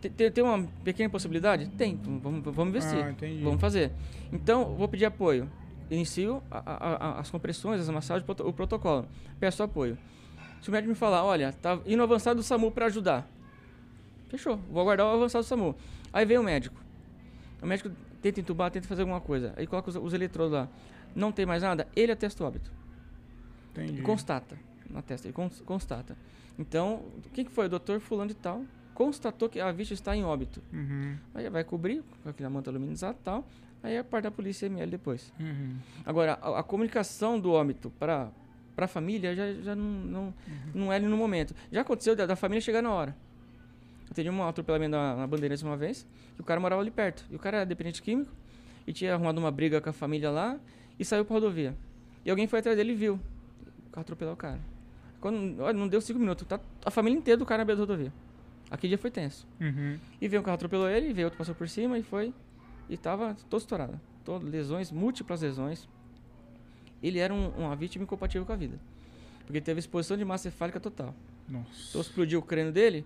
te- 0.00 0.10
te- 0.10 0.30
tem 0.30 0.42
uma 0.42 0.66
pequena 0.82 1.08
possibilidade? 1.10 1.68
Tem. 1.76 1.98
Vamos, 2.22 2.42
vamos 2.44 2.68
investir. 2.68 2.98
Ah, 3.04 3.10
entendi. 3.10 3.42
Vamos 3.42 3.60
fazer. 3.60 3.92
Então, 4.32 4.74
vou 4.74 4.88
pedir 4.88 5.04
apoio. 5.04 5.50
Inicio 5.90 6.42
a- 6.50 6.58
a- 6.66 6.96
a- 7.16 7.20
as 7.20 7.30
compressões, 7.30 7.80
as 7.80 7.88
massagens, 7.90 8.28
o 8.40 8.52
protocolo. 8.52 9.06
Peço 9.38 9.62
apoio. 9.62 9.96
Se 10.60 10.68
o 10.68 10.72
médico 10.72 10.88
me 10.88 10.96
falar, 10.96 11.24
olha, 11.24 11.52
tá 11.52 11.78
indo 11.86 12.02
avançado 12.02 12.36
do 12.40 12.42
SAMU 12.42 12.72
para 12.72 12.86
ajudar. 12.86 13.28
Fechou. 14.28 14.58
Vou 14.70 14.80
aguardar 14.82 15.06
o 15.06 15.10
avançado 15.10 15.44
do 15.44 15.46
SAMU. 15.48 15.76
Aí 16.12 16.24
vem 16.24 16.38
o 16.38 16.42
médico. 16.42 16.74
O 17.62 17.66
médico 17.66 17.90
tenta 18.20 18.40
entubar, 18.40 18.70
tenta 18.70 18.88
fazer 18.88 19.02
alguma 19.02 19.20
coisa. 19.20 19.52
Aí 19.56 19.66
coloca 19.66 19.90
os, 19.90 19.96
os 19.96 20.12
eletrodos 20.12 20.52
lá. 20.52 20.68
Não 21.16 21.32
tem 21.32 21.44
mais 21.46 21.62
nada, 21.62 21.88
ele 21.96 22.12
atesta 22.12 22.44
o 22.44 22.46
óbito. 22.46 22.70
Entendi. 23.72 24.02
Constata. 24.02 24.56
Na 24.88 25.02
testa, 25.02 25.26
ele 25.26 25.32
cons- 25.32 25.62
constata. 25.62 26.16
Então, 26.58 27.02
o 27.26 27.30
que, 27.32 27.44
foi? 27.46 27.66
O 27.66 27.68
doutor 27.68 27.98
fulano 28.00 28.28
de 28.28 28.34
tal 28.36 28.62
constatou 28.94 29.48
que 29.48 29.60
a 29.60 29.70
vítima 29.72 29.94
está 29.94 30.16
em 30.16 30.24
óbito. 30.24 30.62
Uhum, 30.72 31.16
Aí 31.34 31.50
vai 31.50 31.62
cobrir 31.64 32.02
com 32.22 32.28
aquela 32.30 32.48
manta 32.48 32.70
aluminizada 32.70 33.16
e 33.20 33.24
tal. 33.24 33.46
Aí 33.82 33.94
é 33.94 33.98
a 33.98 34.04
parte 34.04 34.24
da 34.24 34.30
polícia 34.30 34.66
ML 34.66 34.90
depois. 34.90 35.32
uhum. 35.38 35.76
Agora, 36.04 36.38
a, 36.40 36.60
a 36.60 36.62
comunicação 36.62 37.38
do 37.38 37.50
óbito 37.52 37.90
para 37.98 38.30
a 38.76 38.86
família 38.86 39.34
já, 39.34 39.52
já 39.54 39.74
não, 39.76 39.84
não, 39.84 40.34
não 40.74 40.92
é 40.92 40.96
ali 40.96 41.06
no 41.06 41.16
momento. 41.16 41.54
Já 41.70 41.82
aconteceu 41.82 42.16
da, 42.16 42.24
da 42.26 42.36
família 42.36 42.60
chegar 42.62 42.80
na 42.80 42.90
hora. 42.90 43.14
Eu 44.08 44.14
teve 44.14 44.30
um 44.30 44.42
atropelamento 44.42 44.92
na, 44.92 45.14
na 45.16 45.26
Bandeirantes 45.26 45.62
uma 45.62 45.76
vez, 45.76 46.06
e 46.38 46.40
o 46.40 46.44
cara 46.44 46.58
morava 46.60 46.80
ali 46.80 46.90
perto. 46.90 47.24
E 47.30 47.36
o 47.36 47.38
cara 47.38 47.58
era 47.58 47.66
dependente 47.66 48.00
químico, 48.00 48.32
e 48.86 48.92
tinha 48.92 49.12
arrumado 49.12 49.36
uma 49.38 49.50
briga 49.50 49.78
com 49.80 49.90
a 49.90 49.92
família 49.92 50.30
lá, 50.30 50.58
e 50.98 51.04
saiu 51.04 51.24
pra 51.24 51.34
rodovia. 51.34 51.74
E 52.24 52.30
alguém 52.30 52.46
foi 52.46 52.58
atrás 52.58 52.76
dele 52.76 52.92
e 52.92 52.96
viu 52.96 53.14
o 53.14 53.90
carro 53.90 54.02
atropelar 54.02 54.34
o 54.34 54.36
cara. 54.36 54.60
Quando, 55.20 55.60
olha, 55.62 55.76
não 55.76 55.88
deu 55.88 56.00
cinco 56.00 56.18
minutos, 56.18 56.46
tá 56.46 56.60
a 56.84 56.90
família 56.90 57.18
inteira 57.18 57.38
do 57.38 57.46
cara 57.46 57.58
na 57.58 57.64
beira 57.64 57.76
da 57.80 57.82
rodovia. 57.82 58.12
Aquele 58.70 58.90
dia 58.90 58.98
foi 58.98 59.10
tenso. 59.10 59.46
Uhum. 59.60 59.98
E 60.20 60.28
veio 60.28 60.40
um 60.40 60.44
carro 60.44 60.56
atropelou 60.56 60.88
ele, 60.88 61.12
veio 61.12 61.26
outro 61.26 61.38
passou 61.38 61.54
por 61.54 61.68
cima 61.68 61.98
e 61.98 62.02
foi. 62.02 62.32
E 62.88 62.96
tava 62.96 63.36
todo 63.48 63.60
estourado. 63.60 64.00
Todo, 64.24 64.44
lesões, 64.46 64.90
múltiplas 64.90 65.40
lesões. 65.42 65.88
Ele 67.02 67.18
era 67.18 67.32
um- 67.32 67.48
uma 67.50 67.76
vítima 67.76 68.04
incompatível 68.04 68.44
com 68.46 68.52
a 68.52 68.56
vida. 68.56 68.78
Porque 69.46 69.60
teve 69.60 69.78
exposição 69.78 70.16
de 70.16 70.24
massa 70.24 70.44
cefálica 70.50 70.80
total. 70.80 71.14
Então 71.48 71.60
Nossa. 71.60 71.98
explodiu 72.00 72.40
o 72.40 72.42
crânio 72.42 72.72
dele, 72.72 73.04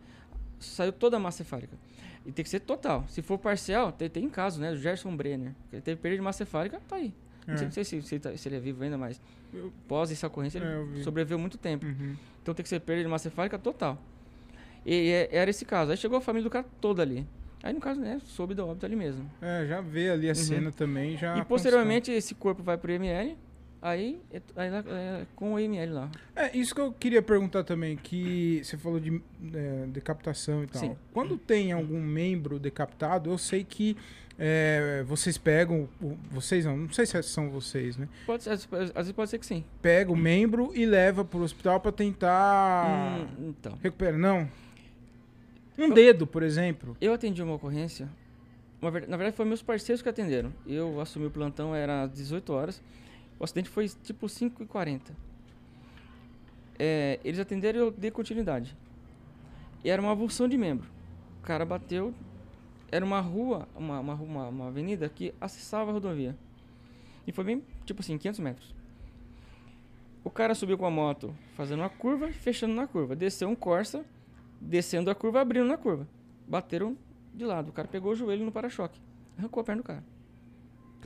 saiu 0.59 0.93
toda 0.93 1.17
a 1.19 1.21
massa 1.21 1.39
cefálica. 1.39 1.77
E 2.25 2.33
tem 2.33 2.43
que 2.43 2.49
ser 2.49 2.61
total. 2.61 3.05
Se 3.09 3.21
for 3.23 3.39
parcial, 3.39 3.93
tem, 3.93 4.09
tem 4.09 4.29
caso, 4.29 4.61
né? 4.61 4.73
O 4.73 4.77
Gerson 4.77 5.15
Brenner. 5.15 5.53
que 5.69 5.77
Ele 5.77 5.83
teve 5.83 6.01
perda 6.01 6.17
de 6.17 6.23
massa 6.23 6.39
cefálica, 6.39 6.81
tá 6.89 6.97
aí. 6.97 7.13
Não, 7.47 7.57
sei, 7.57 7.65
É. 7.65 7.67
não 7.67 7.73
sei 7.73 7.85
se, 7.85 8.03
se, 8.03 8.15
ele 8.15 8.21
tá- 8.23 8.37
se 8.37 8.49
ele 8.49 8.57
é 8.57 8.61
vivo 8.61 8.83
ainda, 8.85 8.97
mas 8.99 9.21
Eu- 9.53 9.73
pós 9.89 10.11
essa 10.13 10.27
ocorrência, 10.27 10.59
É, 10.59 10.63
ele 10.63 10.85
vi. 10.99 11.03
sobreviveu 11.05 11.39
muito 11.39 11.59
tempo. 11.59 11.87
Uhum. 11.87 12.15
Então 12.43 12.55
tem 12.55 12.63
que 12.63 12.69
ser 12.69 12.81
perda 12.81 13.03
de 13.03 13.09
massa 13.09 13.29
cefálica 13.31 13.59
total. 13.59 13.99
E, 14.85 15.11
é- 15.11 15.29
era 15.33 15.51
esse 15.51 15.65
caso. 15.65 15.91
Aí 15.91 15.97
chegou 15.97 16.19
a 16.19 16.21
família 16.21 16.45
do 16.45 16.51
cara 16.51 16.65
toda 16.81 17.03
ali. 17.03 17.27
Aí 17.63 17.73
no 17.75 17.81
caso, 17.81 18.01
né, 18.01 18.21
soube 18.25 18.55
do 18.55 18.67
óbito 18.67 18.87
ali 18.87 18.97
mesmo. 18.97 19.31
É, 19.43 19.67
já 19.67 19.81
vê 19.83 20.11
ali 20.11 20.31
a 20.31 20.35
cena 20.35 20.73
também, 20.73 21.17
já. 21.19 21.35
Uhum. 21.35 21.41
e 21.43 21.45
posteriormente 21.45 22.11
esse 22.11 22.35
corpo 22.35 22.63
vai 22.63 22.79
pro 22.79 22.91
IML, 22.91 23.37
aí, 23.83 24.19
é, 24.33 24.41
aí 24.57 24.69
é, 24.71 25.27
com 25.37 25.53
o 25.53 25.61
IML 25.61 25.93
lá. 25.93 26.11
É, 26.35 26.57
isso 26.57 26.75
que 26.75 26.81
eu 26.81 26.91
queria 26.91 27.21
perguntar 27.21 27.63
também, 27.65 27.97
que 27.99 28.63
você 28.65 28.79
falou 28.79 28.99
de 28.99 29.21
é, 29.53 29.87
decapitação 29.89 30.65
e 30.65 30.69
tal. 30.69 30.81
Sim. 30.81 30.97
Quando 31.13 31.37
tem 31.37 31.71
algum 31.73 32.01
membro 32.01 32.59
decapitado, 32.59 33.29
eu 33.31 33.37
sei 33.37 33.63
que 33.63 33.95
é, 34.43 35.05
vocês 35.07 35.37
pegam, 35.37 35.87
vocês 36.31 36.65
não, 36.65 36.75
não 36.77 36.93
sei 36.93 37.05
se 37.05 37.23
são 37.25 37.51
vocês, 37.51 37.99
né? 37.99 38.09
Pode, 38.25 38.43
ser- 38.43 38.51
às, 38.51 38.67
às 38.73 38.95
vezes 38.95 39.13
pode 39.13 39.29
ser 39.31 39.39
que 39.39 39.45
sim. 39.45 39.63
Pega 39.83 40.11
o 40.11 40.17
membro 40.17 40.73
e 40.75 40.87
leva 40.87 41.23
pro 41.25 41.41
hospital 41.41 41.79
pra 41.79 41.93
tentar 41.93 43.21
Hum, 43.39 43.51
então, 43.51 43.79
recuperar. 43.83 44.19
Não. 44.19 44.49
Um 45.79 45.91
dedo, 45.93 46.27
por 46.27 46.43
exemplo. 46.43 46.97
eu 47.01 47.13
atendi 47.13 47.43
uma 47.43 47.55
ocorrência, 47.55 48.09
uma 48.81 48.91
na 48.91 49.17
verdade 49.17 49.37
foi 49.37 49.45
meus 49.45 49.63
parceiros 49.63 50.01
que 50.03 50.09
atenderam. 50.09 50.53
Eu 50.67 51.01
assumi 51.01 51.27
o 51.27 51.31
plantão, 51.31 51.75
era 51.75 52.03
às 52.05 52.11
18 52.13 52.51
horas, 52.53 52.83
o 53.39 53.45
acidente 53.45 53.69
foi 53.69 53.89
tipo 54.03 54.27
5h40. 54.27 55.01
É, 56.79 57.21
eles 57.25 57.39
atenderam 57.39 57.79
e 57.79 57.83
eu 57.83 57.91
dei 57.91 58.11
continuidade. 58.11 58.75
E 59.85 59.91
era 59.91 60.01
uma 60.01 60.13
avulsão 60.13 60.49
de 60.49 60.57
membro. 60.57 60.89
O 61.39 61.43
cara 61.43 61.65
bateu, 61.65 62.15
era 62.91 63.05
uma 63.05 63.21
rua, 63.21 63.69
uma, 63.77 64.01
uma, 64.01 64.15
uma, 64.15 64.49
uma 64.49 64.67
avenida 64.69 65.09
que 65.09 65.35
acessava 65.41 65.91
a 65.91 65.93
rodovia. 65.95 66.37
E 67.27 67.33
foi 67.33 67.45
bem, 67.45 67.63
tipo 67.85 68.01
assim, 68.01 68.17
500 68.19 68.41
metros. 68.41 68.75
O 70.23 70.31
cara 70.31 70.55
subiu 70.55 70.77
com 70.77 70.85
a 70.87 70.91
moto 70.91 71.35
fazendo 71.55 71.81
uma 71.81 71.89
curva 71.89 72.29
fechando 72.33 72.75
na 72.75 72.87
curva. 72.87 73.17
Desceu 73.17 73.49
um 73.49 73.55
Corsa, 73.55 74.05
descendo 74.61 75.11
a 75.11 75.15
curva, 75.15 75.41
abrindo 75.41 75.67
na 75.67 75.77
curva. 75.79 76.07
Bateram 76.47 76.97
de 77.35 77.45
lado. 77.45 77.71
O 77.71 77.73
cara 77.73 77.89
pegou 77.89 78.13
o 78.13 78.17
joelho 78.17 78.45
no 78.45 78.53
para-choque. 78.53 79.01
Arrancou 79.39 79.61
a 79.61 79.65
perna 79.65 79.83
do 79.83 79.87
cara. 79.87 80.05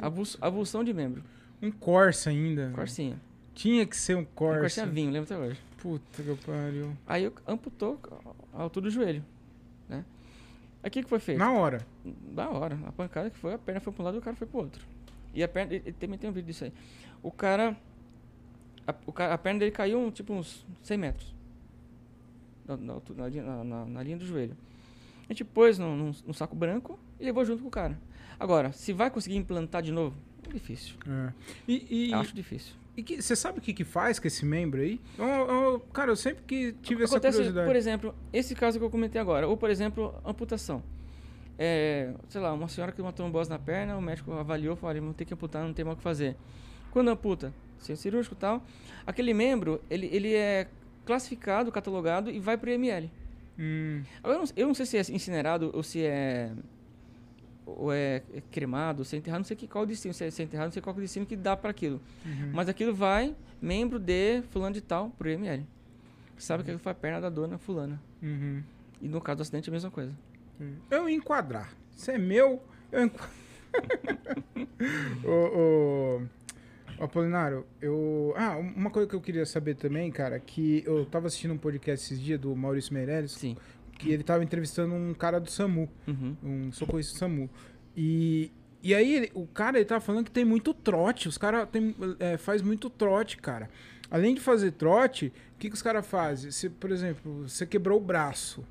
Avuls- 0.00 0.36
avulsão 0.40 0.82
de 0.82 0.92
membro. 0.92 1.22
Um 1.62 1.70
Corsa 1.70 2.30
ainda. 2.30 2.72
Corsinha. 2.74 3.20
Tinha 3.54 3.86
que 3.86 3.96
ser 3.96 4.16
um 4.16 4.20
Um 4.20 4.24
Corsa. 4.24 4.60
Corsinha 4.60 4.86
vinho, 4.86 5.12
lembro 5.12 5.32
até 5.32 5.38
hoje. 5.40 5.60
Puta 5.78 6.22
que 6.22 6.34
pariu. 6.44 6.96
Aí 7.06 7.24
eu 7.24 7.32
amputou 7.46 8.00
a 8.52 8.62
altura 8.62 8.84
do 8.86 8.90
joelho. 8.90 9.24
Né? 9.88 10.04
Aí 10.84 10.88
o 10.88 10.90
que, 10.90 11.02
que 11.02 11.08
foi 11.08 11.18
feito? 11.18 11.38
Na 11.38 11.50
hora. 11.50 11.84
Da 12.04 12.48
hora. 12.50 12.78
A 12.86 12.92
pancada 12.92 13.30
que 13.30 13.38
foi, 13.38 13.54
a 13.54 13.58
perna 13.58 13.80
foi 13.80 13.90
para 13.90 14.02
um 14.02 14.04
lado 14.04 14.16
e 14.16 14.18
o 14.18 14.22
cara 14.22 14.36
foi 14.36 14.46
pro 14.46 14.58
outro. 14.60 14.84
E 15.32 15.42
a 15.42 15.48
perna, 15.48 15.72
ele, 15.74 15.82
ele 15.86 15.96
também 15.98 16.18
tem 16.18 16.28
um 16.28 16.32
vídeo 16.32 16.48
disso 16.48 16.64
aí. 16.64 16.72
O 17.22 17.30
cara, 17.30 17.74
a, 18.86 18.94
o 19.06 19.12
cara, 19.12 19.32
a 19.32 19.38
perna 19.38 19.60
dele 19.60 19.70
caiu 19.70 19.98
um, 19.98 20.10
tipo 20.10 20.32
uns 20.34 20.64
100 20.82 20.98
metros. 20.98 21.34
Na, 22.68 22.76
na, 22.76 22.94
na 23.16 23.28
na- 23.42 23.64
na- 23.64 23.84
na 23.86 24.02
linha 24.02 24.16
do 24.18 24.26
joelho. 24.26 24.56
A 25.28 25.32
gente 25.32 25.42
pôs 25.42 25.78
num, 25.78 25.96
num- 25.96 26.12
num 26.26 26.32
saco 26.34 26.54
branco 26.54 26.98
e 27.18 27.24
levou 27.24 27.44
junto 27.46 27.62
com 27.62 27.68
o 27.68 27.70
cara. 27.70 27.98
Agora, 28.38 28.70
se 28.72 28.92
vai 28.92 29.10
conseguir 29.10 29.36
implantar 29.36 29.80
de 29.82 29.90
novo, 29.90 30.14
é 30.46 30.52
difícil. 30.52 30.96
É. 31.08 31.32
E, 31.66 32.08
e, 32.10 32.14
Acho 32.14 32.34
difícil. 32.34 32.74
E 32.96 33.02
que- 33.02 33.20
você 33.22 33.34
sabe 33.36 33.58
o 33.58 33.62
que, 33.62 33.72
que 33.72 33.84
faz 33.84 34.18
com 34.18 34.26
esse 34.26 34.44
membro 34.44 34.80
aí? 34.80 35.00
Eu- 35.18 35.24
eu- 35.26 35.80
cara, 35.92 36.10
eu 36.10 36.16
sempre 36.16 36.42
que 36.46 36.72
tive 36.82 37.04
essa 37.04 37.14
Acontece, 37.16 37.36
curiosidade. 37.38 37.66
por 37.66 37.76
exemplo, 37.76 38.14
esse 38.32 38.54
caso 38.54 38.78
que 38.78 38.84
eu 38.84 38.90
comentei 38.90 39.20
agora, 39.20 39.46
ou 39.48 39.56
por 39.56 39.70
exemplo, 39.70 40.14
amputação. 40.24 40.82
É, 41.58 42.12
sei 42.28 42.40
lá, 42.40 42.52
uma 42.52 42.68
senhora 42.68 42.90
que 42.92 42.96
tem 42.96 43.04
uma 43.04 43.12
trombose 43.12 43.48
na 43.48 43.58
perna, 43.58 43.96
o 43.96 44.02
médico 44.02 44.32
avaliou, 44.32 44.74
falou, 44.74 44.96
vamos 45.00 45.16
ter 45.16 45.24
que 45.24 45.32
amputar, 45.34 45.62
não 45.64 45.72
tem 45.72 45.84
mais 45.84 45.94
o 45.94 45.98
que 45.98 46.02
fazer. 46.02 46.36
Quando 46.90 47.08
amputa, 47.10 47.52
sem 47.78 47.94
cirúrgico 47.94 48.34
e 48.34 48.38
tal, 48.38 48.62
aquele 49.06 49.32
membro, 49.32 49.80
ele, 49.88 50.08
ele 50.12 50.34
é 50.34 50.66
classificado, 51.04 51.70
catalogado 51.70 52.30
e 52.30 52.40
vai 52.40 52.56
para 52.56 52.70
o 52.70 52.72
IML. 52.72 53.10
Hum, 53.58 54.02
eu 54.24 54.32
não, 54.38 54.44
eu 54.56 54.66
não 54.66 54.74
sei 54.74 54.84
se 54.86 54.96
é 54.96 55.00
incinerado 55.14 55.70
ou 55.72 55.82
se 55.82 56.02
é 56.02 56.50
ou 57.66 57.92
é 57.92 58.22
cremado, 58.50 59.04
se 59.04 59.16
é 59.16 59.18
enterrado, 59.18 59.40
não 59.40 59.44
sei 59.44 59.56
que, 59.56 59.66
qual 59.66 59.84
o 59.84 59.86
destino, 59.86 60.12
se 60.12 60.24
é, 60.24 60.30
se 60.30 60.42
é 60.42 60.44
enterrado, 60.44 60.66
não 60.66 60.72
sei 60.72 60.82
qual 60.82 60.94
o 60.94 61.00
destino 61.00 61.26
que 61.26 61.36
dá 61.36 61.56
para 61.56 61.70
aquilo. 61.70 62.00
uhum. 62.24 62.50
Mas 62.52 62.68
aquilo 62.68 62.94
vai, 62.94 63.34
membro 63.60 63.98
de 63.98 64.42
fulano 64.50 64.74
de 64.74 64.80
tal, 64.80 65.10
pro 65.10 65.30
IML. 65.30 65.66
Sabe 66.36 66.62
que 66.62 66.70
aquilo 66.70 66.82
foi 66.82 66.92
a 66.92 66.94
perna 66.94 67.20
da 67.20 67.30
dona 67.30 67.58
fulana. 67.58 68.00
Uhum. 68.22 68.62
E 69.00 69.08
no 69.08 69.20
caso 69.20 69.38
do 69.38 69.42
acidente 69.42 69.68
é 69.68 69.70
a 69.70 69.72
mesma 69.72 69.90
coisa. 69.90 70.12
Eu 70.90 71.08
enquadrar. 71.08 71.72
Isso 71.96 72.10
é 72.10 72.18
meu, 72.18 72.62
eu 72.92 73.04
enquadro. 73.04 73.34
ô, 75.24 76.22
Apolinário, 76.98 77.66
eu. 77.80 78.32
Ah, 78.36 78.56
uma 78.56 78.90
coisa 78.90 79.08
que 79.08 79.14
eu 79.14 79.20
queria 79.20 79.44
saber 79.44 79.74
também, 79.74 80.10
cara, 80.12 80.38
que 80.38 80.82
eu 80.86 81.04
tava 81.06 81.26
assistindo 81.26 81.52
um 81.52 81.58
podcast 81.58 82.04
esses 82.06 82.22
dias 82.22 82.38
do 82.38 82.54
Maurício 82.54 82.94
Meirelles, 82.94 83.32
Sim. 83.32 83.56
Que 83.98 84.10
ele 84.10 84.22
tava 84.22 84.42
entrevistando 84.44 84.94
um 84.94 85.14
cara 85.14 85.38
do 85.40 85.50
SAMU, 85.50 85.88
Uhum. 86.06 86.36
um 86.42 86.72
socorrista 86.72 87.12
do 87.14 87.18
SAMU. 87.18 87.50
E. 87.96 88.50
E 88.82 88.94
aí, 88.94 89.14
ele- 89.14 89.30
o 89.32 89.46
cara, 89.46 89.78
ele 89.78 89.86
tava 89.86 90.02
falando 90.02 90.26
que 90.26 90.30
tem 90.30 90.44
muito 90.44 90.74
trote. 90.74 91.26
Os 91.26 91.38
caras 91.38 91.66
é, 92.20 92.36
faz 92.36 92.60
muito 92.60 92.90
trote, 92.90 93.38
cara. 93.38 93.70
Além 94.10 94.34
de 94.34 94.42
fazer 94.42 94.72
trote, 94.72 95.32
o 95.54 95.58
que, 95.58 95.68
que 95.70 95.74
os 95.74 95.80
caras 95.80 96.06
fazem? 96.06 96.50
Se, 96.50 96.68
por 96.68 96.90
exemplo, 96.90 97.48
você 97.48 97.64
quebrou 97.64 97.98
o 97.98 98.04
braço. 98.04 98.62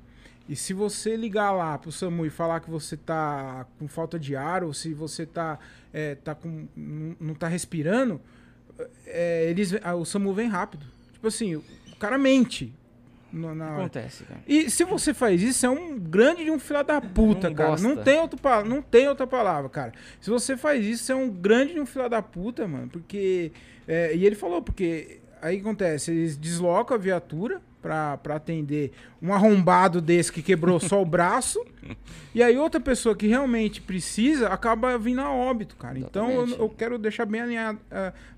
E 0.48 0.54
se 0.54 0.72
você 0.72 1.16
ligar 1.16 1.50
lá 1.50 1.76
pro 1.76 1.90
SAMU 1.90 2.24
e 2.26 2.30
falar 2.30 2.60
que 2.60 2.70
você 2.70 2.96
tá 2.96 3.66
com 3.76 3.88
falta 3.88 4.16
de 4.16 4.36
ar, 4.36 4.62
ou 4.62 4.72
se 4.72 4.94
você 4.94 5.26
tá, 5.26 5.58
é, 5.92 6.14
tá 6.14 6.32
com, 6.32 6.68
não, 7.18 7.34
tá 7.34 7.48
respirando, 7.48 8.20
é, 9.06 9.50
eles, 9.50 9.72
o 9.98 10.04
SAMU 10.04 10.32
vem 10.32 10.48
rápido. 10.48 10.86
Tipo 11.12 11.26
assim, 11.26 11.56
o 11.56 11.64
cara 11.98 12.16
mente. 12.18 12.72
No- 13.34 13.54
na 13.54 13.66
hora. 13.72 13.76
Acontece, 13.80 14.24
cara. 14.24 14.40
E 14.46 14.70
se 14.70 14.84
você 14.84 15.12
faz 15.12 15.42
isso, 15.42 15.66
é 15.66 15.70
um 15.70 15.98
grande 15.98 16.44
de 16.44 16.50
um 16.50 16.58
filho 16.58 16.82
da 16.84 17.00
puta, 17.00 17.50
Um 17.50 17.54
cara. 17.54 17.76
Não 17.82 17.96
tem, 18.02 18.18
outro, 18.20 18.38
não 18.66 18.80
tem 18.82 19.08
outra 19.08 19.26
palavra, 19.26 19.68
cara. 19.68 19.92
Se 20.20 20.30
você 20.30 20.56
faz 20.56 20.84
isso, 20.84 21.10
é 21.10 21.14
um 21.14 21.28
grande 21.28 21.74
de 21.74 21.80
um 21.80 21.86
filho 21.86 22.08
da 22.08 22.22
puta, 22.22 22.66
mano. 22.66 22.88
Porque. 22.88 23.52
é, 23.86 24.14
e 24.14 24.24
ele 24.24 24.34
falou, 24.36 24.62
porque. 24.62 25.20
Aí 25.44 25.60
acontece, 25.60 26.10
eles 26.10 26.38
deslocam 26.38 26.96
a 26.96 26.98
viatura 26.98 27.60
pra, 27.82 28.16
pra 28.16 28.36
atender 28.36 28.92
um 29.20 29.30
arrombado 29.30 30.00
desse 30.00 30.32
que 30.32 30.42
quebrou 30.42 30.80
só 30.80 31.02
o 31.02 31.04
braço. 31.04 31.62
E 32.34 32.42
aí 32.42 32.58
outra 32.58 32.80
pessoa 32.80 33.14
que 33.14 33.28
realmente 33.28 33.80
precisa 33.80 34.48
acaba 34.48 34.98
vindo 34.98 35.20
a 35.20 35.30
óbito, 35.30 35.76
cara. 35.76 35.96
Então 35.96 36.24
eu, 36.30 36.42
Exatamente. 36.42 36.60
eu 36.60 36.68
quero 36.68 36.98
deixar 36.98 37.26
bem 37.26 37.40
alinhado, 37.40 37.78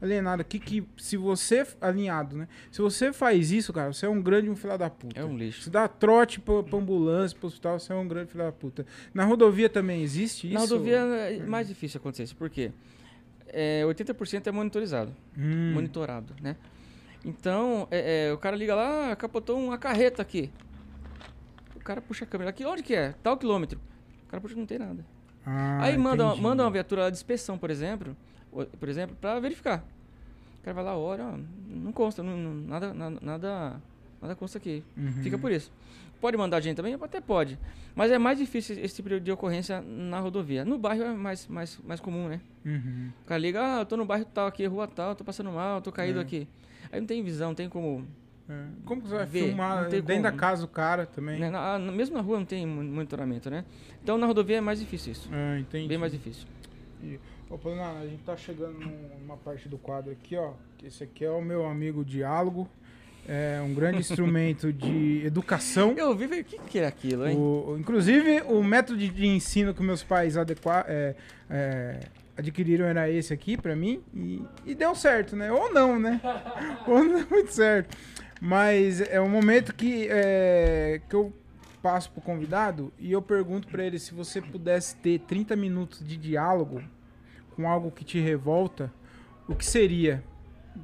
alienado 0.02 0.42
aqui 0.42 0.58
que 0.58 0.86
se 0.98 1.16
você. 1.16 1.66
Alinhado, 1.80 2.36
né? 2.36 2.46
Se 2.70 2.82
você 2.82 3.10
faz 3.10 3.50
isso, 3.52 3.72
cara, 3.72 3.90
você 3.94 4.04
é 4.04 4.08
um 4.10 4.20
grande 4.20 4.50
um 4.50 4.54
filho 4.56 4.76
da 4.76 4.90
puta. 4.90 5.18
É 5.18 5.24
um 5.24 5.34
lixo. 5.34 5.62
Se 5.62 5.70
dá 5.70 5.88
trote 5.88 6.40
pra, 6.40 6.62
pra 6.62 6.78
ambulância, 6.78 7.38
pro 7.38 7.46
hospital, 7.46 7.78
você 7.78 7.90
é 7.90 7.96
um 7.96 8.06
grande 8.06 8.30
filho 8.32 8.44
da 8.44 8.52
puta. 8.52 8.84
Na 9.14 9.24
rodovia 9.24 9.70
também 9.70 10.02
existe 10.02 10.46
isso? 10.46 10.52
Na 10.52 10.60
rodovia 10.60 10.98
é 10.98 11.38
mais 11.46 11.66
difícil 11.66 11.96
acontecer 11.98 12.24
isso, 12.24 12.36
por 12.36 12.50
quê? 12.50 12.72
É, 13.48 13.82
80% 13.86 14.46
é 14.46 14.52
monitorizado, 14.52 15.16
Hum, 15.38 15.72
monitorado, 15.72 16.34
né? 16.42 16.56
Então, 17.26 17.88
é, 17.90 18.28
é, 18.28 18.32
o 18.32 18.38
cara 18.38 18.54
liga 18.54 18.74
lá, 18.74 19.10
"Ah, 19.10 19.16
capotou 19.16 19.58
uma 19.58 19.76
carreta 19.76 20.22
aqui. 20.22 20.50
O 21.74 21.80
cara 21.80 22.00
puxa 22.00 22.24
a 22.24 22.26
câmera 22.28 22.50
aqui, 22.50 22.64
onde 22.64 22.82
que 22.84 22.94
é? 22.94 23.12
Tal 23.22 23.36
quilômetro. 23.36 23.80
O 24.26 24.30
cara 24.30 24.40
puxa, 24.40 24.54
não 24.54 24.64
tem 24.64 24.78
nada. 24.78 25.04
ah, 25.44 25.82
Aí 25.82 25.98
manda, 25.98 26.24
entendi. 26.24 26.40
manda 26.40 26.62
uma 26.62 26.70
viatura 26.70 27.10
de 27.10 27.16
inspeção, 27.16 27.58
por 27.58 27.68
exemplo, 27.70 28.16
por 28.78 28.88
exemplo, 28.88 29.16
pra 29.20 29.38
verificar. 29.40 29.84
O 30.60 30.62
cara 30.64 30.74
vai 30.74 30.84
lá, 30.84 30.96
olha, 30.96 31.24
não 31.68 31.92
consta, 31.92 32.22
não, 32.22 32.36
nada, 32.54 32.94
nada, 32.94 33.80
nada 34.20 34.34
consta 34.36 34.58
aqui. 34.58 34.82
Uhum. 34.96 35.22
Fica 35.22 35.36
por 35.38 35.50
isso. 35.52 35.72
Pode 36.20 36.36
mandar 36.36 36.60
gente 36.60 36.76
também? 36.76 36.94
Até 36.94 37.20
pode. 37.20 37.58
Mas 37.94 38.10
é 38.10 38.18
mais 38.18 38.38
difícil 38.38 38.78
esse 38.78 38.96
tipo 38.96 39.20
de 39.20 39.30
ocorrência 39.32 39.80
na 39.80 40.18
rodovia. 40.20 40.64
No 40.64 40.78
bairro 40.78 41.02
é 41.04 41.12
mais, 41.12 41.46
mais, 41.46 41.78
mais 41.84 42.00
comum, 42.00 42.28
né? 42.28 42.40
Uhum. 42.64 43.10
O 43.22 43.26
cara 43.26 43.38
liga, 43.40 43.60
ah, 43.62 43.80
eu 43.80 43.86
tô 43.86 43.96
no 43.96 44.04
bairro 44.04 44.24
tal 44.24 44.46
aqui, 44.46 44.64
rua 44.66 44.86
tal, 44.88 45.14
tô 45.14 45.24
passando 45.24 45.50
mal, 45.50 45.80
tô 45.80 45.92
caído 45.92 46.18
É. 46.18 46.22
aqui. 46.22 46.48
Aí 46.90 47.00
não 47.00 47.06
tem 47.06 47.22
visão, 47.22 47.48
não 47.48 47.54
tem 47.54 47.68
como. 47.68 48.06
É. 48.48 48.64
Como 48.84 49.02
que 49.02 49.08
você 49.08 49.14
vai 49.16 49.26
Ver, 49.26 49.44
filmar 49.46 49.88
dentro 49.88 50.22
da 50.22 50.30
como. 50.30 50.40
casa 50.40 50.62
do 50.62 50.68
cara 50.68 51.04
também? 51.06 51.38
né? 51.38 51.50
Na- 51.50 51.78
na- 51.78 51.92
mesmo 51.92 52.16
na 52.16 52.22
rua 52.22 52.38
não 52.38 52.46
tem 52.46 52.64
mon- 52.66 52.82
monitoramento, 52.84 53.50
né? 53.50 53.64
Então 54.02 54.16
na 54.16 54.26
rodovia 54.26 54.58
é 54.58 54.60
mais 54.60 54.78
difícil 54.80 55.12
isso. 55.12 55.28
Ah, 55.32 55.58
entendi. 55.58 55.88
Bem 55.88 55.98
mais 55.98 56.12
difícil. 56.12 56.46
Ô, 57.50 57.56
Polinar, 57.58 57.96
a 57.96 58.06
gente 58.06 58.22
tá 58.22 58.36
chegando 58.36 58.78
num- 58.78 59.18
numa 59.20 59.36
parte 59.36 59.68
do 59.68 59.76
quadro 59.78 60.10
aqui, 60.12 60.36
ó. 60.36 60.52
Esse 60.82 61.04
aqui 61.04 61.24
é 61.24 61.30
o 61.30 61.40
meu 61.42 61.66
amigo 61.66 62.04
Diálogo. 62.04 62.68
É 63.28 63.60
um 63.60 63.74
grande 63.74 63.98
instrumento 63.98 64.72
de 64.72 65.22
educação. 65.26 65.94
Eu 65.96 66.14
vi, 66.16 66.26
o 66.26 66.44
que, 66.44 66.58
que 66.58 66.78
é 66.78 66.86
aquilo, 66.86 67.26
hein? 67.26 67.36
O- 67.36 67.76
inclusive, 67.78 68.42
o 68.42 68.62
método 68.62 68.98
de, 68.98 69.26
ensino 69.26 69.74
que 69.74 69.82
meus 69.82 70.02
pais 70.02 70.36
adequa, 70.36 70.84
é, 70.86 71.14
é, 71.50 72.00
adquiriram 72.36 72.84
era 72.86 73.10
esse 73.10 73.32
aqui 73.34 73.56
pra 73.56 73.74
mim. 73.74 74.00
E, 74.14 74.42
e 74.64 74.74
deu 74.74 74.94
certo, 74.94 75.34
né? 75.34 75.50
Ou 75.50 75.72
não, 75.72 75.98
né? 75.98 76.20
Ou 76.86 77.02
não 77.02 77.16
deu 77.18 77.26
muito 77.28 77.52
certo. 77.52 77.96
Mas 78.40 79.00
é 79.00 79.20
um 79.20 79.28
momento 79.28 79.74
que, 79.74 80.06
é, 80.10 81.00
que 81.08 81.16
eu 81.16 81.32
passo 81.82 82.10
pro 82.10 82.20
convidado 82.20 82.92
e 82.98 83.10
eu 83.12 83.22
pergunto 83.22 83.66
pra 83.68 83.84
ele 83.84 83.98
se 83.98 84.12
você 84.14 84.40
pudesse 84.40 84.94
ter 84.96 85.20
30 85.20 85.56
minutos 85.56 86.06
de 86.06 86.16
diálogo 86.16 86.82
com 87.54 87.68
algo 87.68 87.90
que 87.90 88.04
te 88.04 88.20
revolta, 88.20 88.92
o 89.48 89.54
que 89.54 89.64
seria? 89.64 90.22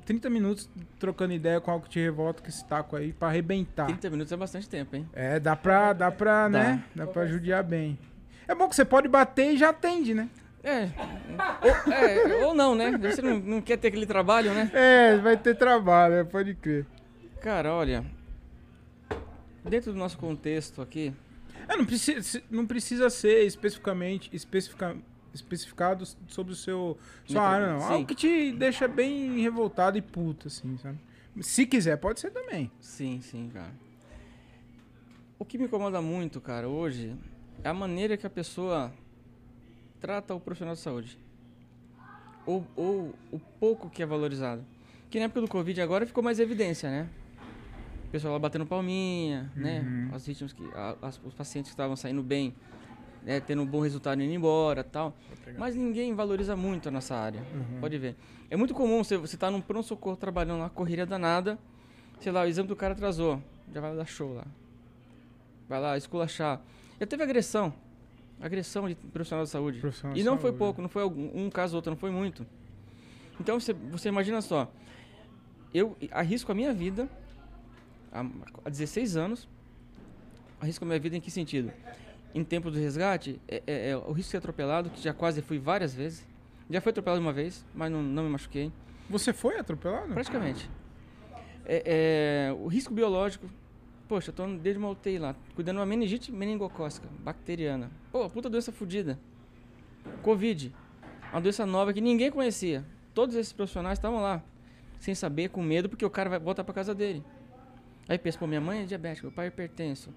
30 0.04 0.28
minutos 0.30 0.68
trocando 0.98 1.32
ideia 1.32 1.60
com 1.60 1.70
algo 1.70 1.84
que 1.84 1.90
te 1.90 2.00
revolta, 2.00 2.42
com 2.42 2.48
esse 2.48 2.64
taco 2.64 2.96
aí, 2.96 3.12
pra 3.12 3.28
arrebentar. 3.28 3.86
30 3.86 4.10
minutos 4.10 4.32
é 4.32 4.36
bastante 4.36 4.68
tempo, 4.68 4.96
hein? 4.96 5.08
É, 5.12 5.38
dá 5.40 5.54
pra, 5.56 5.92
dá 5.92 6.10
pra, 6.10 6.48
Dá. 6.48 6.58
né? 6.58 6.84
Dá 6.94 7.06
pra 7.06 7.26
judiar 7.26 7.62
bem. 7.62 7.98
É 8.46 8.54
bom 8.54 8.68
que 8.68 8.74
você 8.76 8.84
pode 8.84 9.08
bater 9.08 9.52
e 9.54 9.56
já 9.56 9.70
atende, 9.70 10.14
né? 10.14 10.28
É. 10.64 10.88
ou, 11.62 11.92
é, 11.92 12.44
ou 12.46 12.54
não, 12.54 12.74
né? 12.74 12.96
Você 12.98 13.20
não, 13.22 13.38
não 13.38 13.60
quer 13.60 13.76
ter 13.78 13.88
aquele 13.88 14.06
trabalho, 14.06 14.52
né? 14.54 14.70
É, 14.72 15.16
vai 15.18 15.36
ter 15.36 15.56
trabalho, 15.56 16.14
é, 16.14 16.24
pode 16.24 16.54
crer. 16.54 16.86
Cara, 17.40 17.72
olha. 17.72 18.04
Dentro 19.64 19.92
do 19.92 19.98
nosso 19.98 20.18
contexto 20.18 20.82
aqui, 20.82 21.12
É, 21.68 21.76
não, 21.76 21.84
precisa, 21.84 22.42
não 22.50 22.66
precisa 22.66 23.08
ser 23.10 23.44
especificamente 23.44 24.28
especifica, 24.32 24.96
especificado 25.34 26.04
sobre 26.28 26.52
o 26.52 26.56
seu 26.56 26.98
sua 27.24 27.42
área, 27.42 27.72
não. 27.74 27.82
Algo 27.84 28.06
que 28.06 28.14
te 28.14 28.52
deixa 28.52 28.86
bem 28.88 29.40
revoltado 29.40 29.96
e 29.98 30.02
puto, 30.02 30.48
assim, 30.48 30.76
sabe? 30.78 30.98
Se 31.40 31.64
quiser, 31.66 31.96
pode 31.96 32.20
ser 32.20 32.30
também. 32.30 32.70
Sim, 32.80 33.20
sim, 33.22 33.50
cara. 33.52 33.72
O 35.38 35.44
que 35.44 35.58
me 35.58 35.64
incomoda 35.64 36.00
muito, 36.00 36.40
cara, 36.40 36.68
hoje 36.68 37.16
é 37.64 37.68
a 37.68 37.74
maneira 37.74 38.16
que 38.16 38.26
a 38.26 38.30
pessoa 38.30 38.92
trata 40.00 40.34
o 40.34 40.40
profissional 40.40 40.74
de 40.74 40.80
saúde. 40.80 41.18
Ou, 42.44 42.66
ou 42.76 43.14
o 43.30 43.38
pouco 43.38 43.88
que 43.88 44.02
é 44.02 44.06
valorizado. 44.06 44.64
Que 45.10 45.18
na 45.18 45.26
época 45.26 45.40
do 45.42 45.48
Covid 45.48 45.80
agora 45.80 46.06
ficou 46.06 46.22
mais 46.22 46.38
evidência, 46.40 46.90
né? 46.90 47.08
O 48.06 48.10
pessoal 48.12 48.32
lá 48.34 48.38
batendo 48.38 48.66
palminha, 48.66 49.50
né? 49.56 49.80
Uhum. 49.80 50.14
As 50.14 50.26
vítimas 50.26 50.52
que. 50.52 50.62
a- 50.74 50.96
as- 51.02 51.20
os 51.24 51.32
pacientes 51.34 51.70
que 51.70 51.74
estavam 51.74 51.96
saindo 51.96 52.22
bem, 52.22 52.54
né? 53.24 53.40
tendo 53.40 53.62
um 53.62 53.66
bom 53.66 53.80
resultado 53.80 54.20
e 54.20 54.24
indo 54.24 54.34
embora 54.34 54.82
tal. 54.82 55.14
Mas 55.58 55.74
ninguém 55.74 56.14
valoriza 56.14 56.56
muito 56.56 56.88
a 56.88 56.92
nossa 56.92 57.14
área. 57.14 57.40
Uhum. 57.40 57.80
Pode 57.80 57.98
ver. 57.98 58.16
É 58.50 58.56
muito 58.56 58.74
comum 58.74 59.02
você, 59.02 59.16
você 59.16 59.36
tá 59.36 59.50
num 59.50 59.60
pronto-socorro 59.60 60.16
trabalhando 60.16 60.60
uma 60.60 60.70
correria 60.70 61.06
danada, 61.06 61.58
sei 62.20 62.32
lá, 62.32 62.42
o 62.42 62.46
exame 62.46 62.68
do 62.68 62.76
cara 62.76 62.92
atrasou, 62.92 63.42
já 63.72 63.80
vai 63.80 63.96
dar 63.96 64.06
show 64.06 64.34
lá. 64.34 64.46
Vai 65.68 65.80
lá, 65.80 65.96
esculachar. 65.96 66.60
Já 67.00 67.06
teve 67.06 67.22
agressão. 67.22 67.72
Agressão 68.40 68.88
de 68.88 68.94
profissional 68.94 69.44
de 69.44 69.50
saúde. 69.50 69.80
Profissional 69.80 70.16
e 70.16 70.22
não 70.22 70.36
foi 70.36 70.50
saúde. 70.50 70.58
pouco, 70.58 70.82
não 70.82 70.88
foi 70.88 71.02
algum, 71.02 71.30
um 71.34 71.48
caso 71.48 71.74
ou 71.74 71.78
outro, 71.78 71.90
não 71.90 71.96
foi 71.96 72.10
muito. 72.10 72.46
Então 73.40 73.58
você, 73.58 73.72
você 73.72 74.08
imagina 74.08 74.42
só, 74.42 74.70
eu 75.72 75.96
arrisco 76.10 76.52
a 76.52 76.54
minha 76.54 76.72
vida 76.72 77.08
há 78.12 78.68
16 78.68 79.16
anos. 79.16 79.48
Arrisco 80.60 80.84
a 80.84 80.86
minha 80.86 81.00
vida 81.00 81.16
em 81.16 81.20
que 81.20 81.30
sentido? 81.30 81.72
Em 82.34 82.42
tempo 82.44 82.70
do 82.70 82.78
resgate, 82.78 83.40
é, 83.46 83.62
é- 83.66 83.88
é 83.90 83.96
o 83.96 84.12
risco 84.12 84.22
de 84.22 84.30
ser 84.32 84.36
atropelado, 84.38 84.88
que 84.90 85.02
já 85.02 85.12
quase 85.12 85.42
fui 85.42 85.58
várias 85.58 85.94
vezes. 85.94 86.26
Já 86.70 86.80
fui 86.80 86.90
atropelado 86.90 87.20
uma 87.20 87.32
vez, 87.32 87.64
mas 87.74 87.90
não, 87.92 88.02
não 88.02 88.22
me 88.24 88.30
machuquei. 88.30 88.72
Você 89.10 89.32
foi 89.32 89.58
atropelado? 89.58 90.12
Praticamente. 90.14 90.70
É, 91.66 92.48
é, 92.48 92.52
o 92.52 92.66
risco 92.68 92.92
biológico. 92.94 93.46
Poxa, 94.08 94.30
eu 94.30 94.34
tô 94.34 94.46
desde 94.46 94.78
uma 94.78 94.88
UTI 94.90 95.18
lá, 95.18 95.34
cuidando 95.54 95.76
de 95.76 95.80
uma 95.80 95.86
meningite 95.86 96.32
meningocócica, 96.32 97.06
bacteriana. 97.20 97.90
Pô, 98.10 98.28
puta 98.28 98.48
doença 98.48 98.72
fodida. 98.72 99.18
Covid. 100.22 100.72
Uma 101.32 101.40
doença 101.40 101.64
nova 101.66 101.92
que 101.92 102.00
ninguém 102.00 102.30
conhecia. 102.30 102.84
Todos 103.14 103.34
esses 103.36 103.52
profissionais 103.52 103.98
estavam 103.98 104.20
lá, 104.20 104.42
sem 104.98 105.14
saber, 105.14 105.48
com 105.50 105.62
medo, 105.62 105.88
porque 105.88 106.04
o 106.04 106.10
cara 106.10 106.28
vai 106.30 106.38
voltar 106.38 106.64
pra 106.64 106.74
casa 106.74 106.94
dele. 106.94 107.22
Aí 108.08 108.18
pensa, 108.18 108.38
pô, 108.38 108.46
minha 108.46 108.60
mãe 108.60 108.82
é 108.82 108.84
diabética, 108.84 109.26
meu 109.26 109.34
pai 109.34 109.46
é 109.46 109.48
hipertenso, 109.48 110.12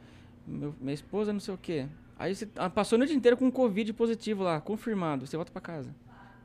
meu- 0.48 0.74
minha 0.82 0.94
esposa 0.94 1.32
não 1.32 1.40
sei 1.40 1.54
o 1.54 1.58
quê. 1.58 1.88
Aí 2.18 2.34
você 2.34 2.48
ah, 2.56 2.70
passou 2.70 2.96
a 2.96 3.00
noite 3.00 3.14
inteira 3.14 3.36
com 3.36 3.46
um 3.46 3.52
Covid 3.52 3.92
positivo 3.94 4.44
lá, 4.44 4.62
confirmado. 4.62 5.28
Você 5.28 5.36
volta 5.36 5.52
pra 5.52 5.62
casa. 5.62 5.94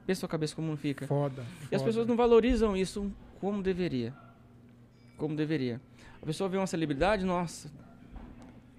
Pensa 0.06 0.20
sua 0.20 0.28
cabeça 0.28 0.54
como 0.54 0.68
não 0.68 0.76
fica. 0.76 1.06
Foda. 1.06 1.44
E 1.70 1.74
as 1.74 1.82
pessoas 1.82 2.06
não 2.06 2.16
valorizam 2.16 2.76
isso 2.76 3.10
como 3.40 3.62
deveria. 3.62 4.12
Como 5.16 5.36
deveria. 5.36 5.80
A 6.20 6.26
pessoa 6.26 6.48
vê 6.48 6.56
uma 6.56 6.66
celebridade, 6.66 7.24
nossa. 7.24 7.70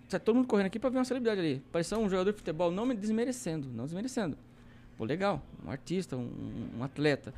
Sai 0.10 0.20
todo 0.20 0.36
mundo 0.36 0.48
correndo 0.48 0.68
aqui 0.68 0.78
pra 0.78 0.90
ver 0.90 0.98
uma 0.98 1.06
celebridade 1.06 1.40
ali. 1.40 1.64
Parecia 1.72 1.98
um 1.98 2.10
jogador 2.10 2.32
de 2.32 2.38
futebol, 2.38 2.70
não 2.70 2.86
me 2.86 2.96
desmerecendo, 2.96 3.70
não 3.70 3.86
desmerecendo. 3.86 4.38
Pô, 4.98 5.06
legal, 5.06 5.42
um 5.66 5.72
artista, 5.72 6.18
um, 6.18 6.70
um 6.78 6.84
atleta. 6.84 7.34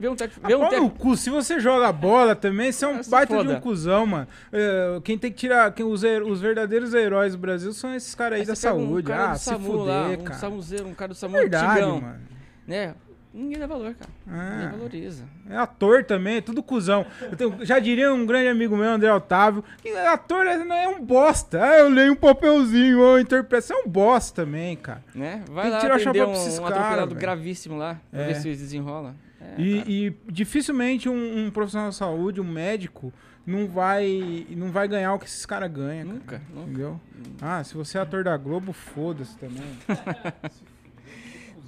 Vê 0.00 0.08
um 0.08 0.14
técnico. 0.16 0.40
Ah, 0.44 0.48
Vê 0.48 0.54
um 0.54 0.60
pau 0.60 0.66
no 0.70 0.74
técnico. 0.76 0.98
cu, 0.98 1.16
se 1.16 1.30
você 1.30 1.58
joga 1.60 1.90
bola 1.92 2.34
também, 2.36 2.70
você 2.72 2.84
é 2.84 2.88
um 2.88 2.96
Ah, 2.98 3.00
baita 3.08 3.34
de 3.36 3.40
um 3.42 3.44
foda. 3.46 3.60
cuzão, 3.60 4.06
mano. 4.06 4.28
É, 4.52 5.00
quem 5.04 5.18
tem 5.18 5.30
que 5.32 5.36
tirar. 5.38 5.72
Quem, 5.72 5.84
os, 5.84 6.02
os 6.04 6.40
verdadeiros 6.40 6.94
heróis 6.94 7.32
do 7.32 7.38
Brasil 7.38 7.72
são 7.72 7.94
esses 7.94 8.14
caras 8.14 8.34
aí, 8.36 8.40
Aí 8.42 8.46
da 8.46 8.54
saúde. 8.54 9.10
Um 9.10 9.14
ah, 9.14 9.34
se 9.34 9.44
SAMU 9.46 9.64
fuder, 9.66 9.84
lá, 9.86 10.08
um 10.08 10.16
cara. 10.24 10.38
SAMUzeiro, 10.40 10.86
um 10.88 10.94
cara 10.94 11.08
do 11.08 11.16
É 11.16 11.18
SAMU 11.18 11.34
verdade, 11.34 11.66
antigão, 11.80 12.00
mano. 12.00 12.20
né? 12.66 12.94
Ninguém 13.34 13.58
dá 13.58 13.66
valor, 13.66 13.94
cara. 13.94 14.10
Ninguém 14.26 14.66
Ah, 14.66 14.70
valoriza. 14.72 15.24
é 15.50 15.56
ator 15.56 16.02
também, 16.02 16.38
é 16.38 16.40
tudo 16.40 16.62
cuzão. 16.62 17.04
Eu 17.20 17.36
tenho- 17.36 17.58
já 17.64 17.78
diria 17.78 18.12
um 18.12 18.24
grande 18.24 18.48
amigo 18.48 18.74
meu, 18.76 18.88
André 18.90 19.12
Otávio, 19.12 19.62
que 19.82 19.90
ator 19.90 20.46
é, 20.46 20.56
não 20.64 20.74
é 20.74 20.88
um 20.88 21.04
bosta. 21.04 21.62
Ah, 21.62 21.78
eu 21.78 21.88
leio 21.90 22.12
um 22.14 22.16
papelzinho, 22.16 22.98
eu 23.00 23.20
interpreto. 23.20 23.66
Você 23.66 23.74
é 23.74 23.76
um 23.76 23.86
bosta 23.86 24.42
também, 24.42 24.74
cara. 24.76 25.04
Né? 25.14 25.42
Vai 25.50 25.64
Tem 25.64 25.70
que 25.72 25.76
lá 25.76 25.80
tirar 25.80 25.96
o 25.96 25.98
chapéu 26.00 26.28
um, 26.28 26.32
pra 26.32 26.40
esses 26.40 26.58
um 26.58 27.14
gravíssimo 27.14 27.76
lá, 27.76 28.00
pra 28.10 28.22
É. 28.22 28.26
ver 28.28 28.36
se 28.36 28.48
desenrola. 28.48 29.14
É. 29.40 29.60
E, 29.60 30.06
e 30.06 30.32
dificilmente 30.32 31.08
um, 31.08 31.46
um 31.46 31.50
profissional 31.50 31.90
de 31.90 31.96
saúde, 31.96 32.40
um 32.40 32.44
médico, 32.44 33.12
não 33.46 33.66
vai, 33.66 34.46
não 34.50 34.70
vai 34.70 34.88
ganhar 34.88 35.14
o 35.14 35.18
que 35.18 35.26
esses 35.26 35.46
caras 35.46 35.70
ganham. 35.70 36.18
cara. 36.18 36.18
Nunca, 36.18 36.42
nunca. 36.54 36.70
Entendeu? 36.70 37.00
Ah, 37.40 37.62
se 37.64 37.74
você 37.74 37.98
é 37.98 38.00
ator 38.00 38.24
da 38.24 38.36
Globo, 38.36 38.72
foda-se 38.72 39.36
também. 39.38 39.62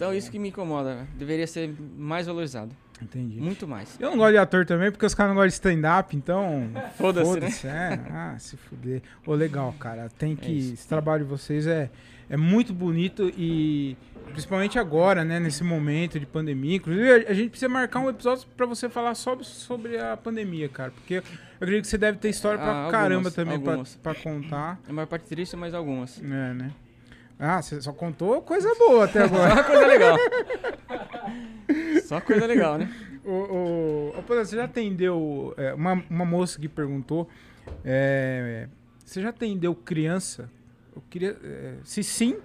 Então 0.01 0.15
isso 0.15 0.31
que 0.31 0.39
me 0.39 0.49
incomoda, 0.49 1.07
deveria 1.15 1.47
ser 1.47 1.77
mais 1.95 2.27
valorizado. 2.27 2.75
Entendi. 3.03 3.39
Muito 3.39 3.69
mais. 3.69 3.99
Eu 4.01 4.11
não 4.11 4.17
gosto 4.17 4.33
de 4.33 4.39
ator 4.39 4.65
também, 4.65 4.91
porque 4.91 5.05
os 5.05 5.15
caras 5.15 5.29
não 5.29 5.37
gostam 5.37 5.49
de 5.49 5.55
stand-up, 5.77 6.17
então. 6.17 6.71
Foda-se, 6.97 7.67
né? 7.67 8.01
é. 8.09 8.11
Ah, 8.11 8.37
se 8.39 8.57
fuder. 8.57 9.03
Ô, 9.27 9.35
legal, 9.35 9.75
cara. 9.79 10.09
Tem 10.19 10.35
que. 10.35 10.51
isso. 10.51 10.73
esse 10.73 10.89
trabalho 10.89 11.25
de 11.25 11.29
vocês 11.31 11.67
é, 11.67 11.91
é 12.31 12.37
muito 12.37 12.73
bonito 12.73 13.29
e. 13.37 13.97
Principalmente 14.31 14.79
agora, 14.79 15.25
né? 15.25 15.41
Nesse 15.41 15.65
momento 15.65 16.21
de 16.21 16.25
pandemia. 16.25 16.77
Inclusive, 16.77 17.27
a, 17.27 17.35
gente 17.35 17.51
precisa 17.51 17.69
marcar 17.69 17.99
um 17.99 18.09
episódio 18.09 18.47
pra 18.57 18.65
você 18.65 18.89
falar 18.89 19.17
sobre, 19.17 19.45
sobre 19.45 19.99
a 19.99 20.17
pandemia, 20.17 20.69
cara. 20.69 20.93
Porque 20.93 21.15
eu 21.15 21.23
acredito 21.57 21.83
que 21.83 21.89
você 21.89 21.99
deve 21.99 22.19
ter 22.19 22.29
história 22.29 22.57
pra 22.57 22.69
Ah, 22.69 22.77
algumas, 22.85 22.93
caramba 22.93 23.31
também 23.33 23.61
pra 24.01 24.15
contar. 24.15 24.79
A 24.89 24.93
maior 24.93 25.09
parte 25.09 25.25
triste, 25.25 25.57
mas 25.57 25.75
algumas. 25.75 26.23
É, 26.23 26.55
né? 26.55 26.71
Ah, 27.37 27.61
você 27.61 27.83
só 27.83 27.93
contou 27.93 28.41
coisa 28.43 28.73
boa 28.77 29.07
até 29.07 29.25
agora. 29.25 29.57
Só 29.57 29.65
coisa 29.65 29.87
legal. 29.87 30.17
Só 32.05 32.21
coisa 32.21 32.47
legal, 32.47 32.79
né? 32.79 32.93
Ô, 33.25 34.13
Pô, 34.27 34.35
você 34.35 34.55
já 34.57 34.65
atendeu. 34.65 35.55
é, 35.57 35.75
uma, 35.75 36.05
uma 36.09 36.25
moça 36.25 36.61
que 36.61 36.69
perguntou. 36.69 37.29
é, 37.85 38.69
você 39.05 39.21
já 39.21 39.31
atendeu 39.31 39.75
criança? 39.75 40.49
Eu 40.95 41.03
queria. 41.11 41.37
é, 41.43 41.77
se 41.85 42.03
sim, 42.03 42.37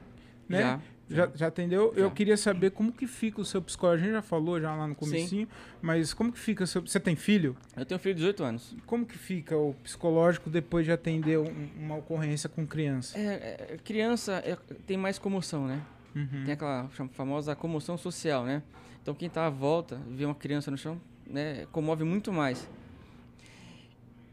né? 0.47 0.61
Já. 0.61 0.79
Já, 1.07 1.29
já 1.35 1.47
atendeu? 1.47 1.93
Eu 1.95 2.09
Já. 2.09 2.15
queria 2.15 2.35
saber 2.35 2.71
como 2.71 2.91
que 2.91 3.05
fica 3.05 3.39
o 3.39 3.45
seu 3.45 3.61
psicólogo. 3.61 3.97
A 4.01 4.03
gente 4.03 4.13
já 4.13 4.23
falou 4.23 4.59
já 4.59 4.75
lá 4.75 4.87
no 4.87 4.95
comecinho, 4.95 5.47
mas 5.79 6.15
como 6.15 6.31
que 6.31 6.39
fica 6.39 6.63
o 6.63 6.67
seu. 6.67 6.81
Você 6.81 6.99
tem 6.99 7.15
filho? 7.15 7.55
Eu 7.77 7.85
tenho 7.85 7.99
um 7.99 8.01
filho 8.01 8.15
de 8.15 8.21
18 8.21 8.43
anos. 8.43 8.75
Como 8.87 9.05
que 9.05 9.15
fica 9.15 9.55
o 9.55 9.75
psicológico 9.83 10.49
depois 10.49 10.83
de 10.83 10.91
atender 10.91 11.37
um- 11.37 11.69
uma 11.77 11.97
ocorrência 11.97 12.49
com 12.49 12.65
criança? 12.65 13.15
É, 13.19 13.67
é, 13.73 13.77
criança 13.83 14.41
é- 14.43 14.57
tem 14.87 14.97
mais 14.97 15.19
comoção, 15.19 15.67
né? 15.67 15.79
Uhum. 16.15 16.43
Tem 16.43 16.53
aquela 16.55 16.89
famosa 17.11 17.55
comoção 17.55 17.99
social, 17.99 18.43
né? 18.43 18.63
Então 19.03 19.13
quem 19.13 19.29
tá 19.29 19.45
à 19.45 19.49
volta, 19.51 20.01
vê 20.09 20.25
uma 20.25 20.33
criança 20.33 20.71
no 20.71 20.77
chão, 20.77 20.99
né, 21.27 21.67
comove 21.71 22.03
muito 22.03 22.33
mais. 22.33 22.67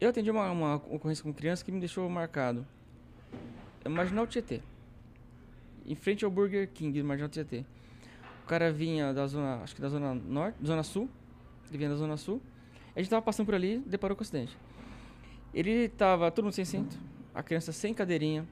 Eu 0.01 0.09
atendi 0.09 0.31
uma, 0.31 0.49
uma 0.49 0.75
ocorrência 0.75 1.23
com 1.23 1.31
criança 1.31 1.63
que 1.63 1.71
me 1.71 1.79
deixou 1.79 2.09
marcado. 2.09 2.65
Marginal 3.89 4.27
Tietê. 4.27 4.61
Em 5.85 5.95
frente 5.95 6.23
ao 6.23 6.31
Burger 6.31 6.69
King 6.73 7.01
do 7.01 7.07
Marginal 7.07 7.29
Tietê. 7.29 7.65
O 8.43 8.47
cara 8.47 8.71
vinha 8.71 9.13
da 9.13 9.25
zona, 9.27 9.61
acho 9.63 9.75
que 9.75 9.81
da 9.81 9.89
zona 9.89 10.13
norte, 10.13 10.57
zona 10.65 10.83
sul. 10.83 11.09
Ele 11.69 11.77
vinha 11.77 11.89
da 11.89 11.95
zona 11.95 12.17
sul. 12.17 12.41
A 12.95 12.99
gente 12.99 13.09
tava 13.09 13.21
passando 13.21 13.45
por 13.45 13.55
ali, 13.55 13.79
deparou 13.79 14.15
com 14.15 14.21
o 14.21 14.23
acidente. 14.23 14.57
Ele 15.53 15.87
tava 15.89 16.29
todo 16.31 16.45
mundo 16.45 16.53
sem 16.53 16.65
cinto, 16.65 16.97
a 17.33 17.43
criança 17.43 17.71
sem 17.71 17.93
cadeirinha, 17.93 18.47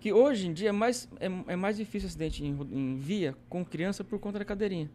que 0.00 0.12
hoje 0.12 0.48
em 0.48 0.52
dia 0.52 0.70
é 0.70 0.72
mais, 0.72 1.08
é, 1.20 1.26
é 1.52 1.56
mais 1.56 1.76
difícil 1.76 2.08
acidente 2.08 2.44
em, 2.44 2.56
em 2.72 2.96
via 2.96 3.36
com 3.48 3.64
criança 3.64 4.02
por 4.02 4.18
conta 4.18 4.38
da 4.38 4.44
cadeirinha. 4.44 4.90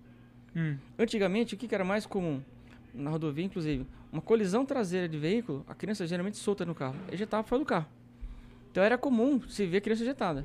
Hum. 0.56 0.78
Antigamente, 0.98 1.56
o 1.56 1.58
que, 1.58 1.68
que 1.68 1.76
era 1.76 1.84
mais 1.84 2.06
comum? 2.06 2.42
Na 2.94 3.10
rodovia, 3.10 3.44
inclusive, 3.44 3.88
uma 4.12 4.22
colisão 4.22 4.66
traseira 4.66 5.08
de 5.10 5.18
veículo, 5.18 5.66
a 5.68 5.74
criança 5.74 6.06
geralmente 6.06 6.38
solta 6.38 6.66
no 6.66 6.76
carro. 6.76 6.96
Ejetava 7.12 7.44
fora 7.44 7.60
do 7.60 7.66
carro. 7.66 7.88
Então 8.74 8.84
era 8.84 8.98
comum 8.98 9.40
se 9.48 9.68
ver 9.68 9.82
criança 9.82 10.02
ejetada. 10.02 10.44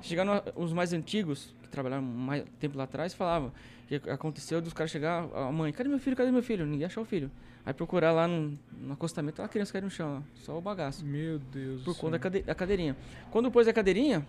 Chegaram 0.00 0.32
a- 0.32 0.42
os 0.56 0.72
mais 0.72 0.94
antigos, 0.94 1.54
que 1.62 1.68
trabalharam 1.68 2.02
mais 2.02 2.42
tempo 2.58 2.78
lá 2.78 2.84
atrás, 2.84 3.12
falavam 3.12 3.52
que 3.86 3.96
aconteceu 4.08 4.60
dos 4.62 4.72
caras 4.72 4.90
chegar, 4.90 5.28
a 5.34 5.52
mãe, 5.52 5.70
cadê 5.70 5.86
meu 5.88 5.98
filho, 5.98 6.16
cadê 6.16 6.30
meu 6.30 6.42
filho? 6.42 6.64
Ninguém 6.64 6.86
achou 6.86 7.02
o 7.02 7.06
filho. 7.06 7.30
Aí 7.66 7.74
procurar 7.74 8.12
lá 8.12 8.26
no, 8.26 8.58
no 8.80 8.94
acostamento, 8.94 9.42
a 9.42 9.48
criança 9.48 9.70
caiu 9.72 9.82
no 9.84 9.90
chão, 9.90 10.24
só 10.36 10.56
o 10.56 10.60
bagaço 10.62 11.04
Meu 11.04 11.38
Deus. 11.38 11.82
por 11.84 11.94
conta 11.96 12.12
da, 12.18 12.22
céu. 12.22 12.30
cade- 12.30 12.42
da 12.44 12.54
cadeirinha. 12.54 12.96
Quando 13.30 13.50
pôs 13.50 13.68
a 13.68 13.72
cadeirinha, 13.72 14.26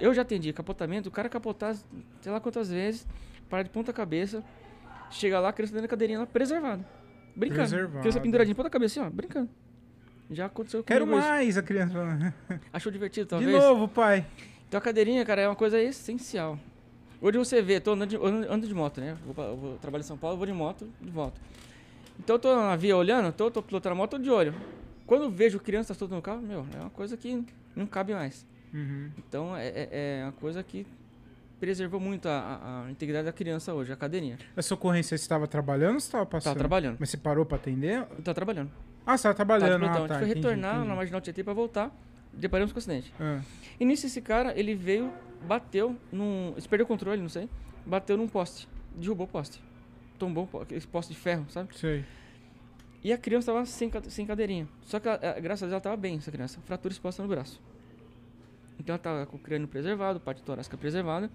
eu 0.00 0.14
já 0.14 0.22
atendi 0.22 0.50
capotamento, 0.54 1.08
o 1.10 1.12
cara 1.12 1.28
capotar 1.28 1.74
sei 1.74 2.32
lá 2.32 2.40
quantas 2.40 2.70
vezes, 2.70 3.06
para 3.50 3.62
de 3.62 3.68
ponta 3.70 3.92
cabeça, 3.92 4.42
chega 5.10 5.38
lá, 5.40 5.50
a 5.50 5.52
criança 5.52 5.72
dentro 5.74 5.88
da 5.88 5.90
cadeirinha 5.90 6.20
lá, 6.20 6.26
preservado. 6.26 6.84
Brincando. 7.36 7.60
Preservado. 7.68 8.00
Criança 8.00 8.20
penduradinha 8.20 8.54
ponta 8.54 8.70
cabeça, 8.70 9.00
assim, 9.00 9.08
ó, 9.08 9.10
brincando. 9.14 9.50
Já 10.30 10.46
aconteceu 10.46 10.82
Quero 10.82 11.04
comigo 11.04 11.20
isso. 11.20 11.28
mais 11.28 11.58
a 11.58 11.62
criança 11.62 11.92
falando. 11.92 12.32
Achou 12.72 12.90
divertido, 12.90 13.24
De 13.26 13.30
talvez? 13.30 13.62
novo, 13.62 13.86
pai. 13.88 14.26
Então 14.68 14.78
a 14.78 14.80
cadeirinha, 14.80 15.24
cara, 15.24 15.42
é 15.42 15.48
uma 15.48 15.56
coisa 15.56 15.80
essencial. 15.80 16.58
Hoje 17.20 17.38
você 17.38 17.60
vê, 17.62 17.78
tô 17.78 17.92
andando 17.92 18.08
de, 18.10 18.16
ando 18.16 18.66
de 18.66 18.74
moto, 18.74 19.00
né? 19.00 19.16
Vou, 19.26 19.44
eu 19.44 19.56
vou 19.56 19.76
trabalhar 19.78 20.02
em 20.02 20.06
São 20.06 20.16
Paulo, 20.16 20.36
vou 20.36 20.46
de 20.46 20.52
moto, 20.52 20.88
de 21.00 21.10
volta. 21.10 21.40
Então 22.18 22.36
eu 22.36 22.40
tô 22.40 22.54
na 22.56 22.74
via 22.76 22.96
olhando, 22.96 23.32
tô, 23.32 23.50
tô 23.50 23.62
pilotando 23.62 23.92
a 23.92 23.96
moto, 23.96 24.12
tô 24.12 24.18
de 24.18 24.30
olho. 24.30 24.54
Quando 25.06 25.30
vejo 25.30 25.60
criança 25.60 25.92
solta 25.94 26.14
no 26.14 26.22
carro, 26.22 26.40
meu, 26.42 26.66
é 26.74 26.80
uma 26.80 26.90
coisa 26.90 27.16
que 27.16 27.44
não 27.76 27.86
cabe 27.86 28.14
mais. 28.14 28.46
Uhum. 28.72 29.10
Então 29.18 29.56
é, 29.56 29.68
é- 29.68 29.88
é 30.20 30.24
uma 30.24 30.32
coisa 30.32 30.62
que 30.62 30.86
preservou 31.60 32.00
muito 32.00 32.28
a, 32.28 32.84
a- 32.86 32.90
integridade 32.90 33.26
da 33.26 33.32
criança 33.32 33.72
hoje, 33.74 33.92
a 33.92 33.96
cadeirinha. 33.96 34.38
Essa 34.56 34.74
ocorrência 34.74 35.16
você 35.16 35.22
estava 35.22 35.46
trabalhando 35.46 35.94
ou 35.94 36.00
você 36.00 36.06
estava 36.06 36.26
passando? 36.26 36.44
Tava 36.54 36.58
trabalhando. 36.58 36.96
Mas 36.98 37.10
você 37.10 37.16
parou 37.18 37.44
pra 37.44 37.56
atender? 37.56 38.04
Tá 38.24 38.32
trabalhando. 38.34 38.70
Ah, 39.06 39.16
você 39.16 39.28
Tá 39.28 39.34
trabalhando. 39.34 39.80
de 39.82 39.86
ah, 39.88 39.92
tá, 39.92 39.96
a 39.96 40.00
gente 40.00 40.08
foi 40.08 40.16
entendi, 40.28 40.34
retornar 40.34 40.74
entendi. 40.76 40.88
na 40.88 40.94
Marginal 40.94 41.20
Tietê 41.20 41.42
pra 41.44 41.52
voltar. 41.52 41.90
Deparamos 42.32 42.72
com 42.72 42.76
o 42.76 42.80
acidente. 42.80 43.12
Ah, 43.20 43.40
E 43.78 43.84
nisso 43.84 44.06
esse 44.06 44.20
cara, 44.20 44.58
ele 44.58 44.74
veio, 44.74 45.12
bateu 45.46 45.96
num. 46.12 46.52
Ele 46.56 46.68
perdeu 46.68 46.84
o 46.84 46.88
controle, 46.88 47.20
não 47.20 47.28
sei. 47.28 47.48
Bateu 47.84 48.16
num 48.16 48.28
poste. 48.28 48.68
Derrubou 48.94 49.26
o 49.26 49.28
poste. 49.28 49.60
Tombou 50.18 50.48
aquele 50.62 50.80
poste 50.82 51.12
de 51.12 51.18
ferro, 51.18 51.46
sabe? 51.48 51.76
sei. 51.76 52.04
E 53.04 53.12
a 53.12 53.18
criança 53.18 53.52
tava 53.52 53.66
sem, 53.66 53.90
sem 54.08 54.24
cadeirinha. 54.24 54.68
Só 54.82 55.00
que, 55.00 55.08
ela- 55.08 55.18
graças 55.40 55.64
a 55.64 55.66
Deus, 55.66 55.72
ela 55.72 55.80
tava 55.80 55.96
bem, 55.96 56.18
essa 56.18 56.30
criança. 56.30 56.60
Fratura 56.64 56.92
exposta 56.92 57.20
no 57.20 57.28
braço. 57.28 57.60
Então 58.78 58.94
ela 58.94 59.02
tava 59.02 59.26
com 59.26 59.36
o 59.36 59.40
crânio 59.40 59.66
preservado, 59.66 60.20
parte 60.20 60.40
torácica 60.42 60.76
preservada. 60.76 61.28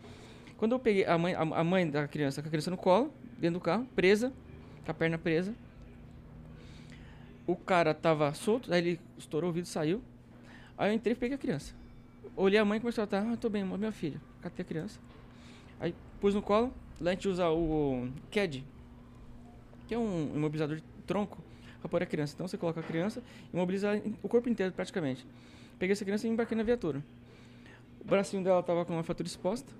Quando 0.55 0.71
eu 0.71 0.79
peguei 0.79 1.05
a 1.05 1.17
mãe, 1.17 1.33
a, 1.35 1.41
a 1.41 1.63
mãe 1.65 1.89
da 1.89 2.07
criança 2.07 2.41
com 2.41 2.47
a 2.47 2.49
criança 2.51 2.71
no 2.71 2.77
colo, 2.77 3.13
dentro 3.37 3.59
do 3.59 3.63
carro, 3.63 3.85
presa, 3.95 4.31
com 4.85 4.91
a 4.91 4.93
perna 4.93 5.17
presa. 5.17 5.53
O 7.47 7.55
cara 7.55 7.93
tava 7.93 8.33
solto, 8.33 8.71
aí 8.73 8.79
ele 8.79 8.99
estourou 9.17 9.49
o 9.49 9.53
vidro 9.53 9.69
saiu. 9.69 10.01
Aí 10.77 10.91
eu 10.91 10.93
entrei 10.93 11.13
e 11.13 11.15
peguei 11.15 11.35
a 11.35 11.37
criança. 11.39 11.73
Olhei 12.35 12.59
a 12.59 12.65
mãe 12.65 12.77
e 12.77 12.81
começou 12.81 13.05
a 13.05 13.07
tratar, 13.07 13.31
ah, 13.31 13.37
tô 13.37 13.49
bem, 13.49 13.63
minha 13.63 13.91
filha. 13.91 14.21
Catei 14.41 14.63
a 14.63 14.67
criança. 14.67 14.99
Aí 15.79 15.95
pus 16.19 16.35
no 16.35 16.41
colo, 16.41 16.73
lá 16.99 17.11
a 17.11 17.13
gente 17.13 17.27
usa 17.29 17.49
o 17.49 18.09
CAD, 18.29 18.65
que 19.87 19.95
é 19.95 19.97
um 19.97 20.33
imobilizador 20.35 20.75
de 20.75 20.83
tronco 21.05 21.41
para 21.79 21.89
pôr 21.89 22.03
a 22.03 22.05
criança. 22.05 22.33
Então 22.35 22.47
você 22.47 22.57
coloca 22.57 22.81
a 22.81 22.83
criança 22.83 23.23
e 23.53 23.57
o 24.21 24.27
corpo 24.27 24.49
inteiro 24.49 24.73
praticamente. 24.73 25.25
Peguei 25.79 25.93
essa 25.93 26.03
criança 26.03 26.27
e 26.27 26.29
embarquei 26.29 26.57
na 26.57 26.63
viatura. 26.63 27.03
O 28.01 28.05
bracinho 28.05 28.43
dela 28.43 28.61
tava 28.61 28.83
com 28.83 28.93
uma 28.93 29.03
fratura 29.03 29.27
exposta. 29.27 29.71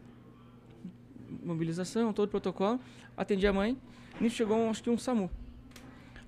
Mobilização, 1.44 2.14
todo 2.14 2.28
o 2.28 2.32
protocolo. 2.32 2.80
Atendi 3.16 3.46
a 3.46 3.52
mãe. 3.52 3.78
Nisso 4.22 4.38
chegou, 4.38 4.70
acho 4.70 4.82
que 4.82 4.90
um 4.90 4.98
SAMU. 4.98 5.30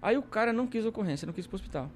Aí 0.01 0.17
o 0.17 0.23
cara 0.23 0.53
não 0.53 0.65
quis 0.67 0.85
ocorrência, 0.85 1.25
não 1.25 1.33
quis 1.33 1.45
ir 1.45 1.47
pro 1.47 1.55
hospital. 1.55 1.89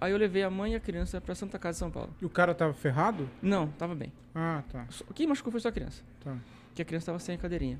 Aí 0.00 0.12
eu 0.12 0.18
levei 0.18 0.42
a 0.42 0.50
mãe 0.50 0.72
e 0.72 0.76
a 0.76 0.80
criança 0.80 1.20
pra 1.20 1.34
Santa 1.34 1.58
Casa 1.58 1.76
de 1.76 1.78
São 1.80 1.90
Paulo. 1.90 2.14
E 2.20 2.24
o 2.24 2.30
cara 2.30 2.54
tava 2.54 2.72
ferrado? 2.72 3.28
Não, 3.42 3.68
tava 3.72 3.94
bem. 3.94 4.12
Ah, 4.34 4.62
tá. 4.70 4.86
Só- 4.88 5.04
Quem 5.14 5.26
machucou 5.26 5.50
foi 5.52 5.60
só 5.60 5.68
a 5.68 5.72
criança. 5.72 6.02
tá. 6.24 6.36
Que 6.74 6.82
a 6.82 6.84
criança 6.84 7.06
tava 7.06 7.18
sem 7.18 7.34
a 7.34 7.38
cadeirinha. 7.38 7.78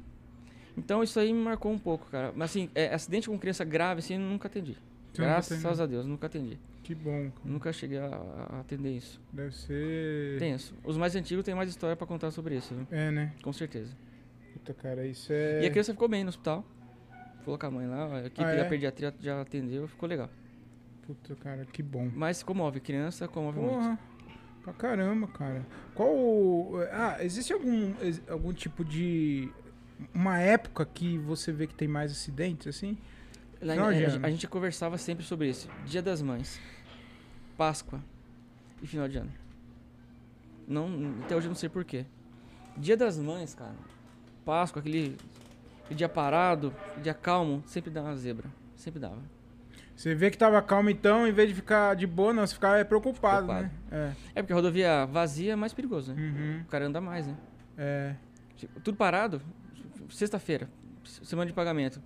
Então 0.77 1.03
isso 1.03 1.19
aí 1.19 1.33
me 1.33 1.41
marcou 1.43 1.73
um 1.73 1.79
pouco, 1.79 2.07
cara. 2.11 2.33
Mas 2.37 2.51
assim, 2.51 2.69
é, 2.75 2.93
acidente 2.93 3.29
com 3.29 3.39
criança 3.39 3.65
grave, 3.65 4.01
assim, 4.01 4.15
eu 4.15 4.21
nunca 4.21 4.49
atendi. 4.49 4.73
Você 5.13 5.23
nunca 5.23 5.33
Graças 5.33 5.65
atendeu? 5.65 5.85
a 5.85 5.87
Deus, 5.87 6.07
nunca 6.07 6.27
atendi. 6.27 6.59
Que 6.83 6.95
bom. 6.95 7.31
cara. 7.31 7.33
Nunca 7.45 7.73
cheguei 7.73 7.99
a, 7.99 8.07
a 8.51 8.61
atender 8.61 8.91
isso. 8.97 9.21
Deve 9.33 9.55
ser. 9.55 10.39
Tenso. 10.39 10.75
Os 10.85 10.97
mais 10.97 11.15
antigos 11.17 11.45
têm 11.45 11.55
mais 11.55 11.69
história 11.71 11.97
pra 11.97 12.07
contar 12.07 12.31
sobre 12.31 12.57
isso, 12.57 12.75
viu? 12.75 12.87
É, 12.91 13.11
né? 13.11 13.33
com 13.43 13.53
certeza. 13.53 13.97
Puta, 14.53 14.75
cara, 14.75 15.07
isso 15.07 15.33
é. 15.33 15.63
E 15.63 15.67
a 15.67 15.71
criança 15.71 15.93
ficou 15.93 16.09
bem 16.09 16.23
no 16.25 16.29
hospital. 16.31 16.65
Com 17.45 17.67
a 17.67 17.71
mãe 17.71 17.87
lá, 17.87 18.17
a 18.17 18.27
equipe 18.27 18.43
Ah, 18.43 18.55
da 18.55 18.63
é? 18.63 18.69
pediatria 18.69 19.15
já 19.21 19.41
atendeu, 19.41 19.89
ficou 19.89 20.09
legal. 20.09 20.29
Puta, 21.07 21.35
cara, 21.37 21.65
que 21.65 21.83
bom. 21.83 22.11
Mas 22.15 22.43
comove, 22.43 22.81
criança 22.81 23.27
comove 23.27 23.59
muito. 23.59 23.75
Porra. 23.75 23.99
Pra 24.63 24.73
caramba, 24.75 25.27
cara. 25.29 25.67
Qual. 25.95 26.73
Ah, 26.93 27.17
existe 27.25 27.53
algum, 27.53 27.95
algum 28.29 28.53
tipo 28.53 28.85
de. 28.85 29.51
Uma 30.15 30.39
época 30.39 30.85
que 30.87 31.19
você 31.19 31.51
vê 31.53 31.67
que 31.67 31.75
tem 31.75 31.89
mais 31.89 32.13
acidentes, 32.13 32.67
assim? 32.67 32.97
Lá 33.61 33.75
Final 33.75 33.93
de 33.93 34.05
a, 34.05 34.27
a 34.27 34.31
gente 34.31 34.47
conversava 34.47 34.97
sempre 34.97 35.25
sobre 35.25 35.49
isso. 35.49 35.69
Dia 35.87 36.01
das 36.03 36.23
Mães, 36.23 36.59
Páscoa 37.57 38.01
e 38.83 38.87
final 38.87 39.09
de 39.09 39.19
ano. 39.19 39.31
Não, 40.67 41.15
até 41.25 41.37
hoje 41.37 41.47
eu 41.47 41.51
não 41.51 41.57
sei 41.57 41.69
porquê. 41.69 42.07
Dia 42.77 42.97
das 42.97 43.19
Mães, 43.19 43.55
cara. 43.55 43.75
Páscoa, 44.45 44.81
aquele, 44.81 45.17
aquele 45.91 45.99
dia 45.99 46.09
parado, 46.09 46.73
dia 47.03 47.13
calmo, 47.15 47.63
sempre 47.67 47.91
dá 47.91 48.03
uma 48.03 48.15
zebra. 48.17 48.49
Sempre 48.77 49.01
dava. 49.01 49.19
Você 49.95 50.15
vê 50.15 50.31
que 50.31 50.39
tava 50.39 50.63
calmo 50.63 50.89
então, 50.89 51.27
em 51.27 51.33
vez 51.33 51.49
de 51.51 51.55
ficar 51.55 51.95
de 51.95 52.07
boa, 52.07 52.33
não, 52.33 52.47
você 52.47 52.55
ficava 52.55 52.79
é, 52.79 52.85
preocupado, 52.85 53.47
né? 53.49 53.71
É 54.35 54.41
porque 54.41 54.53
a 54.53 54.57
rodovia 54.57 55.05
vazia 55.07 55.53
é 55.53 55.57
mais 55.57 55.75
perigoso, 55.75 56.13
É. 56.13 56.15
né? 56.15 56.23
Uhum. 56.23 56.61
O 56.63 56.65
cara 56.67 56.87
anda 56.87 57.01
mais, 57.01 57.27
né? 57.27 57.37
É. 57.77 58.15
Tipo, 58.57 58.81
Tudo 58.81 58.97
parado, 58.97 59.43
sexta-feira, 60.09 60.71
semana 61.05 61.47
de 61.47 61.53
pagamento. 61.53 62.01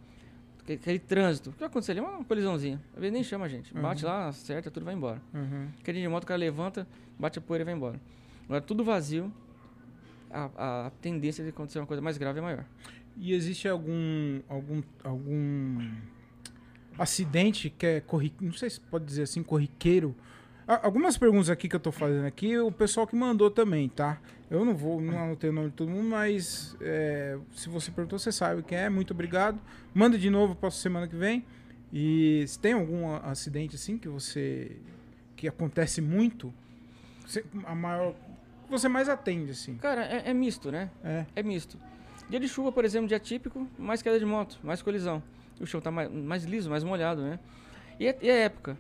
Aquele, 0.61 0.79
aquele 0.81 0.99
trânsito. 0.99 1.51
O 1.51 1.53
que 1.53 1.61
vai 1.61 1.69
acontecer 1.69 1.93
ali? 1.93 2.01
É 2.01 2.03
Uma 2.03 2.25
colisãozinha. 2.25 2.81
Às 2.95 3.01
vezes 3.01 3.13
nem 3.13 3.23
chama 3.23 3.45
a 3.45 3.49
gente. 3.49 3.73
Bate 3.75 4.05
Uhum. 4.05 4.11
lá, 4.11 4.29
acerta, 4.29 4.71
tudo 4.71 4.85
vai 4.85 4.95
embora. 4.95 5.21
Uhum. 5.33 5.69
Aquele 5.81 6.01
de 6.01 6.09
moto, 6.09 6.25
o 6.25 6.27
cara 6.27 6.39
levanta, 6.39 6.89
bate 7.19 7.39
a 7.39 7.43
poeira 7.43 7.63
e 7.63 7.67
vai 7.67 7.75
embora. 7.75 8.01
Agora, 8.47 8.61
tudo 8.63 8.83
vazio, 8.83 9.31
a, 10.31 10.87
a 10.87 10.91
tendência 11.03 11.45
de 11.45 11.51
acontecer 11.51 11.79
uma 11.79 11.87
coisa 11.87 12.03
mais 12.03 12.17
grave 12.19 12.39
é 12.41 12.43
maior. 12.43 12.65
E 13.17 13.33
existe 13.33 13.69
algum. 13.69 14.41
algum. 14.49 14.83
algum. 15.03 15.79
acidente 16.99 17.71
que 17.71 17.87
é 17.87 18.01
corriqueiro, 18.01 18.47
não 18.47 18.53
sei 18.59 18.71
se 18.71 18.81
pode 18.81 19.05
dizer 19.05 19.23
assim, 19.23 19.43
corriqueiro. 19.43 20.15
Algumas 20.67 21.19
perguntas 21.19 21.51
aqui 21.51 21.69
que 21.69 21.77
eu 21.77 21.81
tô 21.81 21.93
fazendo 21.93 22.25
aqui, 22.25 22.57
o 22.57 22.73
pessoal 22.73 23.07
que 23.07 23.15
mandou 23.15 23.51
também, 23.51 23.87
tá? 23.89 24.19
Eu 24.51 24.65
não 24.65 24.75
vou, 24.75 24.99
não 25.01 25.19
anotei 25.19 25.51
o 25.51 25.53
nome 25.53 25.69
de 25.71 25.75
todo 25.75 25.91
mundo, 25.91 26.09
mas 26.09 26.75
é, 26.81 27.37
se 27.55 27.69
você 27.69 27.91
perguntou, 27.91 28.19
você 28.19 28.33
sabe 28.33 28.63
quem 28.63 28.79
é. 28.79 28.89
Muito 28.89 29.13
obrigado. 29.13 29.61
Manda 29.93 30.17
de 30.17 30.31
novo 30.31 30.55
para 30.55 30.71
semana 30.71 31.07
que 31.07 31.17
vem. 31.17 31.45
E 31.93 32.45
se 32.49 32.59
tem 32.59 32.73
algum 32.73 33.15
acidente 33.17 33.77
assim 33.77 33.99
que 33.99 34.09
você 34.09 34.77
que 35.37 35.47
acontece 35.49 36.01
muito, 36.01 36.53
você- 37.27 37.45
a 37.65 37.75
maior 37.75 38.15
você 38.71 38.89
mais 38.89 39.09
atende 39.09 39.51
assim. 39.51 39.77
Cara, 39.77 40.03
é, 40.07 40.31
é 40.31 40.35
misto, 40.35 40.73
né? 40.73 40.91
É. 41.03 41.27
É 41.37 41.43
misto. 41.43 41.77
Dia 42.29 42.41
de 42.41 42.49
chuva, 42.49 42.73
por 42.73 42.85
exemplo, 42.85 43.07
dia 43.09 43.19
típico, 43.21 43.69
mais 43.79 44.03
queda 44.03 44.19
de 44.19 44.25
moto, 44.25 44.59
mais 44.63 44.81
colisão. 44.83 45.23
O 45.61 45.67
chão 45.67 45.81
tá 45.81 45.91
mais, 45.91 46.11
mais 46.11 46.45
liso, 46.45 46.69
mais 46.71 46.83
molhado, 46.83 47.23
né? 47.23 47.39
E 48.01 48.07
é, 48.09 48.19
e 48.23 48.29
é 48.31 48.41
época. 48.45 48.77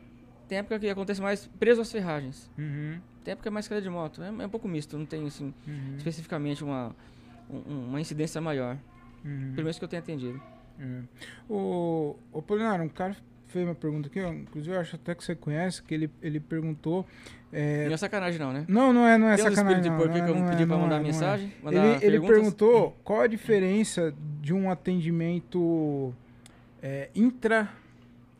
Tem 0.49 0.59
época 0.59 0.79
que 0.79 0.89
acontece 0.89 1.21
mais 1.21 1.47
preso 1.59 1.81
às 1.81 1.91
ferragens. 1.93 2.51
Uhum, 2.59 2.99
Tem 3.23 3.33
época 3.33 3.43
que 3.45 3.49
é 3.49 3.51
mais 3.51 3.69
queda 3.69 3.81
de 3.81 3.89
moto. 3.89 4.23
É, 4.23 4.29
é 4.29 4.47
um 4.47 4.51
pouco 4.51 4.67
misto, 4.67 4.99
não 4.99 5.07
tem 5.07 5.27
assim, 5.27 5.55
uhum, 5.67 5.95
especificamente 5.97 6.65
uma, 6.65 6.95
um- 7.49 7.89
uma 7.91 8.01
incidência 8.01 8.41
maior. 8.41 8.77
uhum. 9.25 9.53
Pelo 9.55 9.65
menos 9.65 9.79
que 9.79 9.85
eu 9.85 9.89
tenha 9.89 10.01
atendido. 10.01 10.41
É. 10.81 11.01
O, 11.49 12.17
o 12.33 12.43
Polinário, 12.43 12.85
um 12.85 12.89
cara 12.89 13.17
fez 13.47 13.65
uma 13.65 13.75
pergunta 13.75 14.09
aqui, 14.09 14.21
ó, 14.21 14.33
inclusive 14.33 14.75
eu 14.75 14.81
acho 14.81 14.97
até 14.97 15.15
que 15.15 15.23
você 15.23 15.35
conhece, 15.37 15.81
que 15.83 15.95
ele, 15.95 16.11
ele 16.21 16.41
perguntou. 16.41 17.07
É, 17.57 17.87
Não 17.87 17.95
é 17.95 17.97
sacanagem, 17.97 18.41
não, 18.41 18.53
né? 18.53 18.65
não, 18.67 18.93
não 18.93 19.07
é, 19.07 19.17
não 19.17 19.29
é 19.29 19.37
Tem 19.37 19.45
sacanagem. 19.45 19.79
espíritos 19.79 19.85
de 19.85 19.91
não, 19.91 19.97
porquê 19.97 20.19
não 20.19 20.25
que 20.25 20.31
eu 20.33 20.37
é, 20.37 20.41
não 20.41 20.49
pedi 20.51 20.63
é, 20.65 20.67
pra 20.67 20.77
mandar 20.77 20.97
é, 20.97 20.99
é. 20.99 21.03
mensagem? 21.03 21.53
Mandar 21.63 22.03
Ele, 22.03 22.07
ele 22.07 22.27
perguntou 22.27 22.97
qual 23.05 23.21
a 23.21 23.27
diferença 23.29 24.13
de 24.41 24.53
um 24.53 24.69
atendimento 24.69 26.13
é, 26.83 27.11
intra, 27.15 27.69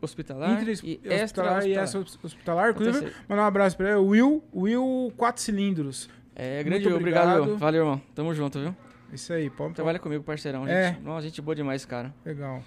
Hospitalar, 0.01 0.51
intra 0.51 0.69
e 0.69 0.73
hospitalar 0.73 1.57
extra 1.57 1.67
e 1.67 1.73
extra 1.73 1.99
hospitalar. 2.21 2.71
Inclusive, 2.71 3.13
mandar 3.27 3.43
um 3.43 3.45
abraço 3.45 3.77
pra 3.77 3.91
ele. 3.91 3.99
Will, 3.99 4.43
Will 4.53 5.13
4 5.15 5.41
cilindros. 5.41 6.09
É, 6.35 6.61
grande, 6.61 6.83
Muito 6.83 6.97
obrigado. 6.97 7.27
obrigado. 7.27 7.49
Will. 7.51 7.57
Valeu, 7.57 7.81
irmão. 7.83 8.01
Tamo 8.13 8.33
junto, 8.33 8.59
viu? 8.59 8.75
Isso 9.13 9.31
aí, 9.31 9.49
pode 9.49 9.73
Trabalha 9.73 9.97
comigo, 9.97 10.23
parceirão. 10.23 10.67
É. 10.67 10.89
Gente. 10.89 11.01
Nossa, 11.01 11.27
gente 11.27 11.41
boa 11.41 11.55
demais, 11.55 11.85
cara. 11.85 12.13
Legal. 12.25 12.61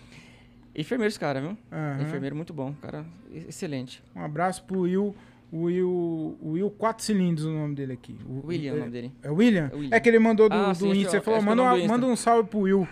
Enfermeiro 0.75 1.09
esse 1.09 1.21
cara, 1.21 1.41
viu? 1.41 1.59
Aham. 1.71 2.03
Enfermeiro 2.03 2.35
muito 2.35 2.55
bom, 2.55 2.73
cara. 2.81 3.05
Excelente. 3.31 4.03
Um 4.17 4.25
abraço 4.25 4.65
pro 4.65 4.81
Will. 4.81 5.15
Will, 5.53 6.39
Will 6.43 6.71
4 6.71 7.03
cilindros 7.05 7.47
o 7.47 7.51
nome 7.53 7.75
dele 7.75 7.95
aqui. 7.95 8.17
O- 8.27 8.47
William, 8.47 8.73
é, 8.73 8.75
o 8.75 8.79
nome 8.81 8.91
dele. 8.91 9.13
É 9.23 9.31
William? 9.31 9.71
É 9.73 9.75
William. 9.77 9.97
É 9.97 10.01
que 10.01 10.09
ele 10.09 10.19
mandou 10.19 10.49
do, 10.49 10.55
Ah, 10.55 10.69
do 10.73 10.75
sim, 10.75 10.91
Insta. 10.91 11.19
que- 11.19 11.25
falou, 11.25 11.39
é 11.41 11.43
o 11.43 11.45
manda, 11.47 11.63
uma- 11.63 11.87
manda 11.87 12.07
um 12.07 12.17
salve 12.17 12.49
pro 12.49 12.61
Will. 12.61 12.87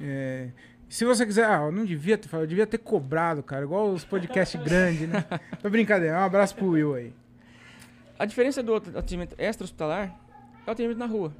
É, 0.00 0.50
se 0.88 1.04
você 1.04 1.24
quiser, 1.24 1.46
ah, 1.46 1.62
eu 1.66 1.72
não 1.72 1.84
devia 1.86 2.18
ter 2.18 2.28
falado, 2.28 2.44
eu 2.44 2.48
devia 2.48 2.66
ter 2.66 2.78
cobrado, 2.78 3.42
cara, 3.42 3.64
igual 3.64 3.90
os 3.92 4.04
podcasts 4.04 4.60
grandes, 4.62 5.08
né? 5.08 5.24
Tô 5.62 5.70
brincadeira, 5.70 6.16
um 6.18 6.24
abraço 6.24 6.54
pro 6.54 6.68
Will 6.70 6.94
aí. 6.94 7.12
A 8.18 8.26
diferença 8.26 8.62
do 8.62 8.74
atendimento 8.74 9.34
extra-hospitalar 9.38 10.14
é 10.66 10.68
o 10.70 10.72
atendimento 10.72 10.98
na 10.98 11.06
rua. 11.06 11.32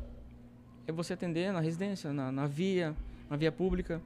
É 0.87 0.91
você 0.93 1.12
atender 1.12 1.53
na 1.53 1.61
residência, 1.61 2.12
na, 2.12 2.33
na 2.33 2.47
via, 2.47 2.95
na 3.31 3.37
via 3.37 3.53
pública. 3.53 4.01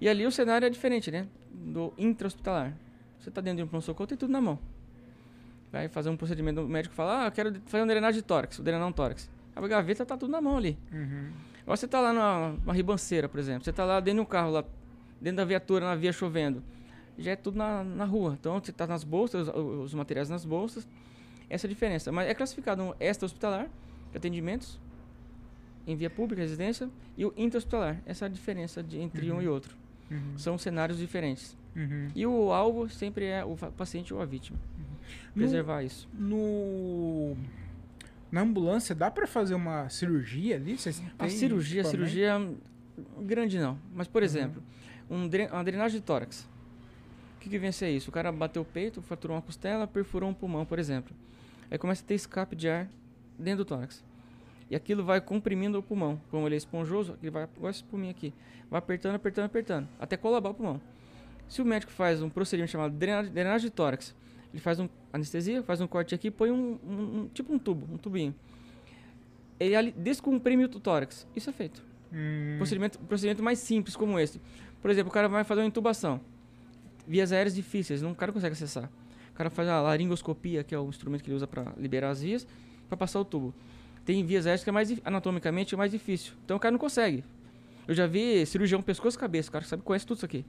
E 0.00 0.08
ali 0.08 0.26
o 0.26 0.30
cenário 0.32 0.66
é 0.66 0.70
diferente, 0.70 1.10
né? 1.10 1.26
Do 1.52 1.92
intra-hospitalar. 1.96 2.74
Você 3.20 3.30
tá 3.30 3.40
dentro 3.40 3.58
de 3.58 3.62
um 3.64 3.66
pronto-socorro, 3.68 4.06
tem 4.06 4.18
tudo 4.18 4.30
na 4.32 4.40
mão. 4.40 4.58
Vai 5.72 5.88
fazer 5.88 6.10
um 6.10 6.16
procedimento, 6.16 6.60
o 6.60 6.68
médico 6.68 6.94
fala, 6.94 7.22
ah, 7.22 7.26
eu 7.26 7.32
quero 7.32 7.54
fazer 7.66 7.82
uma 7.82 7.88
drenagem 7.88 8.20
de 8.20 8.26
tórax, 8.26 8.58
drenar 8.58 8.86
um 8.86 8.92
tórax. 8.92 9.30
A 9.54 9.66
gaveta 9.68 10.04
tá 10.04 10.16
tudo 10.16 10.30
na 10.30 10.40
mão 10.40 10.56
ali. 10.56 10.76
Uhum. 10.92 11.30
Agora 11.62 11.76
você 11.76 11.86
tá 11.86 12.00
lá 12.00 12.12
numa, 12.12 12.50
numa 12.64 12.74
ribanceira, 12.74 13.28
por 13.28 13.38
exemplo. 13.38 13.64
Você 13.64 13.72
tá 13.72 13.84
lá 13.84 14.00
dentro 14.00 14.16
de 14.16 14.20
um 14.22 14.24
carro, 14.24 14.50
lá 14.50 14.64
dentro 15.20 15.36
da 15.36 15.44
viatura, 15.44 15.84
na 15.84 15.94
via 15.94 16.12
chovendo. 16.12 16.62
Já 17.18 17.32
é 17.32 17.36
tudo 17.36 17.58
na, 17.58 17.84
na 17.84 18.04
rua. 18.04 18.36
Então 18.40 18.58
você 18.58 18.72
tá 18.72 18.86
nas 18.86 19.04
bolsas, 19.04 19.48
os, 19.48 19.54
os 19.84 19.94
materiais 19.94 20.28
nas 20.28 20.44
bolsas. 20.44 20.88
Essa 21.48 21.66
é 21.66 21.68
a 21.68 21.72
diferença. 21.72 22.10
Mas 22.10 22.28
é 22.28 22.34
classificado 22.34 22.82
um 22.82 22.94
extra-hospitalar, 22.98 23.68
de 24.10 24.16
atendimentos, 24.16 24.80
em 25.86 25.94
via 25.94 26.10
pública, 26.10 26.40
residência, 26.40 26.88
e 27.16 27.24
o 27.24 27.32
intra-hospitalar. 27.36 28.00
Essa 28.06 28.24
é 28.24 28.26
a 28.26 28.28
diferença 28.28 28.82
de, 28.82 28.98
entre 28.98 29.30
um 29.30 29.42
e 29.42 29.48
outro. 29.48 29.76
Uhum. 30.10 30.38
São 30.38 30.56
cenários 30.58 30.98
diferentes. 30.98 31.56
Uhum. 31.76 32.08
E 32.14 32.26
o 32.26 32.52
alvo 32.52 32.88
sempre 32.88 33.26
é 33.26 33.44
o 33.44 33.56
paciente 33.56 34.12
ou 34.14 34.20
a 34.20 34.24
vítima. 34.24 34.58
No- 35.34 35.42
Preservar 35.42 35.82
isso. 35.82 36.08
No... 36.12 37.36
Na 38.30 38.42
ambulância, 38.42 38.94
dá 38.94 39.10
pra 39.10 39.26
fazer 39.26 39.54
uma 39.54 39.88
cirurgia 39.88 40.56
ali? 40.56 40.78
Vocês 40.78 41.02
A 41.18 41.28
cirurgia, 41.28 41.82
cirurgia 41.84 42.40
grande 43.20 43.58
não. 43.58 43.78
Mas, 43.92 44.06
por 44.06 44.22
exemplo, 44.22 44.62
um 45.10 45.26
dre- 45.26 45.48
uma 45.50 45.64
drenagem 45.64 45.98
de 46.00 46.06
tórax. 46.06 46.48
O 47.36 47.40
que, 47.40 47.48
que 47.48 47.58
vem 47.58 47.70
a 47.70 47.72
ser 47.72 47.90
isso? 47.90 48.10
O 48.10 48.12
cara 48.12 48.30
bateu 48.30 48.62
o 48.62 48.64
peito, 48.64 49.02
fraturou 49.02 49.34
uma 49.36 49.42
costela, 49.42 49.86
perfurou 49.86 50.28
um 50.28 50.34
pulmão, 50.34 50.64
por 50.64 50.78
exemplo. 50.78 51.14
Aí 51.70 51.78
começa 51.78 52.04
a 52.04 52.06
ter 52.06 52.14
escape 52.14 52.54
de 52.54 52.68
ar 52.68 52.88
dentro 53.38 53.64
do 53.64 53.68
tórax. 53.68 54.04
E 54.70 54.76
aquilo 54.76 55.02
vai 55.02 55.20
comprimindo 55.20 55.78
o 55.78 55.82
pulmão. 55.82 56.20
Como 56.30 56.46
ele 56.46 56.54
é 56.54 56.58
esponjoso, 56.58 57.16
ele 57.20 57.30
vai, 57.30 57.48
igual 57.56 57.70
esse 57.70 57.82
pulmão 57.82 58.10
aqui. 58.10 58.32
Vai 58.70 58.78
apertando, 58.78 59.16
apertando, 59.16 59.46
apertando. 59.46 59.88
Até 59.98 60.16
colabar 60.16 60.52
o 60.52 60.54
pulmão. 60.54 60.80
Se 61.48 61.60
o 61.60 61.64
médico 61.64 61.90
faz 61.90 62.22
um 62.22 62.28
procedimento 62.30 62.70
chamado 62.70 62.92
drenagem, 62.94 63.32
drenagem 63.32 63.68
de 63.68 63.74
tórax, 63.74 64.14
ele 64.52 64.60
faz 64.60 64.78
um 64.80 64.88
anestesia, 65.12 65.62
faz 65.62 65.80
um 65.80 65.86
corte 65.86 66.14
aqui, 66.14 66.30
põe 66.30 66.50
um, 66.50 66.78
um- 66.86 67.20
um- 67.22 67.28
tipo 67.32 67.52
um 67.52 67.58
tubo, 67.58 67.86
um 67.92 67.96
tubinho. 67.96 68.34
Ele 69.58 69.74
ali 69.76 69.92
descomprime 69.92 70.64
o 70.64 70.68
tórax. 70.68 71.26
Isso 71.36 71.50
é 71.50 71.52
feito. 71.52 71.82
Hum, 72.12 72.54
Procedimento, 72.56 72.98
procedimento 73.00 73.42
mais 73.42 73.58
simples 73.58 73.94
como 73.94 74.18
esse. 74.18 74.40
Por 74.80 74.90
exemplo, 74.90 75.10
o 75.10 75.12
cara 75.12 75.28
vai 75.28 75.44
fazer 75.44 75.60
uma 75.60 75.66
intubação. 75.66 76.20
Vias 77.06 77.32
aéreas 77.32 77.54
difíceis, 77.54 78.00
não, 78.02 78.12
o 78.12 78.14
cara 78.14 78.32
consegue 78.32 78.52
acessar. 78.52 78.90
O 79.30 79.34
cara 79.34 79.50
faz 79.50 79.68
a 79.68 79.80
laringoscopia, 79.80 80.64
que 80.64 80.74
é 80.74 80.78
o 80.78 80.88
instrumento 80.88 81.22
que 81.22 81.28
ele 81.30 81.36
usa 81.36 81.46
para 81.46 81.72
liberar 81.76 82.10
as 82.10 82.22
vias, 82.22 82.46
para 82.88 82.96
passar 82.96 83.20
o 83.20 83.24
tubo. 83.24 83.54
Tem 84.04 84.24
vias 84.24 84.46
aéreas 84.46 84.64
que 84.64 84.70
é 84.70 84.72
mais 84.72 84.90
anatomicamente 85.04 85.74
é 85.74 85.78
mais 85.78 85.90
difícil. 85.92 86.32
Então 86.44 86.56
o 86.56 86.60
cara 86.60 86.72
não 86.72 86.78
consegue. 86.78 87.22
Eu 87.86 87.94
já 87.94 88.06
vi 88.06 88.44
cirurgião 88.46 88.80
pescoço 88.82 89.16
e 89.16 89.20
cabeça, 89.20 89.48
o 89.48 89.52
cara 89.52 89.64
sabe 89.64 89.82
conhece 89.82 90.06
tudo 90.06 90.16
isso 90.18 90.24
aqui. 90.26 90.44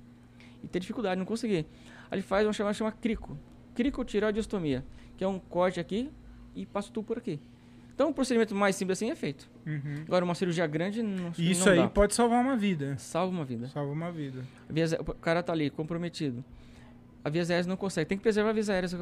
E 0.63 0.67
tem 0.67 0.79
dificuldade, 0.79 1.17
não 1.19 1.25
conseguir. 1.25 1.65
Aí 2.09 2.13
ele 2.13 2.21
faz 2.21 2.45
uma 2.45 2.53
chamada 2.53 2.73
chama 2.73 2.91
crico. 2.91 3.37
Cricotireoidiostomia, 3.75 4.83
que 5.17 5.23
é 5.23 5.27
um 5.27 5.39
corte 5.39 5.79
aqui 5.79 6.09
e 6.55 6.65
passa 6.65 6.89
o 6.89 6.91
tubo 6.91 7.07
por 7.07 7.17
aqui. 7.17 7.39
Então 7.93 8.09
o 8.09 8.13
procedimento 8.13 8.55
mais 8.55 8.75
simples 8.75 8.97
assim 8.97 9.11
é 9.11 9.15
feito. 9.15 9.49
uhum. 9.65 10.03
Agora 10.07 10.25
uma 10.25 10.33
cirurgia 10.33 10.65
grande 10.65 11.03
não 11.03 11.31
Isso 11.37 11.65
não 11.65 11.71
aí 11.73 11.79
dá. 11.79 11.87
pode 11.89 12.13
salvar 12.15 12.41
uma 12.41 12.55
vida. 12.57 12.97
Salva 12.97 13.31
uma 13.35 13.45
vida. 13.45 13.67
Salva 13.67 13.91
uma 13.91 14.11
vida. 14.11 14.43
Vias- 14.69 14.93
o 14.93 15.03
cara 15.15 15.43
tá 15.43 15.53
ali, 15.53 15.69
comprometido. 15.69 16.43
A 17.23 17.29
vias 17.29 17.51
aéreas 17.51 17.67
não 17.67 17.77
consegue. 17.77 18.07
Tem 18.09 18.17
que 18.17 18.23
preservar 18.23 18.49
a 18.49 18.53
vias 18.53 18.69
aéreas, 18.69 18.93
é, 18.93 18.97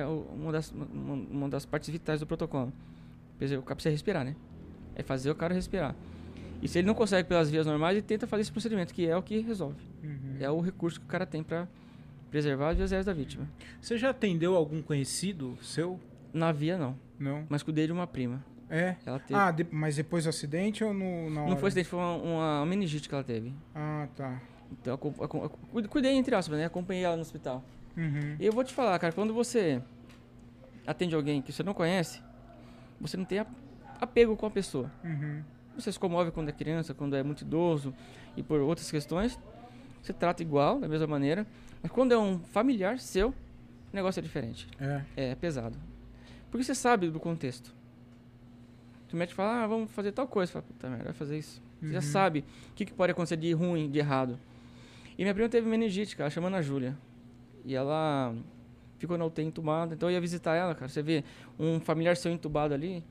é 0.00 0.06
o- 0.06 0.26
uma, 0.34 0.50
das, 0.50 0.72
uma, 0.72 1.14
uma 1.14 1.48
das 1.48 1.64
partes 1.64 1.88
vitais 1.90 2.18
do 2.18 2.26
protocolo. 2.26 2.72
O 3.36 3.62
cara 3.62 3.74
precisa 3.76 3.90
respirar, 3.92 4.24
né? 4.24 4.34
É 4.96 5.02
fazer 5.02 5.30
o 5.30 5.34
cara 5.34 5.54
respirar. 5.54 5.94
E 6.60 6.66
se 6.68 6.78
ele 6.78 6.86
não 6.88 6.94
consegue 6.94 7.26
pelas 7.28 7.48
vias 7.48 7.66
normais, 7.66 7.96
ele 7.96 8.02
tenta 8.04 8.26
fazer 8.26 8.42
esse 8.42 8.52
procedimento, 8.52 8.92
que 8.92 9.06
é 9.06 9.16
o 9.16 9.22
que 9.22 9.38
resolve. 9.38 9.80
Uhum. 10.02 10.36
É 10.40 10.50
o 10.50 10.60
recurso 10.60 10.98
que 10.98 11.06
o 11.06 11.08
cara 11.08 11.24
tem 11.24 11.42
para 11.42 11.68
preservar 12.30 12.72
vias 12.74 12.92
aéreas 12.92 13.06
da 13.06 13.12
vítima. 13.12 13.48
Você 13.80 13.98
já 13.98 14.10
atendeu 14.10 14.54
algum 14.56 14.80
conhecido 14.82 15.58
seu? 15.62 15.98
Na 16.32 16.52
via, 16.52 16.78
não. 16.78 16.96
Não. 17.18 17.44
Mas 17.48 17.62
cuidei 17.62 17.86
de 17.86 17.92
uma 17.92 18.06
prima. 18.06 18.44
É? 18.68 18.94
Ela 19.04 19.18
teve. 19.18 19.34
Ah, 19.38 19.50
de- 19.50 19.66
mas 19.70 19.96
depois 19.96 20.24
do 20.24 20.30
acidente 20.30 20.84
ou 20.84 20.94
no, 20.94 21.28
na 21.28 21.40
hora? 21.42 21.50
não 21.50 21.56
foi 21.56 21.68
acidente, 21.68 21.88
foi 21.88 21.98
uma, 21.98 22.14
uma 22.14 22.66
meningite 22.66 23.08
que 23.08 23.14
ela 23.14 23.24
teve. 23.24 23.52
Ah, 23.74 24.06
tá. 24.14 24.40
Então, 24.70 24.96
eu 25.74 25.88
cuidei, 25.88 26.12
entre 26.12 26.34
aspas, 26.36 26.56
né? 26.56 26.64
Acompanhei 26.66 27.02
ela 27.02 27.16
no 27.16 27.22
hospital. 27.22 27.64
Uhum. 27.96 28.36
E 28.38 28.46
eu 28.46 28.52
vou 28.52 28.62
te 28.62 28.72
falar, 28.72 28.96
cara, 29.00 29.12
quando 29.12 29.34
você 29.34 29.82
atende 30.86 31.14
alguém 31.16 31.42
que 31.42 31.52
você 31.52 31.64
não 31.64 31.74
conhece, 31.74 32.22
você 33.00 33.16
não 33.16 33.24
tem 33.24 33.44
apego 34.00 34.36
com 34.36 34.46
a 34.46 34.50
pessoa. 34.50 34.90
Uhum. 35.02 35.42
Você 35.74 35.90
se 35.90 35.98
comove 35.98 36.30
quando 36.30 36.48
é 36.48 36.52
criança, 36.52 36.94
quando 36.94 37.16
é 37.16 37.22
muito 37.24 37.42
idoso 37.42 37.92
e 38.36 38.42
por 38.44 38.60
outras 38.60 38.88
questões, 38.88 39.38
você 40.02 40.12
trata 40.12 40.42
igual, 40.42 40.78
da 40.80 40.88
mesma 40.88 41.06
maneira. 41.06 41.46
Mas 41.82 41.90
quando 41.92 42.12
é 42.12 42.18
um 42.18 42.38
familiar 42.38 42.98
seu, 42.98 43.28
o 43.30 43.34
negócio 43.92 44.20
é 44.20 44.22
diferente. 44.22 44.66
É. 44.80 45.02
É 45.16 45.34
pesado. 45.34 45.76
Porque 46.50 46.64
você 46.64 46.74
sabe 46.74 47.08
do 47.10 47.20
contexto. 47.20 47.74
O 49.12 49.16
médico 49.16 49.36
fala, 49.36 49.64
ah, 49.64 49.66
vamos 49.66 49.90
fazer 49.90 50.12
tal 50.12 50.26
coisa. 50.28 50.48
Você 50.48 50.52
fala, 50.52 50.64
puta 50.68 50.88
merda, 50.88 51.04
vai 51.04 51.12
fazer 51.12 51.38
isso. 51.38 51.60
Você 51.80 51.88
já 51.92 51.96
Uhum. 51.96 52.02
sabe 52.02 52.44
o 52.70 52.74
que, 52.74 52.84
que 52.84 52.92
pode 52.92 53.10
acontecer 53.12 53.36
de 53.36 53.52
ruim, 53.52 53.90
de 53.90 53.98
errado. 53.98 54.38
E 55.18 55.22
minha 55.22 55.34
prima 55.34 55.48
teve 55.48 55.68
meningite, 55.68 56.16
cara, 56.16 56.30
chamando 56.30 56.54
a 56.54 56.62
Júlia. 56.62 56.96
E 57.64 57.74
ela 57.74 58.34
ficou 58.98 59.18
na 59.18 59.24
UTI 59.24 59.42
entubada. 59.44 59.94
Então 59.94 60.08
eu 60.08 60.14
ia 60.14 60.20
visitar 60.20 60.54
ela, 60.54 60.74
cara. 60.74 60.88
Você 60.88 61.02
vê 61.02 61.24
um 61.58 61.80
familiar 61.80 62.16
seu 62.16 62.30
entubado 62.30 62.72
ali, 62.74 63.02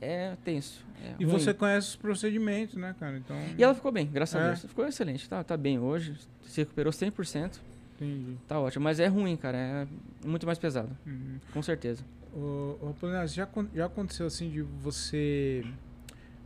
é 0.00 0.36
tenso. 0.44 0.84
é 1.02 1.14
E 1.18 1.24
ruim. 1.24 1.38
você 1.38 1.52
conhece 1.54 1.88
os 1.88 1.96
procedimentos, 1.96 2.74
né, 2.76 2.94
cara? 2.98 3.16
Então. 3.18 3.36
E 3.58 3.62
ela 3.62 3.74
ficou 3.74 3.90
bem, 3.92 4.06
graças 4.06 4.34
É. 4.40 4.44
a 4.44 4.46
Deus. 4.48 4.60
Ficou 4.64 4.86
excelente, 4.86 5.28
tá, 5.28 5.42
tá 5.44 5.56
bem 5.56 5.78
hoje. 5.78 6.14
Se 6.46 6.60
recuperou 6.60 6.92
100%. 6.92 7.60
Entendi. 7.96 8.36
Tá 8.48 8.58
ótimo. 8.58 8.82
Mas 8.84 8.98
é 9.00 9.06
ruim, 9.06 9.36
cara. 9.36 9.56
É 9.56 9.86
muito 10.26 10.44
mais 10.46 10.58
pesado, 10.58 10.90
Uhum. 11.06 11.38
com 11.52 11.62
certeza. 11.62 12.04
Ô, 12.34 12.76
ô 12.82 12.94
já, 13.28 13.46
já 13.72 13.86
aconteceu 13.86 14.26
assim 14.26 14.50
de 14.50 14.60
você 14.62 15.64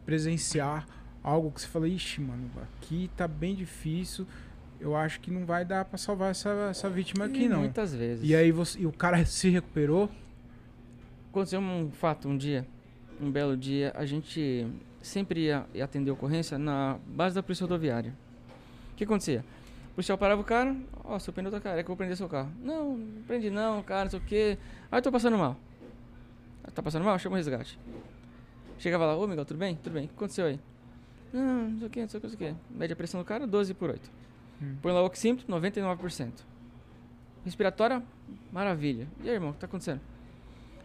presenciar 0.04 0.86
algo 1.22 1.50
que 1.50 1.60
você 1.60 1.66
fala, 1.66 1.88
ixi, 1.88 2.20
mano, 2.20 2.50
aqui 2.80 3.10
tá 3.16 3.26
bem 3.26 3.54
difícil. 3.54 4.26
eu 4.80 4.94
acho 4.94 5.18
que 5.20 5.28
não 5.30 5.44
vai 5.44 5.64
dar 5.64 5.84
pra 5.86 5.98
salvar 5.98 6.30
essa, 6.30 6.50
essa 6.70 6.88
vítima 6.88 7.24
aqui, 7.24 7.44
E 7.44 7.48
não. 7.48 7.58
Muitas 7.60 7.92
vezes. 7.92 8.24
E 8.28 8.32
aí 8.36 8.52
você, 8.52 8.78
e 8.78 8.86
o 8.86 8.92
cara 8.92 9.24
se 9.26 9.48
recuperou? 9.48 10.08
Aconteceu 11.30 11.58
um 11.60 11.90
fato 11.90 12.28
um 12.28 12.36
dia, 12.36 12.64
um 13.20 13.30
belo 13.30 13.56
dia, 13.56 13.92
a 13.94 14.04
gente 14.04 14.66
sempre 15.02 15.40
ia, 15.44 15.66
ia 15.74 15.84
atender 15.84 16.10
ocorrência 16.10 16.58
na 16.58 16.98
base 17.06 17.34
da 17.34 17.42
polícia 17.42 17.64
rodoviária. 17.64 18.14
O 18.92 18.96
que 18.96 19.04
acontecia? 19.04 19.44
O 19.92 19.94
policial 19.94 20.16
parava 20.18 20.40
o 20.40 20.44
cara, 20.44 20.76
ó, 21.04 21.18
seu 21.18 21.32
pneu 21.32 21.50
tá 21.50 21.60
careca, 21.60 21.82
eu 21.82 21.88
vou 21.88 21.96
prender 21.96 22.16
seu 22.16 22.28
carro. 22.28 22.50
Não, 22.62 22.96
não 22.96 23.22
prende 23.22 23.50
não, 23.50 23.82
cara, 23.82 24.04
não 24.04 24.10
sei 24.10 24.18
o 24.18 24.22
quê. 24.22 24.58
Ah, 24.90 24.98
eu 24.98 25.02
tô 25.02 25.10
passando 25.10 25.36
mal. 25.36 25.56
Ah, 26.64 26.70
Tá 26.70 26.82
passando 26.82 27.04
mal? 27.04 27.18
Chama 27.18 27.34
o 27.34 27.36
resgate. 27.36 27.78
Chegava 28.78 29.06
lá, 29.06 29.16
ô 29.16 29.26
Miguel, 29.26 29.44
tudo 29.44 29.58
bem? 29.58 29.74
Tudo 29.76 29.94
bem, 29.94 30.04
o 30.04 30.08
que 30.08 30.14
aconteceu 30.14 30.46
aí? 30.46 30.60
Não, 31.32 31.68
não 31.68 31.78
sei 31.78 31.86
o 31.88 31.90
que, 31.90 32.00
não 32.00 32.08
sei 32.08 32.18
o 32.18 32.20
que, 32.20 32.26
não 32.28 32.38
sei 32.38 32.50
o 32.50 32.54
que. 32.54 32.60
Média 32.78 32.94
pressão 32.94 33.20
do 33.20 33.24
cara, 33.24 33.46
12 33.46 33.74
por 33.74 33.90
8. 33.90 34.10
Hum. 34.62 34.76
Põe 34.80 34.92
lá 34.92 35.02
o 35.02 35.06
oxímetro, 35.06 35.46
99%. 35.48 36.30
Respiratória, 37.44 38.02
maravilha. 38.52 39.08
E 39.22 39.28
aí, 39.28 39.34
irmão, 39.34 39.50
o 39.50 39.52
que 39.54 39.58
tá 39.60 39.66
acontecendo? 39.66 40.00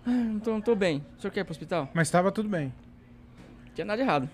Ah, 0.05 0.09
não 0.11 0.39
tô, 0.39 0.51
não 0.51 0.61
tô 0.61 0.75
bem. 0.75 1.03
O 1.17 1.21
senhor 1.21 1.31
quer 1.31 1.41
ir 1.41 1.43
pro 1.43 1.51
hospital? 1.51 1.89
Mas 1.93 2.09
tava 2.09 2.31
tudo 2.31 2.49
bem. 2.49 2.73
Tinha 3.73 3.85
nada 3.85 3.97
de 3.97 4.03
errado. 4.03 4.29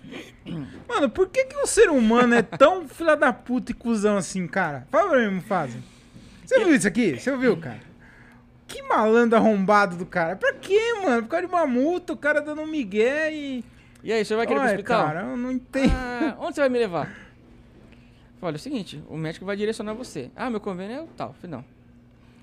Mano, 0.88 1.08
por 1.08 1.28
que, 1.28 1.44
que 1.44 1.56
o 1.56 1.66
ser 1.66 1.88
humano 1.88 2.34
é 2.34 2.42
tão 2.42 2.86
filha 2.88 3.16
da 3.16 3.32
puta 3.32 3.72
e 3.72 3.74
cuzão 3.74 4.16
assim, 4.16 4.46
cara? 4.46 4.86
Fala 4.90 5.10
pra 5.10 5.18
mim, 5.20 5.36
Mufasa. 5.36 5.78
Você 6.44 6.58
viu 6.64 6.74
isso 6.74 6.88
aqui? 6.88 7.18
Você 7.18 7.30
ouviu, 7.30 7.56
cara? 7.56 7.80
Que 8.66 8.82
malandro 8.82 9.38
arrombado 9.38 9.96
do 9.96 10.04
cara. 10.04 10.36
Pra 10.36 10.52
quê, 10.52 10.94
mano? 11.02 11.22
Por 11.22 11.28
causa 11.28 11.46
de 11.46 11.52
uma 11.52 11.66
multa, 11.66 12.12
o 12.12 12.16
cara 12.16 12.40
dando 12.40 12.60
um 12.62 12.66
migué 12.66 13.32
e... 13.32 13.64
E 14.02 14.12
aí, 14.12 14.22
o 14.22 14.26
senhor 14.26 14.38
vai 14.38 14.46
querer 14.46 14.58
ir 14.58 14.62
pro 14.62 14.70
hospital? 14.72 15.06
cara, 15.06 15.20
eu 15.22 15.36
não 15.36 15.52
entendo. 15.52 15.92
Ah, 15.94 16.36
onde 16.38 16.54
você 16.54 16.60
vai 16.60 16.70
me 16.70 16.78
levar? 16.78 17.10
Olha, 18.42 18.54
é 18.54 18.56
o 18.56 18.60
seguinte, 18.60 19.02
o 19.08 19.16
médico 19.16 19.44
vai 19.44 19.56
direcionar 19.56 19.92
você. 19.94 20.30
Ah, 20.34 20.48
meu 20.48 20.60
convênio 20.60 20.96
é 20.96 21.00
o 21.02 21.06
tal. 21.08 21.34
Falei, 21.34 21.50
não. 21.50 21.64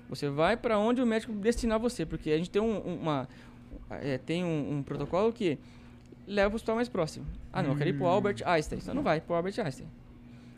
Você 0.08 0.28
vai 0.28 0.56
pra 0.56 0.78
onde 0.78 1.02
o 1.02 1.06
médico 1.06 1.32
destinar 1.32 1.78
você, 1.78 2.06
porque 2.06 2.30
a 2.30 2.38
gente 2.38 2.50
tem 2.50 2.62
um, 2.62 2.78
uma 2.78 3.28
é, 3.90 4.18
tem 4.18 4.44
um, 4.44 4.78
um 4.78 4.82
protocolo 4.82 5.32
que 5.32 5.58
leva 6.26 6.50
pro 6.50 6.56
hospital 6.56 6.76
mais 6.76 6.88
próximo. 6.88 7.26
Ah, 7.52 7.62
não, 7.62 7.70
eu 7.70 7.76
quero 7.76 7.90
ir 7.90 7.94
pro 7.94 8.04
Hum. 8.04 8.08
Albert 8.08 8.42
Einstein. 8.44 8.80
Você 8.80 8.92
não 8.92 9.02
vai 9.02 9.20
pro 9.20 9.34
Albert 9.34 9.58
Einstein. 9.58 9.86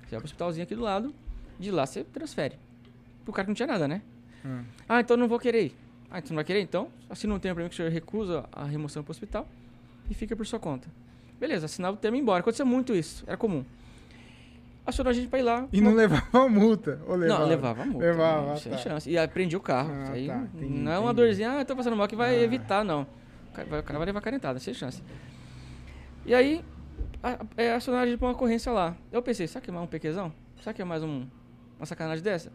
Você 0.03 0.11
vai 0.11 0.19
pro 0.21 0.25
hospitalzinho 0.27 0.65
aqui 0.65 0.75
do 0.75 0.83
lado, 0.83 1.15
de 1.59 1.71
lá 1.71 1.87
você 1.87 2.05
transfere. 2.05 2.57
Pro 3.25 3.33
cara 3.33 3.45
que 3.47 3.51
não 3.51 3.55
tinha 3.55 3.67
nada, 3.69 3.87
né? 3.87 4.03
Hum. 4.45 4.63
Ah, 4.89 5.01
então 5.01 5.17
não 5.17 5.29
vou 5.29 5.39
querer 5.39 5.67
ir. 5.67 5.77
Ah, 6.11 6.19
então 6.19 6.31
não 6.31 6.37
vai 6.37 6.45
querer? 6.45 6.61
Então, 6.61 6.89
assina 7.09 7.33
um 7.35 7.39
termo 7.39 7.55
pra 7.57 7.63
mim 7.65 7.69
que 7.69 7.75
o 7.75 7.77
senhor 7.77 7.91
recusa 7.91 8.45
a 8.51 8.65
remoção 8.65 9.03
pro 9.05 9.13
hospital 9.13 9.47
e 10.11 10.15
fica 10.15 10.35
por 10.35 10.45
sua 10.47 10.59
conta. 10.59 10.89
Beleza, 11.39 11.67
assinava 11.67 11.97
o 11.97 12.01
termo 12.01 12.17
e 12.17 12.21
embora. 12.21 12.41
Acontecia 12.41 12.65
muito 12.65 12.95
isso, 12.95 13.23
era 13.27 13.37
comum. 13.37 13.65
Acionou 14.91 15.11
a 15.11 15.15
gente 15.15 15.29
pra 15.29 15.39
ir 15.39 15.43
lá. 15.43 15.67
E 15.73 15.81
não 15.81 15.95
levava 15.95 16.49
multa. 16.49 17.01
Ou 17.07 17.17
levava? 17.17 17.41
Não, 17.41 17.49
levava 17.49 17.85
multa. 17.87 18.07
Levava, 18.07 18.47
não, 18.51 18.57
sem 18.57 18.73
tá. 18.73 18.79
chance. 18.79 19.09
E 19.11 19.17
aprendi 19.17 19.57
o 19.57 19.61
carro. 19.61 19.91
Ah, 19.93 20.13
aí 20.13 20.27
tá, 20.27 20.37
entendi, 20.55 20.79
não 20.79 20.93
é 20.93 20.99
uma 20.99 21.15
dorzinha, 21.15 21.59
ah, 21.61 21.65
tô 21.65 21.75
passando 21.75 21.97
mal 21.97 22.07
que 22.07 22.15
vai 22.17 22.37
Ah. 22.39 22.43
evitar, 22.43 22.85
não. 22.85 23.03
O 23.51 23.53
cara, 23.55 23.69
vai, 23.69 23.81
o 23.81 23.83
cara 23.83 23.99
vai 23.99 24.07
levar 24.07 24.21
carentada, 24.21 24.59
sem 24.59 24.75
chance. 24.75 25.03
E 26.27 26.35
aí, 26.35 26.63
é, 27.57 27.73
acionaram 27.73 28.05
a 28.05 28.07
gente 28.09 28.19
pra 28.19 28.29
uma 28.29 28.35
ocorrência 28.35 28.71
lá. 28.73 28.95
Eu 29.11 29.23
pensei, 29.23 29.47
será 29.47 29.61
que 29.61 29.71
é 29.71 29.73
mais 29.73 29.85
um 29.85 29.89
pequezão? 29.89 30.33
Será 30.61 30.73
que 30.75 30.83
é 30.83 30.85
mais 30.85 31.03
um, 31.03 31.27
uma 31.79 31.87
sacanagem 31.87 32.23
dessa? 32.23 32.53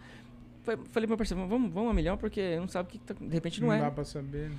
Fa- 0.63 0.77
Falei 0.91 1.07
pro 1.07 1.09
meu 1.09 1.17
parceiro, 1.17 1.47
vamos, 1.47 1.71
vamos 1.73 1.91
a 1.91 1.93
milhão, 1.93 2.17
porque 2.17 2.57
não 2.59 2.67
sabe 2.67 2.89
o 2.89 2.91
que 2.91 2.99
tá- 2.99 3.15
de 3.19 3.33
repente 3.33 3.59
não, 3.61 3.67
Não 3.69 3.75
é. 3.75 3.79
dá 3.81 3.91
pra 3.91 4.03
saber. 4.05 4.49
né? 4.49 4.55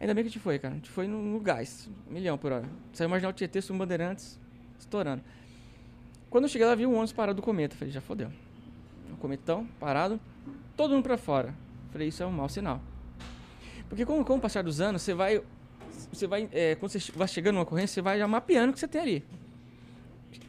Ainda 0.00 0.14
bem 0.14 0.22
que 0.24 0.28
a 0.28 0.32
gente 0.32 0.40
foi, 0.42 0.58
cara. 0.58 0.74
A 0.74 0.76
gente 0.76 0.90
foi 0.90 1.06
no, 1.08 1.20
no 1.20 1.40
gás. 1.40 1.88
Milhão 2.08 2.38
por 2.38 2.52
hora. 2.52 2.64
Saiu 2.92 3.08
marginal 3.08 3.32
Tietê, 3.32 3.60
Sul 3.60 3.76
Bandeirantes, 3.76 4.38
estourando. 4.78 5.22
Quando 6.30 6.44
eu 6.44 6.48
cheguei 6.48 6.66
lá, 6.66 6.74
vi 6.74 6.86
um 6.86 6.92
ônibus 6.92 7.12
parado 7.12 7.36
do 7.36 7.42
cometa. 7.42 7.76
Falei, 7.76 7.92
já 7.92 8.00
fodeu. 8.00 8.30
O 9.12 9.16
cometão, 9.16 9.66
parado, 9.80 10.20
todo 10.76 10.94
mundo 10.94 11.02
pra 11.02 11.16
fora. 11.16 11.54
Falei, 11.90 12.08
isso 12.08 12.22
é 12.22 12.26
um 12.26 12.30
mau 12.30 12.48
sinal. 12.48 12.80
Porque 13.88 14.04
com, 14.04 14.22
com 14.22 14.36
o 14.36 14.40
passar 14.40 14.62
dos 14.62 14.80
anos, 14.80 15.02
você 15.02 15.14
vai. 15.14 15.42
Você 16.12 16.26
vai. 16.26 16.48
é, 16.52 16.74
quando 16.74 16.92
você 16.92 17.12
vai 17.12 17.26
chegando 17.26 17.54
numa 17.54 17.62
ocorrência, 17.62 17.94
você 17.94 18.02
vai 18.02 18.18
já 18.18 18.28
mapeando 18.28 18.70
o 18.70 18.72
que 18.74 18.80
você 18.80 18.88
tem 18.88 19.00
ali. 19.00 19.24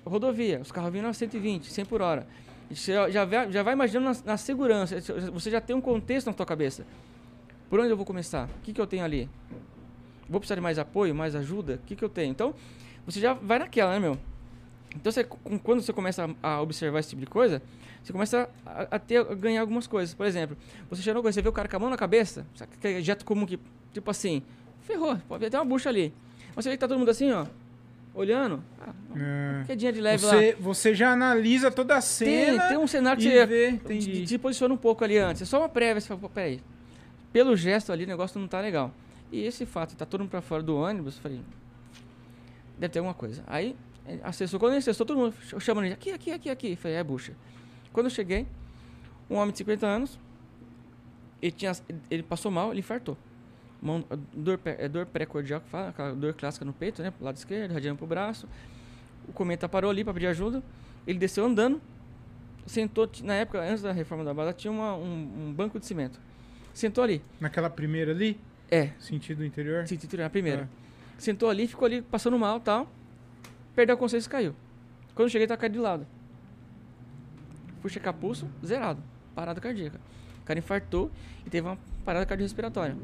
Rodovia, 0.05 0.59
os 0.59 0.71
carros 0.71 0.91
vindo 0.91 1.07
a 1.07 1.13
120, 1.13 1.71
100 1.71 1.85
por 1.85 2.01
hora. 2.01 2.27
Você 2.69 2.93
já, 3.11 3.25
vai, 3.25 3.51
já 3.51 3.63
vai 3.63 3.73
imaginando 3.73 4.17
na, 4.19 4.31
na 4.33 4.37
segurança. 4.37 4.99
Você 5.31 5.49
já 5.49 5.61
tem 5.61 5.75
um 5.75 5.81
contexto 5.81 6.27
na 6.27 6.33
tua 6.33 6.45
cabeça. 6.45 6.85
Por 7.69 7.79
onde 7.79 7.89
eu 7.89 7.97
vou 7.97 8.05
começar? 8.05 8.47
O 8.47 8.61
que, 8.61 8.73
que 8.73 8.81
eu 8.81 8.87
tenho 8.87 9.03
ali? 9.03 9.29
Vou 10.27 10.39
precisar 10.39 10.55
de 10.55 10.61
mais 10.61 10.77
apoio, 10.77 11.15
mais 11.15 11.35
ajuda? 11.35 11.75
O 11.75 11.87
que, 11.87 11.95
que 11.95 12.03
eu 12.03 12.09
tenho? 12.09 12.31
Então, 12.31 12.53
você 13.05 13.19
já 13.19 13.33
vai 13.33 13.59
naquela, 13.59 13.93
né, 13.93 13.99
meu? 13.99 14.17
Então, 14.95 15.11
você, 15.11 15.23
quando 15.23 15.81
você 15.81 15.93
começa 15.93 16.29
a, 16.41 16.61
observar 16.61 16.99
esse 16.99 17.09
tipo 17.09 17.21
de 17.21 17.27
coisa, 17.27 17.61
você 18.03 18.11
começa 18.11 18.49
a, 18.65 18.95
a 18.95 18.99
ter, 18.99 19.17
a 19.19 19.35
ganhar 19.35 19.61
algumas 19.61 19.85
coisas. 19.87 20.13
Por 20.15 20.25
exemplo, 20.25 20.57
você 20.89 21.01
chegou, 21.01 21.21
você 21.21 21.41
vê 21.41 21.49
o 21.49 21.53
cara 21.53 21.67
com 21.67 21.75
a 21.75 21.79
mão 21.79 21.89
na 21.89 21.97
cabeça, 21.97 22.45
sabe 22.55 22.71
aquele 22.77 23.01
jeito 23.01 23.23
comum 23.23 23.45
que, 23.45 23.59
tipo 23.93 24.09
assim, 24.09 24.41
ferrou, 24.81 25.17
pode 25.27 25.41
ver 25.41 25.47
até 25.47 25.57
uma 25.59 25.65
bucha 25.65 25.89
ali. 25.89 26.13
Mas 26.55 26.63
Você 26.65 26.69
vê 26.69 26.75
que 26.75 26.81
tá 26.81 26.87
todo 26.87 26.97
mundo 26.97 27.09
assim, 27.09 27.31
ó, 27.31 27.45
olhando. 28.13 28.63
Ah, 28.81 28.93
É. 29.15 29.63
quedinha 29.65 29.93
de 29.93 30.01
leve 30.01 30.25
lá. 30.25 30.31
Você, 30.33 30.57
você 30.59 30.95
já 30.95 31.11
analisa 31.11 31.69
toda 31.69 31.93
a 31.95 32.01
Tem, 32.01 32.01
cena 32.01 32.67
tem 32.67 32.77
um 32.77 32.87
cenário 32.87 33.21
que 33.21 33.29
você 33.29 33.99
te, 33.99 34.25
te 34.25 34.37
posiciona 34.37 34.73
um 34.73 34.77
pouco 34.77 35.03
ali 35.03 35.17
antes. 35.17 35.43
É 35.43 35.45
só 35.45 35.59
uma 35.59 35.69
prévia, 35.69 36.01
você 36.01 36.07
fala, 36.07 36.19
pô, 36.19 36.29
peraí. 36.29 36.59
Pelo 37.31 37.55
gesto 37.55 37.91
ali, 37.91 38.05
o 38.05 38.07
negócio 38.07 38.39
não 38.39 38.47
tá 38.47 38.59
legal. 38.59 38.91
E 39.31 39.45
esse 39.45 39.65
fato, 39.65 39.95
tá 39.95 40.05
todo 40.05 40.21
mundo 40.21 40.31
pra 40.31 40.41
fora 40.41 40.63
do 40.63 40.75
ônibus, 40.75 41.17
eu 41.17 41.21
falei, 41.21 41.41
deve 42.79 42.91
ter 42.91 42.99
alguma 42.99 43.13
coisa. 43.13 43.43
Aí, 43.45 43.75
acessou, 44.23 44.59
quando 44.59 44.73
ele 44.73 44.79
acessou, 44.79 45.05
todo 45.05 45.17
mundo 45.17 45.33
ch- 45.41 45.59
chamando 45.63 45.85
ele, 45.85 45.93
aqui, 45.93 46.11
aqui, 46.11 46.31
aqui, 46.31 46.49
aqui. 46.49 46.71
Eu 46.71 46.77
Falei, 46.77 46.97
é 46.97 47.03
bucha. 47.03 47.33
Quando 47.93 48.07
eu 48.07 48.09
cheguei, 48.11 48.47
um 49.29 49.35
homem 49.35 49.51
de 49.51 49.57
50 49.59 49.85
anos, 49.87 50.19
ele, 51.41 51.51
tinha, 51.51 51.71
ele 52.09 52.23
passou 52.23 52.51
mal, 52.51 52.71
ele 52.71 52.79
infartou. 52.79 53.17
Mão, 53.81 54.03
dor, 54.33 54.59
é 54.65 54.87
dor 54.89 55.05
pré-cordial 55.05 55.61
que 55.61 55.69
fala, 55.69 55.89
aquela 55.89 56.13
dor 56.13 56.33
clássica 56.33 56.65
no 56.65 56.73
peito, 56.73 57.01
né? 57.01 57.11
Pro 57.11 57.23
lado 57.23 57.37
esquerdo, 57.37 57.71
radiando 57.71 57.97
pro 57.97 58.05
braço. 58.07 58.47
O 59.27 59.31
cometa 59.31 59.69
parou 59.69 59.89
ali 59.89 60.03
pra 60.03 60.13
pedir 60.13 60.27
ajuda. 60.27 60.61
Ele 61.07 61.17
desceu 61.17 61.45
andando, 61.45 61.81
sentou, 62.65 63.09
na 63.23 63.35
época, 63.35 63.61
antes 63.61 63.81
da 63.81 63.91
reforma 63.93 64.23
da 64.23 64.33
bala, 64.33 64.51
tinha 64.51 64.69
uma- 64.71 64.95
um, 64.95 65.47
um 65.47 65.53
banco 65.53 65.79
de 65.79 65.85
cimento. 65.85 66.19
Sentou 66.73 67.03
ali. 67.03 67.21
Naquela 67.39 67.69
primeira 67.69 68.11
ali, 68.11 68.37
É, 68.69 68.89
sentido 68.99 69.45
interior. 69.45 69.87
se 69.87 69.95
titular 69.97 70.25
na 70.25 70.29
primeira. 70.29 70.63
É. 70.63 71.19
Sentou 71.21 71.49
ali, 71.49 71.65
ficou 71.67 71.85
ali 71.85 72.01
passando 72.01 72.37
mal 72.37 72.59
tal. 72.59 72.89
Perdeu 73.75 73.95
a 73.95 73.97
consciência 73.97 74.27
e 74.27 74.31
caiu. 74.31 74.55
Quando 75.15 75.27
eu 75.27 75.29
cheguei, 75.31 75.47
tá 75.47 75.55
caído 75.57 75.73
de 75.73 75.79
lado. 75.79 76.05
Fui 77.81 77.89
checar 77.89 78.13
pulso, 78.13 78.47
zerado. 78.65 79.01
Parada 79.35 79.59
cardíaca. 79.61 79.99
O 80.41 80.45
cara 80.45 80.59
infartou 80.59 81.09
e 81.45 81.49
teve 81.49 81.67
uma 81.67 81.77
parada 82.03 82.25
cardiorrespiratória. 82.25 82.95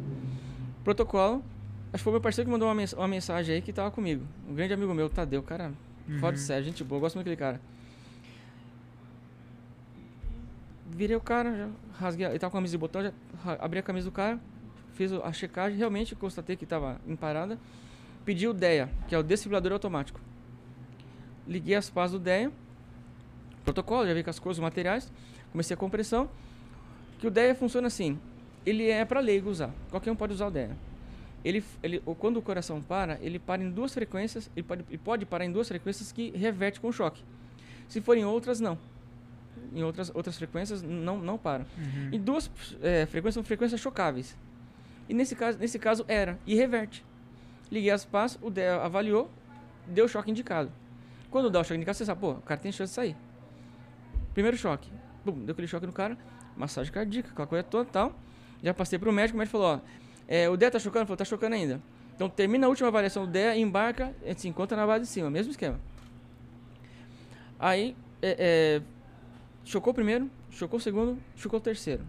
Protocolo. 0.83 1.43
Acho 1.93 2.01
que 2.01 2.03
foi 2.03 2.11
meu 2.11 2.21
parceiro 2.21 2.47
que 2.47 2.51
mandou 2.51 2.67
uma, 2.67 2.75
mens- 2.75 2.93
uma 2.93 3.07
mensagem 3.07 3.55
aí 3.55 3.61
que 3.61 3.71
tava 3.71 3.89
comigo. 3.91 4.25
Um 4.49 4.53
grande 4.53 4.73
amigo 4.73 4.93
meu, 4.93 5.09
Tadeu, 5.09 5.41
cara. 5.41 5.71
Uhum. 6.07 6.35
sério, 6.37 6.65
gente 6.65 6.83
boa, 6.83 6.97
eu 6.97 7.01
gosto 7.01 7.15
muito 7.15 7.25
daquele 7.25 7.37
cara. 7.39 7.59
Virei 10.91 11.15
o 11.15 11.19
cara, 11.21 11.55
já 11.55 11.69
rasguei, 11.97 12.25
ele 12.27 12.39
tava 12.39 12.51
com 12.51 12.57
a 12.57 12.59
camisa 12.59 12.71
de 12.71 12.77
botão, 12.77 13.01
já 13.03 13.11
abri 13.59 13.79
a 13.79 13.83
camisa 13.83 14.05
do 14.07 14.11
cara, 14.11 14.39
fiz 14.93 15.11
a 15.11 15.33
checagem, 15.33 15.77
realmente 15.77 16.15
constatei 16.15 16.55
que 16.55 16.65
tava 16.65 16.99
em 17.07 17.15
parada. 17.15 17.57
Pedi 18.23 18.47
o 18.47 18.53
DEA, 18.53 18.89
que 19.07 19.13
é 19.15 19.17
o 19.19 19.23
desfibrilador 19.23 19.71
automático. 19.73 20.19
Liguei 21.47 21.75
as 21.75 21.89
pás 21.89 22.11
do 22.11 22.19
DEA, 22.19 22.51
protocolo, 23.63 24.07
já 24.07 24.13
vi 24.13 24.23
com 24.23 24.29
as 24.29 24.39
coisas, 24.39 24.57
os 24.57 24.63
materiais, 24.63 25.11
comecei 25.51 25.73
a 25.73 25.77
compressão. 25.77 26.29
Que 27.19 27.27
o 27.27 27.31
DEA 27.31 27.55
funciona 27.55 27.87
assim, 27.87 28.19
ele 28.65 28.89
é 28.89 29.05
para 29.05 29.19
leigo 29.19 29.49
usar, 29.49 29.71
qualquer 29.89 30.11
um 30.11 30.15
pode 30.15 30.33
usar 30.33 30.47
o 30.47 30.51
DEA. 30.51 30.75
Ele, 31.43 31.63
ele, 31.83 32.01
quando 32.17 32.37
o 32.37 32.41
coração 32.41 32.81
para, 32.81 33.19
ele 33.21 33.37
para 33.37 33.63
em 33.63 33.69
duas 33.69 33.93
frequências, 33.93 34.49
ele 34.55 34.63
pode, 34.63 34.83
ele 34.89 34.97
pode 34.97 35.25
parar 35.25 35.45
em 35.45 35.51
duas 35.51 35.67
frequências 35.67 36.11
que 36.11 36.31
reverte 36.31 36.79
com 36.79 36.91
choque. 36.91 37.23
Se 37.87 38.01
forem 38.01 38.25
outras, 38.25 38.59
não. 38.59 38.77
Em 39.73 39.83
outras, 39.83 40.11
outras 40.15 40.37
frequências, 40.37 40.81
não, 40.81 41.19
não 41.19 41.37
para. 41.37 41.65
Uhum. 41.77 42.09
E 42.11 42.17
duas 42.17 42.49
é, 42.81 43.05
frequências 43.05 43.35
são 43.35 43.43
frequências 43.43 43.79
chocáveis. 43.79 44.35
E 45.07 45.13
nesse 45.13 45.35
caso, 45.35 45.59
nesse 45.59 45.77
caso 45.77 46.03
era, 46.07 46.39
e 46.47 46.55
reverte. 46.55 47.05
Liguei 47.71 47.91
as 47.91 48.03
pás, 48.03 48.39
o 48.41 48.49
DEA 48.49 48.81
avaliou, 48.81 49.29
deu 49.87 50.07
choque 50.07 50.31
indicado. 50.31 50.71
Quando 51.35 51.49
dá 51.49 51.59
o 51.59 51.63
choque 51.65 51.75
indicado, 51.75 51.97
você 51.97 52.05
sabe, 52.05 52.21
pô, 52.21 52.31
o 52.31 52.41
cara 52.41 52.57
tem 52.57 52.71
chance 52.71 52.91
de 52.91 52.95
sair. 52.95 53.17
Primeiro 54.33 54.55
choque, 54.55 54.89
bum, 55.25 55.43
deu 55.43 55.51
aquele 55.51 55.67
choque 55.67 55.85
no 55.85 55.91
cara, 55.91 56.17
massagem 56.55 56.93
cardíaca, 56.93 57.29
aquela 57.29 57.45
coisa 57.45 57.61
toda 57.61 57.89
e 57.89 57.91
tal. 57.91 58.15
Já 58.63 58.73
passei 58.73 58.97
pro 58.97 59.11
médico, 59.11 59.35
o 59.35 59.39
médico 59.39 59.51
falou, 59.51 59.75
ó, 59.75 59.79
é, 60.29 60.49
o 60.49 60.55
DEA 60.55 60.71
tá 60.71 60.79
chocando? 60.79 61.05
Falou, 61.05 61.17
tá 61.17 61.25
chocando 61.25 61.51
ainda. 61.51 61.81
Então 62.15 62.29
termina 62.29 62.67
a 62.67 62.69
última 62.69 62.87
avaliação 62.87 63.25
do 63.25 63.31
DEA, 63.33 63.57
embarca, 63.57 64.15
a 64.23 64.29
gente 64.29 64.43
se 64.43 64.47
encontra 64.47 64.77
na 64.77 64.87
base 64.87 65.03
de 65.03 65.09
cima, 65.09 65.29
mesmo 65.29 65.51
esquema. 65.51 65.77
Aí, 67.59 67.97
é, 68.21 68.37
é, 68.39 68.81
chocou 69.65 69.91
o 69.91 69.93
primeiro, 69.93 70.31
chocou 70.49 70.77
o 70.77 70.81
segundo, 70.81 71.21
chocou 71.35 71.59
o 71.59 71.61
terceiro. 71.61 72.05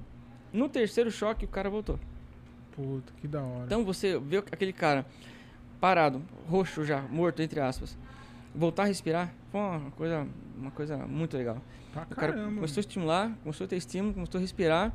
No 0.52 0.68
terceiro 0.68 1.10
choque, 1.10 1.46
o 1.46 1.48
cara 1.48 1.68
voltou. 1.68 1.98
Puta, 2.76 3.12
que 3.20 3.26
da 3.26 3.42
hora. 3.42 3.64
Então 3.64 3.84
você 3.84 4.20
vê 4.20 4.36
aquele 4.36 4.72
cara 4.72 5.04
parado, 5.80 6.22
roxo 6.48 6.84
já, 6.84 7.02
morto, 7.02 7.42
entre 7.42 7.58
aspas. 7.58 7.98
Voltar 8.56 8.84
a 8.84 8.86
respirar, 8.86 9.32
foi 9.52 9.60
uma 9.60 9.90
coisa, 9.92 10.26
uma 10.58 10.70
coisa 10.70 10.96
muito 10.96 11.36
legal. 11.36 11.58
Pra 11.92 12.02
O 12.10 12.14
cara 12.16 12.32
começou 12.32 12.78
a 12.78 12.80
estimular, 12.80 13.32
começou 13.42 13.64
a 13.64 13.68
ter 13.68 13.76
estímulo, 13.76 14.14
começou 14.14 14.38
a 14.38 14.40
respirar, 14.42 14.92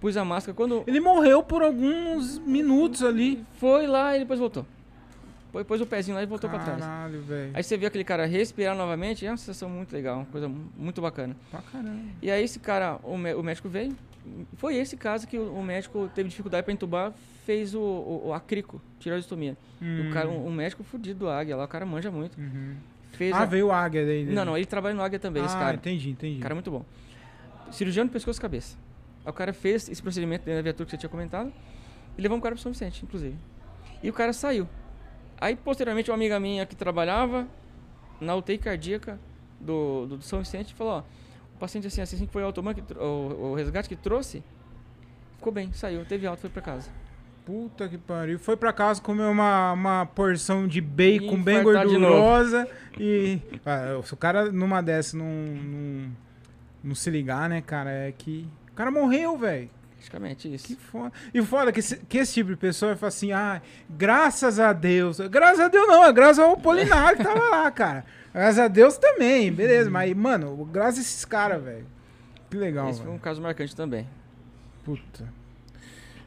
pus 0.00 0.16
a 0.16 0.24
máscara. 0.24 0.54
Quando 0.54 0.82
Ele 0.86 1.00
morreu 1.00 1.42
por 1.42 1.62
alguns 1.62 2.38
minutos 2.38 3.02
ali. 3.02 3.44
foi 3.58 3.86
lá, 3.86 4.16
e 4.16 4.20
depois 4.20 4.38
voltou. 4.40 4.64
Pôs, 5.52 5.66
pôs 5.66 5.80
o 5.80 5.86
pezinho 5.86 6.16
lá 6.16 6.22
e 6.22 6.26
voltou 6.26 6.48
pra 6.48 6.60
trás. 6.60 6.78
Caralho, 6.80 7.22
velho. 7.22 7.50
Aí 7.54 7.62
você 7.62 7.76
vê 7.76 7.86
aquele 7.86 8.04
cara 8.04 8.24
respirar 8.24 8.76
novamente, 8.76 9.26
é 9.26 9.30
uma 9.30 9.36
sensação 9.36 9.68
muito 9.68 9.92
legal, 9.92 10.18
uma 10.18 10.26
coisa 10.26 10.48
mu- 10.48 10.70
muito 10.76 11.02
bacana. 11.02 11.36
Pra 11.50 11.60
caramba. 11.60 12.00
E 12.22 12.30
aí 12.30 12.44
esse 12.44 12.60
cara, 12.60 13.00
o, 13.02 13.14
o 13.14 13.42
médico 13.42 13.68
veio, 13.68 13.96
foi 14.58 14.76
esse 14.76 14.96
caso 14.96 15.26
que 15.26 15.36
o, 15.36 15.52
o 15.54 15.62
médico 15.62 16.08
teve 16.14 16.28
dificuldade 16.28 16.62
para 16.62 16.72
entubar, 16.72 17.12
fez 17.50 17.74
o, 17.74 17.80
o, 17.80 18.28
o 18.28 18.32
acrico, 18.32 18.80
tiroidostomia. 19.00 19.56
E 19.80 20.08
O 20.08 20.12
cara, 20.12 20.28
um, 20.28 20.46
um 20.46 20.52
médico 20.52 20.84
fudido 20.84 21.18
do 21.20 21.28
Águia 21.28 21.56
lá, 21.56 21.64
o 21.64 21.68
cara 21.68 21.84
manja 21.84 22.08
muito. 22.12 22.38
Uhum. 22.40 22.76
Fez 23.10 23.32
Ah, 23.34 23.40
a- 23.42 23.44
veio 23.44 23.66
o 23.66 23.72
águia 23.72 24.06
daí. 24.06 24.24
dele. 24.24 24.36
Não, 24.36 24.44
não, 24.44 24.56
ele 24.56 24.66
trabalha 24.66 24.94
no 24.94 25.02
Águia 25.02 25.18
também, 25.18 25.44
esse 25.44 25.56
ah, 25.56 25.58
cara. 25.58 25.76
entendi, 25.76 26.10
entendi. 26.10 26.38
Cara 26.40 26.54
muito 26.54 26.70
bom. 26.70 26.84
Cirurgião 27.72 28.04
de 28.06 28.12
pescoço 28.12 28.38
e 28.38 28.42
cabeça. 28.42 28.76
Aí 29.24 29.30
o 29.30 29.32
cara 29.34 29.52
fez 29.52 29.88
esse 29.88 30.00
procedimento 30.00 30.44
dentro 30.44 30.58
da 30.58 30.62
viatura 30.62 30.84
que 30.84 30.90
você 30.92 30.96
tinha 30.96 31.10
comentado 31.10 31.52
e 32.16 32.22
levou 32.22 32.38
um 32.38 32.40
cara 32.40 32.54
pro 32.54 32.62
São 32.62 32.70
Vicente, 32.70 33.04
inclusive. 33.04 33.36
E 34.00 34.08
o 34.08 34.12
cara 34.12 34.32
saiu. 34.32 34.68
Aí, 35.40 35.56
posteriormente, 35.56 36.08
uma 36.08 36.14
amiga 36.16 36.38
minha 36.38 36.64
que 36.66 36.76
trabalhava 36.76 37.48
na 38.20 38.36
UTI 38.36 38.58
cardíaca 38.58 39.18
do, 39.60 40.06
do, 40.06 40.16
do 40.18 40.22
São 40.24 40.38
Vicente 40.38 40.72
falou, 40.74 40.92
ó, 40.92 41.02
o 41.56 41.58
paciente 41.58 41.88
assim, 41.88 42.00
assim 42.00 42.26
que 42.26 42.32
foi 42.32 42.42
o 42.42 42.46
automan, 42.46 42.74
que, 42.74 42.82
o, 42.94 43.50
o 43.50 43.54
resgate 43.54 43.88
que 43.88 43.96
trouxe, 43.96 44.42
ficou 45.36 45.52
bem, 45.52 45.72
saiu, 45.72 46.04
teve 46.04 46.26
alta, 46.28 46.40
foi 46.40 46.50
pra 46.50 46.62
casa. 46.62 46.90
Puta 47.50 47.88
que 47.88 47.98
pariu. 47.98 48.38
Foi 48.38 48.56
pra 48.56 48.72
casa 48.72 49.02
comer 49.02 49.24
uma, 49.24 49.72
uma 49.72 50.06
porção 50.06 50.68
de 50.68 50.80
bacon 50.80 51.34
E 51.34 51.36
bem 51.36 51.64
gordurosa. 51.64 52.68
E. 52.96 53.40
Ah, 53.66 54.00
se 54.04 54.14
o 54.14 54.16
cara 54.16 54.52
numa 54.52 54.80
dessa 54.80 55.16
não, 55.16 55.26
não, 55.26 56.12
não 56.84 56.94
se 56.94 57.10
ligar, 57.10 57.48
né, 57.48 57.60
cara, 57.60 57.90
é 57.90 58.12
que. 58.12 58.46
O 58.70 58.74
cara 58.74 58.92
morreu, 58.92 59.36
velho. 59.36 59.68
Praticamente 59.96 60.54
isso. 60.54 60.68
Que 60.68 60.76
foda. 60.76 61.12
E 61.34 61.42
foda 61.42 61.72
que 61.72 61.80
esse, 61.80 61.96
que 61.96 62.18
esse 62.18 62.34
tipo 62.34 62.50
de 62.50 62.56
pessoa 62.56 62.94
fala 62.94 63.08
assim, 63.08 63.32
ah, 63.32 63.60
graças 63.88 64.60
a 64.60 64.72
Deus. 64.72 65.18
Graças 65.18 65.58
a 65.58 65.66
Deus 65.66 65.88
não, 65.88 66.04
é 66.04 66.12
graças 66.12 66.38
ao 66.38 66.56
Polinário 66.56 67.18
que 67.18 67.24
tava 67.24 67.48
lá, 67.48 67.68
cara. 67.72 68.04
Graças 68.32 68.60
a 68.60 68.68
Deus 68.68 68.96
também, 68.96 69.50
beleza. 69.52 69.90
Mas, 69.90 70.14
mano, 70.14 70.64
graças 70.66 70.98
a 70.98 71.00
esses 71.00 71.24
caras, 71.24 71.60
velho. 71.60 71.86
Que 72.48 72.56
legal, 72.56 72.90
Esse 72.90 72.98
foi 72.98 73.06
velho. 73.06 73.16
um 73.16 73.20
caso 73.20 73.42
marcante 73.42 73.74
também. 73.74 74.06
Puta. 74.84 75.39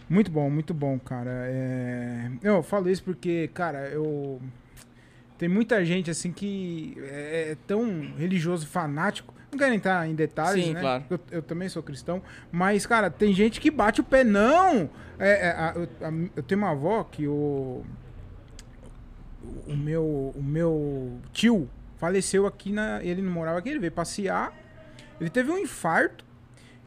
Muito 0.10 0.30
bom, 0.32 0.50
muito 0.50 0.74
bom, 0.74 1.00
cara. 1.00 1.30
É... 1.48 2.30
Eu 2.42 2.62
falo 2.62 2.90
isso 2.90 3.04
porque, 3.04 3.50
cara, 3.54 3.88
eu. 3.90 4.42
Tem 5.38 5.50
muita 5.50 5.84
gente 5.84 6.12
assim 6.12 6.32
que 6.32 6.96
é 7.02 7.52
é 7.52 7.58
tão 7.68 8.14
religioso 8.18 8.68
fanático. 8.68 9.34
Não 9.52 9.58
quero 9.60 9.74
entrar 9.74 10.08
em 10.08 10.16
detalhes, 10.16 10.66
Sim, 10.66 10.74
né? 10.74 10.80
claro. 10.82 11.04
Eu, 11.10 11.20
eu 11.32 11.42
também 11.42 11.70
sou 11.70 11.84
cristão. 11.84 12.22
Mas, 12.52 12.86
cara, 12.86 13.10
tem 13.10 13.34
gente 13.34 13.60
que 13.62 13.70
bate 13.70 14.02
o 14.02 14.04
pé. 14.04 14.24
Não! 14.24 14.90
É, 15.20 15.48
é, 15.48 15.52
a- 15.52 15.74
eu, 15.76 15.84
a- 16.08 16.30
eu 16.36 16.44
tenho 16.44 16.60
uma 16.62 16.72
avó 16.72 17.04
que 17.04 17.28
o. 17.28 17.84
O 19.68 19.76
meu, 19.76 20.32
o 20.36 20.42
meu 20.44 21.20
tio 21.32 21.70
faleceu 21.98 22.46
aqui 22.48 22.72
na. 22.72 23.04
Ele 23.04 23.22
não 23.22 23.32
morava 23.32 23.60
aqui, 23.60 23.70
ele 23.70 23.80
veio 23.80 23.92
passear. 23.92 24.54
Ele 25.20 25.30
teve 25.30 25.52
um 25.52 25.58
infarto. 25.58 26.26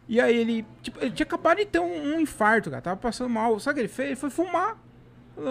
E 0.09 0.21
aí 0.21 0.37
ele, 0.37 0.65
tipo, 0.83 0.99
ele 1.01 1.11
tinha 1.11 1.25
acabado 1.27 1.59
de 1.59 1.67
ter 1.67 1.81
um, 1.81 2.15
um 2.15 2.21
infarto, 2.21 2.71
cara. 2.71 2.83
Tava 2.83 2.97
passando 2.97 3.29
mal. 3.31 3.59
Sabe 3.59 3.73
o 3.73 3.75
que 3.75 3.81
ele 3.83 3.89
fez? 3.89 4.09
Ele 4.11 4.17
foi 4.17 4.31
fumar. 4.31 4.77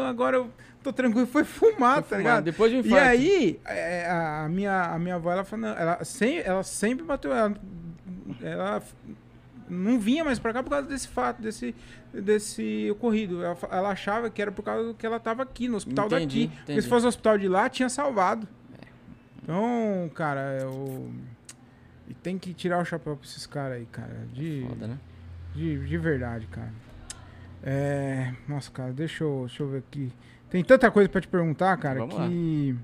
Agora 0.10 0.38
eu 0.38 0.52
tô 0.82 0.92
tranquilo. 0.94 1.28
Foi 1.28 1.44
fumar, 1.44 1.96
Foi 1.96 2.04
tá 2.04 2.08
fumar, 2.08 2.20
ligado? 2.20 2.44
Depois 2.46 2.72
de 2.72 2.78
um 2.78 2.82
E 2.82 2.88
infarto. 2.88 3.06
aí, 3.08 3.60
é, 3.66 4.08
a, 4.10 4.48
minha, 4.50 4.84
a 4.84 5.00
minha 5.00 5.16
avó, 5.16 5.32
ela 5.32 5.44
falou, 5.44 5.68
ela, 5.68 6.04
sem, 6.04 6.40
ela 6.40 6.64
sempre 6.64 7.06
bateu, 7.06 7.32
ela, 7.34 7.54
ela 8.42 8.82
não 9.70 10.00
vinha 10.00 10.24
mais 10.24 10.40
pra 10.40 10.54
cá 10.54 10.64
por 10.64 10.70
causa 10.70 10.88
desse 10.88 11.08
fato, 11.08 11.42
desse, 11.42 11.76
desse 12.14 12.90
ocorrido. 12.92 13.44
Ela, 13.44 13.58
ela 13.72 13.90
achava 13.90 14.30
que 14.30 14.42
era 14.42 14.52
por 14.52 14.64
causa 14.64 14.94
que 14.94 15.06
ela 15.06 15.20
tava 15.20 15.44
aqui, 15.44 15.68
no 15.68 15.78
hospital 15.78 16.06
Entendi, 16.08 16.48
daqui. 16.48 16.48
Porque 16.48 16.72
entendi. 16.72 16.82
se 16.82 16.90
fosse 16.90 17.06
o 17.06 17.10
hospital 17.10 17.38
de 17.38 17.48
lá, 17.48 17.70
tinha 17.70 17.90
salvado. 17.90 18.48
Então, 19.44 20.10
cara, 20.16 20.58
eu... 20.62 21.12
E 22.08 22.14
tem 22.14 22.38
que 22.38 22.54
tirar 22.54 22.80
o 22.82 22.86
chapéu 22.86 23.16
pra 23.16 23.26
esses 23.26 23.46
caras 23.48 23.78
aí, 23.78 23.86
cara. 23.88 24.28
De, 24.34 24.66
Foda, 24.70 24.88
né? 24.88 24.98
de, 25.56 25.86
de 25.88 25.98
verdade, 25.98 26.46
cara. 26.48 26.72
É. 27.64 28.34
Nossa, 28.48 28.70
cara, 28.72 28.94
deixa 28.94 29.24
eu, 29.24 29.46
deixa 29.48 29.64
eu 29.64 29.70
ver 29.70 29.80
aqui. 29.80 30.12
Tem 30.50 30.64
tanta 30.64 30.90
coisa 30.92 31.10
pra 31.10 31.20
te 31.20 31.28
perguntar, 31.28 31.76
cara, 31.78 32.00
Vamos 32.00 32.16
lá. 32.16 32.28
que. 32.28 32.76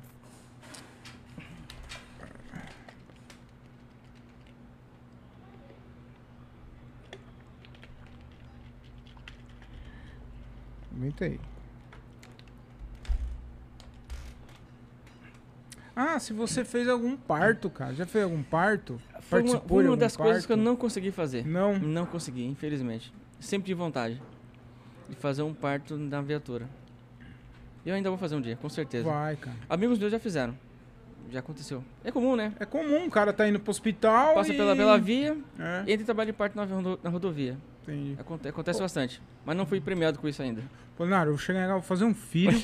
Aguenta 10.95 11.25
aí. 11.25 11.39
Ah, 15.95 16.19
se 16.19 16.33
você 16.33 16.63
fez 16.63 16.87
algum 16.87 17.17
parto, 17.17 17.69
cara. 17.69 17.93
Já 17.93 18.05
fez 18.05 18.23
algum 18.23 18.41
parto? 18.41 18.99
Foi 19.21 19.41
uma, 19.41 19.59
foi 19.59 19.87
uma 19.87 19.97
das 19.97 20.15
coisas 20.15 20.45
que 20.45 20.51
eu 20.51 20.57
parto? 20.57 20.65
não 20.65 20.75
consegui 20.75 21.11
fazer. 21.11 21.45
Não. 21.45 21.77
Não 21.77 22.05
consegui, 22.05 22.45
infelizmente. 22.45 23.13
Sempre 23.39 23.67
de 23.67 23.73
vontade 23.73 24.21
de 25.09 25.15
fazer 25.15 25.41
um 25.41 25.53
parto 25.53 25.97
na 25.97 26.21
viatura. 26.21 26.67
Eu 27.85 27.95
ainda 27.95 28.09
vou 28.09 28.17
fazer 28.17 28.35
um 28.35 28.41
dia, 28.41 28.55
com 28.55 28.69
certeza. 28.69 29.09
Vai, 29.09 29.35
cara. 29.35 29.57
Amigos 29.69 29.99
meus 29.99 30.11
já 30.11 30.19
fizeram. 30.19 30.55
Já 31.29 31.39
aconteceu. 31.39 31.83
É 32.03 32.11
comum, 32.11 32.35
né? 32.35 32.53
É 32.59 32.65
comum, 32.65 33.05
o 33.05 33.09
cara 33.09 33.33
tá 33.33 33.47
indo 33.47 33.59
pro 33.59 33.71
hospital. 33.71 34.35
Passa 34.35 34.53
e... 34.53 34.57
pela, 34.57 34.75
pela 34.75 34.97
via, 34.97 35.37
É, 35.59 35.81
entra 35.81 36.01
e 36.01 36.05
trabalha 36.05 36.31
de 36.31 36.37
parto 36.37 36.55
na, 36.55 36.65
na 36.65 37.09
rodovia. 37.09 37.57
Entendi. 37.83 38.15
Aconte- 38.19 38.47
acontece 38.47 38.79
bastante. 38.79 39.21
Mas 39.45 39.55
não 39.57 39.65
fui 39.65 39.79
premiado 39.81 40.19
com 40.19 40.27
isso 40.27 40.41
ainda. 40.41 40.61
Polinário, 40.97 41.29
eu 41.29 41.33
vou 41.35 41.39
chegar 41.43 41.67
lá, 41.67 41.73
vou 41.73 41.81
fazer 41.81 42.05
um 42.05 42.13
filho. 42.13 42.61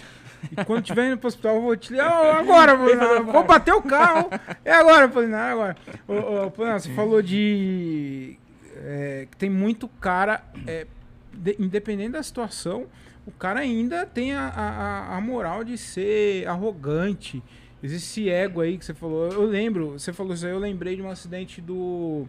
e 0.52 0.64
quando 0.66 0.84
tiver 0.84 1.08
indo 1.08 1.18
pro 1.18 1.28
hospital, 1.28 1.56
eu 1.56 1.62
vou 1.62 1.76
te 1.76 1.92
ligar. 1.92 2.12
Ô, 2.22 2.32
agora, 2.40 2.76
vou 3.24 3.44
bater 3.44 3.74
o 3.74 3.82
carro. 3.82 4.30
É 4.64 4.72
agora, 4.74 5.08
Polinário, 5.08 5.50
é 5.50 5.52
agora. 5.54 5.78
Ô, 6.08 6.46
ô, 6.46 6.52
Polinário, 6.52 6.84
você 6.84 6.94
falou 6.94 7.22
de. 7.22 8.38
é, 8.76 9.28
que 9.32 9.38
tem 9.38 9.50
muito 9.50 9.88
cara. 9.88 10.44
é, 10.68 10.86
de- 11.34 11.56
independente 11.60 12.12
da 12.12 12.24
situação, 12.24 12.88
o 13.26 13.32
cara 13.32 13.60
ainda 13.60 14.06
tem 14.06 14.34
a, 14.34 14.48
a, 14.48 14.70
a- 15.14 15.18
a 15.18 15.22
moral 15.22 15.64
de 15.64 15.78
ser 15.78 16.48
arrogante. 16.48 17.42
Existe 17.82 18.22
esse 18.22 18.30
ego 18.30 18.60
aí 18.62 18.78
que 18.78 18.84
você 18.86 18.94
falou. 18.94 19.32
Eu 19.32 19.46
lembro, 19.46 19.92
você 20.00 20.12
falou 20.12 20.34
isso 20.34 20.46
aí, 20.46 20.52
eu 20.52 20.58
lembrei 20.60 20.96
de 20.96 21.02
um 21.02 21.10
acidente 21.10 21.62
do. 21.62 22.28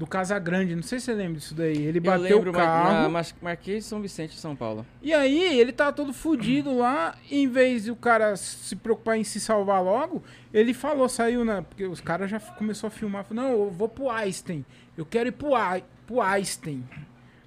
Do 0.00 0.06
Casagrande, 0.06 0.74
não 0.74 0.82
sei 0.82 0.98
se 0.98 1.04
você 1.04 1.12
lembra 1.14 1.34
disso 1.38 1.54
daí. 1.54 1.76
Ele 1.76 1.98
Eu 1.98 2.02
bateu 2.02 2.22
lembro 2.22 2.50
o 2.50 2.54
carro. 2.54 3.10
Mas- 3.10 3.34
Marquês 3.42 3.84
São 3.84 4.00
Vicente, 4.00 4.34
São 4.38 4.56
Paulo. 4.56 4.86
E 5.02 5.12
aí, 5.12 5.60
ele 5.60 5.72
tava 5.72 5.92
todo 5.92 6.10
fudido 6.10 6.74
lá, 6.74 7.14
e 7.30 7.42
em 7.42 7.46
vez 7.46 7.84
de 7.84 7.90
o 7.90 7.96
cara 7.96 8.34
se 8.34 8.74
preocupar 8.76 9.18
em 9.18 9.24
se 9.24 9.38
salvar 9.38 9.84
logo, 9.84 10.22
ele 10.54 10.72
falou, 10.72 11.06
saiu 11.06 11.44
na. 11.44 11.60
Porque 11.60 11.84
os 11.84 12.00
caras 12.00 12.30
já 12.30 12.40
começou 12.40 12.88
a 12.88 12.90
filmar, 12.90 13.24
falou, 13.24 13.44
não, 13.44 13.50
eu 13.50 13.70
vou 13.70 13.90
pro 13.90 14.08
Einstein. 14.08 14.64
Eu 14.96 15.04
quero 15.04 15.28
ir 15.28 15.32
pro, 15.32 15.54
Ai- 15.54 15.84
pro 16.06 16.22
Einstein. 16.22 16.82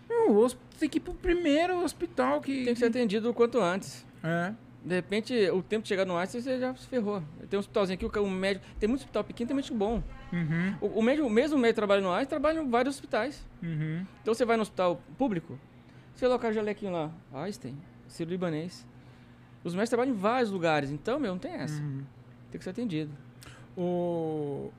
Não, 0.07 0.47
tem 0.79 0.87
que 0.87 0.99
ir 0.99 1.01
pro 1.01 1.15
primeiro 1.15 1.83
hospital 1.83 2.39
que. 2.39 2.65
Tem 2.65 2.73
que 2.75 2.79
ser 2.79 2.85
atendido 2.85 3.31
o 3.31 3.33
quanto 3.33 3.59
antes. 3.59 4.05
É. 4.23 4.53
De 4.85 4.93
repente, 4.93 5.33
o 5.49 5.63
tempo 5.63 5.81
de 5.81 5.89
chegar 5.89 6.05
no 6.05 6.15
Einstein, 6.15 6.41
você 6.41 6.59
já 6.59 6.75
se 6.75 6.85
ferrou. 6.87 7.23
Tem 7.49 7.57
um 7.57 7.61
hospitalzinho 7.61 7.95
aqui, 7.95 8.19
o 8.19 8.29
médico... 8.29 8.63
Tem 8.79 8.87
muito 8.87 8.99
hospital 9.01 9.23
pequeno, 9.23 9.47
tem 9.47 9.55
médico 9.55 9.75
bom. 9.75 10.03
Uhum, 10.33 10.75
O, 10.81 10.99
o 10.99 11.03
médico, 11.03 11.29
mesmo 11.29 11.57
médico 11.57 11.73
que 11.75 11.75
trabalha 11.75 12.01
no 12.01 12.09
Einstein, 12.11 12.27
trabalha 12.27 12.59
em 12.59 12.69
vários 12.69 12.95
hospitais. 12.95 13.45
uhum. 13.61 14.03
Então 14.21 14.33
você 14.33 14.43
vai 14.43 14.57
no 14.57 14.63
hospital 14.63 14.99
público, 15.17 15.57
você 16.15 16.25
coloca 16.25 16.49
o 16.49 16.51
jalequinho 16.53 16.91
lá, 16.91 17.11
Einstein, 17.33 17.77
Ciro 18.07 18.29
Libanês. 18.31 18.85
Os 19.63 19.73
médicos 19.73 19.89
trabalham 19.91 20.13
em 20.13 20.17
vários 20.17 20.49
lugares, 20.51 20.89
então, 20.91 21.19
meu, 21.19 21.31
não 21.33 21.39
tem 21.39 21.53
essa. 21.53 21.79
uhum. 21.81 22.03
Tem 22.51 22.57
que 22.59 22.63
ser 22.63 22.71
atendido. 22.71 23.11
O. 23.77 24.71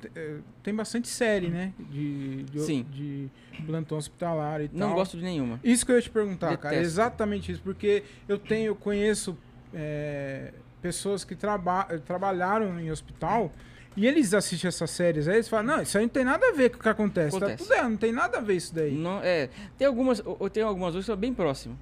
Te- 0.00 0.10
eh, 0.14 0.38
Tem 0.62 0.72
bastante 0.74 1.08
série, 1.08 1.48
né? 1.48 1.72
De, 1.78 2.44
de, 2.44 2.60
Sim. 2.60 2.86
de 2.90 3.28
plantão 3.66 3.98
hospitalar 3.98 4.60
e 4.60 4.70
Não 4.72 4.88
tal. 4.88 4.96
gosto 4.96 5.16
de 5.16 5.24
nenhuma. 5.24 5.58
Isso 5.64 5.84
que 5.84 5.90
eu 5.92 5.96
ia 5.96 6.02
te 6.02 6.10
perguntar, 6.10 6.56
cara. 6.56 6.74
Detesto. 6.76 6.82
Exatamente 6.84 7.52
isso. 7.52 7.60
Porque 7.62 8.04
eu 8.28 8.38
tenho, 8.38 8.66
eu 8.68 8.76
conheço 8.76 9.36
é, 9.74 10.52
pessoas 10.80 11.24
que 11.24 11.34
traba 11.34 11.84
trabalharam 12.06 12.78
em 12.78 12.90
hospital 12.92 13.50
e 13.98 14.06
eles 14.06 14.32
assistem 14.34 14.68
essas 14.68 14.90
séries 14.90 15.26
aí 15.28 15.36
eles 15.36 15.48
falam, 15.48 15.76
não, 15.76 15.82
isso 15.82 15.96
aí 15.98 16.04
não 16.04 16.08
tem 16.08 16.24
nada 16.24 16.46
a 16.48 16.52
ver 16.52 16.70
com 16.70 16.76
o 16.78 16.80
que 16.80 16.88
acontece. 16.88 17.30
Tá 17.38 17.46
Acontece. 17.46 17.64
tudo 17.64 17.74
errado, 17.74 17.90
não 17.90 17.96
tem 17.96 18.12
nada 18.12 18.38
a 18.38 18.40
ver 18.40 18.54
isso 18.56 18.74
daí. 18.74 18.92
Não, 18.94 19.20
é, 19.22 19.48
tem 19.76 19.86
algumas, 19.86 20.22
ou 20.24 20.48
tem 20.48 20.62
algumas 20.62 20.88
outras 20.88 21.04
que 21.04 21.10
são 21.12 21.16
bem 21.16 21.34
próximas. 21.34 21.76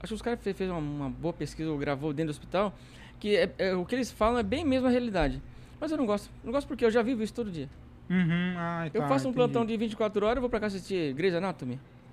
Acho 0.00 0.08
que 0.10 0.14
os 0.14 0.22
caras 0.22 0.40
fe- 0.40 0.52
fez 0.52 0.68
uma, 0.70 0.78
uma 0.80 1.08
boa 1.10 1.32
pesquisa 1.32 1.70
ou 1.70 1.78
gravou 1.78 2.12
dentro 2.12 2.32
do 2.32 2.36
hospital, 2.36 2.74
que 3.20 3.36
é, 3.36 3.50
é- 3.58 3.74
o 3.74 3.84
que 3.86 3.94
eles 3.94 4.10
falam 4.10 4.38
é 4.38 4.42
bem 4.42 4.64
mesmo 4.64 4.88
a 4.88 4.90
realidade. 4.90 5.40
Mas 5.80 5.90
eu 5.90 5.96
não 5.96 6.06
gosto. 6.06 6.28
Não 6.44 6.52
gosto 6.52 6.66
porque 6.66 6.84
eu 6.84 6.90
já 6.90 7.02
vivo 7.02 7.22
isso 7.22 7.32
todo 7.34 7.50
dia. 7.50 7.68
Uhum, 8.10 8.54
ai, 8.56 8.90
Eu 8.92 9.00
tá, 9.02 9.08
faço 9.08 9.26
um 9.28 9.30
entendi. 9.30 9.44
plantão 9.46 9.64
de 9.64 9.76
24 9.76 10.26
horas, 10.26 10.36
eu 10.36 10.40
vou 10.42 10.50
pra 10.50 10.58
casa 10.60 10.76
assistir 10.76 11.12
Grey's 11.14 11.34
Anatomy. 11.34 11.78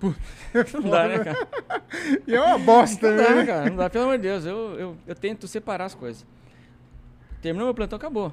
Não 0.82 0.88
dá, 0.90 1.08
né, 1.08 1.18
cara? 1.18 1.48
E 2.26 2.34
é 2.34 2.40
uma 2.40 2.58
bosta, 2.58 3.10
Não 3.10 3.16
dá, 3.22 3.34
né? 3.34 3.44
cara. 3.46 3.68
Não 3.70 3.76
dá, 3.76 3.90
pelo 3.90 4.04
amor 4.04 4.16
de 4.16 4.22
Deus. 4.22 4.44
Eu, 4.46 4.56
eu, 4.78 4.96
eu 5.06 5.14
tento 5.14 5.46
separar 5.46 5.84
as 5.86 5.94
coisas. 5.94 6.24
Terminou 7.42 7.66
meu 7.66 7.74
plantão, 7.74 7.96
acabou. 7.96 8.32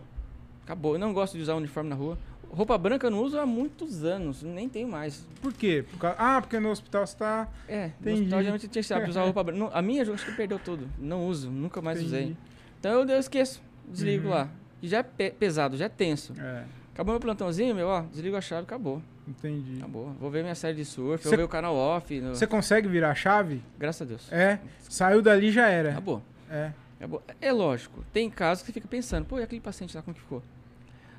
Acabou. 0.68 0.96
Eu 0.96 1.00
não 1.00 1.14
gosto 1.14 1.38
de 1.38 1.42
usar 1.44 1.56
uniforme 1.56 1.90
na 1.90 1.96
rua. 1.96 2.18
Roupa 2.52 2.78
branca 2.78 3.08
eu 3.08 3.12
não 3.12 3.22
uso 3.24 3.40
há 3.40 3.46
muitos 3.46 4.04
anos, 4.04 4.44
nem 4.44 4.68
tenho 4.68 4.88
mais. 4.88 5.26
Por 5.42 5.54
quê? 5.54 5.86
Por 5.90 5.98
causa- 5.98 6.18
Ah, 6.20 6.42
porque 6.42 6.60
no 6.60 6.70
hospital 6.70 7.08
você 7.08 7.16
tá. 7.18 7.48
É, 7.70 7.88
no 7.88 7.88
Entendi. 8.02 8.20
hospital 8.22 8.40
geralmente 8.42 8.68
tinha 8.68 8.82
que 8.82 8.88
saber 8.88 9.10
usar 9.10 9.24
roupa 9.24 9.44
branca. 9.44 9.60
Não, 9.60 9.70
A 9.74 9.82
minha 9.82 10.04
eu 10.04 10.14
acho 10.14 10.26
que 10.26 10.32
perdeu 10.34 10.60
tudo. 10.60 10.90
Não 11.00 11.26
uso, 11.26 11.50
nunca 11.50 11.82
mais 11.82 12.00
Entendi. 12.00 12.16
usei. 12.16 12.38
Então 12.80 12.92
eu, 12.92 13.08
eu 13.08 13.18
esqueço, 13.20 13.62
desligo 13.88 14.26
Uhum. 14.28 14.34
lá. 14.34 14.50
E 14.82 14.88
já 14.90 14.98
é 15.00 15.04
pe- 15.04 15.32
pesado, 15.32 15.78
já 15.78 15.86
é 15.86 15.90
tenso. 15.90 16.34
É, 16.38 16.64
Acabou 16.94 17.14
meu 17.14 17.20
plantãozinho, 17.20 17.74
meu, 17.76 17.88
ó, 17.88 18.02
desligo 18.02 18.36
a 18.36 18.42
chave, 18.42 18.64
acabou. 18.64 19.02
entendi. 19.28 19.78
Acabou. 19.78 20.16
Vou 20.20 20.32
ver 20.32 20.42
minha 20.42 20.56
série 20.56 20.76
de 20.78 20.86
surf, 20.86 21.24
Cê- 21.24 21.30
vou 21.30 21.38
ver 21.38 21.44
o 21.44 21.48
canal 21.50 21.76
off. 21.76 22.20
no- 22.20 22.34
Você 22.36 22.48
consegue 22.48 22.88
virar 22.88 23.12
a 23.12 23.16
chave? 23.16 23.62
Graças 23.78 24.02
a 24.02 24.06
Deus. 24.06 24.32
É. 24.32 24.60
Saiu 24.82 25.22
dali 25.22 25.52
já 25.52 25.68
era. 25.68 25.92
Acabou. 25.92 26.22
É. 26.50 26.72
Acabou. 26.98 27.22
É 27.40 27.52
lógico, 27.52 28.04
tem 28.12 28.30
casos 28.30 28.64
que 28.64 28.68
você 28.68 28.74
fica 28.74 28.88
pensando, 28.88 29.26
pô, 29.26 29.38
e 29.40 29.44
aquele 29.44 29.62
paciente 29.62 29.96
lá, 29.96 30.02
como 30.02 30.16
que 30.16 30.22
ficou? 30.22 30.42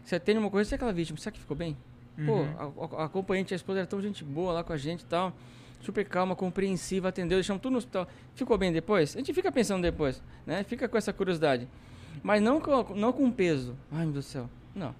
Você 0.09 0.19
tem 0.19 0.39
uma 0.39 0.49
coisa, 0.49 0.73
e 0.73 0.75
aquela 0.75 0.91
vítima, 0.91 1.19
será 1.19 1.31
que 1.33 1.39
ficou 1.39 1.55
bem? 1.55 1.77
Pô, 2.25 2.33
Uhum. 2.41 2.55
a, 2.59 2.97
a, 2.97 3.03
a 3.03 3.05
acompanhante, 3.05 3.53
a 3.53 3.57
esposa 3.57 3.81
era 3.81 3.87
tão 3.87 4.01
gente 4.01 4.25
boa 4.25 4.55
lá 4.55 4.65
com 4.65 4.73
a 4.73 4.77
gente 4.79 5.03
e 5.03 5.05
tal. 5.05 5.35
Super 5.83 6.03
calma, 6.07 6.35
compreensiva, 6.35 7.11
atendeu, 7.11 7.37
deixamos 7.37 7.61
tudo 7.61 7.73
no 7.73 7.79
hospital. 7.79 8.09
Ficou 8.35 8.57
bem 8.57 8.73
depois? 8.73 9.15
A 9.15 9.19
gente 9.19 9.35
fica 9.35 9.53
pensando 9.53 9.83
depois, 9.83 10.23
né? 10.47 10.65
Fica 10.65 10.89
com 10.89 10.97
essa 10.97 11.13
curiosidade. 11.13 11.69
Mas 12.23 12.41
não 12.41 12.59
com, 12.59 12.95
não 12.95 13.13
com 13.13 13.31
peso. 13.31 13.77
Ai, 13.93 14.05
meu 14.05 14.15
Deus 14.15 14.25
do 14.25 14.29
céu. 14.31 14.51
Não. 14.75 14.95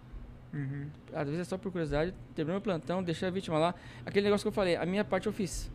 Uhum. 0.53 0.89
Às 1.15 1.25
vezes 1.25 1.41
é 1.41 1.45
só 1.45 1.57
por 1.57 1.73
curiosidade. 1.73 2.13
Terminou 2.35 2.59
o 2.59 2.63
plantão, 2.63 3.03
deixei 3.03 3.27
a 3.29 3.31
vítima 3.31 3.59
lá. 3.59 3.75
Aquele 4.05 4.25
negócio 4.27 4.45
que 4.45 4.49
eu 4.49 4.53
falei, 4.53 4.77
a 4.77 4.85
minha 4.85 5.05
parte 5.05 5.27
eu 5.27 5.33
fiz. 5.33 5.71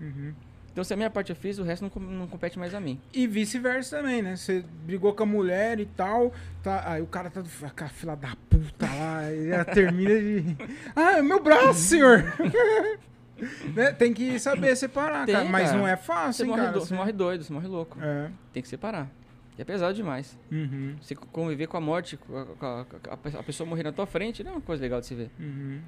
Uhum. 0.00 0.32
Então, 0.78 0.84
se 0.84 0.94
a 0.94 0.96
minha 0.96 1.10
parte 1.10 1.30
eu 1.30 1.34
fiz, 1.34 1.58
o 1.58 1.64
resto 1.64 1.90
não, 1.92 2.02
não 2.08 2.28
compete 2.28 2.56
mais 2.56 2.72
a 2.72 2.78
mim. 2.78 3.00
E 3.12 3.26
vice-versa 3.26 3.96
também, 3.96 4.22
né? 4.22 4.36
Você 4.36 4.64
brigou 4.86 5.12
com 5.12 5.24
a 5.24 5.26
mulher 5.26 5.80
e 5.80 5.86
tal, 5.86 6.32
tá, 6.62 6.84
aí 6.88 7.02
o 7.02 7.06
cara 7.08 7.28
tá 7.28 7.42
com 7.42 7.66
aquela 7.66 7.90
fila 7.90 8.14
da 8.14 8.36
puta 8.48 8.86
lá, 8.86 9.28
e 9.32 9.48
ela 9.50 9.64
termina 9.64 10.14
de. 10.14 10.56
Ah, 10.94 11.20
meu 11.20 11.42
braço, 11.42 11.80
senhor! 11.80 12.22
Né? 13.74 13.92
Tem 13.92 14.12
que 14.12 14.38
saber 14.38 14.74
separar, 14.76 15.24
Tem, 15.26 15.34
cara. 15.34 15.48
Mas 15.48 15.66
cara. 15.68 15.78
não 15.78 15.86
é 15.86 15.96
Você 15.96 16.02
fácil, 16.02 16.44
hein, 16.44 16.50
morre, 16.50 16.60
cara. 16.62 16.72
do- 16.72 16.80
você 16.80 16.94
morre 16.94 17.12
doido, 17.12 17.44
você 17.44 17.52
morre 17.52 17.68
louco. 17.68 17.96
É. 18.00 18.30
Tem 18.52 18.60
que 18.62 18.68
separar. 18.68 19.08
E 19.58 19.62
é 19.62 19.64
pesado 19.64 19.92
demais. 19.92 20.38
Uhum. 20.52 20.96
Você 21.02 21.16
conviver 21.16 21.66
com 21.66 21.76
a 21.76 21.80
morte, 21.80 22.16
com 22.16 22.38
a, 22.38 22.44
com 22.46 22.64
a- 22.66 22.86
a 23.10 23.16
pe- 23.16 23.36
a 23.36 23.42
pessoa 23.42 23.68
morrer 23.68 23.82
na 23.82 23.90
tua 23.92 24.06
frente, 24.06 24.44
não 24.44 24.52
é 24.52 24.54
uma 24.54 24.60
coisa 24.60 24.80
legal 24.80 25.00
de 25.00 25.06
se 25.06 25.14
ver. 25.16 25.30
Uhum. 25.38 25.80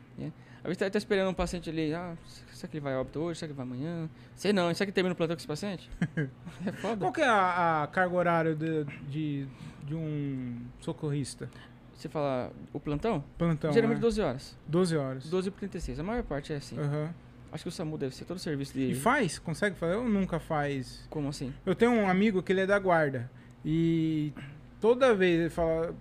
Às 0.59 0.65
vezes 0.65 0.77
tá, 0.79 0.91
tá 0.91 0.99
esperando 0.99 1.31
um 1.31 1.35
paciente 1.35 1.71
ali, 1.71 1.95
ah, 1.95 2.15
será 2.53 2.69
que 2.69 2.77
ele 2.77 2.83
vai 2.85 2.95
óbito 2.97 3.21
hoje, 3.21 3.39
será 3.39 3.49
que 3.49 3.59
ele 3.61 3.67
vai 3.69 3.77
amanhã? 3.79 4.11
Sei 4.35 4.53
não, 4.53 4.75
será 4.75 4.87
que 4.87 4.93
termina 4.93 5.13
o 5.15 5.17
plantão 5.17 5.37
com 5.37 5.39
esse 5.41 5.47
paciente? 5.47 5.89
é 6.67 6.73
foda. 6.73 6.97
Qual 6.99 7.13
que 7.13 7.21
é 7.21 7.29
a, 7.29 7.85
a 7.85 7.87
carga 7.87 8.15
horária 8.15 8.55
de, 8.57 8.85
de, 9.09 9.47
de 9.87 9.95
um 9.95 10.59
socorrista? 10.81 11.49
Você 11.95 12.09
fala, 12.09 12.51
o 12.73 12.81
plantão? 12.81 13.23
Plantão. 13.39 13.73
Geralmente 13.73 13.99
né? 13.99 14.03
12 14.03 14.21
horas. 14.21 14.59
12 14.67 14.97
horas. 14.97 15.31
12 15.31 15.51
por 15.51 15.59
36. 15.61 16.01
A 16.01 16.03
maior 16.03 16.23
parte 16.25 16.53
é 16.53 16.57
assim. 16.57 16.79
Aham. 16.79 17.15
Acho 17.53 17.65
que 17.65 17.69
o 17.69 17.73
SAMU 17.73 17.99
deve 17.99 18.15
ser 18.15 18.25
todo 18.25 18.39
serviço 18.39 18.73
de. 18.75 18.93
E 18.93 18.95
faz? 18.95 19.39
Consegue 19.39 19.77
fazer 19.77 19.97
ou 19.97 20.09
nunca 20.09 20.39
faz? 20.39 21.05
Como 21.11 21.29
assim? 21.29 21.53
Eu 21.67 21.75
tenho 21.75 21.91
um 21.93 22.09
amigo 22.09 22.43
que 22.43 22.53
ele 22.53 22.61
é 22.61 22.67
da 22.67 22.79
guarda. 22.79 23.31
E 23.65 24.33
toda 24.81 25.15
vez 25.15 25.41
ele 25.41 25.51
fala. 25.51 25.95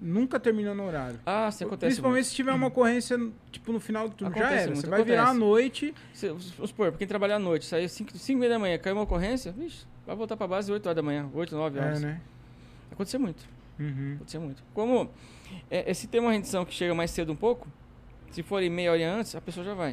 Nunca 0.00 0.38
termina 0.38 0.74
no 0.74 0.84
horário. 0.86 1.18
Ah, 1.24 1.48
isso 1.48 1.64
acontece. 1.64 1.86
Principalmente 1.92 2.26
se 2.26 2.34
tiver 2.34 2.52
uma 2.52 2.66
ocorrência, 2.66 3.16
tipo, 3.50 3.72
no 3.72 3.80
final 3.80 4.08
do 4.08 4.14
turno. 4.14 4.34
Já 4.34 4.40
Acontece 4.40 4.62
era. 4.64 4.72
muito, 4.72 4.84
Você 4.84 4.90
vai 4.90 5.02
virar 5.04 5.28
à 5.28 5.34
noite. 5.34 5.84
muito. 5.86 6.00
Se, 6.12 6.28
vamos 6.28 6.44
supor, 6.68 6.90
pra 6.90 6.98
quem 6.98 7.06
trabalha 7.06 7.36
à 7.36 7.38
noite, 7.38 7.64
sair 7.64 7.88
5 7.88 8.12
e 8.28 8.34
meia 8.34 8.50
da 8.50 8.58
manhã, 8.58 8.76
caiu 8.76 8.96
uma 8.96 9.02
ocorrência, 9.04 9.50
vixe, 9.52 9.86
vai 10.06 10.14
voltar 10.14 10.36
pra 10.36 10.46
base 10.46 10.70
8 10.70 10.84
horas 10.84 10.96
da 10.96 11.02
manhã, 11.02 11.30
8, 11.32 11.56
9 11.56 11.78
horas. 11.78 12.02
É, 12.02 12.06
né? 12.06 12.20
Aconteceu 12.92 13.18
muito. 13.18 13.48
Uhum. 13.78 14.14
Aconteceu 14.16 14.40
muito. 14.42 14.62
Como 14.74 15.08
é, 15.70 15.90
é, 15.90 15.94
se 15.94 16.06
tem 16.06 16.20
uma 16.20 16.32
rendição 16.32 16.64
que 16.66 16.74
chega 16.74 16.94
mais 16.94 17.10
cedo 17.10 17.32
um 17.32 17.36
pouco, 17.36 17.66
se 18.30 18.42
for 18.42 18.60
meia 18.68 18.92
hora 18.92 19.14
antes, 19.14 19.34
a 19.34 19.40
pessoa 19.40 19.64
já 19.64 19.74
vai. 19.74 19.92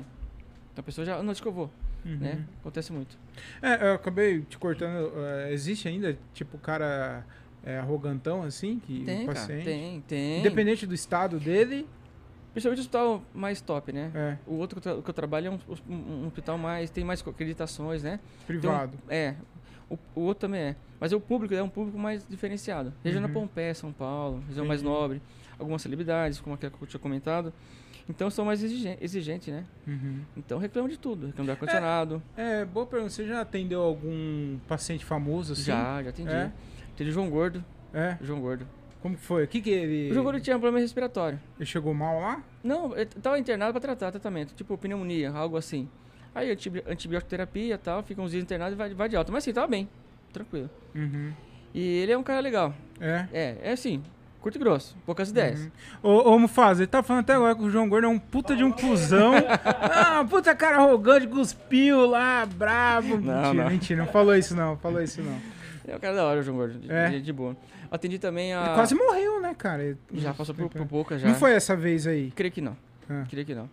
Então 0.74 0.82
a 0.82 0.84
pessoa 0.84 1.06
já, 1.06 1.20
onde 1.20 1.42
que 1.42 1.48
eu 1.48 1.54
vou? 1.54 1.70
Uhum. 2.06 2.18
Né? 2.18 2.46
Acontece 2.60 2.92
muito. 2.92 3.18
É, 3.62 3.90
eu 3.90 3.94
acabei 3.94 4.42
te 4.42 4.58
cortando. 4.58 5.12
é, 5.18 5.54
existe 5.54 5.88
ainda, 5.88 6.18
tipo, 6.34 6.58
cara 6.58 7.26
é, 7.64 7.78
arrogantão, 7.78 8.42
assim? 8.44 8.80
Que 8.80 9.04
Tem, 9.04 9.24
o 9.24 9.26
cara. 9.28 9.40
paciente. 9.40 9.64
Tem, 9.66 10.02
tem. 10.08 10.40
Independente 10.40 10.86
do 10.88 10.94
estado 10.96 11.40
dele. 11.40 11.88
Principalmente 12.54 12.80
o 12.80 12.82
hospital 12.82 13.24
mais 13.34 13.62
top, 13.62 13.94
né? 13.94 14.12
É, 14.14 14.38
O 14.46 14.56
outro 14.56 14.82
que 14.82 14.88
eu, 14.90 15.02
que 15.02 15.10
eu 15.10 15.14
trabalho 15.14 15.48
é 15.48 15.52
um, 15.52 15.60
um- 15.90 16.28
hospital 16.28 16.58
mais. 16.58 16.90
tem 16.90 17.04
mais 17.04 17.26
acreditações, 17.26 18.04
né? 18.04 18.20
privado. 18.46 18.98
É. 19.08 19.36
O, 19.90 19.98
o 20.16 20.22
outro 20.22 20.42
também 20.48 20.60
é. 20.62 20.76
Mas 21.00 21.14
o 21.14 21.20
público 21.20 21.54
é 21.54 21.62
um 21.64 21.70
público 21.70 21.98
mais 21.98 22.26
diferenciado. 22.28 22.94
Região 23.04 23.22
da 23.22 23.28
Uhum. 23.28 23.34
Pompeia, 23.34 23.74
São 23.74 23.92
Paulo, 23.94 24.44
região 24.48 24.66
mais 24.66 24.82
Entendi. 24.82 24.96
nobre. 24.98 25.22
Algumas 25.58 25.82
celebridades, 25.82 26.40
como 26.42 26.56
aquela 26.56 26.72
que 26.74 26.82
eu 26.82 26.88
tinha 26.88 27.00
comentado. 27.00 27.54
Então 28.10 28.30
são 28.30 28.44
mais 28.46 28.64
exigen- 28.64 28.98
exigentes, 29.00 29.54
né? 29.54 29.64
Uhum. 29.88 30.22
Então 30.36 30.58
reclamam 30.60 30.90
de 30.90 30.98
tudo. 30.98 31.28
Reclamam 31.28 31.46
do 31.48 31.52
ar-condicionado. 31.52 32.22
É, 32.36 32.66
boa 32.66 32.86
pergunta. 32.86 33.12
Você 33.12 33.26
já 33.26 33.42
atendeu 33.42 33.82
algum 33.82 34.58
paciente 34.68 35.06
famoso 35.06 35.54
assim? 35.54 35.64
Já, 35.64 36.04
já 36.04 36.10
atendi. 36.10 36.30
É? 36.32 36.52
Atendi 36.94 37.10
o 37.10 37.14
João 37.14 37.30
Gordo. 37.30 37.64
É? 37.94 38.18
o 38.22 38.26
João 38.26 38.40
Gordo. 38.42 38.68
Como 39.02 39.16
que 39.16 39.22
foi? 39.24 39.46
O 39.46 39.48
que 39.48 39.62
que 39.62 39.70
ele... 39.70 40.12
O 40.12 40.14
João 40.14 40.24
Gordo 40.24 40.40
tinha 40.40 40.56
um 40.56 40.60
problema 40.60 40.80
respiratório. 40.80 41.40
Ele 41.58 41.66
chegou 41.66 41.94
mal 41.94 42.20
lá? 42.22 42.44
Não, 42.64 42.96
ele 42.96 43.06
tava 43.08 43.40
internado 43.40 43.72
pra 43.72 43.82
tratar 43.82 44.12
tratamento, 44.12 44.54
tipo 44.54 44.78
pneumonia, 44.78 45.32
algo 45.32 45.58
assim. 45.58 45.90
Aí 46.36 46.52
antibi 46.52 46.84
antibiótico 46.88 47.30
terapia 47.30 47.74
e 47.76 47.78
tal, 47.78 48.04
fica 48.04 48.22
uns 48.22 48.32
dias 48.32 48.44
internado 48.44 48.74
e 48.74 48.78
vai, 48.78 48.94
vai 48.94 49.10
de 49.10 49.16
alta. 49.16 49.32
Mas 49.32 49.44
assim, 49.44 49.52
tava 49.54 49.68
bem, 49.68 49.90
tranquilo. 50.32 50.70
Uhum. 50.96 51.34
E 51.74 51.82
ele 51.82 52.12
é 52.12 52.18
um 52.18 52.22
cara 52.24 52.40
legal. 52.42 52.74
É? 53.00 53.26
É, 53.34 53.58
é 53.64 53.72
assim, 53.72 54.04
curto 54.42 54.56
e 54.58 54.60
grosso, 54.60 54.98
poucas 55.06 55.30
ideias. 55.30 55.62
Uhum. 55.62 55.72
Ô, 56.12 56.34
ô 56.34 56.40
Mufasa, 56.40 56.82
ele 56.82 56.88
tá 56.88 57.02
falando 57.04 57.22
até 57.22 57.34
agora 57.36 57.56
que 57.56 57.62
o 57.62 57.70
João 57.70 57.88
Gordo 57.88 58.06
é 58.06 58.10
um 58.10 58.20
puta 58.20 58.56
de 58.56 58.64
um 58.64 58.72
cuzão. 58.72 59.34
ah, 59.66 60.26
puta 60.30 60.54
cara 60.56 60.78
arrogante, 60.78 61.28
cuspiu 61.28 62.06
lá, 62.08 62.46
bravo. 62.46 63.18
Não, 63.20 63.34
mentira, 63.54 63.54
não. 63.64 63.70
mentira, 63.70 64.04
não 64.06 64.12
falou 64.12 64.36
isso 64.36 64.56
não, 64.56 64.76
falou 64.78 65.02
isso 65.02 65.22
não. 65.22 65.40
É 65.88 65.96
um 65.96 66.00
cara 66.00 66.16
da 66.16 66.26
hora, 66.26 66.40
o 66.40 66.44
João 66.44 66.58
Gordo, 66.58 66.80
de, 66.80 66.92
É. 66.92 67.10
de- 67.10 67.22
de 67.22 67.34
boa. 67.34 67.56
Atendi 67.90 68.18
também 68.20 68.54
a... 68.54 68.66
Ele 68.66 68.74
quase 68.76 68.96
morreu, 68.96 69.42
né, 69.42 69.54
cara? 69.58 69.84
Ele- 69.84 69.98
Já 70.14 70.34
passou 70.34 70.56
por, 70.56 70.70
por 70.70 70.86
pouca 70.88 71.18
já. 71.20 71.28
Não 71.28 71.36
foi 71.36 71.52
essa 71.54 71.76
vez 71.76 72.08
aí? 72.08 72.32
Creio 72.32 72.52
que 72.52 72.62
não. 72.62 72.76
Ah. 73.10 73.24
Creio 73.30 73.46
que 73.46 73.54
não. 73.54 73.70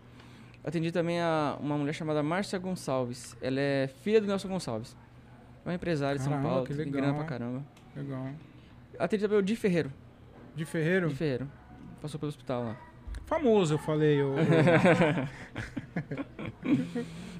Atendi 0.63 0.91
também 0.91 1.21
a 1.21 1.55
uma 1.61 1.77
mulher 1.77 1.93
chamada 1.93 2.21
Márcia 2.21 2.59
Gonçalves. 2.59 3.35
Ela 3.41 3.59
é 3.61 3.89
filha 4.03 4.19
do 4.19 4.27
Nelson 4.27 4.49
Gonçalves. 4.49 4.95
É 5.65 5.69
uma 5.69 5.75
empresária 5.75 6.17
de 6.17 6.23
São 6.23 6.41
Paulo, 6.41 6.65
que 6.65 6.73
tem 6.73 6.85
legal. 6.85 7.01
grana 7.01 7.13
pra 7.17 7.23
caramba. 7.23 7.63
Legal. 7.95 8.27
Atendi 8.99 9.23
também 9.23 9.39
o 9.39 9.41
Di 9.41 9.55
Ferreiro. 9.55 9.89
De 10.59 10.65
Ferreiro? 10.65 11.07
Di 11.07 11.15
Ferreiro. 11.15 11.49
Passou 12.01 12.19
pelo 12.19 12.27
hospital 12.29 12.63
lá. 12.65 12.75
Famoso, 13.25 13.75
eu 13.75 13.77
falei. 13.77 14.21
O, 14.21 14.33
o- 14.33 14.35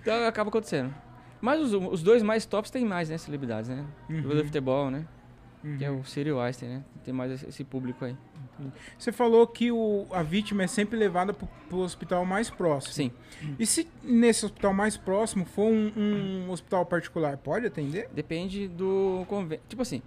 Então 0.01 0.25
acaba 0.25 0.47
acontecendo. 0.49 0.93
Mas 1.41 1.59
os, 1.59 1.73
os 1.73 2.01
dois 2.01 2.23
mais 2.23 2.45
tops 2.45 2.71
tem 2.71 2.85
mais, 2.85 3.09
né? 3.09 3.17
Celebridades, 3.17 3.69
né? 3.69 3.85
Uhum. 4.09 4.21
Jogador 4.21 4.39
de 4.41 4.47
futebol, 4.47 4.89
né? 4.89 5.05
Uhum. 5.61 5.77
Que 5.77 5.83
é 5.83 5.91
o 5.91 6.01
Círio 6.05 6.39
Einstein, 6.39 6.69
né? 6.69 6.83
Tem 7.03 7.13
mais 7.13 7.43
esse, 7.43 7.63
público 7.65 8.05
aí. 8.05 8.15
Você 8.97 9.11
falou 9.11 9.45
que 9.47 9.69
o, 9.69 10.07
a 10.11 10.23
vítima 10.23 10.63
é 10.63 10.67
sempre 10.67 10.97
levada 10.97 11.33
pro, 11.33 11.45
pro 11.67 11.79
hospital 11.79 12.23
mais 12.25 12.49
próximo. 12.49 12.93
Sim. 12.93 13.11
E 13.59 13.65
se 13.65 13.85
nesse 14.01 14.45
hospital 14.45 14.73
mais 14.73 14.95
próximo 14.95 15.43
for 15.45 15.65
um, 15.65 15.91
um 15.97 16.49
hospital 16.51 16.85
particular, 16.85 17.35
pode 17.37 17.65
atender? 17.65 18.07
Depende 18.13 18.69
do 18.69 19.25
convênio. 19.27 19.61
Tipo 19.67 19.81
assim, 19.81 20.01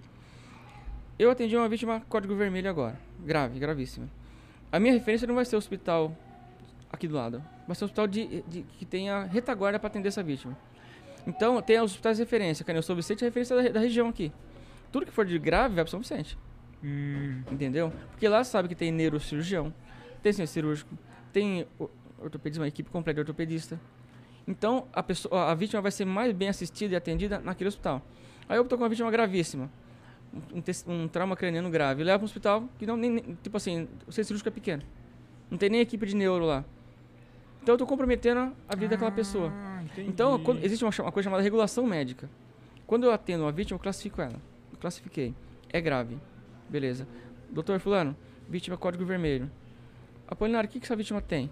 eu 1.23 1.31
atendi 1.31 1.55
uma 1.55 1.67
vítima 1.69 2.01
código 2.09 2.35
vermelho 2.35 2.69
agora. 2.69 2.99
Grave, 3.25 3.59
gravíssima. 3.59 4.09
A 4.71 4.79
minha 4.79 4.93
referência 4.93 5.27
não 5.27 5.35
vai 5.35 5.45
ser 5.45 5.55
o 5.55 5.59
hospital 5.59 6.15
aqui 6.91 7.07
do 7.07 7.15
lado. 7.15 7.43
Vai 7.67 7.75
ser 7.75 7.83
um 7.83 7.87
hospital 7.87 8.07
de, 8.07 8.41
de- 8.43 8.63
que 8.77 8.85
tenha 8.85 9.23
retaguarda 9.23 9.79
para 9.79 9.87
atender 9.87 10.07
essa 10.09 10.23
vítima. 10.23 10.57
Então, 11.25 11.61
tem 11.61 11.79
os 11.79 11.91
hospitais 11.91 12.17
de 12.17 12.23
referência. 12.23 12.65
O 12.77 12.83
São 12.83 12.95
Vicente 12.95 13.23
é 13.23 13.27
referência 13.27 13.55
da, 13.55 13.69
da 13.69 13.79
região 13.79 14.09
aqui. 14.09 14.31
Tudo 14.91 15.05
que 15.05 15.11
for 15.11 15.25
de 15.25 15.37
grave 15.39 15.75
vai 15.75 15.83
para 15.83 15.91
São 15.91 15.99
Vicente. 15.99 16.37
Hum, 16.83 17.41
Entendeu? 17.51 17.93
Porque 18.11 18.27
lá 18.27 18.43
sabe 18.43 18.67
que 18.67 18.75
tem 18.75 18.91
neurocirurgião, 18.91 19.73
tem 20.21 20.33
centro 20.33 20.51
cirúrgico, 20.51 20.97
tem 21.31 21.65
ortopedista, 22.19 22.61
uma 22.61 22.67
equipe 22.67 22.89
completa 22.89 23.15
de 23.15 23.21
ortopedista. 23.21 23.79
Então, 24.45 24.87
a, 24.91 25.01
pessoa, 25.01 25.49
a 25.49 25.55
vítima 25.55 25.81
vai 25.81 25.91
ser 25.91 26.03
mais 26.03 26.33
bem 26.33 26.49
assistida 26.49 26.93
e 26.93 26.97
atendida 26.97 27.39
naquele 27.39 27.69
hospital. 27.69 28.01
Aí 28.49 28.57
eu 28.57 28.65
tô 28.65 28.75
com 28.77 28.83
uma 28.83 28.89
vítima 28.89 29.09
gravíssima, 29.09 29.69
um, 30.33 30.93
um 30.93 31.07
trauma 31.07 31.35
craniano 31.35 31.69
grave. 31.69 32.03
Leva 32.03 32.19
para 32.19 32.23
um 32.23 32.25
hospital 32.25 32.63
que 32.79 32.85
não, 32.85 32.97
nem, 32.97 33.09
nem- 33.11 33.37
tipo 33.41 33.55
assim, 33.57 33.87
o 34.07 34.11
centro 34.11 34.25
cirúrgico 34.27 34.49
é 34.49 34.51
pequeno. 34.51 34.83
Não 35.49 35.57
tem 35.57 35.69
nem 35.69 35.79
equipe 35.81 36.05
de 36.05 36.15
neuro 36.15 36.45
lá. 36.45 36.65
Então 37.61 37.73
eu 37.75 37.77
tô 37.77 37.85
comprometendo 37.85 38.53
a 38.67 38.75
vida 38.75 38.89
daquela 38.89 39.11
pessoa. 39.11 39.51
Ah, 39.53 39.81
entendi. 39.83 40.09
Então, 40.09 40.37
quando- 40.43 40.63
existe 40.63 40.83
uma, 40.83 40.91
uma 40.99 41.11
coisa 41.11 41.25
chamada 41.27 41.43
regulação 41.43 41.85
médica. 41.85 42.29
Quando 42.85 43.05
eu 43.05 43.11
atendo 43.11 43.43
uma 43.43 43.51
vítima, 43.51 43.75
eu 43.75 43.79
classifico 43.79 44.21
ela. 44.21 44.35
Eu 44.71 44.77
classifiquei. 44.79 45.33
É 45.71 45.79
grave. 45.79 46.17
Beleza. 46.69 47.07
Doutor 47.49 47.79
Fulano, 47.79 48.15
vítima 48.49 48.75
código 48.77 49.05
vermelho. 49.05 49.49
Apolinário, 50.27 50.67
o 50.67 50.71
que, 50.71 50.79
que 50.79 50.85
essa 50.85 50.95
vítima 50.95 51.21
tem? 51.21 51.49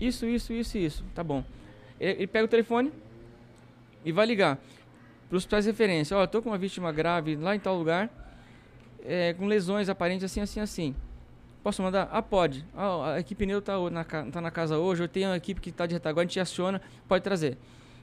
Isso, 0.00 0.26
isso, 0.26 0.52
isso 0.52 0.76
isso. 0.78 1.04
Tá 1.14 1.24
bom. 1.24 1.42
Ele, 1.98 2.12
ele 2.12 2.26
pega 2.26 2.44
o 2.44 2.48
telefone 2.48 2.92
e 4.04 4.12
vai 4.12 4.26
ligar 4.26 4.58
para 5.30 5.36
os 5.36 5.42
hospitais 5.42 5.64
de 5.64 5.70
referência. 5.70 6.16
Ó, 6.16 6.22
eu 6.24 6.28
tô 6.28 6.42
com 6.42 6.50
uma 6.50 6.58
vítima 6.58 6.90
grave 6.92 7.36
lá 7.36 7.54
em 7.54 7.60
tal 7.60 7.78
lugar. 7.78 8.10
é, 9.04 9.32
com 9.34 9.46
lesões 9.46 9.88
aparentes 9.88 10.24
assim, 10.24 10.40
assim, 10.40 10.60
assim. 10.60 10.94
Posso 11.62 11.82
mandar? 11.82 12.08
Ah, 12.10 12.20
pode. 12.20 12.66
Ah, 12.74 13.14
a 13.14 13.20
equipe 13.20 13.46
neutra 13.46 13.74
tá, 13.74 13.90
na, 13.90 14.04
tá 14.04 14.40
na 14.40 14.50
casa 14.50 14.78
hoje, 14.78 15.02
eu 15.02 15.08
tenho 15.08 15.28
uma 15.28 15.36
equipe 15.36 15.60
que 15.60 15.70
está 15.70 15.86
de 15.86 15.94
retaguarda, 15.94 16.22
a 16.22 16.24
gente 16.28 16.40
aciona, 16.40 16.80
pode 17.06 17.22
trazer. 17.22 17.56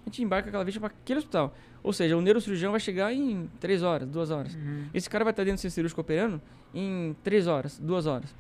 A 0.06 0.10
gente 0.10 0.24
embarca 0.24 0.48
aquela 0.48 0.64
vítima 0.64 0.90
para 0.90 0.98
aquele 0.98 1.20
hospital. 1.20 1.54
Ou 1.84 1.92
seja, 1.92 2.16
o 2.16 2.22
neurocirurgião 2.22 2.72
vai 2.72 2.80
chegar 2.80 3.14
em 3.14 3.50
3 3.60 3.84
horas, 3.84 4.08
2 4.08 4.32
horas. 4.32 4.56
Uhum. 4.56 4.86
Esse 4.94 5.10
cara 5.10 5.24
vai 5.24 5.32
estar 5.32 5.44
dentro 5.44 5.58
do 5.58 5.62
centro 5.62 5.76
cirúrgico 5.76 6.02
operando 6.02 6.42
em 6.74 7.16
3 7.24 7.48
horas, 7.48 7.78
2 7.78 8.06
horas. 8.06 8.34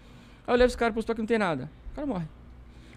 Aí 0.45 0.53
eu 0.53 0.57
levo 0.57 0.67
esse 0.67 0.77
cara 0.77 0.91
para 0.91 0.97
o 0.97 0.99
hospital 0.99 1.15
que 1.15 1.21
não 1.21 1.27
tem 1.27 1.37
nada. 1.37 1.69
O 1.91 1.95
cara 1.95 2.07
morre. 2.07 2.25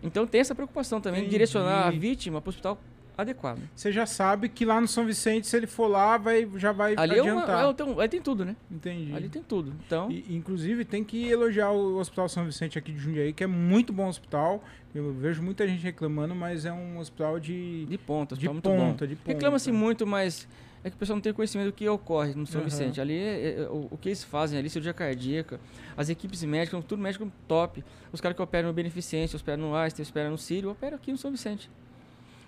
Então 0.02 0.26
tem 0.26 0.40
essa 0.40 0.54
preocupação 0.54 1.00
também 1.00 1.24
de 1.24 1.28
direcionar 1.30 1.86
a 1.88 1.90
vítima 1.90 2.40
para 2.40 2.48
o 2.48 2.50
hospital 2.50 2.78
adequado. 3.22 3.60
Você 3.74 3.90
já 3.92 4.06
sabe 4.06 4.48
que 4.48 4.64
lá 4.64 4.80
no 4.80 4.88
São 4.88 5.05
Vicente, 5.06 5.47
se 5.47 5.56
ele 5.56 5.66
for 5.66 5.86
lá, 5.86 6.16
vai, 6.18 6.48
já 6.56 6.72
vai 6.72 6.94
Ali, 6.97 7.18
é 7.18 7.22
uma, 7.22 7.42
adiantar. 7.42 7.70
é, 7.70 7.72
tem, 7.74 7.98
ali 8.01 8.09
tem 8.09 8.20
tudo, 8.22 8.44
né? 8.44 8.56
Entendi. 8.70 9.14
Ali 9.14 9.28
tem 9.28 9.42
tudo. 9.42 9.72
Então, 9.86 10.10
E, 10.10 10.24
inclusive, 10.34 10.84
tem 10.84 11.02
que 11.05 11.28
elogiar 11.28 11.70
o 11.70 11.98
Hospital 11.98 12.28
São 12.28 12.44
Vicente 12.44 12.78
aqui 12.78 12.92
de 12.92 12.98
Jundiaí, 12.98 13.32
que 13.32 13.44
é 13.44 13.47
muito 13.47 13.92
bom 13.92 14.09
hospital. 14.09 14.62
Eu 14.94 15.12
vejo 15.12 15.42
muita 15.42 15.66
gente 15.68 15.82
reclamando, 15.82 16.34
mas 16.34 16.64
é 16.64 16.72
um 16.72 16.98
hospital 16.98 17.38
de, 17.38 17.86
de 17.86 17.97
ponta, 17.98 18.34
de 18.36 18.47
ponta, 18.48 19.06
de 19.06 19.14
ponta. 19.16 19.32
Reclama-se 19.32 19.70
muito, 19.70 20.05
mas 20.06 20.48
é 20.82 20.88
que 20.90 20.97
o 20.97 20.98
pessoal 20.98 21.16
não 21.16 21.20
tem 21.22 21.32
conhecimento 21.32 21.66
do 21.66 21.72
que 21.72 21.88
ocorre 21.88 22.34
no 22.34 22.47
São 22.47 22.60
Aham. 22.60 22.68
Vicente. 22.70 23.01
Ali, 23.01 23.14
é- 23.14 23.60
é- 23.60 23.68
o, 23.68 23.86
o 23.92 23.98
que 23.98 24.09
eles 24.09 24.24
fazem 24.24 24.59
ali, 24.59 24.68
cirurgia 24.68 24.92
cardíaca, 24.94 25.60
as 25.97 26.09
equipes 26.09 26.42
médicas, 26.42 26.82
tudo 26.86 27.01
médico 27.01 27.30
top. 27.47 27.84
Os 28.12 28.20
caras 28.20 28.34
que 28.34 28.42
operam 28.42 28.68
no 28.68 28.74
Beneficência, 28.74 29.36
operam 29.36 29.62
no 29.68 29.74
Einstein, 29.76 30.05
operam 30.09 30.30
no 30.30 30.38
Sírio, 30.38 30.70
operam 30.70 30.97
aqui 30.97 31.12
no 31.12 31.18
São 31.18 31.30
Vicente. 31.30 31.70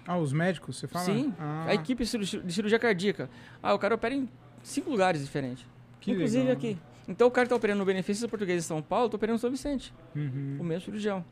Ah, 0.06 0.18
os 0.18 0.32
médicos, 0.32 0.78
você 0.78 0.88
fala? 0.88 1.04
Sim, 1.04 1.32
Ah, 1.38 1.66
a 1.68 1.74
equipe 1.74 2.02
de 2.04 2.08
cirurgia, 2.52 2.78
cardíaca. 2.78 3.30
Ah, 3.62 3.72
o 3.74 3.78
cara 3.78 3.94
opera 3.94 4.14
em 4.14 4.28
cinco 4.62 4.90
lugares 4.90 5.22
diferentes. 5.22 5.64
que 6.00 6.10
inclusive 6.10 6.38
legal. 6.42 6.56
aqui. 6.56 6.76
Então 7.06 7.28
o 7.28 7.30
cara 7.30 7.46
que 7.46 7.50
tá 7.50 7.54
operando 7.56 7.78
no 7.78 7.84
Benefício 7.84 8.28
Português 8.28 8.62
de 8.62 8.66
São 8.66 8.82
Paulo, 8.82 9.08
tá 9.08 9.14
operando 9.16 9.34
no 9.34 9.38
São 9.38 9.50
Vicente, 9.50 9.94
Uhum. 10.16 10.56
o 10.60 10.64
mesmo 10.64 10.84
cirurgião. 10.86 11.24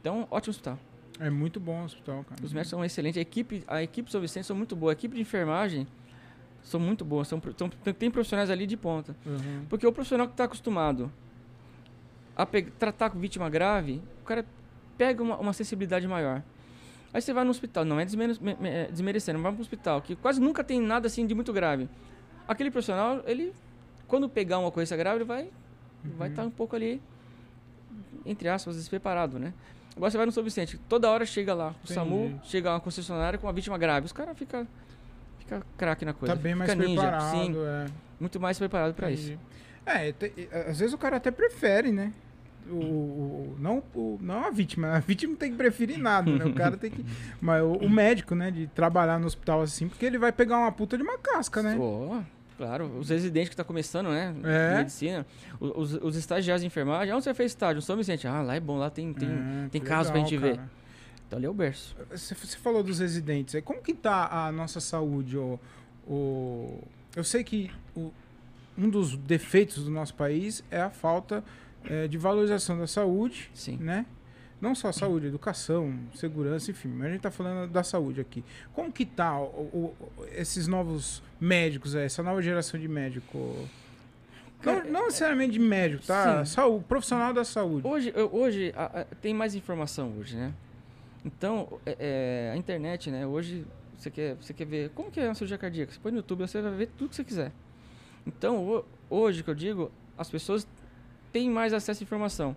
Então, 0.00 0.26
ótimo 0.30 0.50
hospital. 0.50 0.76
É 1.20 1.30
muito 1.30 1.60
bom 1.60 1.82
o 1.82 1.84
hospital, 1.84 2.24
cara. 2.24 2.42
Os 2.44 2.52
médicos 2.52 2.70
são 2.70 2.84
excelentes. 2.84 3.18
A 3.18 3.20
equipe, 3.20 3.62
a 3.68 3.82
equipe 3.82 4.08
do 4.08 4.10
São 4.12 4.20
Vicente 4.20 4.46
são 4.46 4.56
muito 4.56 4.74
boa. 4.74 4.90
A 4.90 4.94
equipe 4.94 5.14
de 5.14 5.20
enfermagem 5.20 5.86
são 6.62 6.80
muito 6.80 7.04
boas. 7.04 7.28
São, 7.28 7.40
são- 7.56 7.68
tem 7.68 8.10
profissionais 8.10 8.50
ali 8.50 8.66
de 8.66 8.76
ponta. 8.76 9.14
Uhum. 9.24 9.66
Porque 9.68 9.86
o 9.86 9.92
profissional 9.92 10.26
que 10.26 10.32
está 10.32 10.44
acostumado 10.44 11.12
a 12.36 12.46
tratar 12.78 13.10
com 13.10 13.18
vítima 13.20 13.48
grave, 13.50 14.00
o 14.22 14.24
cara 14.24 14.44
pega 14.96 15.22
uma, 15.22 15.36
uma 15.36 15.52
sensibilidade 15.52 16.08
maior. 16.08 16.42
Aí 17.12 17.20
você 17.20 17.32
vai 17.32 17.42
no 17.44 17.50
hospital, 17.50 17.84
não 17.84 17.98
é 17.98 18.04
é, 18.04 18.86
desmerecendo, 18.90 19.40
vai 19.40 19.50
para 19.50 19.58
um 19.58 19.62
hospital 19.62 20.00
que 20.00 20.14
quase 20.16 20.40
nunca 20.40 20.62
tem 20.62 20.80
nada 20.80 21.06
assim 21.08 21.26
de 21.26 21.34
muito 21.34 21.52
grave. 21.52 21.88
Aquele 22.46 22.70
profissional, 22.70 23.20
ele, 23.26 23.52
quando 24.06 24.28
pegar 24.28 24.58
uma 24.58 24.68
ocorrência 24.68 24.96
grave, 24.96 25.18
ele 25.18 25.24
vai 25.24 25.48
vai 26.16 26.28
Uhum. 26.28 26.32
estar 26.32 26.44
um 26.46 26.50
pouco 26.50 26.74
ali, 26.76 27.00
entre 28.24 28.48
aspas, 28.48 28.76
despreparado, 28.76 29.38
né? 29.38 29.52
Agora 29.96 30.10
você 30.10 30.16
vai 30.16 30.24
no 30.24 30.32
São 30.32 30.42
Vicente, 30.42 30.78
toda 30.88 31.10
hora 31.10 31.26
chega 31.26 31.52
lá, 31.52 31.68
o 31.68 31.70
Entendi. 31.84 31.92
SAMU, 31.94 32.40
chega 32.44 32.70
uma 32.70 32.80
concessionária 32.80 33.38
com 33.38 33.46
uma 33.46 33.52
vítima 33.52 33.76
grave. 33.76 34.06
Os 34.06 34.12
caras 34.12 34.38
ficam 34.38 34.66
fica 35.40 35.62
craque 35.76 36.04
na 36.04 36.12
coisa. 36.12 36.34
Tá 36.34 36.40
bem 36.40 36.54
mais 36.54 36.74
ninja, 36.74 37.00
preparado, 37.02 37.30
sim, 37.32 37.54
é. 37.58 37.86
muito 38.20 38.38
mais 38.40 38.56
preparado 38.58 38.94
para 38.94 39.10
isso. 39.10 39.36
É, 39.84 40.12
te- 40.12 40.48
às 40.68 40.78
vezes 40.78 40.94
o 40.94 40.98
cara 40.98 41.16
até 41.16 41.30
prefere, 41.30 41.90
né? 41.90 42.12
O, 42.70 42.74
o- 42.76 43.56
não, 43.58 43.82
o, 43.94 44.18
não 44.20 44.46
a 44.46 44.50
vítima. 44.50 44.88
A 44.96 45.00
vítima 45.00 45.32
não 45.32 45.38
tem 45.38 45.50
que 45.50 45.56
preferir 45.56 45.98
nada, 45.98 46.30
né? 46.30 46.44
O 46.44 46.54
cara 46.54 46.76
tem 46.76 46.90
que. 46.90 47.04
Mas 47.40 47.62
o, 47.62 47.72
o 47.72 47.90
médico, 47.90 48.34
né? 48.34 48.50
De 48.50 48.66
trabalhar 48.68 49.18
no 49.18 49.26
hospital 49.26 49.62
assim, 49.62 49.88
porque 49.88 50.04
ele 50.06 50.18
vai 50.18 50.30
pegar 50.32 50.58
uma 50.58 50.70
puta 50.72 50.96
de 50.96 51.02
uma 51.02 51.18
casca, 51.18 51.62
né? 51.62 51.74
Pô, 51.76 52.20
claro, 52.56 52.86
os 52.98 53.08
residentes 53.08 53.48
que 53.48 53.54
estão 53.54 53.64
começando, 53.64 54.08
né? 54.10 54.34
É. 54.44 54.76
Medicina, 54.78 55.26
os, 55.58 55.94
os 55.94 56.16
estagiários 56.16 56.60
de 56.62 56.66
enfermagem. 56.66 57.12
Onde 57.12 57.24
você 57.24 57.34
fez 57.34 57.50
estágio? 57.52 57.82
São 57.82 57.96
Vicente. 57.96 58.26
Ah, 58.28 58.42
lá 58.42 58.54
é 58.54 58.60
bom, 58.60 58.76
lá 58.78 58.88
tem, 58.90 59.12
tem, 59.12 59.28
É, 59.28 59.68
tem 59.70 59.80
que 59.80 59.86
caso 59.86 60.10
pra 60.12 60.20
gente 60.20 60.36
ver. 60.36 60.56
cara. 60.56 60.70
Então 61.26 61.36
ali 61.38 61.46
é 61.46 61.50
o 61.50 61.54
berço. 61.54 61.96
Você, 62.10 62.34
falou 62.56 62.82
dos 62.82 62.98
residentes. 62.98 63.54
aí. 63.54 63.62
Como 63.62 63.80
que 63.80 63.94
tá 63.94 64.28
a 64.46 64.52
nossa 64.52 64.80
saúde? 64.80 65.36
O, 65.36 65.58
o, 66.06 66.82
eu 67.16 67.22
sei 67.24 67.44
que 67.44 67.70
o- 67.96 68.10
um 68.76 68.88
dos 68.88 69.16
defeitos 69.16 69.84
do 69.84 69.90
nosso 69.90 70.14
país 70.14 70.64
é 70.70 70.80
a 70.80 70.90
falta 70.90 71.44
eh, 71.84 72.08
de 72.08 72.18
valorização 72.18 72.78
da 72.78 72.86
saúde, 72.86 73.50
Sim. 73.54 73.76
né? 73.78 74.06
Não 74.60 74.74
só 74.74 74.92
saúde, 74.92 75.26
educação, 75.26 75.98
segurança, 76.14 76.70
enfim. 76.70 76.88
Mas 76.88 77.06
a 77.08 77.10
gente 77.12 77.20
tá 77.22 77.30
falando 77.30 77.70
da 77.70 77.82
saúde 77.82 78.20
aqui. 78.20 78.44
Como 78.74 78.92
que 78.92 79.06
tá 79.06 79.40
o- 79.40 79.94
o- 80.18 80.24
esses 80.32 80.66
novos 80.66 81.22
médicos, 81.40 81.94
essa 81.94 82.22
nova 82.22 82.42
geração 82.42 82.78
de 82.78 82.86
médico? 82.86 83.38
Não, 84.62 84.74
Cara, 84.74 84.84
não 84.84 85.06
necessariamente 85.06 85.52
de 85.54 85.58
médico, 85.58 86.04
tá? 86.04 86.44
Sim. 86.44 86.52
Saúde, 86.52 86.84
profissional 86.84 87.32
da 87.32 87.42
saúde. 87.44 87.86
Hoje, 87.86 88.12
hoje 88.30 88.74
a- 88.76 89.00
a- 89.00 89.04
tem 89.22 89.32
mais 89.32 89.54
informação 89.54 90.12
hoje, 90.18 90.36
né? 90.36 90.52
Então, 91.24 91.80
é- 91.86 91.96
é, 91.98 92.52
a 92.52 92.56
internet, 92.58 93.10
né? 93.10 93.26
Hoje, 93.26 93.64
você 93.96 94.10
quer, 94.10 94.34
você 94.36 94.52
quer 94.52 94.66
ver 94.66 94.90
como 94.90 95.10
que 95.10 95.18
é 95.20 95.24
uma 95.24 95.34
cirurgia 95.34 95.56
cardíaca? 95.56 95.90
Você 95.92 95.98
põe 95.98 96.12
no 96.12 96.18
YouTube, 96.18 96.40
você 96.46 96.60
vai 96.60 96.72
ver 96.74 96.88
tudo 96.98 97.08
que 97.08 97.16
você 97.16 97.24
quiser. 97.24 97.50
Então, 98.26 98.62
ho- 98.68 98.84
hoje, 99.08 99.42
que 99.42 99.48
eu 99.48 99.54
digo, 99.54 99.90
as 100.18 100.28
pessoas 100.28 100.66
têm 101.32 101.48
mais 101.50 101.72
acesso 101.72 102.02
à 102.02 102.04
informação. 102.04 102.56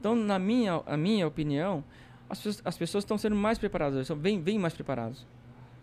Então, 0.00 0.14
na 0.14 0.38
minha, 0.38 0.82
a 0.86 0.96
minha 0.96 1.26
opinião, 1.26 1.82
as, 2.30 2.38
pessoas- 2.38 2.62
as 2.64 2.78
pessoas 2.78 3.04
estão 3.04 3.18
sendo 3.18 3.34
mais 3.36 3.58
preparadas, 3.58 4.06
são 4.06 4.16
bem, 4.16 4.40
bem 4.40 4.58
mais 4.58 4.74
preparados. 4.74 5.26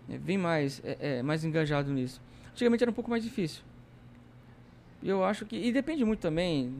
né? 0.07 0.17
Bem 0.17 0.37
mais, 0.37 0.81
é, 0.85 1.17
é, 1.17 1.23
mais 1.23 1.43
engajados 1.43 1.91
nisso. 1.91 2.21
Antigamente 2.51 2.83
era 2.83 2.91
um 2.91 2.93
pouco 2.93 3.09
mais 3.09 3.23
difícil. 3.23 3.61
Eu 5.03 5.23
acho 5.23 5.45
que... 5.45 5.55
E 5.55 5.71
depende 5.71 6.03
muito 6.05 6.19
também 6.21 6.73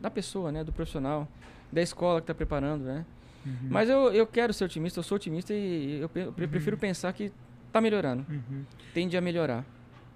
da 0.00 0.10
pessoa, 0.10 0.50
né? 0.52 0.64
Do 0.64 0.72
profissional, 0.72 1.26
da 1.70 1.80
escola 1.80 2.20
que 2.20 2.24
está 2.24 2.34
preparando, 2.34 2.82
né? 2.84 3.06
Uhum. 3.46 3.54
Mas 3.70 3.88
eu, 3.88 4.12
eu 4.12 4.26
quero 4.26 4.52
ser 4.52 4.64
otimista, 4.64 4.98
eu 4.98 5.02
sou 5.04 5.16
otimista 5.16 5.54
e 5.54 6.00
eu, 6.00 6.10
eu 6.14 6.26
Uhum. 6.26 6.32
prefiro 6.32 6.76
pensar 6.76 7.12
que 7.12 7.32
tá 7.72 7.80
melhorando. 7.80 8.26
Uhum. 8.28 8.64
Tende 8.92 9.16
a 9.16 9.20
melhorar. 9.20 9.64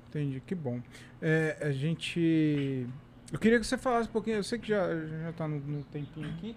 Entendi, 0.08 0.40
que 0.46 0.54
bom. 0.54 0.80
É, 1.22 1.56
a 1.60 1.70
gente. 1.70 2.86
Eu 3.32 3.38
queria 3.38 3.58
que 3.58 3.66
você 3.66 3.76
falasse 3.76 4.08
um 4.08 4.12
pouquinho, 4.12 4.36
eu 4.36 4.42
sei 4.44 4.58
que 4.58 4.68
já, 4.68 4.88
já 4.94 5.32
tá 5.32 5.48
no, 5.48 5.58
no 5.58 5.82
tempinho 5.84 6.28
aqui, 6.28 6.54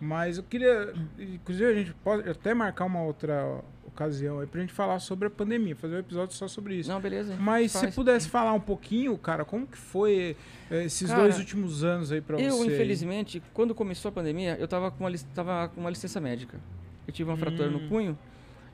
mas 0.00 0.36
eu 0.36 0.44
queria. 0.44 0.92
Inclusive, 1.18 1.70
a 1.70 1.74
gente 1.74 1.92
pode 2.04 2.28
até 2.28 2.52
marcar 2.54 2.84
uma 2.84 3.02
outra 3.02 3.60
ocasião 3.86 4.38
aí 4.38 4.46
pra 4.46 4.60
gente 4.60 4.72
falar 4.72 4.98
sobre 5.00 5.26
a 5.26 5.30
pandemia, 5.30 5.74
fazer 5.74 5.96
um 5.96 5.98
episódio 6.00 6.36
só 6.36 6.46
sobre 6.46 6.76
isso. 6.76 6.88
Não, 6.90 7.00
beleza. 7.00 7.34
Mas 7.40 7.72
se 7.72 7.80
faz. 7.80 7.94
pudesse 7.94 8.28
falar 8.28 8.52
um 8.52 8.60
pouquinho, 8.60 9.16
cara, 9.18 9.44
como 9.44 9.66
que 9.66 9.78
foi 9.78 10.36
eh, 10.70 10.84
esses 10.84 11.08
Cara, 11.08 11.22
dois 11.22 11.38
últimos 11.38 11.82
anos 11.82 12.12
aí 12.12 12.20
pra 12.20 12.38
Eu, 12.38 12.56
você? 12.58 12.66
infelizmente, 12.66 13.42
quando 13.54 13.74
começou 13.74 14.10
a 14.10 14.12
pandemia, 14.12 14.56
eu 14.60 14.68
tava 14.68 14.90
com 14.90 15.02
uma, 15.04 15.12
tava 15.34 15.68
com 15.68 15.80
uma 15.80 15.90
licença 15.90 16.20
médica. 16.20 16.60
Eu 17.06 17.12
tive 17.12 17.28
uma 17.30 17.36
fratura 17.38 17.70
no 17.70 17.78
Hum. 17.78 17.88
punho 17.88 18.18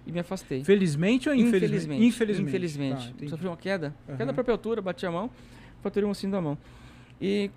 e 0.04 0.10
me 0.12 0.18
afastei. 0.18 0.62
Felizmente 0.64 1.28
ou 1.28 1.34
infelizmente? 1.34 2.04
Infelizmente. 2.04 2.04
Infelizmente. 2.04 2.94
Infelizmente. 3.06 3.24
Tá. 3.24 3.30
Sofri 3.30 3.46
uma 3.46 3.56
queda. 3.56 3.94
Aham. 4.08 4.16
Queda 4.18 4.26
da 4.26 4.32
própria 4.34 4.52
altura, 4.52 4.82
bati 4.82 5.06
a 5.06 5.10
mão, 5.12 5.30
fraturei 5.80 6.06
um 6.06 6.10
ossinho 6.10 6.32
da 6.32 6.40
mão. 6.42 6.58
E 7.20 7.50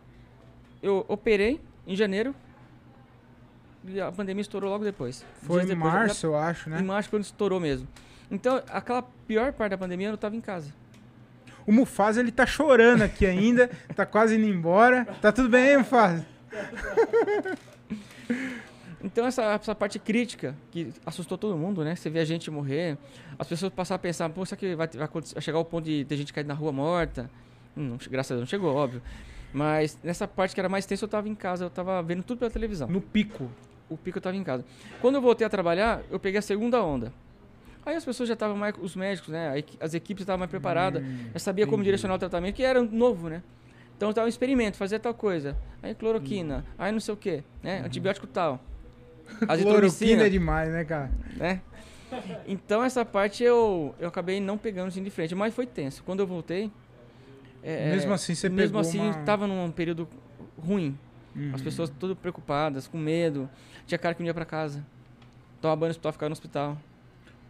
eu 0.81 1.05
operei 1.07 1.59
em 1.85 1.95
janeiro 1.95 2.33
e 3.85 3.99
a 4.01 4.11
pandemia 4.11 4.41
estourou 4.41 4.69
logo 4.69 4.83
depois. 4.83 5.25
Foi 5.43 5.63
em 5.63 5.65
depois, 5.67 5.93
março, 5.93 6.25
eu 6.27 6.35
acho, 6.35 6.69
Em 6.69 6.73
né? 6.73 6.81
março, 6.81 7.09
quando 7.09 7.23
estourou 7.23 7.59
mesmo. 7.59 7.87
Então, 8.29 8.61
aquela 8.69 9.01
pior 9.25 9.53
parte 9.53 9.71
da 9.71 9.77
pandemia, 9.77 10.09
eu 10.09 10.15
estava 10.15 10.35
em 10.35 10.41
casa. 10.41 10.73
O 11.65 11.71
Mufasa, 11.71 12.19
ele 12.19 12.31
tá 12.31 12.45
chorando 12.45 13.01
aqui 13.01 13.25
ainda, 13.25 13.69
tá 13.95 14.05
quase 14.05 14.35
indo 14.35 14.45
embora. 14.45 15.05
Tá 15.21 15.31
tudo 15.31 15.49
bem, 15.49 15.77
Mufasa? 15.77 16.25
Então, 19.01 19.25
essa, 19.25 19.43
essa 19.43 19.75
parte 19.75 19.99
crítica, 19.99 20.55
que 20.71 20.91
assustou 21.05 21.37
todo 21.37 21.55
mundo, 21.55 21.83
né? 21.83 21.95
Você 21.95 22.09
vê 22.09 22.19
a 22.19 22.25
gente 22.25 22.49
morrer, 22.51 22.97
as 23.37 23.47
pessoas 23.47 23.71
passaram 23.71 23.97
a 23.97 23.99
pensar, 23.99 24.29
pô, 24.29 24.45
será 24.45 24.57
que 24.57 24.75
vai, 24.75 24.87
vai 24.87 25.07
vai 25.07 25.41
chegar 25.41 25.57
ao 25.57 25.65
ponto 25.65 25.85
de 25.85 26.03
ter 26.03 26.17
gente 26.17 26.33
cair 26.33 26.45
na 26.45 26.53
rua 26.53 26.71
morta? 26.71 27.29
Hum, 27.75 27.89
não 27.89 27.97
graças 28.09 28.31
a 28.31 28.35
Deus 28.35 28.41
não 28.41 28.47
chegou, 28.47 28.75
óbvio. 28.75 29.01
Mas 29.53 29.97
nessa 30.03 30.27
parte 30.27 30.53
que 30.53 30.59
era 30.59 30.69
mais 30.69 30.85
tensa, 30.85 31.05
eu 31.05 31.09
tava 31.09 31.27
em 31.29 31.35
casa, 31.35 31.65
eu 31.65 31.69
tava 31.69 32.01
vendo 32.03 32.23
tudo 32.23 32.39
pela 32.39 32.51
televisão. 32.51 32.87
No 32.87 33.01
pico. 33.01 33.49
O 33.89 33.97
pico 33.97 34.17
eu 34.17 34.21
tava 34.21 34.35
em 34.35 34.43
casa. 34.43 34.65
Quando 35.01 35.15
eu 35.15 35.21
voltei 35.21 35.47
a 35.47 35.49
trabalhar, 35.49 36.01
eu 36.11 36.19
peguei 36.19 36.39
a 36.39 36.41
segunda 36.41 36.83
onda. 36.83 37.11
Aí 37.85 37.95
as 37.95 38.03
pessoas 38.03 38.27
já 38.27 38.33
estavam 38.33 38.57
mais, 38.57 38.75
os 38.81 38.95
médicos, 38.97 39.29
né? 39.29 39.63
As 39.79 39.93
equipes 39.93 40.23
estavam 40.23 40.39
mais 40.39 40.51
preparadas, 40.51 41.01
Hum, 41.01 41.29
já 41.33 41.39
sabia 41.39 41.65
como 41.65 41.75
entendi. 41.77 41.85
direcionar 41.85 42.15
o 42.15 42.19
tratamento, 42.19 42.53
que 42.55 42.63
era 42.63 42.81
novo, 42.83 43.29
né? 43.29 43.41
Então 43.95 44.09
estava 44.09 44.25
um 44.25 44.29
experimento, 44.29 44.75
fazia 44.77 44.99
tal 44.99 45.13
coisa. 45.13 45.55
Aí 45.81 45.95
cloroquina, 45.95 46.65
aí 46.77 46.91
não 46.91 46.99
sei 46.99 47.13
o 47.13 47.17
quê, 47.17 47.43
né? 47.63 47.81
Antibiótico 47.85 48.27
tal. 48.27 48.59
Cloroquina 49.63 50.23
é 50.25 50.29
demais, 50.29 50.69
né, 50.69 50.83
cara? 50.83 51.09
né? 51.35 51.61
Então 52.47 52.83
essa 52.83 53.03
parte 53.03 53.43
eu, 53.43 53.93
eu 53.99 54.07
acabei 54.07 54.39
não 54.39 54.57
pegando 54.57 54.87
assim 54.89 55.03
de 55.03 55.09
frente, 55.09 55.33
mas 55.35 55.53
foi 55.53 55.65
tenso. 55.65 56.03
Quando 56.03 56.19
eu 56.21 56.27
voltei, 56.27 56.71
é, 57.71 57.91
mesmo 57.91 58.13
assim, 58.13 58.33
você 58.35 58.49
mesmo 58.49 58.77
assim 58.79 58.99
uma... 58.99 59.13
tava 59.23 59.47
num 59.47 59.71
período 59.71 60.07
ruim. 60.57 60.97
Uhum. 61.35 61.51
As 61.53 61.61
pessoas 61.61 61.89
todas 61.89 62.17
preocupadas, 62.17 62.87
com 62.87 62.97
medo. 62.97 63.49
Tinha 63.85 63.97
cara 63.97 64.13
que 64.15 64.21
não 64.21 64.27
ia 64.27 64.33
pra 64.33 64.45
casa. 64.45 64.83
Tomar 65.61 65.75
banho 65.75 65.87
no 65.89 65.91
hospital, 65.91 66.11
ficar 66.13 66.29
no 66.29 66.33
hospital. 66.33 66.77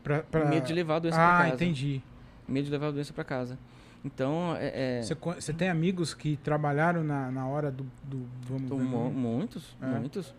Pra, 0.04 0.24
pra- 0.24 0.46
Medo 0.46 0.66
de 0.66 0.74
levar 0.74 0.96
a 0.96 1.00
doença 1.00 1.18
pra 1.18 1.36
Ah, 1.40 1.42
casa. 1.44 1.56
entendi. 1.56 2.02
Medo 2.48 2.66
de 2.66 2.72
levar 2.72 2.88
a 2.88 2.92
doença 2.92 3.14
pra 3.14 3.24
casa. 3.24 3.58
Então, 4.06 4.56
é. 4.60 5.00
é 5.00 5.02
Você, 5.02 5.52
tem 5.54 5.70
amigos 5.70 6.14
que 6.14 6.38
trabalharam 6.38 7.04
na, 7.04 7.30
na 7.32 7.48
hora 7.48 7.70
do, 7.72 7.84
do 8.04 8.26
vamos 8.48 8.64
então, 8.64 8.78
ver, 8.78 8.84
mu- 8.86 9.04
né? 9.06 9.10
muitos, 9.16 9.76
É. 9.82 9.86
muitos. 9.86 10.34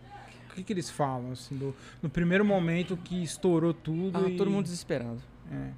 O 0.49 0.55
que, 0.55 0.63
que 0.63 0.73
eles 0.73 0.89
falam, 0.89 1.31
assim, 1.31 1.55
do, 1.55 1.75
no 2.01 2.09
primeiro 2.09 2.43
momento 2.43 2.97
que 2.97 3.21
estourou 3.23 3.73
tudo 3.73 4.25
Ah, 4.25 4.29
e... 4.29 4.35
todo 4.37 4.49
mundo 4.49 4.63
desesperado. 4.63 5.21
É. 5.51 5.69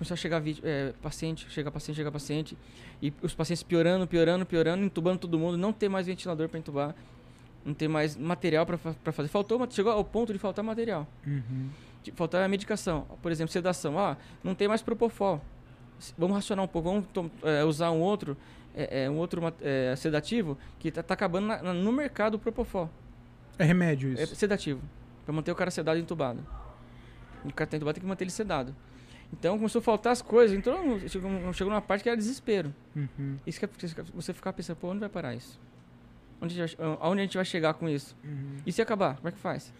Começou 0.00 0.14
a 0.14 0.16
chegar 0.16 0.38
vídeo, 0.38 0.62
é, 0.66 0.94
paciente, 1.02 1.46
chega 1.50 1.70
paciente, 1.70 1.96
chega 1.96 2.10
paciente. 2.10 2.56
E 3.02 3.12
os 3.20 3.34
pacientes 3.34 3.62
piorando, 3.62 4.06
piorando, 4.06 4.46
piorando, 4.46 4.82
entubando 4.82 5.18
todo 5.18 5.38
mundo, 5.38 5.58
não 5.58 5.74
ter 5.74 5.90
mais 5.90 6.06
ventilador 6.06 6.48
para 6.48 6.58
entubar, 6.58 6.94
não 7.62 7.74
ter 7.74 7.86
mais 7.86 8.16
material 8.16 8.64
para 8.64 8.78
fazer. 9.12 9.28
Faltou, 9.28 9.60
chegou 9.70 9.92
ao 9.92 10.02
ponto 10.02 10.32
de 10.32 10.38
faltar 10.38 10.64
material. 10.64 11.06
Uhum. 11.26 11.68
de 12.02 12.10
faltar 12.12 12.42
a 12.42 12.48
medicação. 12.48 13.06
Por 13.20 13.30
exemplo, 13.30 13.52
sedação. 13.52 13.98
Ah, 13.98 14.16
não 14.42 14.54
tem 14.54 14.66
mais 14.66 14.80
propofol. 14.80 15.38
Vamos 16.16 16.34
racionar 16.34 16.64
um 16.64 16.68
pouco, 16.68 16.88
vamos 16.88 17.30
é, 17.42 17.62
usar 17.62 17.90
um 17.90 18.00
outro, 18.00 18.34
é, 18.74 19.02
é, 19.04 19.10
um 19.10 19.18
outro 19.18 19.42
é, 19.60 19.94
sedativo 19.96 20.56
que 20.78 20.88
está 20.88 21.12
acabando 21.12 21.46
na- 21.46 21.62
na- 21.62 21.74
no 21.74 21.92
mercado 21.92 22.36
o 22.36 22.38
propofol. 22.38 22.88
É 23.58 23.64
remédio 23.64 24.18
É 24.18 24.22
isso. 24.22 24.34
sedativo. 24.34 24.80
Para 25.26 25.34
manter 25.34 25.52
o 25.52 25.54
cara 25.54 25.70
sedado 25.70 25.98
e 25.98 26.02
entubado. 26.02 26.40
O 27.44 27.52
cara 27.52 27.68
tá 27.68 27.76
entubado 27.76 27.96
tem 27.96 28.00
que 28.02 28.08
manter 28.08 28.24
ele 28.24 28.30
sedado. 28.30 28.74
Então 29.32 29.56
começou 29.56 29.78
a 29.78 29.82
faltar 29.82 30.12
as 30.12 30.20
coisas. 30.22 30.56
Então 30.56 30.98
chegou, 31.08 31.52
chegou 31.52 31.70
numa 31.72 31.80
parte 31.80 32.02
que 32.02 32.08
era 32.08 32.16
desespero. 32.16 32.74
Uhum. 32.96 33.36
Isso 33.46 33.58
que 33.58 33.64
é- 33.64 34.02
você 34.14 34.32
ficar 34.32 34.52
pensando, 34.52 34.76
pô, 34.76 34.88
onde 34.88 35.00
vai 35.00 35.08
parar 35.08 35.34
isso? 35.34 35.58
Onde 36.40 36.60
a 36.60 36.66
gente 36.66 36.76
vai, 36.76 36.86
aonde 37.00 37.20
a 37.20 37.24
gente 37.24 37.36
vai 37.36 37.44
chegar 37.44 37.74
com 37.74 37.88
isso? 37.88 38.16
Uhum. 38.24 38.56
E 38.66 38.72
se 38.72 38.82
acabar, 38.82 39.16
como 39.16 39.28
é 39.28 39.32
que 39.32 39.38
faz? 39.38 39.72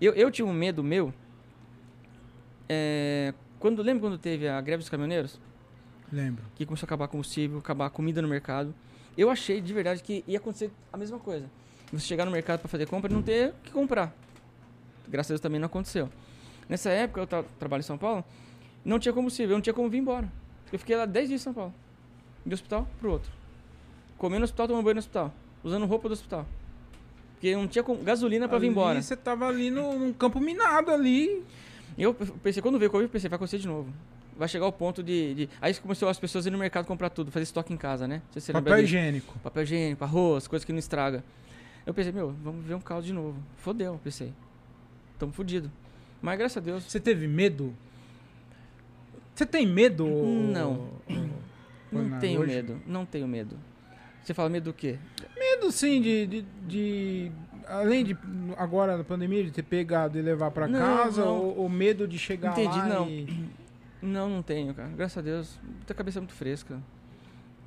Eu, 0.00 0.12
eu 0.14 0.30
tinha 0.30 0.46
um 0.46 0.52
medo 0.52 0.82
meu. 0.82 1.12
é, 2.68 3.32
quando, 3.58 3.82
lembra 3.82 4.02
quando 4.08 4.18
teve 4.18 4.48
a 4.48 4.60
greve 4.60 4.82
dos 4.82 4.88
caminhoneiros? 4.88 5.40
Lembro. 6.12 6.44
Que 6.54 6.64
começou 6.64 6.86
a 6.86 6.88
acabar 6.88 7.08
combustível, 7.08 7.58
acabar 7.58 7.90
comida 7.90 8.22
no 8.22 8.28
mercado. 8.28 8.74
Eu 9.16 9.30
achei 9.30 9.60
de 9.60 9.72
verdade 9.72 10.02
que 10.02 10.24
ia 10.26 10.38
acontecer 10.38 10.70
a 10.92 10.96
mesma 10.96 11.18
coisa. 11.18 11.46
Você 11.92 12.06
chegar 12.06 12.24
no 12.24 12.30
mercado 12.30 12.60
para 12.60 12.68
fazer 12.68 12.86
compra 12.86 13.10
e 13.10 13.14
não 13.14 13.22
ter 13.22 13.50
o 13.50 13.54
que 13.64 13.70
comprar. 13.72 14.14
Graças 15.08 15.30
a 15.30 15.34
Deus 15.34 15.40
também 15.40 15.58
não 15.58 15.66
aconteceu. 15.66 16.08
Nessa 16.68 16.90
época, 16.90 17.20
eu 17.20 17.26
tra 17.26 17.42
trabalho 17.58 17.80
em 17.80 17.84
São 17.84 17.96
Paulo, 17.98 18.24
não 18.84 18.98
tinha 18.98 19.12
combustível, 19.12 19.50
eu 19.52 19.56
não 19.56 19.62
tinha 19.62 19.74
como 19.74 19.88
vir 19.88 19.98
embora. 19.98 20.30
Eu 20.72 20.78
fiquei 20.78 20.96
lá 20.96 21.06
10 21.06 21.28
dias 21.28 21.40
em 21.40 21.44
São 21.44 21.52
Paulo. 21.54 21.74
De 22.44 22.52
um 22.52 22.54
hospital 22.54 22.88
pro 23.00 23.10
outro. 23.12 23.30
Comendo 24.16 24.40
no 24.40 24.44
hospital, 24.44 24.66
tomando 24.68 24.84
banho 24.84 24.94
no 24.94 25.00
hospital. 25.00 25.32
Usando 25.62 25.86
roupa 25.86 26.08
do 26.08 26.12
hospital. 26.12 26.46
Porque 27.34 27.54
não 27.54 27.68
tinha 27.68 27.84
gasolina 28.02 28.48
para 28.48 28.58
vir 28.58 28.66
embora. 28.68 29.00
Você 29.00 29.16
tava 29.16 29.46
ali 29.46 29.70
no, 29.70 29.98
num 29.98 30.12
campo 30.12 30.40
minado 30.40 30.90
ali. 30.90 31.44
Eu 31.96 32.14
pensei, 32.14 32.62
quando 32.62 32.78
veio 32.78 32.88
o 32.88 32.92
Covid, 32.92 33.08
eu 33.08 33.12
pensei, 33.12 33.28
vai 33.28 33.36
acontecer 33.36 33.58
de 33.58 33.66
novo. 33.68 33.92
Vai 34.36 34.46
chegar 34.48 34.66
o 34.66 34.72
ponto 34.72 35.02
de, 35.02 35.34
de- 35.34 35.48
Aí 35.60 35.74
começou 35.74 36.08
as 36.08 36.18
pessoas 36.18 36.46
ir 36.46 36.50
no 36.50 36.58
mercado 36.58 36.86
comprar 36.86 37.10
tudo, 37.10 37.30
fazer 37.30 37.42
estoque 37.44 37.72
em 37.72 37.76
casa, 37.76 38.06
né? 38.06 38.22
Se 38.32 38.40
você 38.40 38.52
Papel 38.52 38.78
higiênico. 38.84 39.38
Papel 39.40 39.62
higiênico, 39.64 40.04
arroz, 40.04 40.46
coisas 40.46 40.64
que 40.64 40.72
não 40.72 40.78
estraga. 40.78 41.24
Eu 41.84 41.92
pensei, 41.94 42.12
meu, 42.12 42.34
vamos 42.42 42.64
ver 42.64 42.74
um 42.74 42.80
caos 42.80 43.04
de 43.04 43.12
novo. 43.12 43.36
Fodeu, 43.56 43.98
pensei. 44.02 44.32
Tamo 45.18 45.32
fudido. 45.32 45.70
Mas 46.22 46.38
graças 46.38 46.56
a 46.56 46.60
Deus. 46.60 46.84
Você 46.84 47.00
teve 47.00 47.26
medo? 47.26 47.74
Você 49.38 49.46
tem 49.46 49.64
medo? 49.64 50.04
Não. 50.04 50.88
Não 51.92 52.18
tenho 52.18 52.40
hoje? 52.40 52.54
medo. 52.56 52.82
Não 52.84 53.06
tenho 53.06 53.28
medo. 53.28 53.56
Você 54.20 54.34
fala 54.34 54.48
medo 54.48 54.64
do 54.64 54.72
quê? 54.72 54.98
Medo, 55.38 55.70
sim, 55.70 56.02
de, 56.02 56.26
de, 56.26 56.44
de- 56.66 57.32
Além 57.68 58.04
de, 58.04 58.16
agora 58.56 58.96
na 58.98 59.04
pandemia, 59.04 59.44
de 59.44 59.52
ter 59.52 59.62
pegado 59.62 60.18
e 60.18 60.22
levar 60.22 60.50
pra 60.50 60.66
Não, 60.66 60.80
casa, 60.80 61.24
não. 61.24 61.36
Ou, 61.38 61.56
ou 61.58 61.68
medo 61.68 62.08
de 62.08 62.18
chegar 62.18 62.50
Entendi, 62.50 62.76
lá 62.78 62.86
não. 62.88 63.08
e... 63.08 63.48
Não, 64.02 64.28
não 64.28 64.42
tenho, 64.42 64.72
cara. 64.74 64.88
Graças 64.90 65.18
a 65.18 65.20
Deus. 65.20 65.58
Muita 65.60 65.92
cabeça 65.92 66.20
muito 66.20 66.32
fresca. 66.32 66.78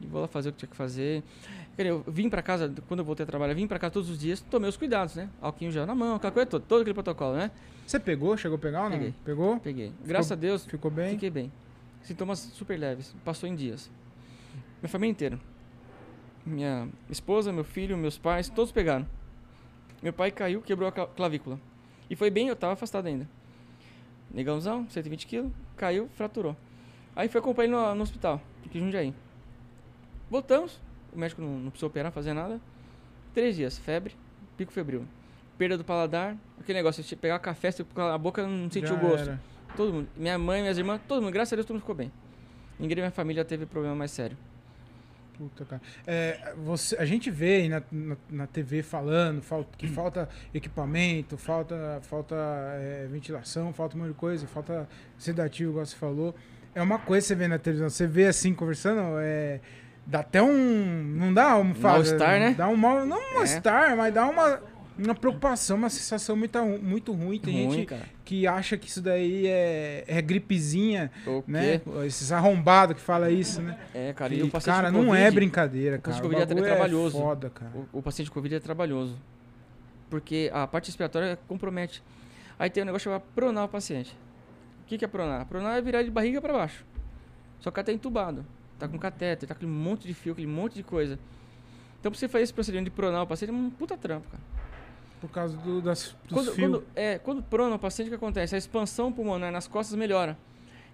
E 0.02 0.07
vou 0.07 0.22
lá 0.22 0.27
fazer 0.30 0.48
o 0.48 0.53
que 0.53 0.60
tinha 0.60 0.69
que 0.69 0.76
fazer. 0.77 1.23
Eu 1.77 2.03
vim 2.07 2.30
pra 2.30 2.41
casa, 2.41 2.72
quando 2.88 2.99
eu 2.99 3.06
voltei 3.06 3.23
a 3.23 3.27
trabalhar, 3.27 3.53
vim 3.53 3.65
pra 3.65 3.80
casa 3.80 3.91
todos 3.93 4.10
os 4.10 4.19
dias, 4.19 4.41
tomei 4.41 4.69
os 4.69 4.77
cuidados, 4.77 5.15
né? 5.15 5.30
Alquinho 5.41 5.72
gel 5.72 5.85
na 5.85 5.95
mão, 5.95 6.15
aquela 6.15 6.31
coisa 6.31 6.45
toda, 6.48 6.65
todo 6.68 6.81
aquele 6.81 6.93
protocolo, 6.93 7.35
né? 7.35 7.49
Você 7.88 7.99
pegou? 7.99 8.35
Chegou 8.38 8.57
a 8.57 8.60
pegar 8.60 8.84
ou 8.84 8.89
não? 8.89 8.98
Peguei. 8.98 9.14
Pegou? 9.26 9.60
Peguei. 9.60 9.91
Graças 10.06 10.31
a 10.31 10.35
Deus, 10.35 10.65
Ficou 10.65 10.91
bem? 10.91 11.11
fiquei 11.11 11.30
bem. 11.30 11.52
Sintomas 12.03 12.39
super 12.39 12.77
leves, 12.77 13.15
passou 13.26 13.48
em 13.49 13.56
dias. 13.56 13.89
Minha 14.81 14.89
família 14.89 15.11
inteira. 15.11 15.39
Minha 16.45 16.88
esposa, 17.10 17.52
meu 17.52 17.64
filho, 17.64 17.98
meus 17.98 18.18
pais, 18.18 18.49
todos 18.49 18.72
pegaram. 18.72 19.07
Meu 20.03 20.11
pai 20.14 20.30
caiu, 20.31 20.61
quebrou 20.61 20.89
a 20.89 20.91
cla- 20.91 21.07
clavícula. 21.07 21.60
E 22.10 22.15
foi 22.15 22.30
bem, 22.30 22.48
eu 22.48 22.56
tava 22.56 22.73
afastado 22.73 23.06
ainda. 23.07 23.27
Negãozão, 24.34 24.88
120 24.89 25.26
quilos, 25.27 25.52
caiu, 25.77 26.10
fraturou. 26.15 26.56
Aí 27.15 27.27
foi 27.27 27.39
acompanhar 27.39 27.68
ele 27.68 27.76
no, 27.76 27.95
no 27.95 28.03
hospital, 28.03 28.41
aqui 28.65 28.77
em 28.77 28.81
Jundiaí. 28.81 29.14
Voltamos, 30.30 30.80
o 31.14 31.20
médico 31.20 31.42
não, 31.42 31.50
não 31.60 31.70
precisou 31.70 31.90
operar, 31.90 32.12
fazer 32.12 32.34
nada. 32.34 32.60
Três 33.34 33.56
dias, 33.56 33.78
febre, 33.78 34.16
pico 34.58 34.72
febril. 34.72 35.06
Perda 35.58 35.78
do 35.78 35.84
paladar, 35.84 36.36
aquele 36.60 36.80
negócio 36.80 37.04
de 37.04 37.16
pegar 37.16 37.38
café, 37.40 37.72
você 37.72 37.86
a 37.96 38.18
boca 38.18 38.46
não 38.48 38.70
sentiu 38.70 38.96
o 38.96 39.00
gosto. 39.00 39.30
era. 39.30 39.42
Todo 39.76 39.94
mundo. 39.94 40.08
Minha 40.18 40.38
mãe, 40.38 40.62
minhas 40.62 40.78
irmãs, 40.78 41.00
todo 41.08 41.22
mundo. 41.22 41.32
Graças 41.34 41.54
a 41.54 41.56
Deus, 41.56 41.66
todo 41.66 41.76
mundo 41.76 41.82
ficou 41.82 41.96
bem. 41.96 42.12
Ninguém 42.80 42.96
da 42.96 43.02
minha 43.04 43.12
família 43.12 43.46
teve 43.46 43.66
problema 43.66 43.96
mais 43.96 44.12
sério. 44.12 44.36
Puta, 45.38 45.66
cara. 45.66 45.82
É, 46.06 46.54
você, 46.58 46.96
a 46.98 47.06
gente 47.06 47.32
vê 47.32 47.68
na, 47.70 47.82
na, 47.92 48.18
na 48.30 48.48
TV 48.48 48.84
falando 48.84 49.42
fal- 49.42 49.66
que 49.78 49.88
falta 49.90 50.28
equipamento, 50.54 51.38
falta, 51.38 52.00
falta 52.04 52.36
é, 52.36 53.08
ventilação, 53.10 53.72
falta 53.74 53.96
um 53.96 54.00
monte 54.02 54.10
de 54.10 54.14
coisa, 54.16 54.46
falta 54.48 54.88
sedativo, 55.18 55.72
igual 55.72 55.86
você 55.86 55.96
falou. 55.96 56.36
É 56.76 56.82
uma 56.82 57.00
coisa 57.00 57.24
que 57.26 57.28
você 57.30 57.36
vê 57.36 57.48
na 57.48 57.58
televisão, 57.58 57.90
você 57.90 58.08
vê 58.08 58.28
assim 58.28 58.54
conversando, 58.54 59.02
é, 59.20 59.60
dá 60.06 60.19
até 60.19 60.41
um. 60.41 61.03
Não 61.18 61.34
dá 61.34 61.57
um 61.57 61.73
Mal-estar, 61.73 62.40
né? 62.40 62.53
Dá 62.57 62.68
um 62.68 62.76
mal. 62.76 63.06
Não 63.06 63.18
um 63.18 63.22
É. 63.22 63.34
mal-estar, 63.36 63.95
mas 63.95 64.14
dá 64.14 64.28
uma, 64.28 64.61
uma 64.98 65.15
preocupação, 65.15 65.78
uma 65.78 65.90
sensação 65.90 66.36
muito, 66.36 66.64
muito 66.64 67.11
ruim. 67.11 67.40
Tem 67.40 67.65
Ruim, 67.65 67.78
gente 67.78 67.88
cara. 67.88 68.03
que 68.26 68.45
acha 68.48 68.78
que 68.78 68.88
isso 68.88 69.02
daí 69.02 69.48
é, 69.48 70.03
é 70.07 70.22
gripezinha, 70.22 71.11
O 71.26 71.44
né? 71.48 71.80
quê? 71.80 72.06
Esses 72.06 72.32
arrombados 72.32 72.95
que 72.95 73.02
fala 73.02 73.30
isso, 73.32 73.61
né? 73.61 73.78
É, 73.94 74.14
cara. 74.14 74.34
E, 74.34 74.40
E, 74.40 74.44
o 74.44 74.49
paciente 74.49 74.76
cara, 74.76 74.91
com 74.91 74.98
não 74.99 75.06
Covid, 75.07 75.23
é 75.23 75.32
brincadeira, 75.32 75.98
o 75.98 76.02
cara. 76.02 76.15
paciente 76.15 76.19
O 76.19 76.22
com 76.22 76.36
Covid 76.36 76.44
é 76.44 76.56
bagulho 76.56 76.65
trabalhoso. 76.76 77.18
foda, 77.19 77.49
cara. 77.49 77.72
O, 77.94 77.99
o 77.99 78.02
paciente 78.02 78.30
com 78.30 78.34
Covid 78.36 78.56
é 78.56 78.60
trabalhoso. 78.60 79.18
Porque 80.10 80.49
a 80.53 80.68
parte 80.68 80.88
respiratória 80.88 81.40
compromete. 81.48 82.03
Aí 82.60 82.69
tem 82.69 82.84
um 82.84 82.86
negócio 82.86 83.06
chamado 83.06 83.23
pronar 83.34 83.64
o 83.65 83.68
paciente. 83.69 84.11
O 84.84 84.88
que, 84.88 84.98
que 84.98 85.06
é 85.06 85.07
pronar? 85.07 85.45
Pronar 85.45 85.78
é 85.78 85.82
virar 85.82 86.03
de 86.03 86.11
barriga 86.11 86.41
para 86.41 86.52
baixo. 86.53 86.86
Só 87.60 87.72
que 87.72 87.76
cara 87.76 87.86
tá 87.86 87.94
entubado. 87.94 88.45
Tá 88.82 88.88
com 88.88 88.98
catéter, 88.98 89.48
tá 89.48 89.53
com 89.53 89.60
aquele 89.60 89.72
monte 89.72 90.08
de 90.08 90.14
fio, 90.14 90.32
aquele 90.34 90.48
monte 90.48 90.74
de 90.74 90.82
coisa. 90.84 91.20
Então, 91.99 92.12
pra 92.12 92.18
você 92.20 92.28
fazer 92.28 92.44
esse 92.45 92.53
procedimento 92.53 92.86
de 92.90 92.95
pronar 92.95 93.22
o 93.22 93.28
paciente, 93.28 93.52
é 93.52 93.53
um 93.53 93.70
puta 93.70 93.95
trampo, 93.95 94.28
cara. 94.28 94.41
Por 95.22 95.30
causa 95.30 95.56
do, 95.58 95.80
das, 95.84 96.16
dos 96.28 96.34
Quando, 96.34 96.52
fios. 96.53 96.68
quando, 96.72 96.84
é, 96.95 97.20
quando 97.20 97.44
prona 97.44 97.76
o 97.76 97.80
paciente, 97.80 98.08
o 98.08 98.10
que 98.10 98.16
acontece? 98.16 98.56
A 98.56 98.58
expansão 98.58 99.12
pulmonar 99.14 99.52
nas 99.52 99.68
costas 99.68 99.95
melhora. 99.95 100.36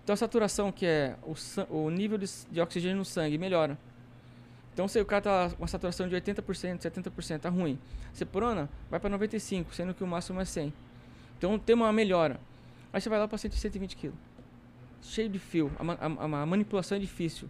Então 0.04 0.14
a 0.14 0.18
saturação, 0.18 0.70
que 0.70 0.86
é 0.86 1.16
o, 1.24 1.34
o 1.86 1.90
nível 1.90 2.18
de, 2.18 2.30
de 2.52 2.60
oxigênio 2.60 2.98
no 2.98 3.06
sangue, 3.06 3.38
melhora. 3.38 3.78
Então 4.74 4.86
se 4.86 5.00
o 5.00 5.06
cara 5.06 5.22
tá 5.22 5.50
com 5.52 5.62
uma 5.62 5.68
saturação 5.68 6.10
de 6.10 6.16
80%, 6.16 6.44
70%, 6.80 7.40
tá 7.40 7.50
ruim. 7.50 7.80
Você 8.14 8.26
prona, 8.26 8.70
vai 8.92 9.00
para 9.00 9.18
95%, 9.18 9.66
sendo 9.72 9.94
que 9.94 10.04
o 10.04 10.08
máximo 10.08 10.42
é 10.42 10.44
100%. 10.44 10.74
Então 11.38 11.58
tem 11.58 11.74
uma 11.74 11.94
melhora. 11.94 12.38
Aí 12.92 13.00
você 13.00 13.08
vai 13.08 13.18
lá, 13.20 13.26
o 13.26 13.30
paciente 13.30 13.54
de 13.54 13.60
120 13.62 13.96
kg. 13.96 14.12
Cheio 15.02 15.30
de 15.30 15.40
fio. 15.40 15.72
A- 15.80 16.06
a- 16.06 16.42
a 16.42 16.46
manipulação 16.46 16.98
é 16.98 17.00
difícil. 17.00 17.50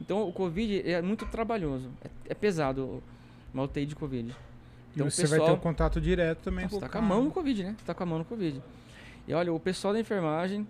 Então 0.00 0.28
o 0.28 0.32
Covid 0.32 0.88
é 0.88 1.02
muito 1.02 1.26
trabalhoso. 1.26 1.88
É, 2.04 2.32
é 2.32 2.34
pesado 2.34 3.02
uma 3.52 3.64
UTI 3.64 3.86
de 3.86 3.96
Covid. 3.96 4.34
e 4.96 5.02
o 5.02 5.10
você 5.10 5.22
vai 5.22 5.38
ter 5.38 5.44
pessoal- 5.44 5.56
um 5.56 5.60
contato 5.60 6.00
direto 6.00 6.38
também 6.40 6.64
Nossa, 6.64 6.76
com 6.76 6.80
tá 6.80 6.86
o 6.86 6.90
com 6.90 6.98
a 6.98 7.02
mão 7.02 7.24
no 7.24 7.30
Covid, 7.30 7.64
né? 7.64 7.76
Tá 7.84 7.94
com 7.94 8.02
a 8.02 8.06
mão 8.06 8.18
no 8.18 8.24
Covid. 8.24 8.62
E 9.26 9.34
olha, 9.34 9.52
o 9.52 9.60
pessoal 9.60 9.92
da 9.92 10.00
enfermagem, 10.00 10.66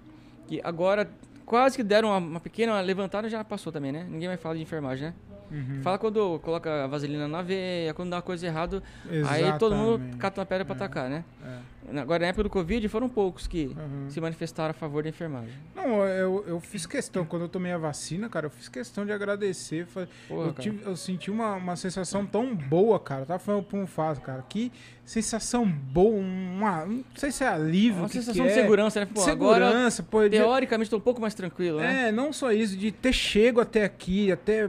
que 0.47 0.61
agora 0.65 1.09
quase 1.47 1.77
que 1.77 1.83
deram 1.83 2.09
uma, 2.09 2.19
uma 2.19 2.41
pequena 2.41 2.81
levantada, 2.81 3.29
já 3.29 3.43
passou 3.45 3.73
também, 3.73 3.93
né? 3.93 4.07
Ninguém 4.11 4.29
vai 4.29 4.37
falar 4.37 4.55
de 4.57 4.63
enfermagem, 4.63 5.09
né? 5.09 5.15
Uhum. 5.51 5.81
Fala 5.83 5.99
quando 5.99 6.39
coloca 6.41 6.85
a 6.85 6.87
vaselina 6.87 7.27
na 7.29 7.43
veia, 7.43 7.95
quando 7.95 8.11
dá 8.11 8.17
uma 8.17 8.23
coisa 8.23 8.47
errada, 8.47 8.83
aí 9.29 9.59
todo 9.59 9.75
mundo 9.75 10.17
cata 10.19 10.41
uma 10.41 10.47
pedra 10.47 10.65
pra 10.65 10.75
É. 10.75 10.77
atacar, 10.77 11.09
né? 11.11 11.25
É. 11.45 11.79
Agora, 12.01 12.21
na 12.21 12.27
época 12.29 12.43
do 12.43 12.51
Covid, 12.51 12.87
foram 12.89 13.09
poucos 13.09 13.47
que 13.47 13.69
Uhum. 13.69 14.11
se 14.11 14.21
manifestaram 14.21 14.71
a 14.71 14.75
favor 14.75 15.03
da 15.03 15.09
enfermagem. 15.09 15.55
Não, 15.75 16.05
eu, 16.05 16.45
eu 16.47 16.61
fiz 16.61 16.85
questão, 16.85 17.25
quando 17.25 17.43
eu 17.43 17.49
tomei 17.49 17.73
a 17.73 17.79
vacina, 17.79 18.29
cara, 18.29 18.45
eu 18.45 18.51
fiz 18.51 18.69
questão 18.69 19.07
de 19.07 19.13
agradecer. 19.13 19.87
Porra, 20.29 20.49
eu, 20.49 20.53
tive- 20.53 20.83
eu 20.85 20.95
senti 20.97 21.31
uma, 21.31 21.55
uma 21.55 21.77
sensação 21.77 22.27
tão 22.27 22.55
boa, 22.55 23.01
cara. 23.01 23.23
Eu 23.23 23.27
tava 23.27 23.39
falando 23.39 23.65
pro 23.65 23.79
um 23.79 23.87
fato, 23.87 24.21
cara. 24.21 24.45
Que 24.47 24.71
sensação 25.03 25.65
boa, 25.67 26.15
uma, 26.21 26.85
não 26.85 27.03
sei 27.15 27.33
se 27.33 27.43
é 27.43 27.49
alívio, 27.49 28.01
Uma 28.01 28.07
que 28.09 28.13
sensação 28.19 28.45
que 28.45 28.53
de 28.53 28.59
é. 28.59 28.63
segurança, 28.63 29.01
né? 29.01 29.07
Pô, 29.07 29.23
agora, 29.23 29.67
segurança, 29.69 30.03
pô. 30.03 30.23
de- 30.25 30.31
teoricamente, 30.37 30.91
tô 30.91 30.99
um 30.99 31.01
pouco 31.01 31.23
mais 31.23 31.33
tranquilo, 31.33 31.79
né? 31.79 32.09
É, 32.09 32.13
não 32.13 32.35
só 32.35 32.53
isso, 32.53 32.77
de 32.77 32.93
ter 32.93 33.15
chego 33.15 33.63
até 33.63 33.85
aqui, 33.85 34.31
até 34.31 34.69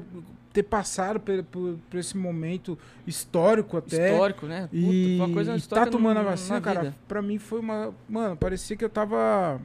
ter 0.52 0.64
passado 0.64 1.20
por, 1.20 1.44
por, 1.44 1.78
por 1.90 2.00
esse 2.00 2.18
momento 2.18 2.78
histórico 3.06 3.78
até. 3.78 4.12
Histórico, 4.12 4.46
né? 4.46 4.62
Puta, 4.64 4.76
E 4.76 5.18
foi 5.18 5.26
uma 5.26 5.34
coisa 5.34 5.52
tá 5.52 5.58
histórica 5.58 5.92
tomando 5.92 6.18
a 6.18 6.24
na 6.24 6.30
vacina, 6.30 6.62
cara, 6.62 6.96
pra 7.08 7.22
mim 7.22 7.38
foi 7.38 7.60
uma. 7.60 7.94
Mano, 8.08 8.36
parecia 8.36 8.76
que 8.76 8.84
eu 8.84 8.90
tava 8.90 9.60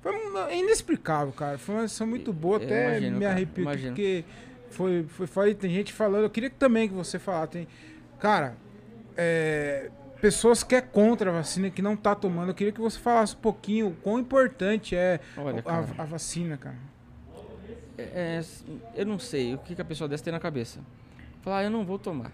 Foi 0.00 0.12
inexplicável, 0.56 1.32
cara. 1.32 1.58
Foi 1.58 1.74
uma 1.74 1.88
sessão 1.88 2.06
muito 2.06 2.32
boa, 2.32 2.58
Eu 2.58 2.64
até 2.64 2.88
imagino, 2.88 3.18
me 3.18 3.26
arrepio, 3.26 3.64
porque 3.64 4.24
foi, 4.70 5.04
foi 5.08 5.50
e 5.50 5.54
tem 5.54 5.70
gente 5.70 5.92
falando. 5.92 6.22
Eu 6.22 6.30
queria 6.30 6.48
que 6.48 6.56
também 6.56 6.88
que 6.88 6.94
você 6.94 7.18
falasse. 7.18 7.52
Tem, 7.52 7.68
cara, 8.18 8.56
é, 9.16 9.90
pessoas 10.20 10.62
que 10.62 10.74
é 10.76 10.80
contra 10.80 11.30
a 11.30 11.34
vacina, 11.34 11.70
que 11.70 11.82
não 11.82 11.96
tá 11.96 12.14
tomando. 12.14 12.50
Eu 12.50 12.54
queria 12.54 12.72
que 12.72 12.80
você 12.80 12.98
falasse 12.98 13.34
um 13.34 13.40
pouquinho 13.40 13.88
o 13.88 13.94
quão 13.96 14.18
importante 14.18 14.94
é 14.94 15.18
Olha, 15.36 15.62
a, 15.66 16.02
a 16.02 16.04
vacina, 16.04 16.56
cara. 16.56 16.76
É, 18.00 18.40
é, 18.40 19.00
eu 19.00 19.06
não 19.06 19.18
sei 19.18 19.54
o 19.54 19.58
que, 19.58 19.74
que 19.74 19.80
a 19.82 19.84
pessoa 19.84 20.08
dessa 20.08 20.24
tem 20.24 20.32
na 20.32 20.40
cabeça. 20.40 20.80
Falar, 21.42 21.58
ah, 21.58 21.64
eu 21.64 21.70
não 21.70 21.84
vou 21.84 21.98
tomar. 21.98 22.32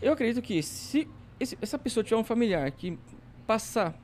Eu 0.00 0.12
acredito 0.12 0.42
que 0.42 0.62
se 0.62 1.08
esse- 1.38 1.58
essa 1.60 1.78
pessoa 1.78 2.02
tiver 2.04 2.16
um 2.16 2.24
familiar 2.24 2.70
que 2.70 2.98
passar 3.46 3.94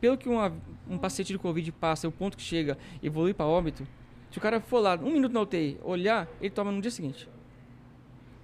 pelo 0.00 0.16
que 0.16 0.28
uma- 0.28 0.52
um 0.88 0.98
paciente 0.98 1.32
de 1.32 1.38
Covid 1.38 1.70
passa, 1.72 2.06
o 2.06 2.12
ponto 2.12 2.36
que 2.36 2.42
chega, 2.42 2.76
evolui 3.02 3.32
para 3.34 3.46
óbito, 3.46 3.86
se 4.30 4.38
o 4.38 4.40
cara 4.40 4.60
for 4.60 4.80
lá, 4.80 4.94
um 4.96 5.10
minuto 5.12 5.32
na 5.32 5.40
UTI, 5.40 5.78
olhar, 5.82 6.28
ele 6.40 6.50
toma 6.50 6.70
no 6.70 6.80
dia 6.80 6.90
seguinte. 6.90 7.28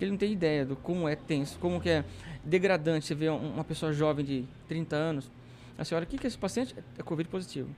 Ele 0.00 0.10
não 0.10 0.18
tem 0.18 0.32
ideia 0.32 0.64
do 0.66 0.74
como 0.74 1.08
é 1.08 1.14
tenso, 1.14 1.58
como 1.58 1.80
que 1.80 1.88
é 1.88 2.04
degradante. 2.44 3.06
Você 3.06 3.30
um- 3.30 3.54
uma 3.54 3.64
pessoa 3.64 3.92
jovem 3.92 4.24
de 4.24 4.44
30 4.66 4.96
anos, 4.96 5.30
a 5.78 5.84
senhora, 5.84 6.04
o 6.04 6.08
que, 6.08 6.18
que 6.18 6.26
é 6.26 6.28
esse 6.28 6.38
paciente? 6.38 6.74
É 6.98 7.02
Covid 7.02 7.28
positivo. 7.28 7.68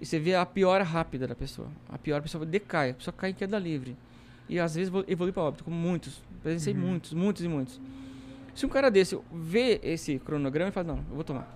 E 0.00 0.06
você 0.06 0.18
vê 0.18 0.34
a 0.34 0.46
piora 0.46 0.84
rápida 0.84 1.26
da 1.26 1.34
pessoa. 1.34 1.68
A 1.88 1.98
pior 1.98 2.18
a 2.18 2.22
pessoa 2.22 2.46
decai, 2.46 2.90
a 2.90 2.94
pessoa 2.94 3.14
cai 3.16 3.30
em 3.30 3.34
queda 3.34 3.58
livre. 3.58 3.96
E 4.48 4.58
às 4.60 4.74
vezes 4.74 4.88
vo- 4.88 5.04
evolui 5.08 5.32
para 5.32 5.42
óbito, 5.42 5.64
como 5.64 5.76
muitos. 5.76 6.22
Presenciei 6.42 6.74
Uhum. 6.74 6.80
muitos, 6.82 7.12
muitos 7.12 7.44
e 7.44 7.48
muitos. 7.48 7.80
Se 8.54 8.64
um 8.64 8.68
cara 8.68 8.90
desse 8.90 9.18
vê 9.32 9.80
esse 9.82 10.18
cronograma 10.20 10.68
e 10.68 10.72
fala, 10.72 10.86
não, 10.88 10.96
eu 11.10 11.14
vou 11.14 11.24
tomar. 11.24 11.48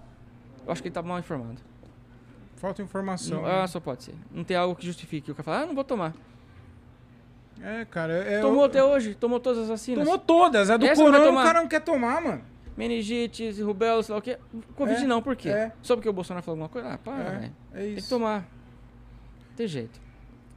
Eu 0.66 0.73
acho 0.73 0.82
que 0.82 0.89
ele 0.89 0.94
tá 0.94 1.02
mal 1.02 1.19
informado. 1.19 1.60
Falta 2.56 2.82
informação. 2.82 3.43
Não- 3.43 3.48
né? 3.48 3.62
ah, 3.62 3.66
só 3.66 3.81
pode 3.81 4.05
ser. 4.05 4.14
Não 4.32 4.44
tem 4.44 4.56
algo 4.56 4.77
que 4.77 4.85
justifique. 4.86 5.31
O 5.31 5.35
cara 5.35 5.44
fala, 5.44 5.60
ah, 5.62 5.66
não 5.66 5.74
vou 5.74 5.85
tomar. 5.85 6.12
É, 7.60 7.85
cara. 7.85 8.12
É, 8.12 8.40
tomou 8.40 8.60
eu- 8.60 8.64
até 8.64 8.82
hoje, 8.85 9.14
tomou 9.14 9.39
todas 9.40 9.62
as 9.62 9.69
vacinas. 9.69 10.05
Tomou 10.05 10.19
todas. 10.19 10.69
A 10.70 10.77
do 10.77 10.85
Essa 10.86 11.01
corona 11.02 11.31
o 11.31 11.35
cara 11.44 11.60
não 11.60 11.69
quer 11.69 11.81
tomar, 11.81 12.20
mano. 12.20 12.43
Meningite, 12.77 13.51
rubéola, 13.62 14.03
sei 14.03 14.12
lá 14.15 14.19
o 14.19 14.23
quê. 14.23 14.39
Covid 14.74 15.03
É, 15.03 15.07
não, 15.07 15.20
por 15.23 15.36
quê? 15.36 15.49
é. 15.51 15.73
Só 15.82 15.94
porque 15.94 16.09
o 16.09 16.12
Bolsonaro 16.12 16.44
falou 16.44 16.62
alguma 16.62 16.69
coisa? 16.69 16.94
Ah, 16.94 16.99
para, 16.99 17.44
É, 17.44 17.51
é 17.74 17.85
Tem 17.86 17.94
que 17.97 18.09
tomar. 18.09 18.49
Tem 19.57 19.66
jeito. 19.69 20.01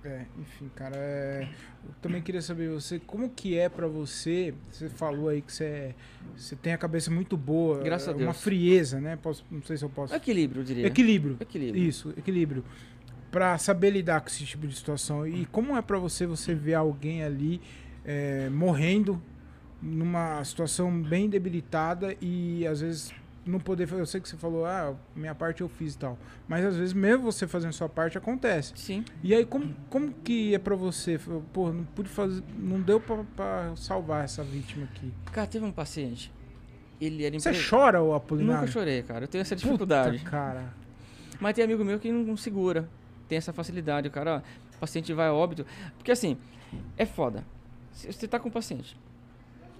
É, 0.03 0.23
enfim, 0.39 0.69
cara, 0.75 0.95
é, 0.95 1.49
eu 1.83 1.89
também 1.99 2.21
queria 2.21 2.39
saber 2.41 2.69
você, 2.69 2.99
como 2.99 3.27
que 3.27 3.57
é 3.57 3.67
pra 3.67 3.87
você, 3.87 4.53
você 4.71 4.87
falou 4.87 5.29
aí 5.29 5.41
que 5.41 5.51
você, 5.51 5.63
é- 5.65 5.95
você 6.37 6.55
tem 6.55 6.73
a 6.73 6.77
cabeça 6.77 7.09
muito 7.09 7.35
boa, 7.35 7.81
Graças 7.81 8.09
a 8.09 8.11
é, 8.11 8.13
uma 8.13 8.25
Deus. 8.25 8.41
frieza, 8.43 9.01
né? 9.01 9.15
Posso, 9.19 9.43
não 9.49 9.63
sei 9.63 9.77
se 9.77 9.83
eu 9.83 9.89
posso. 9.89 10.13
Equilíbrio, 10.13 10.59
eu 10.61 10.63
diria. 10.63 10.85
Equilíbrio. 10.85 11.37
Equilíbrio. 11.41 11.83
Isso, 11.83 12.13
equilíbrio. 12.15 12.63
Pra 13.31 13.57
saber 13.57 13.89
lidar 13.89 14.21
com 14.21 14.27
esse 14.27 14.45
tipo 14.45 14.67
de 14.67 14.75
situação. 14.75 15.27
E 15.27 15.43
como 15.47 15.75
é 15.75 15.81
pra 15.81 15.97
você 15.97 16.27
você 16.27 16.53
ver 16.53 16.75
alguém 16.75 17.23
ali 17.23 17.59
é, 18.05 18.47
morrendo 18.51 19.19
numa 19.81 20.43
situação 20.43 21.01
bem 21.01 21.29
debilitada 21.29 22.15
e 22.21 22.65
às 22.67 22.81
vezes 22.81 23.13
não 23.45 23.59
poder 23.59 23.85
fazer. 23.85 24.01
Eu 24.01 24.05
sei 24.07 24.19
que 24.19 24.27
você 24.27 24.37
falou, 24.37 24.65
ah, 24.65 24.95
minha 25.15 25.35
parte 25.35 25.61
eu 25.61 25.69
fiz 25.69 25.93
e 25.93 25.97
tal. 25.99 26.17
Mas 26.47 26.65
às 26.65 26.75
vezes, 26.75 26.93
mesmo 26.93 27.23
você 27.23 27.45
fazendo 27.47 27.73
sua 27.73 27.87
parte, 27.87 28.17
acontece. 28.17 28.73
Sim. 28.75 29.05
E 29.23 29.35
aí, 29.35 29.45
como, 29.45 29.75
como 29.89 30.11
que 30.11 30.55
é 30.55 30.59
pra 30.59 30.75
você? 30.75 31.19
Pô, 31.53 31.71
não 31.71 31.83
pude 31.83 32.09
fazer. 32.09 32.41
Não 32.57 32.81
deu 32.81 32.99
pra, 32.99 33.23
pra 33.35 33.75
salvar 33.75 34.23
essa 34.25 34.43
vítima 34.43 34.85
aqui. 34.85 35.13
Cara, 35.31 35.45
teve 35.47 35.63
um 35.63 35.71
paciente. 35.71 36.33
Ele 36.99 37.23
era 37.25 37.37
Você 37.37 37.49
empre- 37.51 37.69
chora, 37.69 38.01
ô 38.01 38.13
Apolinário? 38.15 38.61
Nunca 38.61 38.71
chorei, 38.71 39.03
cara. 39.03 39.25
Eu 39.25 39.27
tenho 39.27 39.41
essa 39.43 39.55
Puta, 39.55 39.65
dificuldade. 39.67 40.19
cara. 40.23 40.73
Mas 41.39 41.53
tem 41.53 41.63
amigo 41.63 41.83
meu 41.83 41.99
que 41.99 42.11
não, 42.11 42.35
segura. 42.37 42.89
Tem 43.27 43.37
essa 43.37 43.51
facilidade. 43.53 44.07
O 44.07 44.11
cara, 44.11 44.41
o 44.75 44.79
paciente 44.79 45.11
vai 45.13 45.27
a 45.27 45.33
óbito. 45.33 45.65
Porque 45.97 46.11
assim, 46.11 46.37
é 46.97 47.05
foda. 47.05 47.43
Se 47.91 48.11
Você 48.11 48.27
tá 48.27 48.39
com 48.39 48.49
o 48.49 48.51
paciente. 48.51 48.97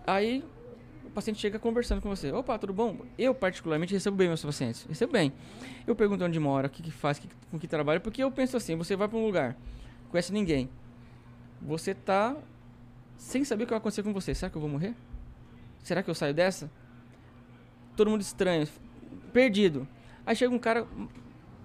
Aí 0.06 0.44
o 1.06 1.10
paciente 1.10 1.40
chega 1.40 1.58
conversando 1.58 2.02
com 2.02 2.10
você. 2.10 2.32
Opa, 2.32 2.58
tudo 2.60 2.74
bom? 2.74 2.98
Eu, 3.18 3.34
particularmente, 3.34 3.94
recebo 3.94 4.18
bem 4.18 4.28
meus 4.28 4.44
pacientes. 4.44 4.86
Recebo 4.88 5.14
bem. 5.14 5.32
Eu 5.88 5.96
pergunto 5.96 6.24
onde 6.24 6.40
mora, 6.40 6.68
o 6.68 6.70
que, 6.70 6.84
que 6.84 6.92
faz, 6.92 7.18
que, 7.20 7.28
com 7.50 7.58
que 7.60 7.68
trabalha. 7.68 8.00
Porque 8.00 8.24
eu 8.24 8.32
penso 8.32 8.58
assim, 8.58 8.76
você 8.76 8.96
vai 8.96 9.08
pra 9.08 9.18
um 9.18 9.26
lugar, 9.26 9.56
conhece 10.10 10.32
ninguém. 10.32 10.70
Você 11.62 11.94
tá 11.94 12.36
sem 13.18 13.44
saber 13.44 13.64
o 13.64 13.68
que 13.68 13.72
vai 13.72 13.78
acontecer 13.80 14.04
com 14.04 14.14
você. 14.14 14.36
Será 14.36 14.50
que 14.50 14.58
eu 14.58 14.62
vou 14.62 14.70
morrer? 14.70 14.94
Será 15.84 16.04
que 16.04 16.10
eu 16.10 16.16
saio 16.16 16.34
dessa? 16.34 16.70
Todo 17.96 18.10
mundo 18.10 18.22
estranho, 18.22 18.68
perdido. 19.32 19.88
Aí 20.26 20.36
chega 20.36 20.54
um 20.54 20.60
cara, 20.60 20.86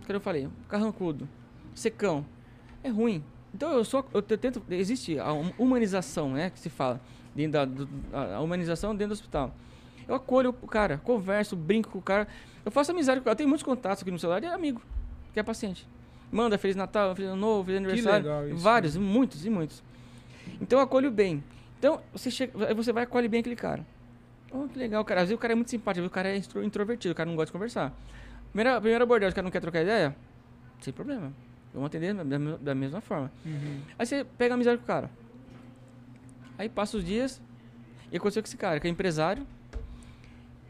que 0.06 0.12
eu 0.12 0.20
falei, 0.20 0.48
carrancudo, 0.68 1.28
secão. 1.74 2.24
É 2.82 2.88
ruim. 2.88 3.24
Então 3.52 3.72
eu 3.72 3.84
só 3.84 4.04
eu 4.14 4.22
te- 4.22 4.36
tento 4.36 4.62
existe 4.70 5.18
a 5.18 5.32
hum- 5.32 5.52
humanização, 5.58 6.30
né, 6.32 6.50
que 6.50 6.58
se 6.60 6.70
fala, 6.70 7.00
dentro 7.34 7.52
da 7.52 7.64
do- 7.64 7.88
a 8.12 8.40
humanização 8.40 8.92
dentro 8.94 9.08
do 9.08 9.12
hospital. 9.18 9.54
Eu 10.08 10.14
acolho 10.14 10.54
o 10.60 10.66
cara, 10.66 10.98
converso, 11.04 11.54
brinco 11.54 11.90
com 11.90 11.98
o 11.98 12.02
cara. 12.02 12.26
Eu 12.64 12.70
faço 12.70 12.90
amizade 12.90 13.20
com 13.20 13.22
o 13.22 13.24
cara. 13.24 13.32
Eu 13.34 13.36
tenho 13.36 13.48
muitos 13.48 13.62
contatos 13.64 14.02
aqui 14.02 14.10
no 14.10 14.18
celular 14.18 14.40
de 14.40 14.46
amigo, 14.46 14.82
que 15.32 15.38
é 15.40 15.42
paciente. 15.42 15.86
Manda 16.32 16.56
Feliz 16.58 16.76
Natal, 16.76 17.14
Feliz 17.14 17.30
Ano 17.30 17.40
Novo, 17.40 17.64
Feliz 17.64 17.78
aniversário. 18.06 18.54
isso, 18.54 18.56
vários, 18.62 18.96
muitos 18.96 19.44
e 19.44 19.50
muitos. 19.50 19.82
Então 20.60 20.78
eu 20.78 20.82
acolho 20.84 21.10
bem. 21.10 21.42
Então 21.78 22.00
você 22.12 22.30
chega, 22.30 22.74
você 22.74 22.92
vai 22.92 23.02
e 23.02 23.04
acolhe 23.04 23.28
bem 23.28 23.40
aquele 23.40 23.56
cara. 23.56 23.84
Oh, 24.52 24.66
que 24.68 24.78
legal, 24.78 25.04
cara. 25.04 25.20
Às 25.22 25.28
vezes 25.28 25.36
o 25.36 25.40
cara 25.40 25.52
é 25.52 25.56
muito 25.56 25.70
simpático, 25.70 26.06
o 26.06 26.10
cara 26.10 26.28
é 26.28 26.40
introvertido, 26.64 27.12
o 27.12 27.14
cara 27.14 27.28
não 27.28 27.36
gosta 27.36 27.46
de 27.46 27.52
conversar. 27.52 27.92
Primeira, 28.52 28.80
primeira 28.80 29.04
abordagem, 29.04 29.30
o 29.32 29.34
cara 29.34 29.44
não 29.44 29.50
quer 29.50 29.60
trocar 29.60 29.82
ideia? 29.82 30.14
Sem 30.80 30.92
problema. 30.92 31.32
Vamos 31.72 31.86
atender 31.86 32.12
da, 32.58 32.74
mesma 32.74 33.00
forma. 33.00 33.30
Uhum. 33.46 33.80
Aí 33.96 34.04
você 34.04 34.24
pega 34.36 34.54
amizade 34.54 34.78
com 34.78 34.84
o 34.84 34.86
cara. 34.86 35.08
Aí 36.60 36.68
passa 36.68 36.98
os 36.98 37.04
dias. 37.04 37.40
E 38.12 38.18
aconteceu 38.18 38.42
com 38.42 38.46
esse 38.46 38.56
cara, 38.56 38.78
que 38.78 38.86
é 38.86 38.90
empresário, 38.90 39.46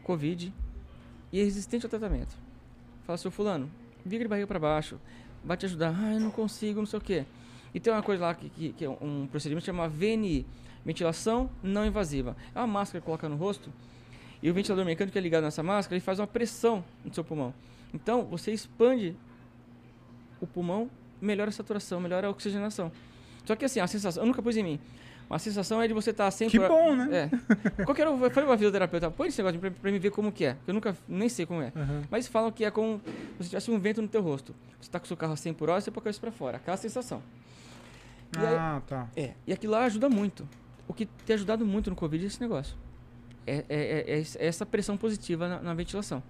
Covid 0.03 0.53
e 1.33 1.39
é 1.41 1.43
resistente 1.43 1.85
ao 1.85 1.89
tratamento. 1.89 2.33
Fala, 3.05 3.17
seu 3.17 3.29
fulano, 3.29 3.69
viga 4.05 4.23
de 4.23 4.29
barriga 4.29 4.47
pra 4.47 4.57
baixo, 4.57 4.97
vai 5.43 5.57
te 5.57 5.65
ajudar. 5.65 5.93
Ah, 5.99 6.13
eu 6.13 6.19
não 6.21 6.31
consigo, 6.31 6.79
não 6.79 6.85
sei 6.85 6.97
o 6.97 7.01
quê. 7.01 7.25
E 7.73 7.79
tem 7.79 7.91
uma 7.91 8.01
coisa 8.01 8.23
lá 8.23 8.33
que, 8.33 8.49
que, 8.49 8.71
que 8.71 8.85
é 8.85 8.89
um 8.89 9.27
procedimento 9.29 9.63
que 9.63 9.65
chama 9.65 9.89
VNI, 9.89 10.45
ventilação 10.85 11.49
não 11.61 11.85
invasiva. 11.85 12.37
É 12.55 12.59
uma 12.59 12.67
máscara 12.67 13.01
que 13.01 13.05
coloca 13.05 13.27
no 13.27 13.35
rosto 13.35 13.69
e 14.41 14.49
o 14.49 14.53
ventilador 14.53 14.85
mecânico 14.85 15.11
que 15.11 15.19
é 15.19 15.21
ligado 15.21 15.43
nessa 15.43 15.61
máscara, 15.61 15.95
ele 15.95 16.05
faz 16.05 16.19
uma 16.19 16.27
pressão 16.27 16.85
no 17.03 17.13
seu 17.13 17.23
pulmão. 17.23 17.53
Então, 17.93 18.23
você 18.23 18.53
expande 18.53 19.13
o 20.39 20.47
pulmão, 20.47 20.89
melhora 21.19 21.49
a 21.49 21.53
saturação, 21.53 21.99
melhora 21.99 22.27
a 22.27 22.29
oxigenação. 22.29 22.93
Só 23.45 23.57
que 23.57 23.65
assim, 23.65 23.81
a 23.81 23.87
sensação, 23.87 24.23
eu 24.23 24.27
nunca 24.27 24.41
pus 24.41 24.55
em 24.55 24.63
mim. 24.63 24.79
A 25.31 25.39
sensação 25.39 25.81
é 25.81 25.87
de 25.87 25.93
você 25.93 26.09
estar 26.11 26.29
sempre. 26.31 26.59
Que 26.59 26.67
bom, 26.67 26.95
né? 26.95 27.29
É. 27.77 27.83
Qualquer 27.85 28.07
um, 28.07 28.21
eu 28.23 28.29
falei 28.31 28.47
pra 28.47 28.57
fisioterapeuta, 28.57 29.09
põe 29.09 29.27
esse 29.29 29.37
negócio 29.41 29.59
pra, 29.59 29.71
pra 29.71 29.91
mim 29.91 29.97
ver 29.99 30.11
como 30.11 30.31
que 30.31 30.45
é. 30.45 30.57
Eu 30.67 30.73
nunca 30.73 30.95
nem 31.07 31.29
sei 31.29 31.45
como 31.45 31.61
é. 31.61 31.71
Uhum. 31.75 32.01
Mas 32.09 32.27
falam 32.27 32.51
que 32.51 32.65
é 32.65 32.71
como 32.71 33.01
se 33.39 33.49
tivesse 33.49 33.71
um 33.71 33.79
vento 33.79 34.01
no 34.01 34.07
teu 34.07 34.21
rosto. 34.21 34.53
Você 34.79 34.89
tá 34.91 34.99
com 34.99 35.05
o 35.05 35.07
seu 35.07 35.15
carro 35.17 35.33
a 35.33 35.37
100 35.37 35.53
por 35.53 35.69
hora, 35.69 35.79
você 35.81 35.89
põe 35.91 36.03
cabeça 36.03 36.19
pra 36.19 36.31
fora. 36.31 36.57
Aquela 36.57 36.77
sensação. 36.77 37.21
E 38.35 38.39
aí- 38.45 38.55
Ah, 38.55 38.81
tá. 38.87 39.07
É, 39.15 39.31
e 39.47 39.53
aquilo 39.53 39.73
lá 39.73 39.83
ajuda 39.85 40.09
muito. 40.09 40.47
O 40.87 40.93
que 40.93 41.05
tem 41.05 41.33
ajudado 41.35 41.65
muito 41.65 41.89
no 41.89 41.95
Covid 41.95 42.23
é 42.23 42.27
esse 42.27 42.41
negócio. 42.41 42.75
É, 43.47 43.57
é, 43.57 43.63
é- 43.69 44.19
é 44.19 44.21
é 44.21 44.45
essa 44.47 44.65
pressão 44.65 44.97
positiva 44.97 45.47
na, 45.47 45.61
na 45.61 45.73
ventilação. 45.73 46.21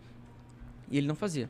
E 0.89 0.97
ele 0.97 1.07
não 1.07 1.15
fazia. 1.15 1.49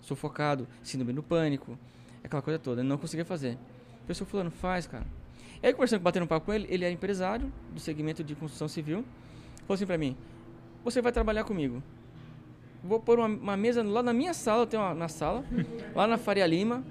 Sufocado, 0.00 0.66
síndrome 0.82 1.12
do 1.12 1.22
pânico, 1.22 1.78
aquela 2.24 2.42
coisa 2.42 2.58
toda. 2.58 2.80
Ele 2.80 2.88
não 2.88 2.98
conseguia 2.98 3.24
fazer. 3.24 3.56
O 4.02 4.06
pessoal 4.06 4.28
fulano, 4.28 4.50
faz, 4.50 4.86
cara. 4.86 5.04
E 5.62 5.66
aí, 5.66 5.72
conversando, 5.74 6.00
batendo 6.00 6.24
um 6.24 6.26
papo 6.26 6.46
com 6.46 6.52
ele, 6.52 6.66
ele 6.70 6.84
é 6.84 6.90
empresário 6.90 7.52
do 7.72 7.80
segmento 7.80 8.24
de 8.24 8.34
construção 8.34 8.66
civil. 8.66 9.04
Falou 9.66 9.74
assim 9.74 9.86
pra 9.86 9.98
mim, 9.98 10.16
você 10.82 11.02
vai 11.02 11.12
trabalhar 11.12 11.44
comigo. 11.44 11.82
Vou 12.82 12.98
pôr 12.98 13.18
uma, 13.18 13.28
uma 13.28 13.56
mesa 13.56 13.82
lá 13.82 14.02
na 14.02 14.12
minha 14.12 14.32
sala, 14.32 14.62
eu 14.62 14.66
tenho 14.66 14.82
uma 14.82 14.94
na 14.94 15.08
sala, 15.08 15.44
lá 15.94 16.06
na 16.06 16.16
Faria 16.16 16.46
Lima, 16.46 16.82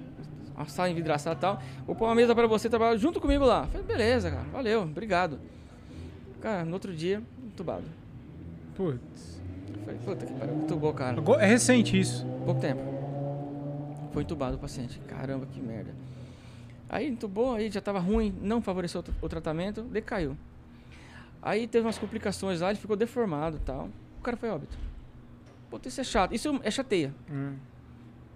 uma 0.54 0.66
sala 0.66 0.88
envidraçada 0.88 1.36
e 1.36 1.40
tal. 1.40 1.62
Vou 1.84 1.96
pôr 1.96 2.04
uma 2.04 2.14
mesa 2.14 2.32
pra 2.34 2.46
você 2.46 2.68
trabalhar 2.68 2.96
junto 2.96 3.20
comigo 3.20 3.44
lá. 3.44 3.66
Falei, 3.66 3.86
beleza, 3.86 4.30
cara, 4.30 4.44
valeu, 4.52 4.82
obrigado. 4.82 5.40
Cara, 6.40 6.64
no 6.64 6.72
outro 6.72 6.94
dia, 6.94 7.20
entubado. 7.44 7.84
Putz. 8.76 9.40
Falei, 9.84 10.00
puta 10.04 10.26
que 10.26 10.32
pariu, 10.32 10.54
entubou, 10.56 10.94
cara. 10.94 11.20
É 11.40 11.46
recente 11.46 11.98
isso. 11.98 12.24
Pouco 12.44 12.60
tempo. 12.60 12.80
Foi 14.12 14.22
entubado 14.22 14.56
o 14.56 14.58
paciente. 14.58 14.98
Caramba, 15.00 15.44
que 15.46 15.60
merda. 15.60 15.90
Aí 16.92 17.06
entubou, 17.08 17.54
aí 17.54 17.70
já 17.70 17.80
tava 17.80 18.00
ruim, 18.00 18.34
não 18.42 18.60
favoreceu 18.60 19.00
o 19.00 19.02
tra- 19.04 19.14
o 19.22 19.28
tratamento, 19.28 19.82
decaiu. 19.82 20.36
Aí 21.40 21.66
teve 21.68 21.86
umas 21.86 21.96
complicações 21.96 22.60
lá, 22.60 22.70
ele 22.70 22.78
ficou 22.78 22.96
deformado 22.96 23.56
e 23.56 23.60
tal. 23.60 23.88
O 24.18 24.22
cara 24.22 24.36
foi 24.36 24.50
óbito. 24.50 24.76
Puta, 25.70 25.88
isso 25.88 26.00
é 26.00 26.04
chato. 26.04 26.34
Isso 26.34 26.60
é 26.64 26.70
chateia. 26.70 27.14
Hum. 27.30 27.54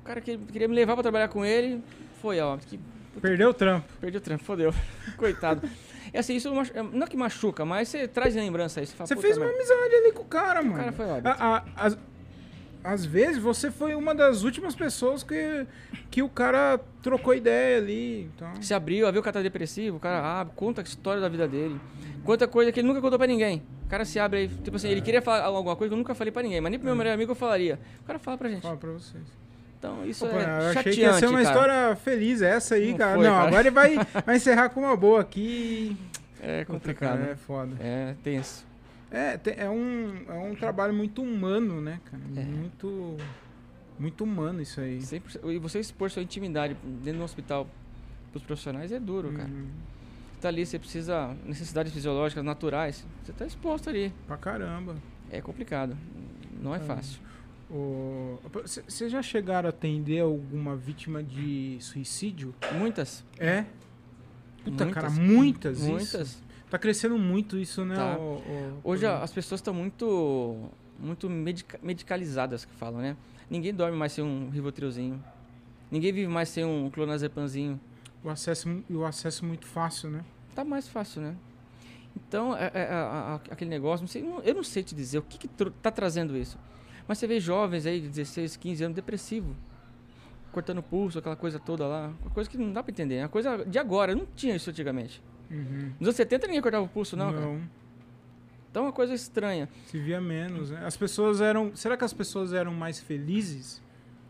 O 0.01 0.05
cara 0.05 0.21
que 0.21 0.39
queria 0.39 0.69
me 0.69 0.75
levar 0.75 0.95
pra 0.95 1.03
trabalhar 1.03 1.29
com 1.29 1.45
ele, 1.45 1.83
foi 2.23 2.39
óbito. 2.41 2.69
Que 2.69 2.81
Perdeu 3.21 3.51
o 3.51 3.55
trampo. 3.55 3.87
Perdi 4.01 4.19
o 4.19 4.21
trampo, 4.21 4.45
fodeu. 4.45 4.73
Coitado. 5.19 5.69
É 6.13 6.21
assim, 6.21 6.37
isso 6.37 6.49
é- 6.75 6.83
não 6.83 7.05
é 7.05 7.07
que 7.09 7.17
machuca, 7.17 7.65
mas 7.65 7.89
você 7.89 8.07
traz 8.07 8.35
lembrança 8.37 8.79
aí. 8.81 8.87
Você, 8.87 8.95
fala, 8.95 9.07
Você 9.09 9.15
"Puta 9.17 9.27
fez 9.27 9.37
uma 9.37 9.47
merda." 9.47 9.61
amizade 9.61 9.95
ali 9.97 10.13
com 10.13 10.23
o 10.23 10.27
cara, 10.27 10.63
mano. 10.63 10.77
cara 10.79 10.93
foi 10.93 11.07
óbito. 11.07 11.29
A- 11.29 11.33
a- 11.57 11.65
as- 11.77 11.99
às 12.85 13.03
vezes 13.05 13.39
você 13.39 13.71
foi 13.71 13.95
uma 13.95 14.15
das 14.15 14.43
últimas 14.43 14.75
pessoas 14.75 15.23
que, 15.23 15.67
que 16.11 16.23
o 16.23 16.29
cara 16.29 16.79
trocou 17.03 17.35
ideia 17.35 17.79
ali. 17.79 18.31
Então... 18.37 18.63
Se 18.63 18.75
abriu, 18.75 19.11
viu 19.11 19.21
o 19.21 19.25
cara 19.25 19.33
tá 19.35 19.43
depressivo, 19.43 19.97
o 19.97 20.01
cara 20.01 20.21
abre, 20.41 20.53
conta 20.55 20.83
a 20.83 20.85
história 20.85 21.21
da 21.21 21.29
vida 21.31 21.49
dele. 21.49 21.81
Conta 22.23 22.47
coisa 22.47 22.71
que 22.71 22.81
ele 22.81 22.87
nunca 22.87 23.01
contou 23.01 23.19
pra 23.19 23.27
ninguém. 23.27 23.63
O 23.87 23.89
cara 23.89 24.05
se 24.05 24.21
abre 24.21 24.41
aí, 24.41 24.49
tipo 24.49 24.77
assim, 24.77 24.89
ele 24.89 25.01
queria 25.01 25.23
falar 25.23 25.45
alguma 25.45 25.75
coisa 25.75 25.89
que 25.89 25.95
eu 25.95 25.99
nunca 25.99 26.15
falei 26.15 26.31
pra 26.31 26.43
ninguém, 26.43 26.61
mas 26.61 26.71
nem 26.71 26.79
pro 26.79 26.87
meu 26.87 26.95
melhor 26.95 27.15
amigo 27.15 27.33
eu 27.33 27.37
falaria. 27.37 27.81
O 28.03 28.05
cara 28.05 28.19
fala 28.19 28.37
pra 28.37 28.51
gente. 28.51 28.63
Fala 28.63 28.77
pra 28.77 28.91
vocês. 28.91 29.25
Então, 29.79 30.05
isso 30.07 30.27
Opa, 30.27 30.37
é 30.37 30.39
eu 30.39 30.45
chateante, 30.45 30.79
achei 30.79 30.93
que 30.93 31.01
ia 31.01 31.13
ser 31.15 31.27
uma 31.27 31.43
cara. 31.43 31.55
história 31.55 31.97
feliz 31.97 32.43
essa 32.43 32.75
aí, 32.75 32.91
Não 32.91 32.99
cara. 32.99 33.15
foi, 33.17 33.25
não, 33.25 33.33
cara. 33.33 33.49
agora 33.49 33.63
ele 33.63 33.71
vai, 33.71 33.97
vai 34.25 34.37
encerrar 34.37 34.69
com 34.71 34.81
uma 34.81 34.97
boa 34.97 35.21
aqui. 35.21 35.97
É 36.43 36.65
complicado. 36.67 37.23
É 37.23 37.35
foda. 37.35 37.77
É 37.81 38.15
tenso. 38.23 38.67
É, 39.17 39.39
é, 39.65 39.71
um, 39.71 40.25
é 40.29 40.33
um 40.35 40.55
trabalho 40.57 40.93
muito 40.93 41.23
humano, 41.23 41.81
né, 41.81 42.01
cara? 42.05 42.23
É. 42.37 42.43
Muito, 42.45 43.17
muito 43.99 44.25
humano 44.25 44.61
isso 44.61 44.81
aí. 44.81 44.99
100%. 44.99 45.53
E 45.55 45.59
você 45.59 45.79
expor 45.79 46.11
sua 46.11 46.23
intimidade 46.23 46.77
dentro 47.03 47.21
do 47.21 47.25
hospital 47.25 47.67
pros 48.33 48.43
profissionais 48.43 48.91
é 48.91 48.99
duro, 48.99 49.33
cara. 49.33 49.49
Uhum. 49.49 49.67
Você 50.35 50.41
tá 50.41 50.49
ali, 50.49 50.67
você 50.67 50.79
precisa 50.79 51.35
necessidades 51.47 51.93
fisiológicas 51.93 52.45
naturais. 52.45 53.07
Você 53.25 53.33
tá 53.33 53.47
exposto 53.47 53.89
ali. 53.89 54.13
Pra 54.27 54.37
caramba. 54.37 54.97
É 55.31 55.41
complicado. 55.41 55.97
Não 56.61 56.75
é 56.75 56.79
É. 56.79 56.81
fácil. 56.81 57.21
Vocês 58.87 59.11
já 59.11 59.23
chegaram 59.23 59.69
a 59.69 59.71
atender 59.71 60.21
alguma 60.21 60.77
vítima 60.77 61.23
de 61.23 61.77
suicídio? 61.81 62.55
Muitas. 62.79 63.25
É? 63.39 63.65
Puta, 64.65 64.85
Muitas. 64.85 64.93
cara, 64.95 65.11
muitas, 65.11 65.79
isso? 65.87 66.43
Tá 66.75 66.79
crescendo 66.81 67.17
muito 67.17 67.57
isso, 67.57 67.85
né? 67.85 67.95
Tá. 67.95 68.19
o- 68.19 68.39
o- 68.39 68.81
Hoje 68.83 69.07
as 69.07 69.31
pessoas 69.33 69.61
estão 69.61 69.73
muito 69.73 70.69
muito 70.99 71.31
medica- 71.31 71.79
medicalizadas 71.81 72.65
que 72.65 72.75
falam, 72.75 73.01
né? 73.01 73.17
Ninguém 73.49 73.73
dorme 73.73 73.97
mais 73.97 74.11
sem 74.11 74.25
um 74.25 74.51
Rivotrilzinho. 74.51 75.23
Ninguém 75.89 76.13
vive 76.13 76.27
mais 76.27 76.49
sem 76.49 76.65
um 76.65 76.91
clonazepamzinho. 76.91 77.79
o 78.25 78.29
acesso, 78.29 78.83
o 78.91 79.05
acesso 79.05 79.45
muito 79.45 79.67
fácil, 79.67 80.11
né? 80.11 80.25
Tá 80.53 80.65
mais 80.65 80.89
fácil, 80.89 81.21
né? 81.23 81.37
Então, 82.17 82.57
é- 82.57 82.73
é- 82.75 82.89
a- 82.91 83.41
aquele 83.51 83.71
negócio, 83.71 84.03
não 84.03 84.09
sei, 84.09 84.25
eu 84.43 84.55
não 84.55 84.65
sei 84.65 84.83
te 84.83 84.97
dizer 84.97 85.19
o 85.19 85.23
que, 85.23 85.39
que 85.39 85.47
tá 85.47 85.91
trazendo 85.93 86.37
isso. 86.37 86.59
Mas 87.07 87.19
você 87.19 87.27
vê 87.29 87.39
jovens 87.39 87.87
aí 87.87 88.01
de 88.01 88.09
16, 88.09 88.57
15 88.57 88.83
anos 88.83 88.97
depressivo, 88.97 89.55
cortando 90.51 90.83
pulso, 90.83 91.19
aquela 91.21 91.37
coisa 91.37 91.61
toda 91.61 91.87
lá, 91.87 92.13
uma 92.23 92.31
coisa 92.31 92.49
que 92.51 92.57
não 92.59 92.73
dá 92.73 92.83
pra 92.83 92.91
entender, 92.91 93.17
é 93.17 93.23
uma 93.23 93.29
coisa 93.29 93.65
de 93.65 93.79
agora, 93.79 94.13
não 94.15 94.27
tinha 94.35 94.57
isso 94.57 94.71
antigamente. 94.71 95.23
Uhum. 95.51 95.93
Nos 96.01 96.09
anos 96.09 96.17
70 96.17 96.47
ninguém 96.47 96.63
cortava 96.63 96.85
o 96.85 96.89
pulso, 96.89 97.17
não, 97.17 97.33
cara. 97.33 97.61
Então 98.71 98.83
é 98.85 98.87
uma 98.87 98.93
coisa 98.93 99.15
estranha. 99.15 99.69
se 99.87 99.99
via 99.99 100.21
menos, 100.21 100.71
né? 100.71 100.85
As 100.85 100.97
pessoas 100.97 101.41
eram... 101.41 101.75
Será 101.77 101.97
que 101.97 102.05
as 102.05 102.13
pessoas 102.13 102.53
eram 102.53 102.73
mais 102.75 102.99
felizes? 102.99 103.81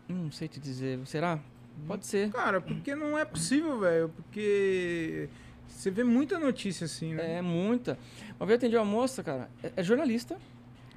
Hum, 0.09 0.25
Não 0.25 0.31
sei 0.31 0.47
te 0.47 0.59
dizer, 0.59 0.99
será? 1.07 1.39
Pode 1.87 2.05
ser. 2.05 2.31
Cara, 2.31 2.61
porque 2.61 2.95
não 2.95 3.17
é 3.17 3.25
possível, 3.25 3.79
velho. 3.79 4.09
Porque 4.09 5.27
você 5.67 5.89
vê 5.89 6.03
muita 6.03 6.37
notícia 6.39 6.85
assim, 6.85 7.13
né? 7.15 7.37
É 7.37 7.41
muita. 7.41 7.97
Uma 8.39 8.45
vez 8.45 8.51
eu 8.51 8.55
atendi 8.57 8.75
uma 8.77 8.85
moça, 8.85 9.23
cara, 9.23 9.49
é, 9.63 9.71
é 9.77 9.83
jornalista, 9.83 10.37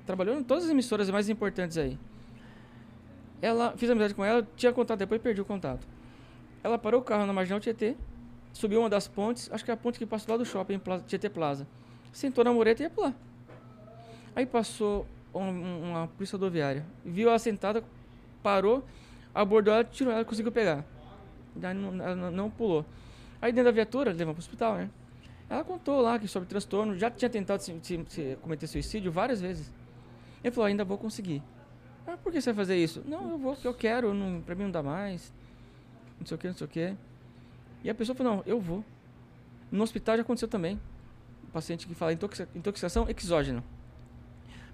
trabalhou 0.06 0.38
em 0.38 0.42
todas 0.44 0.64
as 0.64 0.70
emissoras 0.70 1.08
mais 1.10 1.28
importantes 1.28 1.76
aí. 1.78 1.98
Ela, 3.40 3.74
fiz 3.76 3.88
amizade 3.88 4.14
com 4.14 4.24
ela, 4.24 4.46
tinha 4.56 4.72
contato, 4.72 4.98
depois 4.98 5.20
perdi 5.20 5.40
o 5.40 5.44
contato. 5.44 5.86
Ela 6.62 6.78
parou 6.78 7.00
o 7.00 7.04
carro 7.04 7.24
na 7.26 7.32
marginal 7.32 7.60
Tietê, 7.60 7.96
subiu 8.52 8.80
uma 8.80 8.90
das 8.90 9.06
pontes, 9.08 9.48
acho 9.52 9.64
que 9.64 9.70
é 9.70 9.74
a 9.74 9.76
ponte 9.76 9.98
que 9.98 10.06
passa 10.06 10.30
lá 10.30 10.36
do 10.36 10.44
shopping, 10.44 10.78
Plaza, 10.78 11.04
Tietê 11.06 11.28
Plaza. 11.28 11.66
Sentou 12.12 12.44
na 12.44 12.52
mureta 12.52 12.82
e 12.82 12.84
ia 12.84 12.90
pular. 12.90 13.14
Aí 14.34 14.46
passou 14.46 15.06
um- 15.34 15.40
um- 15.40 15.90
uma 15.90 16.08
polícia 16.08 16.36
rodoviária, 16.36 16.84
viu 17.04 17.28
ela 17.28 17.38
sentada, 17.38 17.82
parou, 18.42 18.84
abordou 19.34 19.72
ela, 19.74 19.84
tirou 19.84 20.12
ela, 20.12 20.24
conseguiu 20.24 20.50
pegar. 20.52 20.84
Não, 21.54 22.02
ela 22.02 22.30
não- 22.30 22.50
pulou. 22.50 22.84
Aí 23.40 23.52
dentro 23.52 23.66
da 23.66 23.74
viatura, 23.74 24.12
levou 24.12 24.34
pro 24.34 24.40
hospital, 24.40 24.74
né? 24.76 24.90
Ela 25.50 25.64
contou 25.64 26.00
lá 26.00 26.18
que 26.18 26.28
sobre 26.28 26.48
transtorno, 26.48 26.96
já 26.96 27.10
tinha 27.10 27.28
tentado 27.30 27.62
se, 27.62 27.74
se- 27.82 28.04
se 28.08 28.38
cometer 28.42 28.66
suicídio 28.66 29.10
várias 29.10 29.40
vezes. 29.40 29.72
Ele 30.44 30.52
falou, 30.52 30.66
ainda 30.66 30.84
vou 30.84 30.98
conseguir. 30.98 31.42
Ah, 32.06 32.16
por 32.16 32.32
que 32.32 32.40
você 32.40 32.52
vai 32.52 32.64
fazer 32.64 32.76
isso? 32.76 33.02
Não, 33.06 33.30
eu 33.32 33.38
vou 33.38 33.52
porque 33.54 33.66
eu 33.68 33.74
quero, 33.74 34.14
não, 34.14 34.40
pra 34.40 34.54
mim 34.54 34.64
não 34.64 34.70
dá 34.70 34.82
mais. 34.82 35.32
Não 36.18 36.26
sei 36.26 36.34
o 36.36 36.38
que, 36.38 36.46
não 36.48 36.54
sei 36.54 36.64
o 36.66 36.70
que. 36.70 36.94
E 37.82 37.90
a 37.90 37.94
pessoa 37.94 38.14
falou, 38.16 38.36
não, 38.36 38.42
eu 38.46 38.60
vou. 38.60 38.84
No 39.70 39.82
hospital 39.82 40.16
já 40.16 40.22
aconteceu 40.22 40.48
também. 40.48 40.78
Um 41.46 41.50
paciente 41.50 41.86
que 41.86 41.94
fala 41.94 42.12
intoxica- 42.12 42.48
intoxicação 42.54 43.06
exógena. 43.08 43.62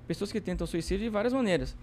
Pessoas 0.07 0.31
que 0.33 0.41
tentam 0.41 0.67
suicídio 0.67 1.05
de 1.05 1.11
várias 1.11 1.33
maneiras. 1.33 1.77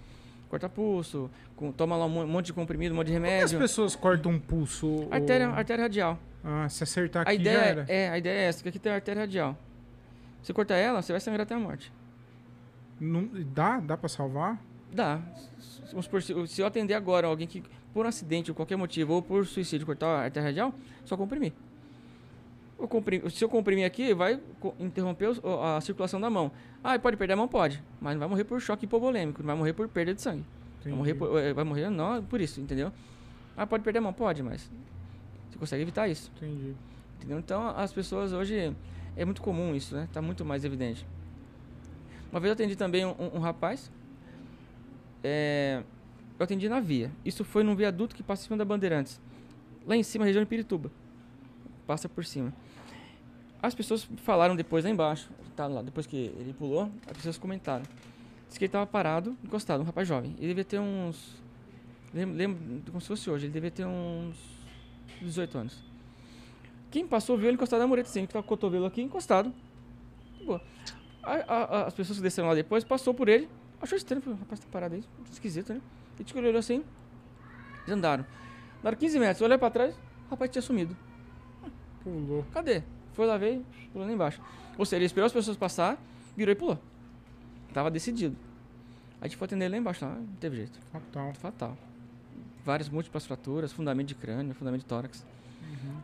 Corta 0.49 0.67
pulso, 0.67 1.29
com- 1.55 1.71
toma 1.71 1.95
lá 1.95 2.05
um 2.05 2.09
mon- 2.09 2.27
monte 2.27 2.47
de 2.47 2.53
comprimido, 2.53 2.93
um 2.93 2.97
monte 2.97 3.07
de 3.07 3.13
Por 3.13 3.21
que 3.21 3.27
as 3.27 3.33
remédio. 3.51 3.59
pessoas 3.59 3.95
cortam 3.95 4.33
um 4.33 4.39
pulso? 4.39 4.85
ou- 4.87 5.07
Artéria, 5.13 5.47
artéria 5.47 5.83
radial. 5.83 6.19
Ah, 6.43 6.67
se 6.67 6.83
acertar 6.83 7.21
aqui 7.21 7.31
A 7.31 7.33
ideia 7.33 7.57
já 7.59 7.65
é, 7.65 7.69
era. 7.69 7.85
é, 7.87 8.09
a 8.09 8.17
ideia 8.17 8.37
é 8.39 8.43
essa, 8.45 8.61
que 8.61 8.69
aqui 8.69 8.77
tem 8.79 8.91
a 8.91 8.95
artéria 8.95 9.21
radial. 9.21 9.57
Você 10.43 10.51
cortar 10.53 10.75
ela, 10.75 11.01
você 11.01 11.13
vai 11.13 11.21
sangrar 11.21 11.43
até 11.43 11.55
a 11.55 11.59
morte. 11.59 11.91
Não- 12.99 13.29
dá? 13.53 13.79
Dá 13.79 13.95
pra 13.95 14.09
salvar? 14.09 14.61
Dá. 14.91 15.21
Vamos 15.91 16.05
supor, 16.05 16.21
se, 16.21 16.33
se 16.47 16.61
eu 16.61 16.65
atender 16.65 16.93
agora 16.95 17.27
alguém 17.27 17.47
que, 17.47 17.63
por 17.93 18.05
um 18.05 18.09
acidente, 18.09 18.51
ou 18.51 18.55
qualquer 18.55 18.75
motivo, 18.77 19.13
ou 19.13 19.21
por 19.21 19.45
suicídio, 19.45 19.85
cortar 19.85 20.07
a 20.07 20.23
artéria 20.23 20.47
radial, 20.47 20.73
só 21.05 21.15
comprimir. 21.17 21.53
Eu 22.79 22.87
comprimi- 22.87 23.29
se 23.29 23.43
eu 23.43 23.49
comprimir 23.49 23.85
aqui, 23.85 24.13
vai 24.13 24.39
interromper 24.79 25.29
a 25.63 25.79
circulação 25.81 26.19
da 26.19 26.29
mão. 26.29 26.51
Ah, 26.83 26.97
pode 26.97 27.15
perder 27.15 27.33
a 27.33 27.37
mão? 27.37 27.47
Pode. 27.47 27.81
Mas 27.99 28.13
não 28.13 28.19
vai 28.21 28.27
morrer 28.29 28.43
por 28.43 28.59
choque 28.59 28.85
hipovolêmico, 28.85 29.41
não 29.41 29.47
vai 29.47 29.55
morrer 29.55 29.73
por 29.73 29.87
perda 29.87 30.13
de 30.15 30.21
sangue. 30.21 30.43
Vai 30.83 30.93
morrer, 30.93 31.13
por, 31.13 31.37
eh, 31.39 31.53
vai 31.53 31.63
morrer 31.63 31.89
não 31.91 32.23
por 32.23 32.41
isso, 32.41 32.59
entendeu? 32.59 32.91
Ah, 33.55 33.67
pode 33.67 33.83
perder 33.83 33.99
a 33.99 34.01
mão? 34.01 34.13
Pode, 34.13 34.41
mas 34.41 34.71
você 35.51 35.59
consegue 35.59 35.83
evitar 35.83 36.07
isso. 36.07 36.31
Entendi. 36.37 36.73
Entendeu? 37.17 37.37
Então, 37.37 37.67
as 37.77 37.93
pessoas 37.93 38.33
hoje. 38.33 38.75
É 39.15 39.25
muito 39.25 39.41
comum 39.41 39.75
isso, 39.75 39.93
né? 39.93 40.07
Tá 40.13 40.21
muito 40.21 40.43
mais 40.45 40.63
evidente. 40.65 41.05
Uma 42.31 42.39
vez 42.39 42.47
eu 42.49 42.53
atendi 42.53 42.75
também 42.77 43.05
um, 43.05 43.13
um 43.35 43.39
rapaz. 43.39 43.91
é, 45.23 45.83
eu 46.41 46.45
atendi 46.45 46.67
na 46.67 46.79
via. 46.79 47.11
Isso 47.23 47.43
foi 47.43 47.63
num 47.63 47.75
viaduto 47.75 48.15
que 48.15 48.23
passa 48.23 48.41
em 48.43 48.45
cima 48.45 48.57
da 48.57 48.65
Bandeirantes. 48.65 49.19
Lá 49.85 49.95
em 49.95 50.03
cima, 50.03 50.25
região 50.25 50.43
de 50.43 50.49
Pirituba. 50.49 50.91
Passa 51.87 52.07
por 52.09 52.25
cima. 52.25 52.53
As 53.61 53.75
pessoas 53.75 54.07
falaram 54.17 54.55
depois 54.55 54.83
lá 54.83 54.89
embaixo. 54.89 55.29
Tá 55.55 55.67
lá, 55.67 55.81
depois 55.81 56.07
que 56.07 56.15
ele 56.17 56.53
pulou, 56.57 56.89
as 57.07 57.13
pessoas 57.17 57.37
comentaram. 57.37 57.83
Diz 58.47 58.57
que 58.57 58.63
ele 58.65 58.69
estava 58.69 58.85
parado, 58.87 59.37
encostado, 59.43 59.81
um 59.81 59.83
rapaz 59.83 60.07
jovem. 60.07 60.33
Ele 60.39 60.47
devia 60.47 60.65
ter 60.65 60.79
uns. 60.79 61.35
Lembro, 62.13 62.35
lembro 62.35 62.81
como 62.91 62.99
se 63.01 63.07
fosse 63.07 63.29
hoje, 63.29 63.45
ele 63.45 63.53
devia 63.53 63.71
ter 63.71 63.85
uns 63.85 64.35
18 65.21 65.57
anos. 65.57 65.77
Quem 66.89 67.05
passou 67.07 67.37
viu 67.37 67.47
ele 67.47 67.55
encostado 67.55 67.79
na 67.79 67.87
mureta, 67.87 68.09
assim, 68.09 68.25
que 68.25 68.33
tava 68.33 68.43
com 68.43 68.47
o 68.53 68.57
cotovelo 68.57 68.85
aqui 68.85 69.01
encostado. 69.01 69.53
Boa. 70.45 70.61
A- 71.23 71.33
a- 71.47 71.87
as 71.87 71.93
pessoas 71.93 72.17
que 72.17 72.23
desceram 72.23 72.49
lá 72.49 72.55
depois, 72.55 72.83
passou 72.83 73.13
por 73.13 73.29
ele, 73.29 73.47
achou 73.81 73.97
estranho, 73.97 74.21
falou, 74.21 74.39
rapaz, 74.39 74.59
tá 74.59 74.67
parado 74.71 74.95
aí, 74.95 75.03
esquisito, 75.31 75.73
né? 75.73 75.81
E 76.19 76.37
ele 76.37 76.47
olhou 76.47 76.59
assim, 76.59 76.83
eles 77.81 77.89
andaram. 77.97 78.25
Andaram 78.79 78.97
15 78.97 79.19
metros, 79.19 79.41
olhou 79.41 79.57
pra 79.59 79.69
trás, 79.69 79.95
o 80.27 80.29
rapaz 80.31 80.49
tinha 80.51 80.61
sumido. 80.61 80.95
Pulou. 82.03 82.45
Cadê? 82.53 82.83
Foi 83.13 83.25
lá, 83.25 83.37
veio, 83.37 83.65
pulou 83.91 84.07
lá 84.07 84.13
embaixo. 84.13 84.41
Ou 84.77 84.85
seja, 84.85 84.97
ele 84.97 85.05
esperou 85.05 85.25
as 85.25 85.33
pessoas 85.33 85.57
passar, 85.57 85.97
virou 86.35 86.51
e 86.51 86.55
pulou. 86.55 86.79
Tava 87.73 87.89
decidido. 87.91 88.35
A 89.19 89.27
gente 89.27 89.37
foi 89.37 89.45
atender 89.45 89.65
ele 89.65 89.75
lá 89.75 89.77
embaixo, 89.79 90.03
lá, 90.05 90.15
não 90.15 90.25
teve 90.39 90.55
jeito. 90.57 90.79
Fatal. 90.91 91.33
Fatal. 91.35 91.77
Várias 92.65 92.89
múltiplas 92.89 93.25
fraturas, 93.25 93.71
fundamento 93.71 94.07
de 94.07 94.15
crânio, 94.15 94.53
fundamento 94.53 94.81
de 94.81 94.87
tórax. 94.87 95.25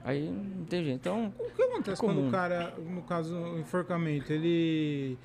Aí 0.03 0.29
não 0.29 0.65
tem 0.65 0.83
jeito. 0.83 0.99
Então, 0.99 1.33
O 1.39 1.51
que 1.51 1.61
acontece 1.61 2.01
É 2.01 2.05
quando 2.05 2.27
o 2.27 2.31
cara, 2.31 2.73
no 2.79 3.01
caso, 3.01 3.35
o 3.35 3.59
enforcamento, 3.59 4.31
ele. 4.31 5.17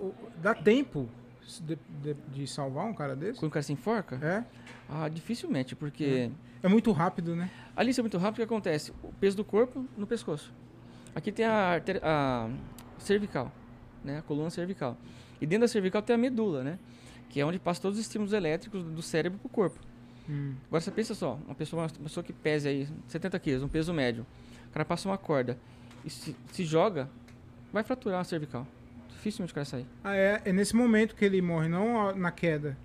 o- 0.00 0.12
Dá 0.42 0.54
tempo 0.54 1.08
de, 1.60 1.78
de- 2.02 2.14
de 2.34 2.46
salvar 2.46 2.84
um 2.86 2.94
cara 2.94 3.14
desse? 3.16 3.38
quando 3.40 3.50
o 3.50 3.52
cara 3.52 3.62
se 3.62 3.72
enforca, 3.72 4.16
É? 4.22 4.44
ah, 4.88 5.08
dificilmente, 5.08 5.74
porque 5.76 6.30
É 6.62 6.68
muito 6.68 6.90
rápido, 6.92 7.34
né? 7.36 7.50
ali 7.76 7.90
isso 7.90 8.00
é 8.00 8.02
muito 8.02 8.18
rápido, 8.18 8.34
o 8.34 8.36
que 8.36 8.42
acontece? 8.54 8.92
O 9.02 9.12
peso 9.14 9.36
do 9.36 9.44
corpo 9.44 9.86
no 9.96 10.06
pescoço. 10.06 10.52
Aqui 11.14 11.32
tem 11.32 11.44
a, 11.46 11.80
a 12.02 12.50
cervical, 12.98 13.50
né? 14.04 14.18
A 14.18 14.22
coluna 14.22 14.50
cervical. 14.50 14.96
E 15.40 15.46
dentro 15.46 15.62
da 15.62 15.68
cervical 15.68 16.02
tem 16.02 16.14
a 16.14 16.18
medula, 16.18 16.62
né? 16.62 16.78
Que 17.28 17.40
é 17.40 17.46
onde 17.46 17.58
passam 17.58 17.82
todos 17.82 17.98
os 17.98 18.04
estímulos 18.04 18.32
elétricos 18.32 18.82
do 18.84 19.02
cérebro 19.02 19.38
pro 19.38 19.48
corpo. 19.48 19.78
Hum. 20.28 20.54
Agora 20.66 20.80
você 20.80 20.90
pensa 20.90 21.14
só, 21.14 21.38
uma 21.46 21.54
pessoa, 21.54 21.82
uma 21.82 21.88
pessoa 22.04 22.22
que 22.24 22.32
pese 22.32 22.68
aí 22.68 22.88
70 23.06 23.38
quilos, 23.38 23.62
um 23.62 23.68
peso 23.68 23.92
médio, 23.94 24.26
o 24.68 24.72
cara 24.72 24.84
passa 24.84 25.08
uma 25.08 25.16
corda 25.18 25.58
e 26.04 26.10
se, 26.10 26.36
se 26.52 26.64
joga, 26.64 27.08
vai 27.72 27.82
fraturar 27.82 28.20
a 28.20 28.24
cervical. 28.24 28.66
Dificilmente 29.18 29.52
o 29.52 29.54
cara 29.54 29.64
sair. 29.64 29.86
Ah, 30.02 30.14
é, 30.16 30.40
é 30.44 30.52
nesse 30.52 30.74
momento 30.74 31.14
que 31.14 31.24
ele 31.24 31.42
morre, 31.42 31.68
não 31.68 32.14
na 32.16 32.30
queda. 32.30 32.76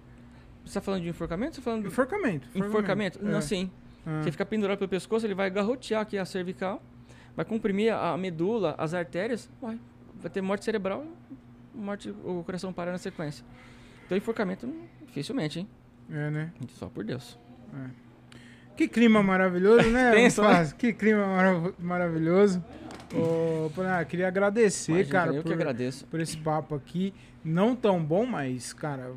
Você 0.65 0.73
tá 0.73 0.81
falando 0.81 1.03
de 1.03 1.09
enforcamento 1.09 1.55
você 1.55 1.61
tá 1.61 1.65
falando 1.65 1.81
de 1.83 1.87
Enforcamento. 1.87 2.47
enforcamento? 2.55 3.19
Não, 3.23 3.37
É. 3.37 3.41
sim. 3.41 3.69
Ah. 4.05 4.21
Você 4.23 4.31
fica 4.31 4.45
pendurado 4.45 4.77
pelo 4.79 4.89
pescoço, 4.89 5.25
ele 5.25 5.35
vai 5.35 5.49
garrotear 5.49 6.01
aqui 6.01 6.17
a 6.17 6.25
cervical, 6.25 6.81
vai 7.35 7.45
comprimir 7.45 7.93
a 7.93 8.17
medula, 8.17 8.73
as 8.77 8.93
artérias, 8.93 9.49
vai, 9.61 9.79
vai 10.21 10.29
ter 10.31 10.41
morte 10.41 10.65
cerebral, 10.65 11.05
morte, 11.73 12.09
o 12.09 12.43
coração 12.43 12.73
para 12.73 12.91
na 12.91 12.97
sequência. 12.97 13.45
Então 14.05 14.17
enforcamento, 14.17 14.67
dificilmente, 15.05 15.59
hein? 15.59 15.67
É, 16.09 16.29
né? 16.29 16.51
Só 16.73 16.87
por 16.89 17.03
Deus. 17.03 17.37
Que 18.75 18.87
clima 18.87 19.21
maravilhoso, 19.21 19.89
né? 19.89 20.11
Tenso, 20.15 20.41
né? 20.41 20.71
Que 20.77 20.91
clima 20.93 21.25
marav- 21.27 21.73
maravilhoso. 21.79 22.63
Ô, 23.13 23.69
Polinar, 23.75 24.05
queria 24.07 24.27
agradecer, 24.27 24.91
Imagina, 24.91 25.11
cara, 25.11 25.31
eu 25.33 25.41
por, 25.43 25.47
que 25.49 25.53
agradeço. 25.53 26.05
por 26.07 26.19
esse 26.19 26.37
papo 26.37 26.75
aqui. 26.75 27.13
Não 27.45 27.75
tão 27.75 28.01
bom, 28.03 28.25
mas, 28.25 28.71
cara, 28.71 29.11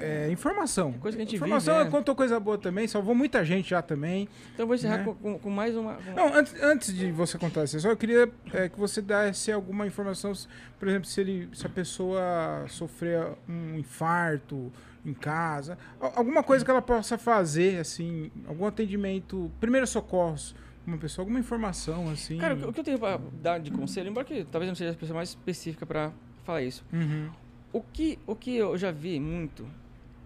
é 0.00 0.28
informação. 0.32 0.92
Coisa 0.94 1.16
que 1.16 1.22
a 1.22 1.24
gente 1.24 1.36
informação 1.36 1.76
vive, 1.76 1.88
é. 1.88 1.90
contou 1.90 2.14
coisa 2.14 2.38
boa 2.40 2.58
também, 2.58 2.88
salvou 2.88 3.14
muita 3.14 3.44
gente 3.44 3.70
já 3.70 3.80
também. 3.80 4.28
Então 4.52 4.66
vou 4.66 4.74
encerrar 4.74 4.98
Né? 4.98 5.04
com, 5.04 5.14
com- 5.14 5.38
com 5.38 5.50
mais 5.50 5.76
uma. 5.76 5.94
com- 5.94 6.12
Não, 6.12 6.34
antes, 6.34 6.54
antes 6.60 6.92
de 6.94 7.10
você 7.12 7.38
contar 7.38 7.62
essa 7.62 7.76
história, 7.76 7.92
eu 7.94 7.96
queria 7.96 8.28
é, 8.52 8.68
que 8.68 8.78
você 8.78 9.00
desse 9.00 9.52
alguma 9.52 9.86
informação, 9.86 10.32
por 10.78 10.88
exemplo, 10.88 11.06
se, 11.08 11.20
ele, 11.20 11.48
se 11.54 11.64
a 11.66 11.70
pessoa 11.70 12.64
sofrer 12.68 13.24
um 13.48 13.78
infarto 13.78 14.72
em 15.06 15.14
casa, 15.14 15.78
al- 16.00 16.12
alguma 16.16 16.42
coisa 16.42 16.64
que 16.64 16.70
ela 16.70 16.82
possa 16.82 17.16
fazer, 17.16 17.78
assim, 17.78 18.30
algum 18.48 18.66
atendimento, 18.66 19.50
primeiros 19.60 19.90
socorros, 19.90 20.54
uma 20.88 20.98
pessoa, 20.98 21.22
alguma 21.22 21.38
informação, 21.40 22.08
assim. 22.10 22.38
Cara, 22.38 22.54
o 22.54 22.72
que- 22.72 22.80
eu 22.80 22.84
tenho 22.84 22.98
pra 22.98 23.18
dar 23.42 23.58
de 23.58 23.70
conselho, 23.70 24.08
embora 24.10 24.24
que 24.26 24.44
talvez 24.44 24.68
não 24.68 24.74
seja 24.74 24.92
a 24.92 24.94
pessoa 24.94 25.16
mais 25.16 25.30
específica 25.30 25.84
pra 25.86 26.12
falar 26.44 26.62
isso. 26.62 26.84
Uhum. 26.92 27.30
O 27.72 27.80
que, 27.82 28.18
o 28.26 28.34
que 28.34 28.56
eu 28.56 28.76
já 28.78 28.90
vi 28.90 29.20
muito, 29.20 29.66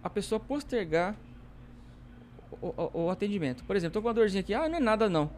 a 0.03 0.09
pessoa 0.09 0.39
postergar 0.39 1.15
o, 2.61 2.67
o- 2.67 3.03
o 3.05 3.09
atendimento. 3.09 3.63
Por 3.63 3.75
exemplo, 3.75 3.93
tô 3.93 4.01
com 4.01 4.07
uma 4.07 4.13
dorzinha 4.13 4.41
aqui, 4.41 4.53
ah, 4.53 4.69
não 4.69 4.77
é 4.77 4.79
nada 4.79 5.09
não. 5.09 5.29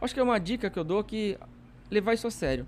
Acho 0.00 0.14
que 0.14 0.20
é 0.20 0.22
uma 0.22 0.38
dica 0.38 0.70
que 0.70 0.78
eu 0.78 0.84
dou 0.84 1.02
que 1.02 1.38
levar 1.90 2.14
isso 2.14 2.26
a 2.26 2.30
sério. 2.30 2.66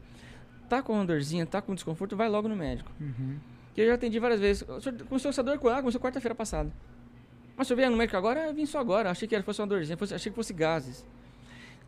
Tá 0.68 0.82
com 0.82 0.92
uma 0.94 1.04
dorzinha, 1.04 1.46
tá 1.46 1.62
com 1.62 1.74
desconforto, 1.74 2.16
vai 2.16 2.28
logo 2.28 2.48
no 2.48 2.56
médico. 2.56 2.90
Uhum. 3.00 3.38
Que 3.74 3.80
eu 3.82 3.86
já 3.86 3.94
atendi 3.94 4.18
várias 4.18 4.40
vezes. 4.40 4.64
Começou 5.08 5.28
essa 5.30 5.42
dor 5.42 5.58
quando? 5.58 5.74
Ah, 5.76 5.80
começou 5.80 6.00
quarta-feira 6.00 6.34
passada. 6.34 6.70
Mas 7.56 7.66
o 7.66 7.68
senhor 7.68 7.76
veio 7.78 7.90
no 7.90 7.96
médico 7.96 8.16
agora? 8.16 8.46
Eu 8.48 8.54
vim 8.54 8.66
só 8.66 8.78
agora. 8.78 9.10
Achei 9.10 9.26
que 9.26 9.34
era, 9.34 9.42
fosse 9.44 9.60
uma 9.60 9.66
dorzinha, 9.66 9.96
fosse- 9.96 10.14
achei 10.14 10.30
que 10.30 10.36
fosse 10.36 10.52
gases. 10.52 11.04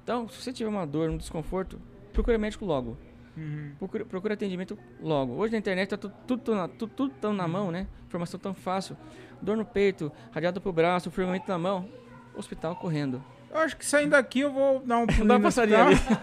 Então, 0.02 0.28
se 0.28 0.42
você 0.42 0.52
tiver 0.52 0.68
uma 0.70 0.86
dor, 0.86 1.10
um 1.10 1.16
desconforto, 1.16 1.80
procure 2.12 2.36
médico 2.38 2.64
logo. 2.64 2.96
Uhum. 3.36 3.72
Procura, 3.78 4.04
procura 4.04 4.34
atendimento 4.34 4.76
logo. 5.00 5.34
Hoje 5.34 5.52
na 5.52 5.58
internet 5.58 5.88
tá 5.90 5.96
tu- 5.96 6.12
tudo, 6.26 6.42
tão 6.42 6.54
na, 6.54 6.68
tu- 6.68 6.88
tudo 6.88 7.14
tão 7.20 7.32
na 7.32 7.46
mão, 7.46 7.70
né? 7.70 7.86
Informação 8.06 8.38
tão 8.40 8.52
fácil. 8.52 8.96
Dor 9.40 9.56
no 9.56 9.64
peito, 9.64 10.10
radiado 10.32 10.60
pro 10.60 10.72
braço, 10.72 11.10
formigamento 11.10 11.48
na 11.48 11.56
mão. 11.58 11.88
Hospital 12.36 12.74
correndo. 12.76 13.22
Eu 13.50 13.58
acho 13.58 13.76
que 13.76 13.84
saindo 13.86 14.10
daqui 14.10 14.40
eu 14.40 14.52
vou 14.52 14.80
dar 14.80 14.98
um 14.98 15.06
pulinho 15.06 15.26
Dá 15.26 15.34
uma 15.34 15.40
passadinha 15.40 15.88
hospital. 15.88 16.20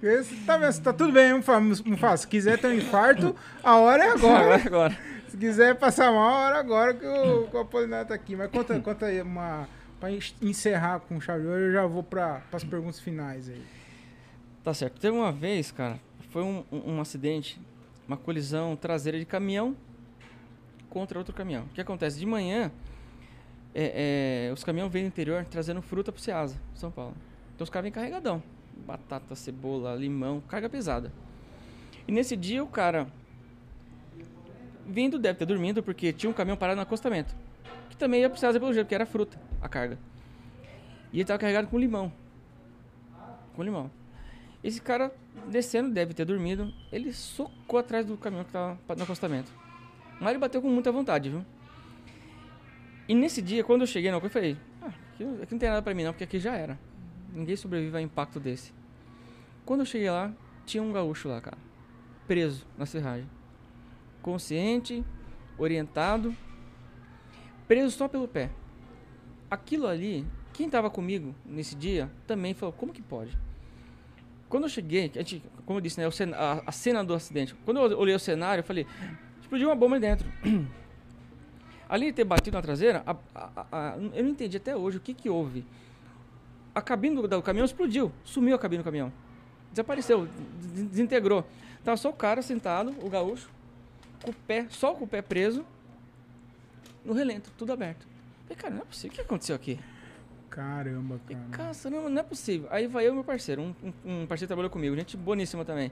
Esse 0.02 0.36
tá, 0.44 0.58
tá 0.84 0.92
tudo 0.92 1.12
bem, 1.12 1.34
Mufa- 1.34 1.60
Mufa. 1.60 2.16
Se 2.16 2.26
quiser 2.28 2.58
ter 2.58 2.68
um 2.68 2.74
infarto, 2.74 3.34
a 3.62 3.76
hora 3.76 4.04
é 4.04 4.10
agora. 4.10 4.54
Agora, 4.56 4.62
agora. 4.66 4.98
Se 5.28 5.36
quiser 5.38 5.74
passar 5.76 6.12
mal, 6.12 6.28
a 6.28 6.40
hora 6.46 6.56
é 6.56 6.60
agora 6.60 6.94
que 6.94 7.06
o, 7.06 7.48
o 7.50 7.58
Apolinário 7.58 8.06
tá 8.08 8.14
aqui. 8.14 8.36
Mas 8.36 8.50
conta, 8.50 8.78
conta 8.80 9.06
aí 9.06 9.20
uma. 9.22 9.66
En- 10.10 10.48
encerrar 10.48 11.00
com 11.00 11.20
chave 11.20 11.46
ouro, 11.46 11.60
eu 11.60 11.72
já 11.72 11.86
vou 11.86 12.02
para 12.02 12.42
as 12.52 12.64
perguntas 12.64 13.00
finais 13.00 13.48
aí. 13.48 13.62
Tá 14.64 14.72
certo. 14.74 15.00
Teve 15.00 15.16
uma 15.16 15.32
vez, 15.32 15.70
cara, 15.70 15.98
foi 16.30 16.42
um, 16.42 16.64
um, 16.70 16.94
um 16.94 17.00
acidente, 17.00 17.60
uma 18.06 18.16
colisão 18.16 18.76
traseira 18.76 19.18
de 19.18 19.24
caminhão 19.24 19.76
contra 20.88 21.18
outro 21.18 21.34
caminhão. 21.34 21.64
O 21.64 21.68
que 21.68 21.80
acontece? 21.80 22.18
De 22.18 22.26
manhã, 22.26 22.70
é, 23.74 24.48
é, 24.48 24.52
os 24.52 24.62
caminhões 24.62 24.92
vêm 24.92 25.02
do 25.04 25.08
interior 25.08 25.44
trazendo 25.44 25.80
fruta 25.82 26.12
pro 26.12 26.20
Ceasa, 26.20 26.56
São 26.74 26.90
Paulo. 26.90 27.14
Então 27.54 27.64
os 27.64 27.70
caras 27.70 27.84
vêm 27.84 27.92
carregadão. 27.92 28.42
Batata, 28.86 29.34
cebola, 29.34 29.94
limão, 29.94 30.40
carga 30.48 30.68
pesada. 30.68 31.12
E 32.06 32.12
nesse 32.12 32.36
dia 32.36 32.62
o 32.62 32.66
cara 32.66 33.06
vindo, 34.86 35.18
deve 35.18 35.38
ter 35.38 35.46
dormido, 35.46 35.82
porque 35.82 36.12
tinha 36.12 36.28
um 36.28 36.32
caminhão 36.32 36.56
parado 36.56 36.76
no 36.76 36.82
acostamento. 36.82 37.34
Que 37.88 37.96
também 37.96 38.20
ia 38.20 38.30
pro 38.30 38.38
Ceasa 38.38 38.58
pelo 38.58 38.72
jeito, 38.72 38.86
porque 38.86 38.94
era 38.94 39.06
fruta, 39.06 39.38
a 39.62 39.68
carga. 39.68 39.98
E 41.12 41.18
ele 41.18 41.24
tava 41.24 41.38
carregado 41.38 41.68
com 41.68 41.78
limão. 41.78 42.12
Com 43.54 43.62
limão. 43.62 43.90
Esse 44.62 44.80
cara 44.80 45.12
descendo, 45.48 45.90
deve 45.90 46.14
ter 46.14 46.24
dormido, 46.24 46.72
ele 46.90 47.12
socou 47.12 47.78
atrás 47.78 48.04
do 48.06 48.16
caminhão 48.16 48.44
que 48.44 48.52
tava 48.52 48.78
no 48.96 49.02
acostamento. 49.02 49.52
Mas 50.20 50.30
ele 50.30 50.38
bateu 50.38 50.60
com 50.60 50.68
muita 50.68 50.92
vontade, 50.92 51.30
viu? 51.30 51.44
E 53.08 53.14
nesse 53.14 53.42
dia, 53.42 53.64
quando 53.64 53.82
eu 53.82 53.86
cheguei 53.86 54.10
na 54.10 54.20
coisa, 54.20 54.38
eu 54.38 54.40
falei, 54.40 54.56
ah, 54.80 54.86
aqui, 54.86 55.24
aqui 55.42 55.52
não 55.52 55.58
tem 55.58 55.68
nada 55.68 55.82
pra 55.82 55.94
mim 55.94 56.04
não, 56.04 56.12
porque 56.12 56.24
aqui 56.24 56.38
já 56.38 56.54
era. 56.54 56.78
Ninguém 57.32 57.56
sobrevive 57.56 57.96
a 57.96 58.00
impacto 58.00 58.38
desse. 58.38 58.72
Quando 59.64 59.80
eu 59.80 59.86
cheguei 59.86 60.10
lá, 60.10 60.32
tinha 60.64 60.82
um 60.82 60.92
gaúcho 60.92 61.28
lá, 61.28 61.40
cara. 61.40 61.58
Preso 62.26 62.66
na 62.78 62.86
serragem. 62.86 63.28
Consciente, 64.20 65.04
orientado, 65.58 66.34
preso 67.66 67.90
só 67.90 68.06
pelo 68.06 68.28
pé. 68.28 68.50
Aquilo 69.52 69.86
ali, 69.86 70.24
quem 70.54 70.70
tava 70.70 70.88
comigo 70.88 71.34
nesse 71.44 71.74
dia, 71.74 72.10
também 72.26 72.54
falou, 72.54 72.72
como 72.72 72.90
que 72.90 73.02
pode? 73.02 73.36
Quando 74.48 74.62
eu 74.62 74.68
cheguei, 74.70 75.10
a 75.14 75.18
gente, 75.18 75.42
como 75.66 75.76
eu 75.76 75.82
disse, 75.82 76.00
né, 76.00 76.06
a, 76.66 76.72
cena 76.72 77.04
do 77.04 77.12
acidente. 77.12 77.54
Quando 77.62 77.78
eu 77.78 77.98
olhei 77.98 78.14
o 78.14 78.18
cenário, 78.18 78.60
eu 78.62 78.64
falei, 78.64 78.86
explodiu 79.42 79.68
uma 79.68 79.74
bomba 79.74 79.96
aí 79.96 80.00
dentro. 80.00 80.26
Ali 81.86 82.14
ter 82.14 82.24
batido 82.24 82.56
na 82.56 82.62
traseira, 82.62 83.02
a- 83.06 83.14
a- 83.34 83.66
a- 83.70 83.96
eu 84.14 84.24
não 84.24 84.30
entendi 84.30 84.56
até 84.56 84.74
hoje 84.74 84.96
o 84.96 85.00
que 85.00 85.12
que 85.12 85.28
houve. 85.28 85.66
A 86.74 86.80
cabine 86.80 87.16
do, 87.16 87.28
do 87.28 87.42
caminhão 87.42 87.66
explodiu, 87.66 88.10
sumiu 88.24 88.56
a 88.56 88.58
cabine 88.58 88.82
do 88.82 88.84
caminhão. 88.86 89.12
Desapareceu, 89.70 90.26
des- 90.62 90.88
desintegrou. 90.88 91.46
Tava 91.84 91.98
só 91.98 92.08
o 92.08 92.14
cara 92.14 92.40
sentado, 92.40 92.94
o 93.02 93.10
gaúcho, 93.10 93.50
com 94.22 94.30
o 94.30 94.34
pé, 94.34 94.66
só 94.70 94.94
com 94.94 95.04
o 95.04 95.06
pé 95.06 95.20
preso, 95.20 95.62
no 97.04 97.12
relento, 97.12 97.50
tudo 97.58 97.70
aberto. 97.74 98.11
Falei, 98.44 98.56
cara, 98.56 98.74
não 98.74 98.82
é 98.82 98.84
possível, 98.84 99.10
o 99.12 99.14
que 99.14 99.20
aconteceu 99.20 99.54
aqui? 99.56 99.78
Caramba, 100.50 101.18
E, 101.30 101.34
cara. 101.34 101.48
Caça, 101.50 101.88
não, 101.88 102.08
não 102.10 102.20
é 102.20 102.22
possível. 102.22 102.68
Aí 102.70 102.86
vai 102.86 103.06
eu 103.06 103.12
e 103.12 103.14
meu 103.14 103.24
parceiro, 103.24 103.62
um, 103.62 103.74
um, 104.04 104.22
um 104.22 104.26
parceiro 104.26 104.48
trabalhou 104.48 104.70
comigo, 104.70 104.94
gente 104.96 105.16
boníssima 105.16 105.64
também. 105.64 105.90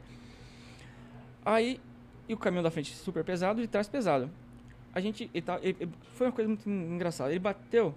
Aí, 1.45 1.81
e 2.29 2.35
o 2.35 2.37
caminhão 2.37 2.63
da 2.63 2.71
frente 2.71 2.95
super 2.95 3.25
pesado 3.25 3.61
e 3.61 3.63
de 3.63 3.69
trás 3.69 3.89
pesado. 3.89 4.31
A 4.93 5.01
gente, 5.01 5.31
ele 5.33 5.43
tá- 5.43 5.59
ele- 5.63 5.77
ele- 5.81 5.93
foi 6.15 6.27
uma 6.27 6.33
coisa 6.33 6.49
muito 6.49 6.69
engraçada. 6.69 7.31
Ele 7.31 7.39
bateu 7.39 7.95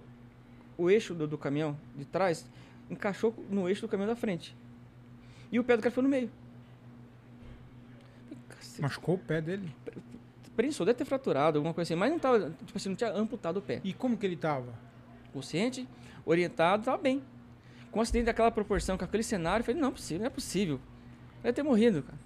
o 0.78 0.88
eixo 0.90 1.12
do, 1.14 1.26
do 1.26 1.36
caminhão 1.36 1.76
de 1.94 2.04
trás, 2.04 2.46
encaixou 2.88 3.34
no 3.50 3.68
eixo 3.68 3.82
do 3.82 3.88
caminhão 3.88 4.08
da 4.08 4.16
frente. 4.16 4.56
E 5.52 5.58
o 5.60 5.64
pé 5.64 5.76
do 5.76 5.82
cara 5.82 5.92
foi 5.94 6.02
no 6.02 6.08
meio. 6.08 6.30
Falei, 8.28 8.38
"Cacete, 8.48 8.82
Machucou 8.82 9.14
o 9.16 9.18
pé 9.18 9.40
dele? 9.42 9.70
Prensou, 10.56 10.86
deve 10.86 10.98
ter 10.98 11.04
fraturado, 11.04 11.58
alguma 11.58 11.74
coisa 11.74 11.92
assim, 11.92 11.98
mas 11.98 12.10
não 12.10 12.18
tava, 12.18 12.50
tipo 12.64 12.76
assim, 12.76 12.88
não 12.90 12.96
tinha 12.96 13.10
amputado 13.12 13.56
o 13.58 13.62
pé. 13.62 13.80
E 13.84 13.92
como 13.92 14.16
que 14.16 14.24
ele 14.26 14.36
tava? 14.36 14.72
consciente, 15.32 15.88
orientado, 16.24 16.84
tava 16.84 16.96
bem. 16.96 17.20
Com 17.90 17.98
um 17.98 18.02
acidente 18.02 18.26
daquela 18.26 18.52
proporção, 18.52 18.96
com 18.96 19.04
aquele 19.04 19.24
cenário, 19.24 19.62
eu 19.62 19.64
falei, 19.66 19.80
não 19.80 19.88
é 19.88 19.90
possível, 19.90 20.20
não 20.20 20.26
é 20.26 20.30
possível. 20.30 20.80
Deve 21.42 21.52
ter 21.54 21.62
morrido, 21.64 22.02
cara. 22.04 22.18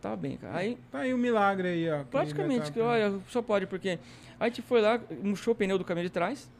Tava 0.00 0.16
bem, 0.16 0.36
cara. 0.36 0.56
Aí, 0.56 0.76
Tá 0.90 0.98
aí 1.00 1.14
o 1.14 1.18
milagre 1.18 1.68
aí, 1.68 1.90
ó. 1.90 2.02
praticamente, 2.04 2.72
que, 2.72 2.80
olha, 2.80 3.20
só 3.28 3.40
pode, 3.42 3.66
porque... 3.66 3.90
Aí 3.90 3.98
a 4.40 4.48
gente 4.48 4.62
foi 4.62 4.80
lá, 4.80 5.00
murchou 5.22 5.52
o 5.52 5.56
pneu 5.56 5.78
do 5.78 5.84
caminhão 5.84 6.04
de 6.06 6.10
trás, 6.12 6.50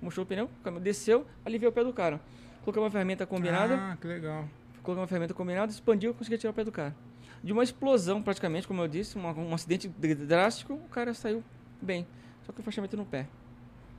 murchou 0.00 0.22
o 0.22 0.26
pneu, 0.26 0.48
o 0.64 0.70
desceu, 0.80 1.26
aliviou 1.44 1.70
o 1.70 1.74
pé 1.74 1.82
do 1.84 1.92
cara. 1.92 2.20
Colocou 2.64 2.82
uma 2.84 2.90
ferramenta 2.90 3.26
combinada, 3.26 3.74
Ah, 3.76 3.96
que 4.00 4.06
legal. 4.06 4.48
colocou 4.82 5.02
uma 5.02 5.06
ferramenta 5.08 5.34
combinada, 5.34 5.70
expandiu, 5.72 6.12
conseguia 6.14 6.38
tirar 6.38 6.50
o 6.50 6.54
pé 6.54 6.62
do 6.64 6.70
cara. 6.72 6.94
De 7.42 7.52
uma 7.52 7.62
explosão, 7.62 8.22
praticamente, 8.22 8.66
como 8.66 8.82
eu 8.82 8.88
disse, 8.88 9.16
uma- 9.16 9.32
um 9.32 9.54
acidente 9.54 9.88
dr- 9.88 10.14
drástico, 10.26 10.74
o 10.74 10.88
cara 10.88 11.14
saiu 11.14 11.42
bem. 11.80 12.06
Só 12.44 12.52
que 12.52 12.60
o 12.60 12.62
fechamento 12.62 12.96
no 12.96 13.04
pé. 13.06 13.26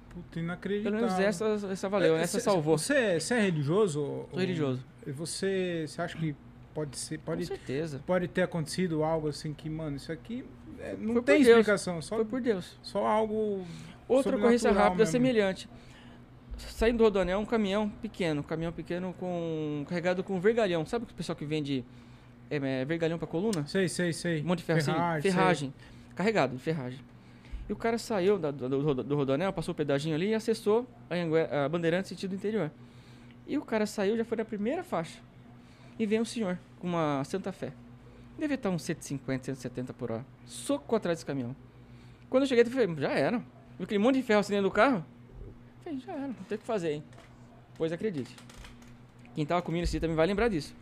Puta, 0.09 0.25
Pelo 0.31 0.45
inacreditável. 0.45 0.99
menos 0.99 1.19
essa, 1.19 1.45
essa 1.71 1.87
valeu, 1.87 2.15
É, 2.17 2.21
essa 2.23 2.39
cê- 2.39 2.43
salvou. 2.43 2.77
Você, 2.77 3.19
você 3.19 3.35
é 3.35 3.41
religioso? 3.41 4.01
ou- 4.01 4.27
Sou 4.31 4.39
religioso. 4.39 4.83
Você, 5.07 5.85
você 5.87 6.01
acha 6.01 6.17
que 6.17 6.35
pode 6.73 6.97
ser, 6.97 7.17
Com 7.19 7.25
pode, 7.25 7.45
certeza. 7.45 8.01
pode 8.05 8.27
ter 8.27 8.41
acontecido 8.41 9.03
algo 9.03 9.27
assim 9.29 9.53
que, 9.53 9.69
mano, 9.69 9.95
isso 9.97 10.11
aqui 10.11 10.43
é, 10.79 10.95
não 10.97 11.13
Foi 11.13 11.21
tem 11.23 11.41
explicação, 11.41 12.01
só, 12.01 12.15
Foi 12.15 12.25
por 12.25 12.41
Deus. 12.41 12.77
só 12.81 13.05
algo 13.05 13.65
Outra 14.07 14.35
ocorrência 14.35 14.71
rápida 14.71 14.99
mesmo. 14.99 15.11
semelhante. 15.11 15.69
Saindo 16.57 16.97
do 16.97 17.03
Rodoanel, 17.05 17.39
um 17.39 17.45
caminhão 17.45 17.87
pequeno, 18.01 18.43
caminhão 18.43 18.71
pequeno 18.73 19.13
com 19.19 19.85
carregado 19.87 20.23
com 20.23 20.39
vergalhão. 20.41 20.85
Sabe 20.85 21.05
o 21.05 21.13
pessoal 21.13 21.35
que 21.35 21.45
vende 21.45 21.85
é, 22.49 22.55
é, 22.81 22.85
vergalhão 22.85 23.17
para 23.17 23.27
coluna? 23.27 23.65
Sei, 23.67 23.87
sei, 23.87 24.11
sei. 24.13 24.41
Um 24.41 24.45
monte 24.47 24.59
de 24.59 24.65
ferro, 24.65 24.79
assim, 24.79 24.91
Ferragem, 24.91 25.21
ferragem. 25.31 25.73
Carregado 26.15 26.55
de 26.55 26.61
ferragem. 26.61 26.99
E 27.67 27.73
o 27.73 27.75
cara 27.75 27.97
saiu 27.97 28.39
da- 28.39 28.49
do, 28.51 28.67
do, 28.67 29.03
do 29.03 29.53
passou 29.53 29.71
o 29.73 29.75
pedaginho 29.75 30.15
ali 30.15 30.29
e 30.29 30.33
acessou 30.33 30.87
a, 31.09 31.15
Angué- 31.15 31.49
a 31.53 31.69
Bandeirante 31.69 32.07
sentido 32.07 32.33
interior. 32.33 32.71
E 33.47 33.57
o 33.57 33.61
cara 33.61 33.85
saiu, 33.85 34.17
já 34.17 34.25
foi 34.25 34.37
na 34.37 34.45
primeira 34.45 34.83
faixa. 34.83 35.19
E 35.97 36.05
vem 36.05 36.19
um 36.19 36.25
senhor 36.25 36.57
com 36.79 36.87
uma 36.87 37.23
Santa 37.25 37.51
Fé. 37.51 37.71
Devia 38.37 38.55
estar 38.55 38.69
uns 38.69 38.83
150, 38.83 39.43
170 39.45 39.93
por 39.93 40.11
hora. 40.11 40.25
Soco 40.45 40.95
atrás 40.95 41.17
desse 41.17 41.25
caminhão. 41.25 41.55
Quando 42.29 42.43
eu 42.43 42.47
cheguei, 42.47 42.63
eu 42.63 42.69
falei, 42.71 42.95
já 42.97 43.11
era. 43.11 43.37
Viu 43.37 43.83
aquele 43.83 43.99
monte 43.99 44.15
de 44.15 44.23
ferro 44.23 44.39
assim 44.39 44.53
dentro 44.53 44.69
do 44.69 44.73
carro? 44.73 45.05
Eu 45.45 45.83
falei, 45.83 45.99
já 45.99 46.13
era, 46.13 46.27
não 46.27 46.33
tem 46.33 46.55
o 46.57 46.59
que 46.61 46.65
fazer, 46.65 46.93
hein? 46.93 47.03
Pois 47.77 47.91
acredite. 47.91 48.35
Quem 49.35 49.45
tava 49.45 49.61
comigo 49.61 49.81
nesse 49.81 49.91
dia 49.91 50.01
também 50.01 50.15
vai 50.15 50.25
lembrar 50.25 50.47
disso. 50.47 50.73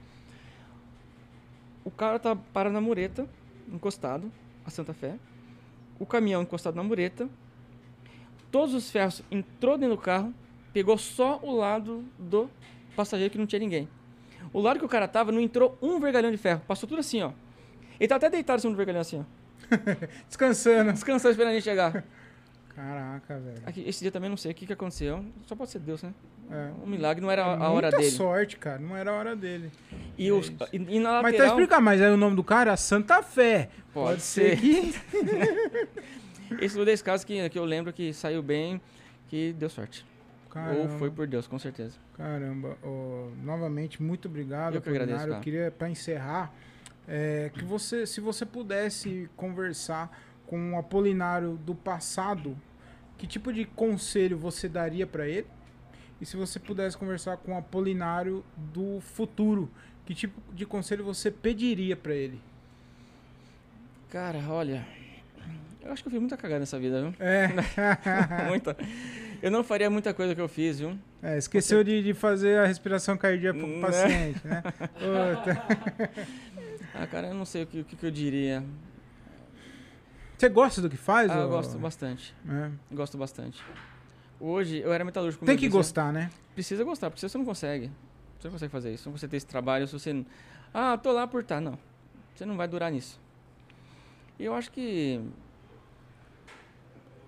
O 1.87 1.89
cara 1.89 2.19
tá 2.19 2.35
parado 2.35 2.73
na 2.73 2.81
mureta, 2.81 3.25
encostado, 3.71 4.29
a 4.65 4.69
Santa 4.69 4.93
Fé. 4.93 5.15
o 5.97 6.05
caminhão 6.05 6.41
encostado 6.41 6.75
na 6.75 6.83
mureta, 6.83 7.29
todos 8.51 8.75
os 8.75 8.91
ferros 8.91 9.23
entrou 9.31 9.77
dentro 9.77 9.95
do 9.95 10.01
carro, 10.01 10.33
pegou 10.73 10.97
só 10.97 11.39
o 11.41 11.55
lado 11.55 12.03
do 12.19 12.49
passageiro 12.93 13.31
que 13.31 13.37
não 13.37 13.45
tinha 13.45 13.61
ninguém. 13.61 13.87
O 14.51 14.59
lado 14.59 14.79
que 14.79 14.85
o 14.85 14.89
cara 14.89 15.07
tava, 15.07 15.31
não 15.31 15.39
entrou 15.39 15.77
um 15.81 15.97
vergalhão 15.97 16.29
de 16.29 16.35
ferro. 16.35 16.61
Passou 16.67 16.89
tudo 16.89 16.99
assim, 16.99 17.21
ó. 17.21 17.31
Ele 17.97 18.07
tá 18.09 18.17
até 18.17 18.29
deitado 18.29 18.57
em 18.57 18.61
cima 18.63 18.73
do 18.73 18.77
vergalhão 18.77 18.99
assim, 18.99 19.21
ó. 19.21 19.23
Descansando. 20.27 20.91
Descansando, 20.91 21.31
esperando 21.31 21.51
a 21.51 21.53
gente 21.53 21.63
chegar. 21.63 22.03
Caraca, 22.77 23.39
velho. 23.39 23.61
Aqui, 23.65 23.83
esse 23.87 24.01
dia 24.01 24.11
também 24.11 24.29
não 24.29 24.37
sei 24.37 24.51
o 24.51 24.53
que, 24.53 24.67
que 24.67 24.73
aconteceu. 24.73 25.25
Só 25.47 25.55
pode 25.55 25.71
ser 25.71 25.79
Deus, 25.79 26.03
né? 26.03 26.13
É. 26.51 26.69
Um 26.83 26.85
milagre, 26.85 27.23
não 27.23 27.31
era 27.31 27.43
a, 27.43 27.65
a 27.65 27.69
hora 27.71 27.89
dele. 27.89 28.11
sorte, 28.11 28.55
cara. 28.55 28.77
Não 28.77 28.95
era 28.95 29.09
a 29.09 29.15
hora 29.15 29.35
dele. 29.35 29.71
E, 30.15 30.27
É 30.27 30.31
os, 30.31 30.49
e, 30.49 30.75
e 30.75 30.99
na 30.99 31.13
Mas 31.13 31.21
tá 31.21 31.21
lateral... 31.23 31.47
explicado, 31.47 31.81
mas 31.81 31.99
aí 31.99 32.11
o 32.11 32.17
nome 32.17 32.35
do 32.35 32.43
cara 32.43 32.73
é 32.73 32.75
Santa 32.75 33.23
Fé. 33.23 33.69
Pode 33.91 34.21
ser. 34.21 34.59
que. 34.59 34.93
Esse 36.61 36.75
foi 36.75 36.83
um 36.83 36.85
desses 36.85 37.01
casos 37.01 37.25
que, 37.25 37.49
que 37.49 37.57
eu 37.57 37.65
lembro 37.65 37.91
que 37.91 38.13
saiu 38.13 38.43
bem, 38.43 38.79
que 39.27 39.53
deu 39.53 39.69
sorte. 39.69 40.05
Caramba, 40.51 40.79
Ou 40.81 40.89
foi 40.99 41.09
por 41.09 41.25
Deus, 41.25 41.47
com 41.47 41.57
certeza. 41.57 41.97
Caramba. 42.15 42.77
Ô, 42.83 43.31
novamente, 43.43 44.03
muito 44.03 44.27
obrigado, 44.27 44.75
Eu 44.75 44.81
que 44.83 44.89
agradeço, 44.89 45.15
Apolinário. 45.15 45.31
Eu 45.31 45.33
cara. 45.33 45.43
queria, 45.43 45.71
pra 45.71 45.89
encerrar, 45.89 46.53
é, 47.07 47.49
que 47.55 47.65
você, 47.65 48.05
se 48.05 48.21
você 48.21 48.45
pudesse 48.45 49.27
conversar 49.35 50.15
com 50.45 50.73
o 50.73 50.77
Apolinário 50.77 51.57
do 51.57 51.75
passado, 51.75 52.55
que 53.17 53.25
tipo 53.27 53.51
de 53.51 53.65
conselho 53.65 54.37
você 54.37 54.67
daria 54.69 55.05
pra 55.07 55.27
ele? 55.27 55.47
E 56.19 56.25
se 56.25 56.35
você 56.35 56.59
pudesse 56.59 56.97
conversar 56.97 57.37
com 57.37 57.53
o 57.53 57.57
Apolinário 57.57 58.43
do 58.57 58.99
futuro, 59.01 59.69
que 60.05 60.15
tipo 60.15 60.39
de 60.53 60.65
conselho 60.65 61.03
você 61.03 61.29
pediria 61.29 61.95
pra 61.95 62.13
ele? 62.15 62.39
Cara, 64.09 64.39
olha... 64.49 64.85
Eu 65.81 65.93
acho 65.93 66.03
que 66.03 66.07
eu 66.07 66.11
fiz 66.11 66.19
muita 66.19 66.35
cagada 66.35 66.59
nessa 66.59 66.77
vida, 66.77 67.01
viu? 67.01 67.13
É. 67.17 67.47
muita. 68.49 68.75
Eu 69.41 69.49
não 69.49 69.63
faria 69.63 69.89
muita 69.89 70.13
coisa 70.13 70.35
que 70.35 70.41
eu 70.41 70.49
fiz, 70.49 70.79
viu? 70.79 70.97
É, 71.23 71.37
esqueceu 71.37 71.81
de, 71.81 72.03
de 72.03 72.13
fazer 72.13 72.59
a 72.59 72.65
respiração 72.65 73.15
cardíaca 73.15 73.57
pro 73.57 73.67
Né? 73.67 73.79
paciente, 73.81 74.45
né? 74.45 74.63
Ah, 76.93 77.05
cara, 77.05 77.27
eu 77.27 77.35
não 77.35 77.45
sei 77.45 77.63
o 77.63 77.67
que, 77.67 77.81
o 77.81 77.85
que 77.85 78.03
eu 78.03 78.09
diria. 78.11 78.63
Você 80.37 80.49
gosta 80.49 80.81
do 80.81 80.89
que 80.89 80.97
faz? 80.97 81.31
Ah, 81.31 81.39
eu 81.39 81.47
ô? 81.47 81.49
gosto 81.49 81.77
bastante. 81.79 82.35
É. 82.47 82.71
Gosto 82.93 83.17
bastante. 83.17 83.63
Hoje, 84.39 84.77
eu 84.77 84.93
era 84.93 85.03
metalúrgico. 85.03 85.43
Tem 85.43 85.55
eu 85.55 85.57
que 85.57 85.65
disse, 85.65 85.75
gostar, 85.75 86.13
né? 86.13 86.29
Precisa 86.53 86.83
gostar, 86.83 87.09
porque 87.09 87.27
você 87.27 87.37
não 87.37 87.45
consegue. 87.45 87.91
Você 88.37 88.47
não 88.47 88.53
consegue 88.53 88.71
fazer 88.71 88.93
isso. 88.93 89.03
Se 89.03 89.09
você 89.09 89.27
ter 89.27 89.37
esse 89.37 89.47
trabalho, 89.47 89.87
se 89.87 89.93
você... 89.93 90.23
Ah, 90.71 90.95
tô 90.95 91.11
lá 91.11 91.25
por 91.25 91.43
tá. 91.43 91.59
Não. 91.59 91.79
Você 92.35 92.45
não 92.45 92.55
vai 92.55 92.67
durar 92.67 92.91
nisso. 92.91 93.19
E 94.37 94.45
eu 94.45 94.53
acho 94.53 94.71
que... 94.71 95.19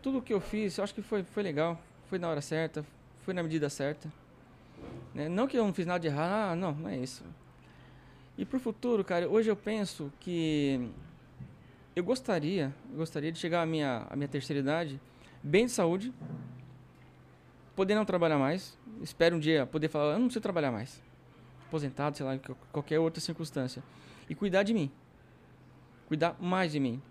Tudo 0.04 0.22
que 0.22 0.32
eu 0.32 0.40
fiz, 0.40 0.78
eu 0.78 0.84
acho 0.84 0.94
que 0.94 1.02
foi, 1.02 1.24
foi 1.24 1.42
legal. 1.42 1.82
Foi 2.10 2.20
na 2.20 2.30
hora 2.30 2.42
certa. 2.42 2.86
Foi 3.22 3.34
na 3.34 3.42
medida 3.42 3.70
certa. 3.72 4.08
Né? 5.16 5.28
Não 5.28 5.48
que 5.48 5.58
eu 5.58 5.66
não 5.66 5.74
fiz 5.74 5.88
nada 5.88 6.00
de 6.00 6.08
errado. 6.08 6.52
Ah, 6.52 6.56
não, 6.56 6.74
não 6.74 6.90
é 6.90 6.98
isso. 6.98 7.24
E 8.38 8.46
pro 8.46 8.60
futuro, 8.60 9.04
cara, 9.04 9.28
hoje 9.28 9.50
eu 9.50 9.56
penso 9.56 10.14
que... 10.20 10.90
Eu 11.96 12.04
gostaria, 12.04 12.74
eu 12.92 12.98
gostaria 12.98 13.32
de 13.32 13.40
chegar 13.40 13.62
à 13.62 13.66
minha, 13.66 14.06
à 14.10 14.16
minha 14.16 14.28
terceira 14.28 14.60
idade 14.60 15.00
bem 15.44 15.66
de 15.66 15.72
saúde, 15.72 16.14
poder 17.76 17.96
não 17.96 18.06
trabalhar 18.06 18.38
mais. 18.38 18.78
Espero 19.02 19.36
um 19.36 19.40
dia 19.40 19.66
poder 19.66 19.88
falar, 19.88 20.14
eu 20.14 20.20
não 20.20 20.26
preciso 20.26 20.42
trabalhar 20.42 20.72
mais. 20.72 21.02
Aposentado, 21.68 22.18
sei 22.18 22.26
lá, 22.26 22.38
qualquer 22.72 23.00
outra 23.00 23.22
circunstância. 23.22 23.84
E 24.30 24.36
cuidar 24.36 24.64
de 24.64 24.74
mim. 24.74 24.92
Cuidar 26.08 26.36
mais 26.40 26.72
de 26.72 26.80
mim. 26.80 27.02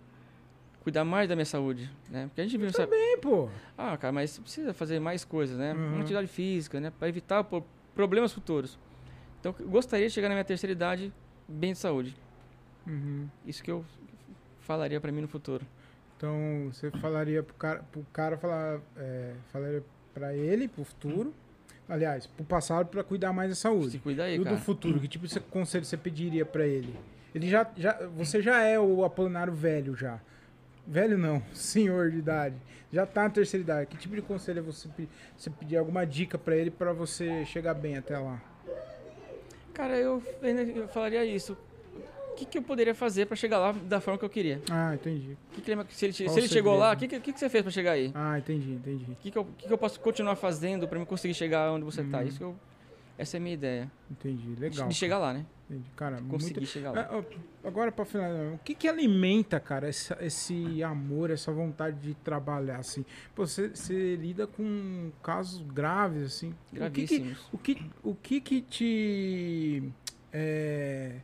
Cuidar 0.83 1.05
mais 1.05 1.29
da 1.29 1.35
minha 1.35 1.45
saúde, 1.45 1.91
né? 2.09 2.27
Porque 2.27 2.41
a 2.41 2.45
gente 2.45 2.57
vive, 2.57 2.73
sabe? 2.73 2.91
Bem, 2.91 3.19
pô. 3.21 3.49
Ah, 3.77 3.97
cara, 3.97 4.13
mas 4.13 4.31
você 4.31 4.41
precisa 4.41 4.73
fazer 4.73 4.99
mais 5.01 5.25
coisas, 5.25 5.59
né? 5.59 5.75
Uhum. 5.75 5.95
Uma 5.95 6.01
atividade 6.01 6.29
física, 6.29 6.81
né? 6.81 6.91
Para 6.91 7.09
evitar 7.09 7.45
pô, 7.45 7.63
problemas 7.95 8.33
futuros. 8.33 8.79
Então, 9.41 9.55
gostaria 9.67 10.07
de 10.07 10.13
chegar 10.13 10.29
na 10.29 10.35
minha 10.35 10.45
terceira 10.45 10.73
idade 10.73 11.13
bem 11.47 11.73
de 11.73 11.79
saúde. 11.79 12.17
Uhum. 12.87 13.29
Isso 13.47 13.63
que 13.63 13.71
eu 13.71 13.85
falaria 14.69 15.01
para 15.01 15.11
mim 15.11 15.23
no 15.23 15.29
futuro. 15.29 15.67
Então, 16.17 16.69
você 16.71 16.91
falaria 16.91 17.43
pro 17.43 17.55
cara, 17.55 17.83
pro 17.91 18.05
cara 18.13 18.37
falar, 18.37 18.81
é, 18.97 19.33
falaria 19.53 19.83
pra 20.13 20.35
ele, 20.35 20.69
pro 20.69 20.85
futuro, 20.85 21.33
aliás, 21.89 22.27
pro 22.27 22.45
passado, 22.45 22.87
pra 22.89 23.03
cuidar 23.03 23.33
mais 23.33 23.49
da 23.49 23.55
Se 23.55 23.63
saúde. 23.63 23.99
cuida 23.99 24.25
aí, 24.25 24.37
E 24.39 24.45
cara. 24.45 24.57
do 24.57 24.63
futuro, 24.63 25.01
que 25.01 25.09
tipo 25.09 25.27
de 25.27 25.41
conselho 25.41 25.85
você 25.85 25.97
pediria 25.97 26.45
pra 26.45 26.67
ele? 26.67 26.95
Ele 27.35 27.49
já, 27.49 27.67
já, 27.77 27.95
você 28.09 28.43
já 28.43 28.63
é 28.63 28.79
o 28.79 29.05
Apolinário 29.05 29.53
velho 29.53 29.97
já. 29.97 30.21
Velho 30.87 31.17
não, 31.17 31.41
senhor 31.55 32.11
de 32.11 32.19
idade. 32.19 32.57
Já 32.93 33.07
tá 33.07 33.23
na 33.25 33.31
terceira 33.31 33.63
idade. 33.63 33.87
Que 33.87 33.97
tipo 33.97 34.15
de 34.17 34.23
conselho 34.23 34.63
você, 34.63 34.89
pe- 34.89 35.09
você 35.37 35.51
pedir 35.51 35.77
alguma 35.77 36.05
dica 36.07 36.37
pra 36.39 36.57
ele 36.57 36.71
pra 36.71 36.93
você 36.93 37.45
chegar 37.45 37.75
bem 37.75 37.97
até 37.97 38.19
lá? 38.19 38.41
Cara, 39.75 39.97
eu, 39.97 40.23
eu 40.75 40.89
falaria 40.89 41.25
isso. 41.25 41.57
O 42.39 42.41
que, 42.41 42.47
que 42.47 42.59
eu 42.59 42.63
poderia 42.63 42.95
fazer 42.95 43.27
para 43.27 43.35
chegar 43.35 43.59
lá 43.59 43.73
da 43.73 44.01
forma 44.01 44.17
que 44.17 44.25
eu 44.25 44.29
queria? 44.31 44.63
Ah, 44.71 44.95
entendi. 44.95 45.37
Que 45.53 45.61
que 45.61 45.71
ele- 45.73 45.85
se 45.91 46.05
ele, 46.07 46.13
se 46.13 46.23
ele 46.25 46.47
chegou 46.47 46.77
lá, 46.77 46.93
o 46.93 46.97
que, 46.97 47.09
que, 47.09 47.19
que, 47.21 47.33
você 47.39 47.49
fez 47.49 47.63
para 47.65 47.73
chegar 47.73 47.93
aí? 47.93 48.13
Ah, 48.15 48.39
entendi, 48.39 48.73
entendi. 48.75 49.05
O 49.11 49.17
que, 49.17 49.31
que, 49.33 49.37
eu, 49.39 49.45
que, 49.59 49.67
que 49.67 49.73
eu 49.73 49.79
posso 49.79 49.99
continuar 49.99 50.37
fazendo 50.37 50.87
para 50.87 51.05
conseguir 51.05 51.35
chegar 51.35 51.73
onde 51.73 51.85
você 51.85 52.05
tá? 52.05 52.19
Uhum. 52.19 52.27
Isso 52.29 52.39
que 52.39 52.45
eu, 52.45 52.55
essa 53.19 53.37
é 53.37 53.39
a 53.39 53.41
minha 53.41 53.55
ideia. 53.55 53.91
Entendi, 54.09 54.55
De- 54.55 54.61
legal. 54.61 54.87
De 54.87 54.95
chegar 54.95 55.19
lá, 55.19 55.33
né? 55.35 55.45
Entendi. 55.69 55.85
Cara, 55.97 56.17
Conseguir 56.31 56.61
muito... 56.61 56.71
chegar 56.71 56.93
lá. 56.93 57.09
Ah, 57.11 57.23
Agora, 57.67 57.91
pra 57.91 58.05
finalizar, 58.05 58.55
o 58.55 58.59
que 58.59 58.73
que 58.75 58.87
alimenta, 58.87 59.59
cara, 59.59 59.89
essa- 59.89 60.17
esse 60.21 60.81
amor, 60.85 61.31
essa 61.31 61.51
vontade 61.51 61.99
de 62.01 62.15
trabalhar, 62.15 62.77
assim? 62.79 63.05
Pô, 63.35 63.45
você, 63.45 63.69
você 63.71 64.15
lida 64.15 64.47
com 64.47 65.11
casos 65.25 65.61
graves, 65.63 66.23
assim. 66.23 66.51
O 66.51 66.53
que 66.91 67.05
que, 67.05 67.19
Gravíssimos. 67.19 67.49
o 67.53 67.59
que, 67.59 67.91
o 68.05 68.15
que, 68.15 68.41
que 68.41 68.61
te 68.63 69.93
é, 70.33 71.17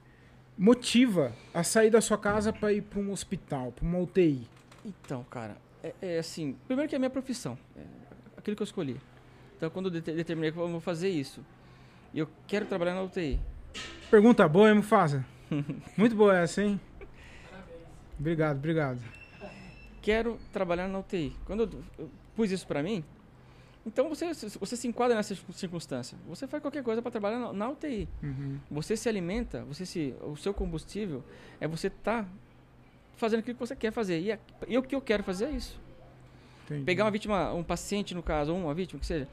motiva 0.57 1.33
a 1.53 1.63
sair 1.63 1.91
da 1.91 2.01
sua 2.01 2.19
casa 2.19 2.53
pra 2.53 2.73
ir 2.73 2.83
pra 2.83 3.01
um 3.01 3.11
hospital, 3.13 3.73
pra 3.73 3.85
uma 3.85 3.99
UTI? 3.99 4.47
Então, 4.85 5.25
cara, 5.25 5.57
é, 5.83 5.95
é 6.03 6.19
assim. 6.19 6.57
Primeiro 6.67 6.89
que 6.89 6.95
é 6.95 6.97
a 6.97 6.99
minha 6.99 7.11
profissão. 7.11 7.59
É 7.77 7.83
aquilo 8.37 8.57
que 8.57 8.63
eu 8.63 8.67
escolhi. 8.67 9.01
Então, 9.57 9.71
quando 9.71 9.87
eu 9.87 9.91
dete- 9.93 10.13
determinei 10.13 10.53
que 10.53 10.59
eu 10.59 10.69
vou 10.69 10.81
fazer 10.81 11.09
isso, 11.09 11.45
e 12.13 12.19
eu 12.19 12.29
quero 12.47 12.67
trabalhar 12.67 12.95
na 12.95 13.03
UTI. 13.03 13.41
Pergunta 14.11 14.47
boa, 14.49 14.69
hein, 14.69 14.77
Mufasa? 14.77 15.25
Muito 15.97 16.15
boa 16.15 16.37
essa, 16.37 16.63
hein? 16.63 16.81
Obrigado, 18.19 18.57
obrigado. 18.59 19.01
Quero 20.03 20.39
trabalhar 20.53 20.87
na 20.89 20.99
UTI. 20.99 21.35
Quando 21.47 21.63
eu, 21.65 21.71
eu 22.05 22.11
pus 22.37 22.51
isso 22.51 22.67
pra 22.67 22.83
mim, 22.83 23.03
então 23.87 24.09
você, 24.09 24.33
você 24.33 24.77
se 24.77 24.89
enquadra 24.89 25.15
nessa 25.17 25.35
circunstância. 25.53 26.17
Você 26.29 26.47
faz 26.47 26.63
qualquer 26.63 26.83
coisa 26.83 27.03
para 27.03 27.11
trabalhar 27.11 27.39
na, 27.39 27.53
na 27.53 27.69
UTI. 27.71 28.09
Uhum. 28.23 28.59
Você 28.71 28.97
se 28.97 29.09
alimenta, 29.09 29.63
você 29.65 29.85
se, 29.85 30.15
o 30.23 30.37
seu 30.37 30.55
combustível 30.55 31.23
é 31.61 31.69
você 31.69 31.89
estar 31.89 32.27
fazendo 33.17 33.41
aquilo 33.41 33.55
que 33.57 33.61
você 33.67 33.77
quer 33.77 33.93
fazer. 33.93 34.21
E, 34.21 34.33
a- 34.33 34.39
e 34.67 34.79
o 34.79 34.83
que 34.83 34.95
eu 34.95 35.01
quero 35.01 35.23
fazer 35.23 35.47
é 35.47 35.51
isso. 35.51 35.79
Entendi. 36.65 36.85
Pegar 36.85 37.05
uma 37.05 37.11
vítima, 37.11 37.53
um 37.53 37.63
paciente 37.63 38.15
no 38.15 38.23
caso, 38.23 38.53
ou 38.55 38.59
uma 38.59 38.73
vítima, 38.75 38.99
que 38.99 39.07
seja, 39.07 39.29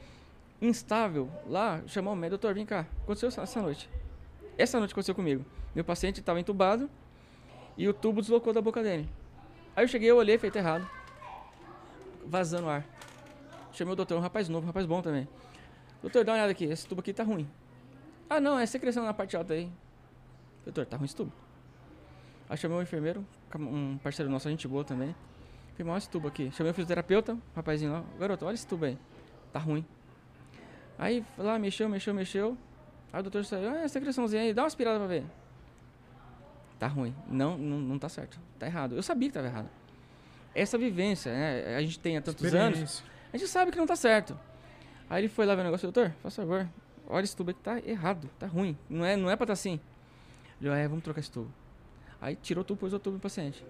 instável, 0.61 1.29
lá, 1.47 1.81
chamar 1.87 2.11
o 2.11 2.15
médico, 2.15 2.31
doutor, 2.41 2.53
vem 2.53 2.65
cá, 2.65 2.85
aconteceu 3.03 3.29
essa, 3.29 3.41
essa 3.41 3.61
noite. 3.61 3.89
Essa 4.57 4.77
noite 4.79 4.91
aconteceu 4.91 5.15
comigo. 5.15 5.45
Meu 5.73 5.83
paciente 5.85 6.19
estava 6.19 6.39
entubado 6.41 6.89
e 7.77 7.87
o 7.87 7.93
tubo 7.93 8.21
deslocou 8.21 8.51
da 8.51 8.61
boca 8.61 8.83
dele. 8.83 9.07
Aí 9.75 9.85
eu 9.85 9.87
cheguei, 9.87 10.11
eu 10.11 10.17
olhei, 10.17 10.37
feito 10.37 10.57
errado. 10.57 10.85
Vazando 12.25 12.69
ar. 12.69 12.85
Chamei 13.73 13.93
o 13.93 13.95
doutor, 13.95 14.17
um 14.17 14.21
rapaz 14.21 14.49
novo, 14.49 14.65
um 14.65 14.67
rapaz 14.67 14.85
bom 14.85 15.01
também. 15.01 15.27
Doutor, 16.01 16.23
dá 16.23 16.31
uma 16.31 16.37
olhada 16.37 16.51
aqui, 16.51 16.65
esse 16.65 16.87
tubo 16.87 17.01
aqui 17.01 17.13
tá 17.13 17.23
ruim. 17.23 17.47
Ah, 18.29 18.39
não, 18.39 18.57
é 18.57 18.65
secreção 18.65 19.03
na 19.03 19.13
parte 19.13 19.35
alta 19.35 19.53
aí. 19.53 19.69
Doutor, 20.63 20.85
tá 20.85 20.97
ruim 20.97 21.05
esse 21.05 21.15
tubo. 21.15 21.31
Aí 22.49 22.57
chamei 22.57 22.77
o 22.77 22.81
enfermeiro, 22.81 23.25
um 23.55 23.97
parceiro 23.97 24.29
nosso, 24.29 24.47
a 24.47 24.51
gente 24.51 24.67
boa 24.67 24.83
também. 24.83 25.15
Falei, 25.77 25.91
olha 25.91 25.97
esse 25.97 26.09
tubo 26.09 26.27
aqui. 26.27 26.51
Chamei 26.51 26.71
o 26.71 26.73
fisioterapeuta, 26.73 27.33
o 27.33 27.39
rapazinho 27.55 27.91
lá. 27.91 28.03
Garoto, 28.19 28.45
olha 28.45 28.55
esse 28.55 28.67
tubo 28.67 28.85
aí. 28.85 28.97
Tá 29.51 29.59
ruim. 29.59 29.85
Aí 30.97 31.25
lá, 31.37 31.57
mexeu, 31.57 31.89
mexeu, 31.89 32.13
mexeu. 32.13 32.57
Aí 33.11 33.19
o 33.19 33.23
doutor 33.23 33.43
saiu, 33.45 33.69
ah, 33.69 33.87
secreçãozinha 33.87 34.41
aí, 34.41 34.53
dá 34.53 34.61
uma 34.63 34.67
aspirada 34.67 34.97
pra 34.97 35.07
ver. 35.07 35.23
Tá 36.77 36.87
ruim. 36.87 37.15
Não, 37.27 37.57
não, 37.57 37.79
não 37.79 37.99
tá 37.99 38.09
certo. 38.09 38.39
Tá 38.57 38.65
errado. 38.65 38.95
Eu 38.95 39.03
sabia 39.03 39.29
que 39.29 39.33
tava 39.33 39.47
errado. 39.47 39.69
Essa 40.53 40.77
vivência, 40.77 41.31
né? 41.31 41.75
A 41.75 41.81
gente 41.81 41.99
tem 41.99 42.17
há 42.17 42.21
tantos 42.21 42.53
anos. 42.53 43.03
A 43.33 43.37
gente 43.37 43.49
sabe 43.49 43.71
que 43.71 43.77
não 43.77 43.85
tá 43.85 43.95
certo. 43.95 44.37
Aí 45.09 45.21
ele 45.21 45.27
foi 45.27 45.45
lá 45.45 45.55
ver 45.55 45.61
o 45.61 45.65
negócio, 45.65 45.91
doutor, 45.91 46.13
faz 46.21 46.35
favor, 46.35 46.67
olha 47.07 47.23
esse 47.23 47.35
tubo 47.35 47.51
aqui, 47.51 47.59
tá 47.61 47.79
errado, 47.79 48.29
tá 48.39 48.47
ruim. 48.47 48.77
Não 48.89 49.05
é, 49.05 49.15
não 49.15 49.29
é 49.29 49.35
pra 49.35 49.47
tá 49.47 49.53
assim. 49.53 49.79
Ele, 50.61 50.69
é, 50.69 50.87
vamos 50.87 51.03
trocar 51.03 51.19
esse 51.19 51.31
tubo. 51.31 51.51
Aí 52.21 52.35
tirou 52.35 52.61
o 52.61 52.65
tubo, 52.65 52.79
pôs 52.79 52.93
o 52.93 52.99
tubo 52.99 53.15
no 53.15 53.19
paciente. 53.21 53.63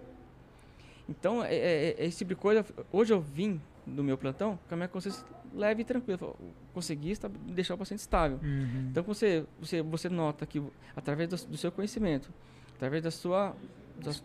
Então, 1.09 1.43
é, 1.43 1.55
é- 1.55 1.95
é 1.97 2.05
esse 2.05 2.19
tipo 2.19 2.29
de 2.29 2.35
coisa. 2.35 2.65
Hoje 2.91 3.13
eu 3.13 3.19
vim 3.21 3.59
do 3.85 4.03
meu 4.03 4.17
plantão 4.17 4.59
com 4.67 4.75
a 4.75 4.77
minha 4.77 4.87
consciência 4.87 5.25
leve 5.53 5.81
e 5.81 5.85
tranquila. 5.85 6.17
Falei, 6.17 6.35
Consegui 6.73 7.13
deixar 7.47 7.75
o 7.75 7.77
paciente 7.77 7.99
estável. 7.99 8.39
Uhum. 8.41 8.87
Então 8.91 9.03
você, 9.03 9.45
você, 9.59 9.81
você 9.81 10.09
nota 10.09 10.45
que 10.45 10.61
através 10.95 11.27
do, 11.29 11.49
do 11.49 11.57
seu 11.57 11.71
conhecimento, 11.71 12.31
através 12.75 13.03
da 13.03 13.11
sua 13.11 13.55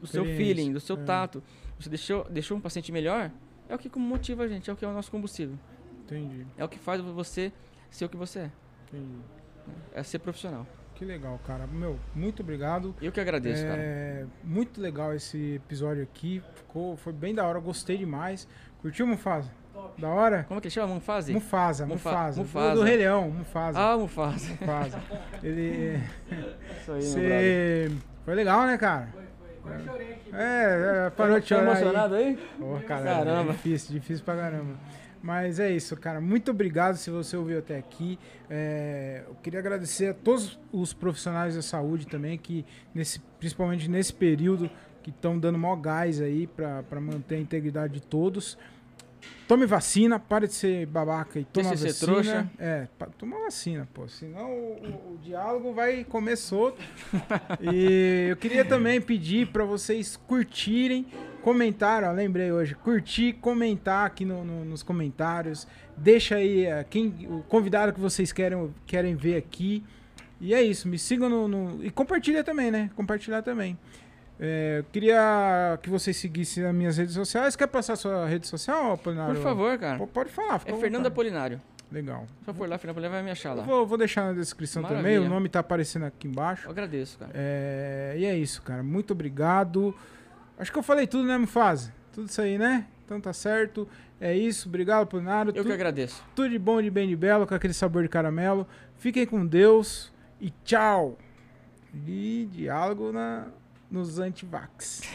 do 0.01 0.07
seu 0.07 0.25
feeling, 0.25 0.73
do 0.73 0.81
seu 0.81 0.97
é. 0.97 1.05
tato. 1.05 1.43
Você 1.79 1.91
deixou, 1.91 2.25
deixou 2.31 2.57
um 2.57 2.61
paciente 2.61 2.91
melhor, 2.91 3.31
é 3.69 3.75
o 3.75 3.79
que 3.79 3.91
motiva 3.99 4.45
a 4.45 4.49
gente, 4.49 4.69
é 4.71 4.73
o 4.73 4.77
que 4.77 4.85
é 4.85 4.89
o 4.89 4.93
nosso 4.93 5.11
combustível. 5.11 5.57
Entendi, 6.05 6.47
É 6.57 6.65
o 6.65 6.69
que 6.69 6.79
faz 6.79 7.01
você 7.01 7.53
ser 7.91 8.05
o 8.05 8.09
que 8.09 8.17
você 8.17 8.39
é. 8.41 8.51
entendi. 8.89 9.19
É 9.93 10.03
ser 10.03 10.21
profissional. 10.21 10.65
Que 10.95 11.05
legal, 11.05 11.39
cara. 11.47 11.67
Meu, 11.67 11.99
muito 12.15 12.41
obrigado. 12.43 12.95
Eu 13.03 13.11
que 13.13 13.21
agradeço, 13.21 13.63
cara. 13.65 13.77
É, 13.83 14.25
muito 14.45 14.81
legal 14.81 15.13
esse 15.15 15.57
episódio 15.57 16.03
aqui. 16.03 16.43
Ficou, 16.55 16.97
foi 16.97 17.13
bem 17.13 17.35
da 17.35 17.45
hora, 17.45 17.59
gostei 17.59 17.99
demais. 17.99 18.49
Curtiu, 18.81 19.07
Mufasa? 19.07 19.51
Da 19.99 20.09
hora? 20.09 20.45
Como 20.45 20.57
é 20.57 20.61
que 20.61 20.69
ele 20.69 20.75
chama? 20.75 20.95
Mufasa? 20.95 21.33
Mufasa, 21.33 21.87
Mufa- 21.87 22.09
Mufasa. 22.11 22.41
Mufasa. 22.41 22.75
Do, 22.75 22.81
do 22.81 22.83
Rei 22.87 22.97
Leão, 22.97 23.31
Mufasa. 23.31 23.79
Ah, 23.79 23.99
Mufasa. 23.99 24.49
Mufasa. 24.59 25.03
Ele. 25.43 26.01
Isso 26.81 26.93
aí. 26.93 27.03
Você. 27.03 27.91
Foi 28.25 28.35
legal, 28.35 28.65
né, 28.67 28.79
cara? 28.79 29.13
Quase 29.67 29.85
chorei 29.85 30.13
aqui. 30.13 30.31
É, 30.35 31.07
é 31.07 31.11
parou 31.11 31.41
de 31.41 31.49
Tá 31.49 31.57
chorar. 31.57 31.61
aí. 31.63 31.67
emocionado 31.71 32.15
aí? 32.15 32.39
Cara, 32.87 33.05
Caramba. 33.05 33.51
É 33.51 33.55
difícil, 33.55 33.93
difícil 33.93 34.25
pra 34.25 34.37
caramba. 34.37 34.75
Mas 35.23 35.59
é 35.59 35.71
isso, 35.73 35.97
cara. 35.97 36.21
Muito 36.21 36.51
obrigado 36.53 36.97
se 36.97 37.11
você 37.11 37.37
ouviu 37.37 37.59
até 37.59 37.77
aqui. 37.77 38.19
É, 38.49 39.25
eu 39.27 39.35
queria 39.43 39.59
agradecer 39.59 40.09
a 40.09 40.15
todos 40.15 40.59
os 40.71 40.93
profissionais 40.93 41.57
da 41.57 41.63
saúde 41.63 42.07
também, 42.07 42.39
que 42.39 42.65
nesse, 42.95 43.19
principalmente 43.41 43.91
nesse 43.91 44.13
período, 44.13 44.71
que 45.03 45.11
estão 45.11 45.39
dando 45.39 45.59
maior 45.59 45.77
gás 45.77 46.21
aí 46.21 46.47
pra 46.47 47.01
manter 47.01 47.37
a 47.37 47.41
integridade 47.41 47.95
de 47.95 48.03
todos. 48.03 48.57
Tome 49.49 49.65
vacina, 49.65 50.19
pare 50.19 50.49
de 50.49 50.55
ser 50.55 50.87
babaca 50.87 51.39
e 51.39 51.45
toma 51.45 51.71
vacina. 51.71 51.95
trouxa. 51.95 52.51
É, 52.59 52.89
toma 53.17 53.39
vacina, 53.39 53.89
pô. 53.95 54.09
Senão 54.09 54.51
o, 54.51 55.15
o- 55.15 55.19
diálogo 55.23 55.73
vai 55.73 56.03
comer 56.03 56.37
solto. 56.37 56.83
e 57.63 58.27
eu 58.31 58.37
queria 58.37 58.65
também 58.65 59.01
pedir 59.01 59.47
para 59.49 59.65
vocês 59.65 60.17
curtirem, 60.17 61.07
comentar, 61.43 62.03
ó, 62.03 62.11
lembrei 62.11 62.51
hoje, 62.51 62.75
curtir, 62.75 63.35
comentar 63.35 64.05
aqui 64.07 64.25
no- 64.25 64.45
no- 64.45 64.65
nos 64.65 64.83
comentários. 64.83 65.67
Deixa 65.97 66.35
aí 66.37 66.65
eh, 66.67 66.85
quem, 66.91 67.15
o 67.31 67.43
convidado 67.49 67.93
que 67.93 68.01
vocês 68.01 68.33
querem, 68.33 68.75
querem 68.85 69.15
ver 69.15 69.37
aqui. 69.37 69.85
E 70.41 70.53
é 70.55 70.63
isso, 70.63 70.89
me 70.89 70.99
sigam 70.99 71.29
no, 71.31 71.47
no- 71.49 71.85
E 71.85 71.91
compartilha 71.91 72.43
também, 72.43 72.71
né? 72.73 72.91
Compartilhar 72.97 73.43
também. 73.43 73.79
É, 74.39 74.81
eu 74.81 74.85
queria 74.93 75.79
que 75.83 75.89
vocês 75.89 76.17
seguissem 76.17 76.65
as 76.65 76.75
minhas 76.75 76.97
redes 76.99 77.15
sociais. 77.15 77.57
Quer 77.57 77.67
passar 77.69 77.95
a 77.95 77.97
sua 77.97 78.27
rede 78.27 78.47
social, 78.47 78.93
Apolinário? 78.93 79.35
Por 79.35 79.43
favor, 79.43 79.79
cara. 79.79 79.99
P- 79.99 80.07
Pode 80.09 80.31
falar, 80.31 80.61
É 80.67 80.75
Fernando. 80.75 81.07
Apolinário. 81.07 81.61
Legal. 81.91 82.27
Se 82.45 82.51
eu 82.51 82.55
for 82.55 82.69
lá, 82.69 82.77
Fernando 82.79 82.97
Apolinário 82.97 83.15
vai 83.15 83.23
me 83.23 83.31
achar 83.31 83.55
lá. 83.55 83.63
vou, 83.63 83.87
vou 83.87 83.97
deixar 83.97 84.25
na 84.25 84.33
descrição 84.33 84.83
também, 84.83 84.97
Maravilha. 85.03 85.27
o 85.27 85.29
nome 85.29 85.49
tá 85.49 85.61
aparecendo 85.61 86.05
aqui 86.05 86.27
embaixo. 86.27 86.67
Eu 86.67 86.71
agradeço, 86.73 87.17
cara. 87.19 87.31
É, 87.35 88.15
e 88.19 88.25
é 88.27 88.37
isso, 88.37 88.61
cara. 88.63 88.83
Muito 88.83 89.13
obrigado. 89.13 89.95
Acho 90.59 90.71
que 90.73 90.79
eu 90.79 90.83
falei 90.83 91.07
tudo, 91.07 91.27
né, 91.27 91.39
Mufasa? 91.39 91.93
Tudo 92.13 92.29
isso 92.29 92.41
aí, 92.43 92.59
né? 92.59 92.87
Então 93.05 93.21
tá 93.21 93.33
certo. 93.33 93.89
É 94.21 94.35
isso. 94.37 94.69
Obrigado, 94.69 95.03
Apolinário. 95.05 95.51
Eu 95.51 95.55
que 95.55 95.61
Tudo, 95.63 95.73
agradeço. 95.73 96.23
tudo 96.35 96.51
de 96.51 96.59
bom, 96.59 96.83
de 96.83 96.91
bem, 96.91 97.09
de 97.09 97.15
belo, 97.17 97.47
com 97.47 97.55
aquele 97.55 97.73
sabor 97.75 98.03
de 98.03 98.09
caramelo. 98.09 98.67
Fiquem 98.99 99.25
com 99.25 99.47
Deus 99.47 100.13
e 100.41 100.51
tchau. 100.65 101.17
E 102.07 102.49
diálogo 102.53 103.13
na, 103.13 103.47
nos 103.97 104.21
antivax. 104.21 105.03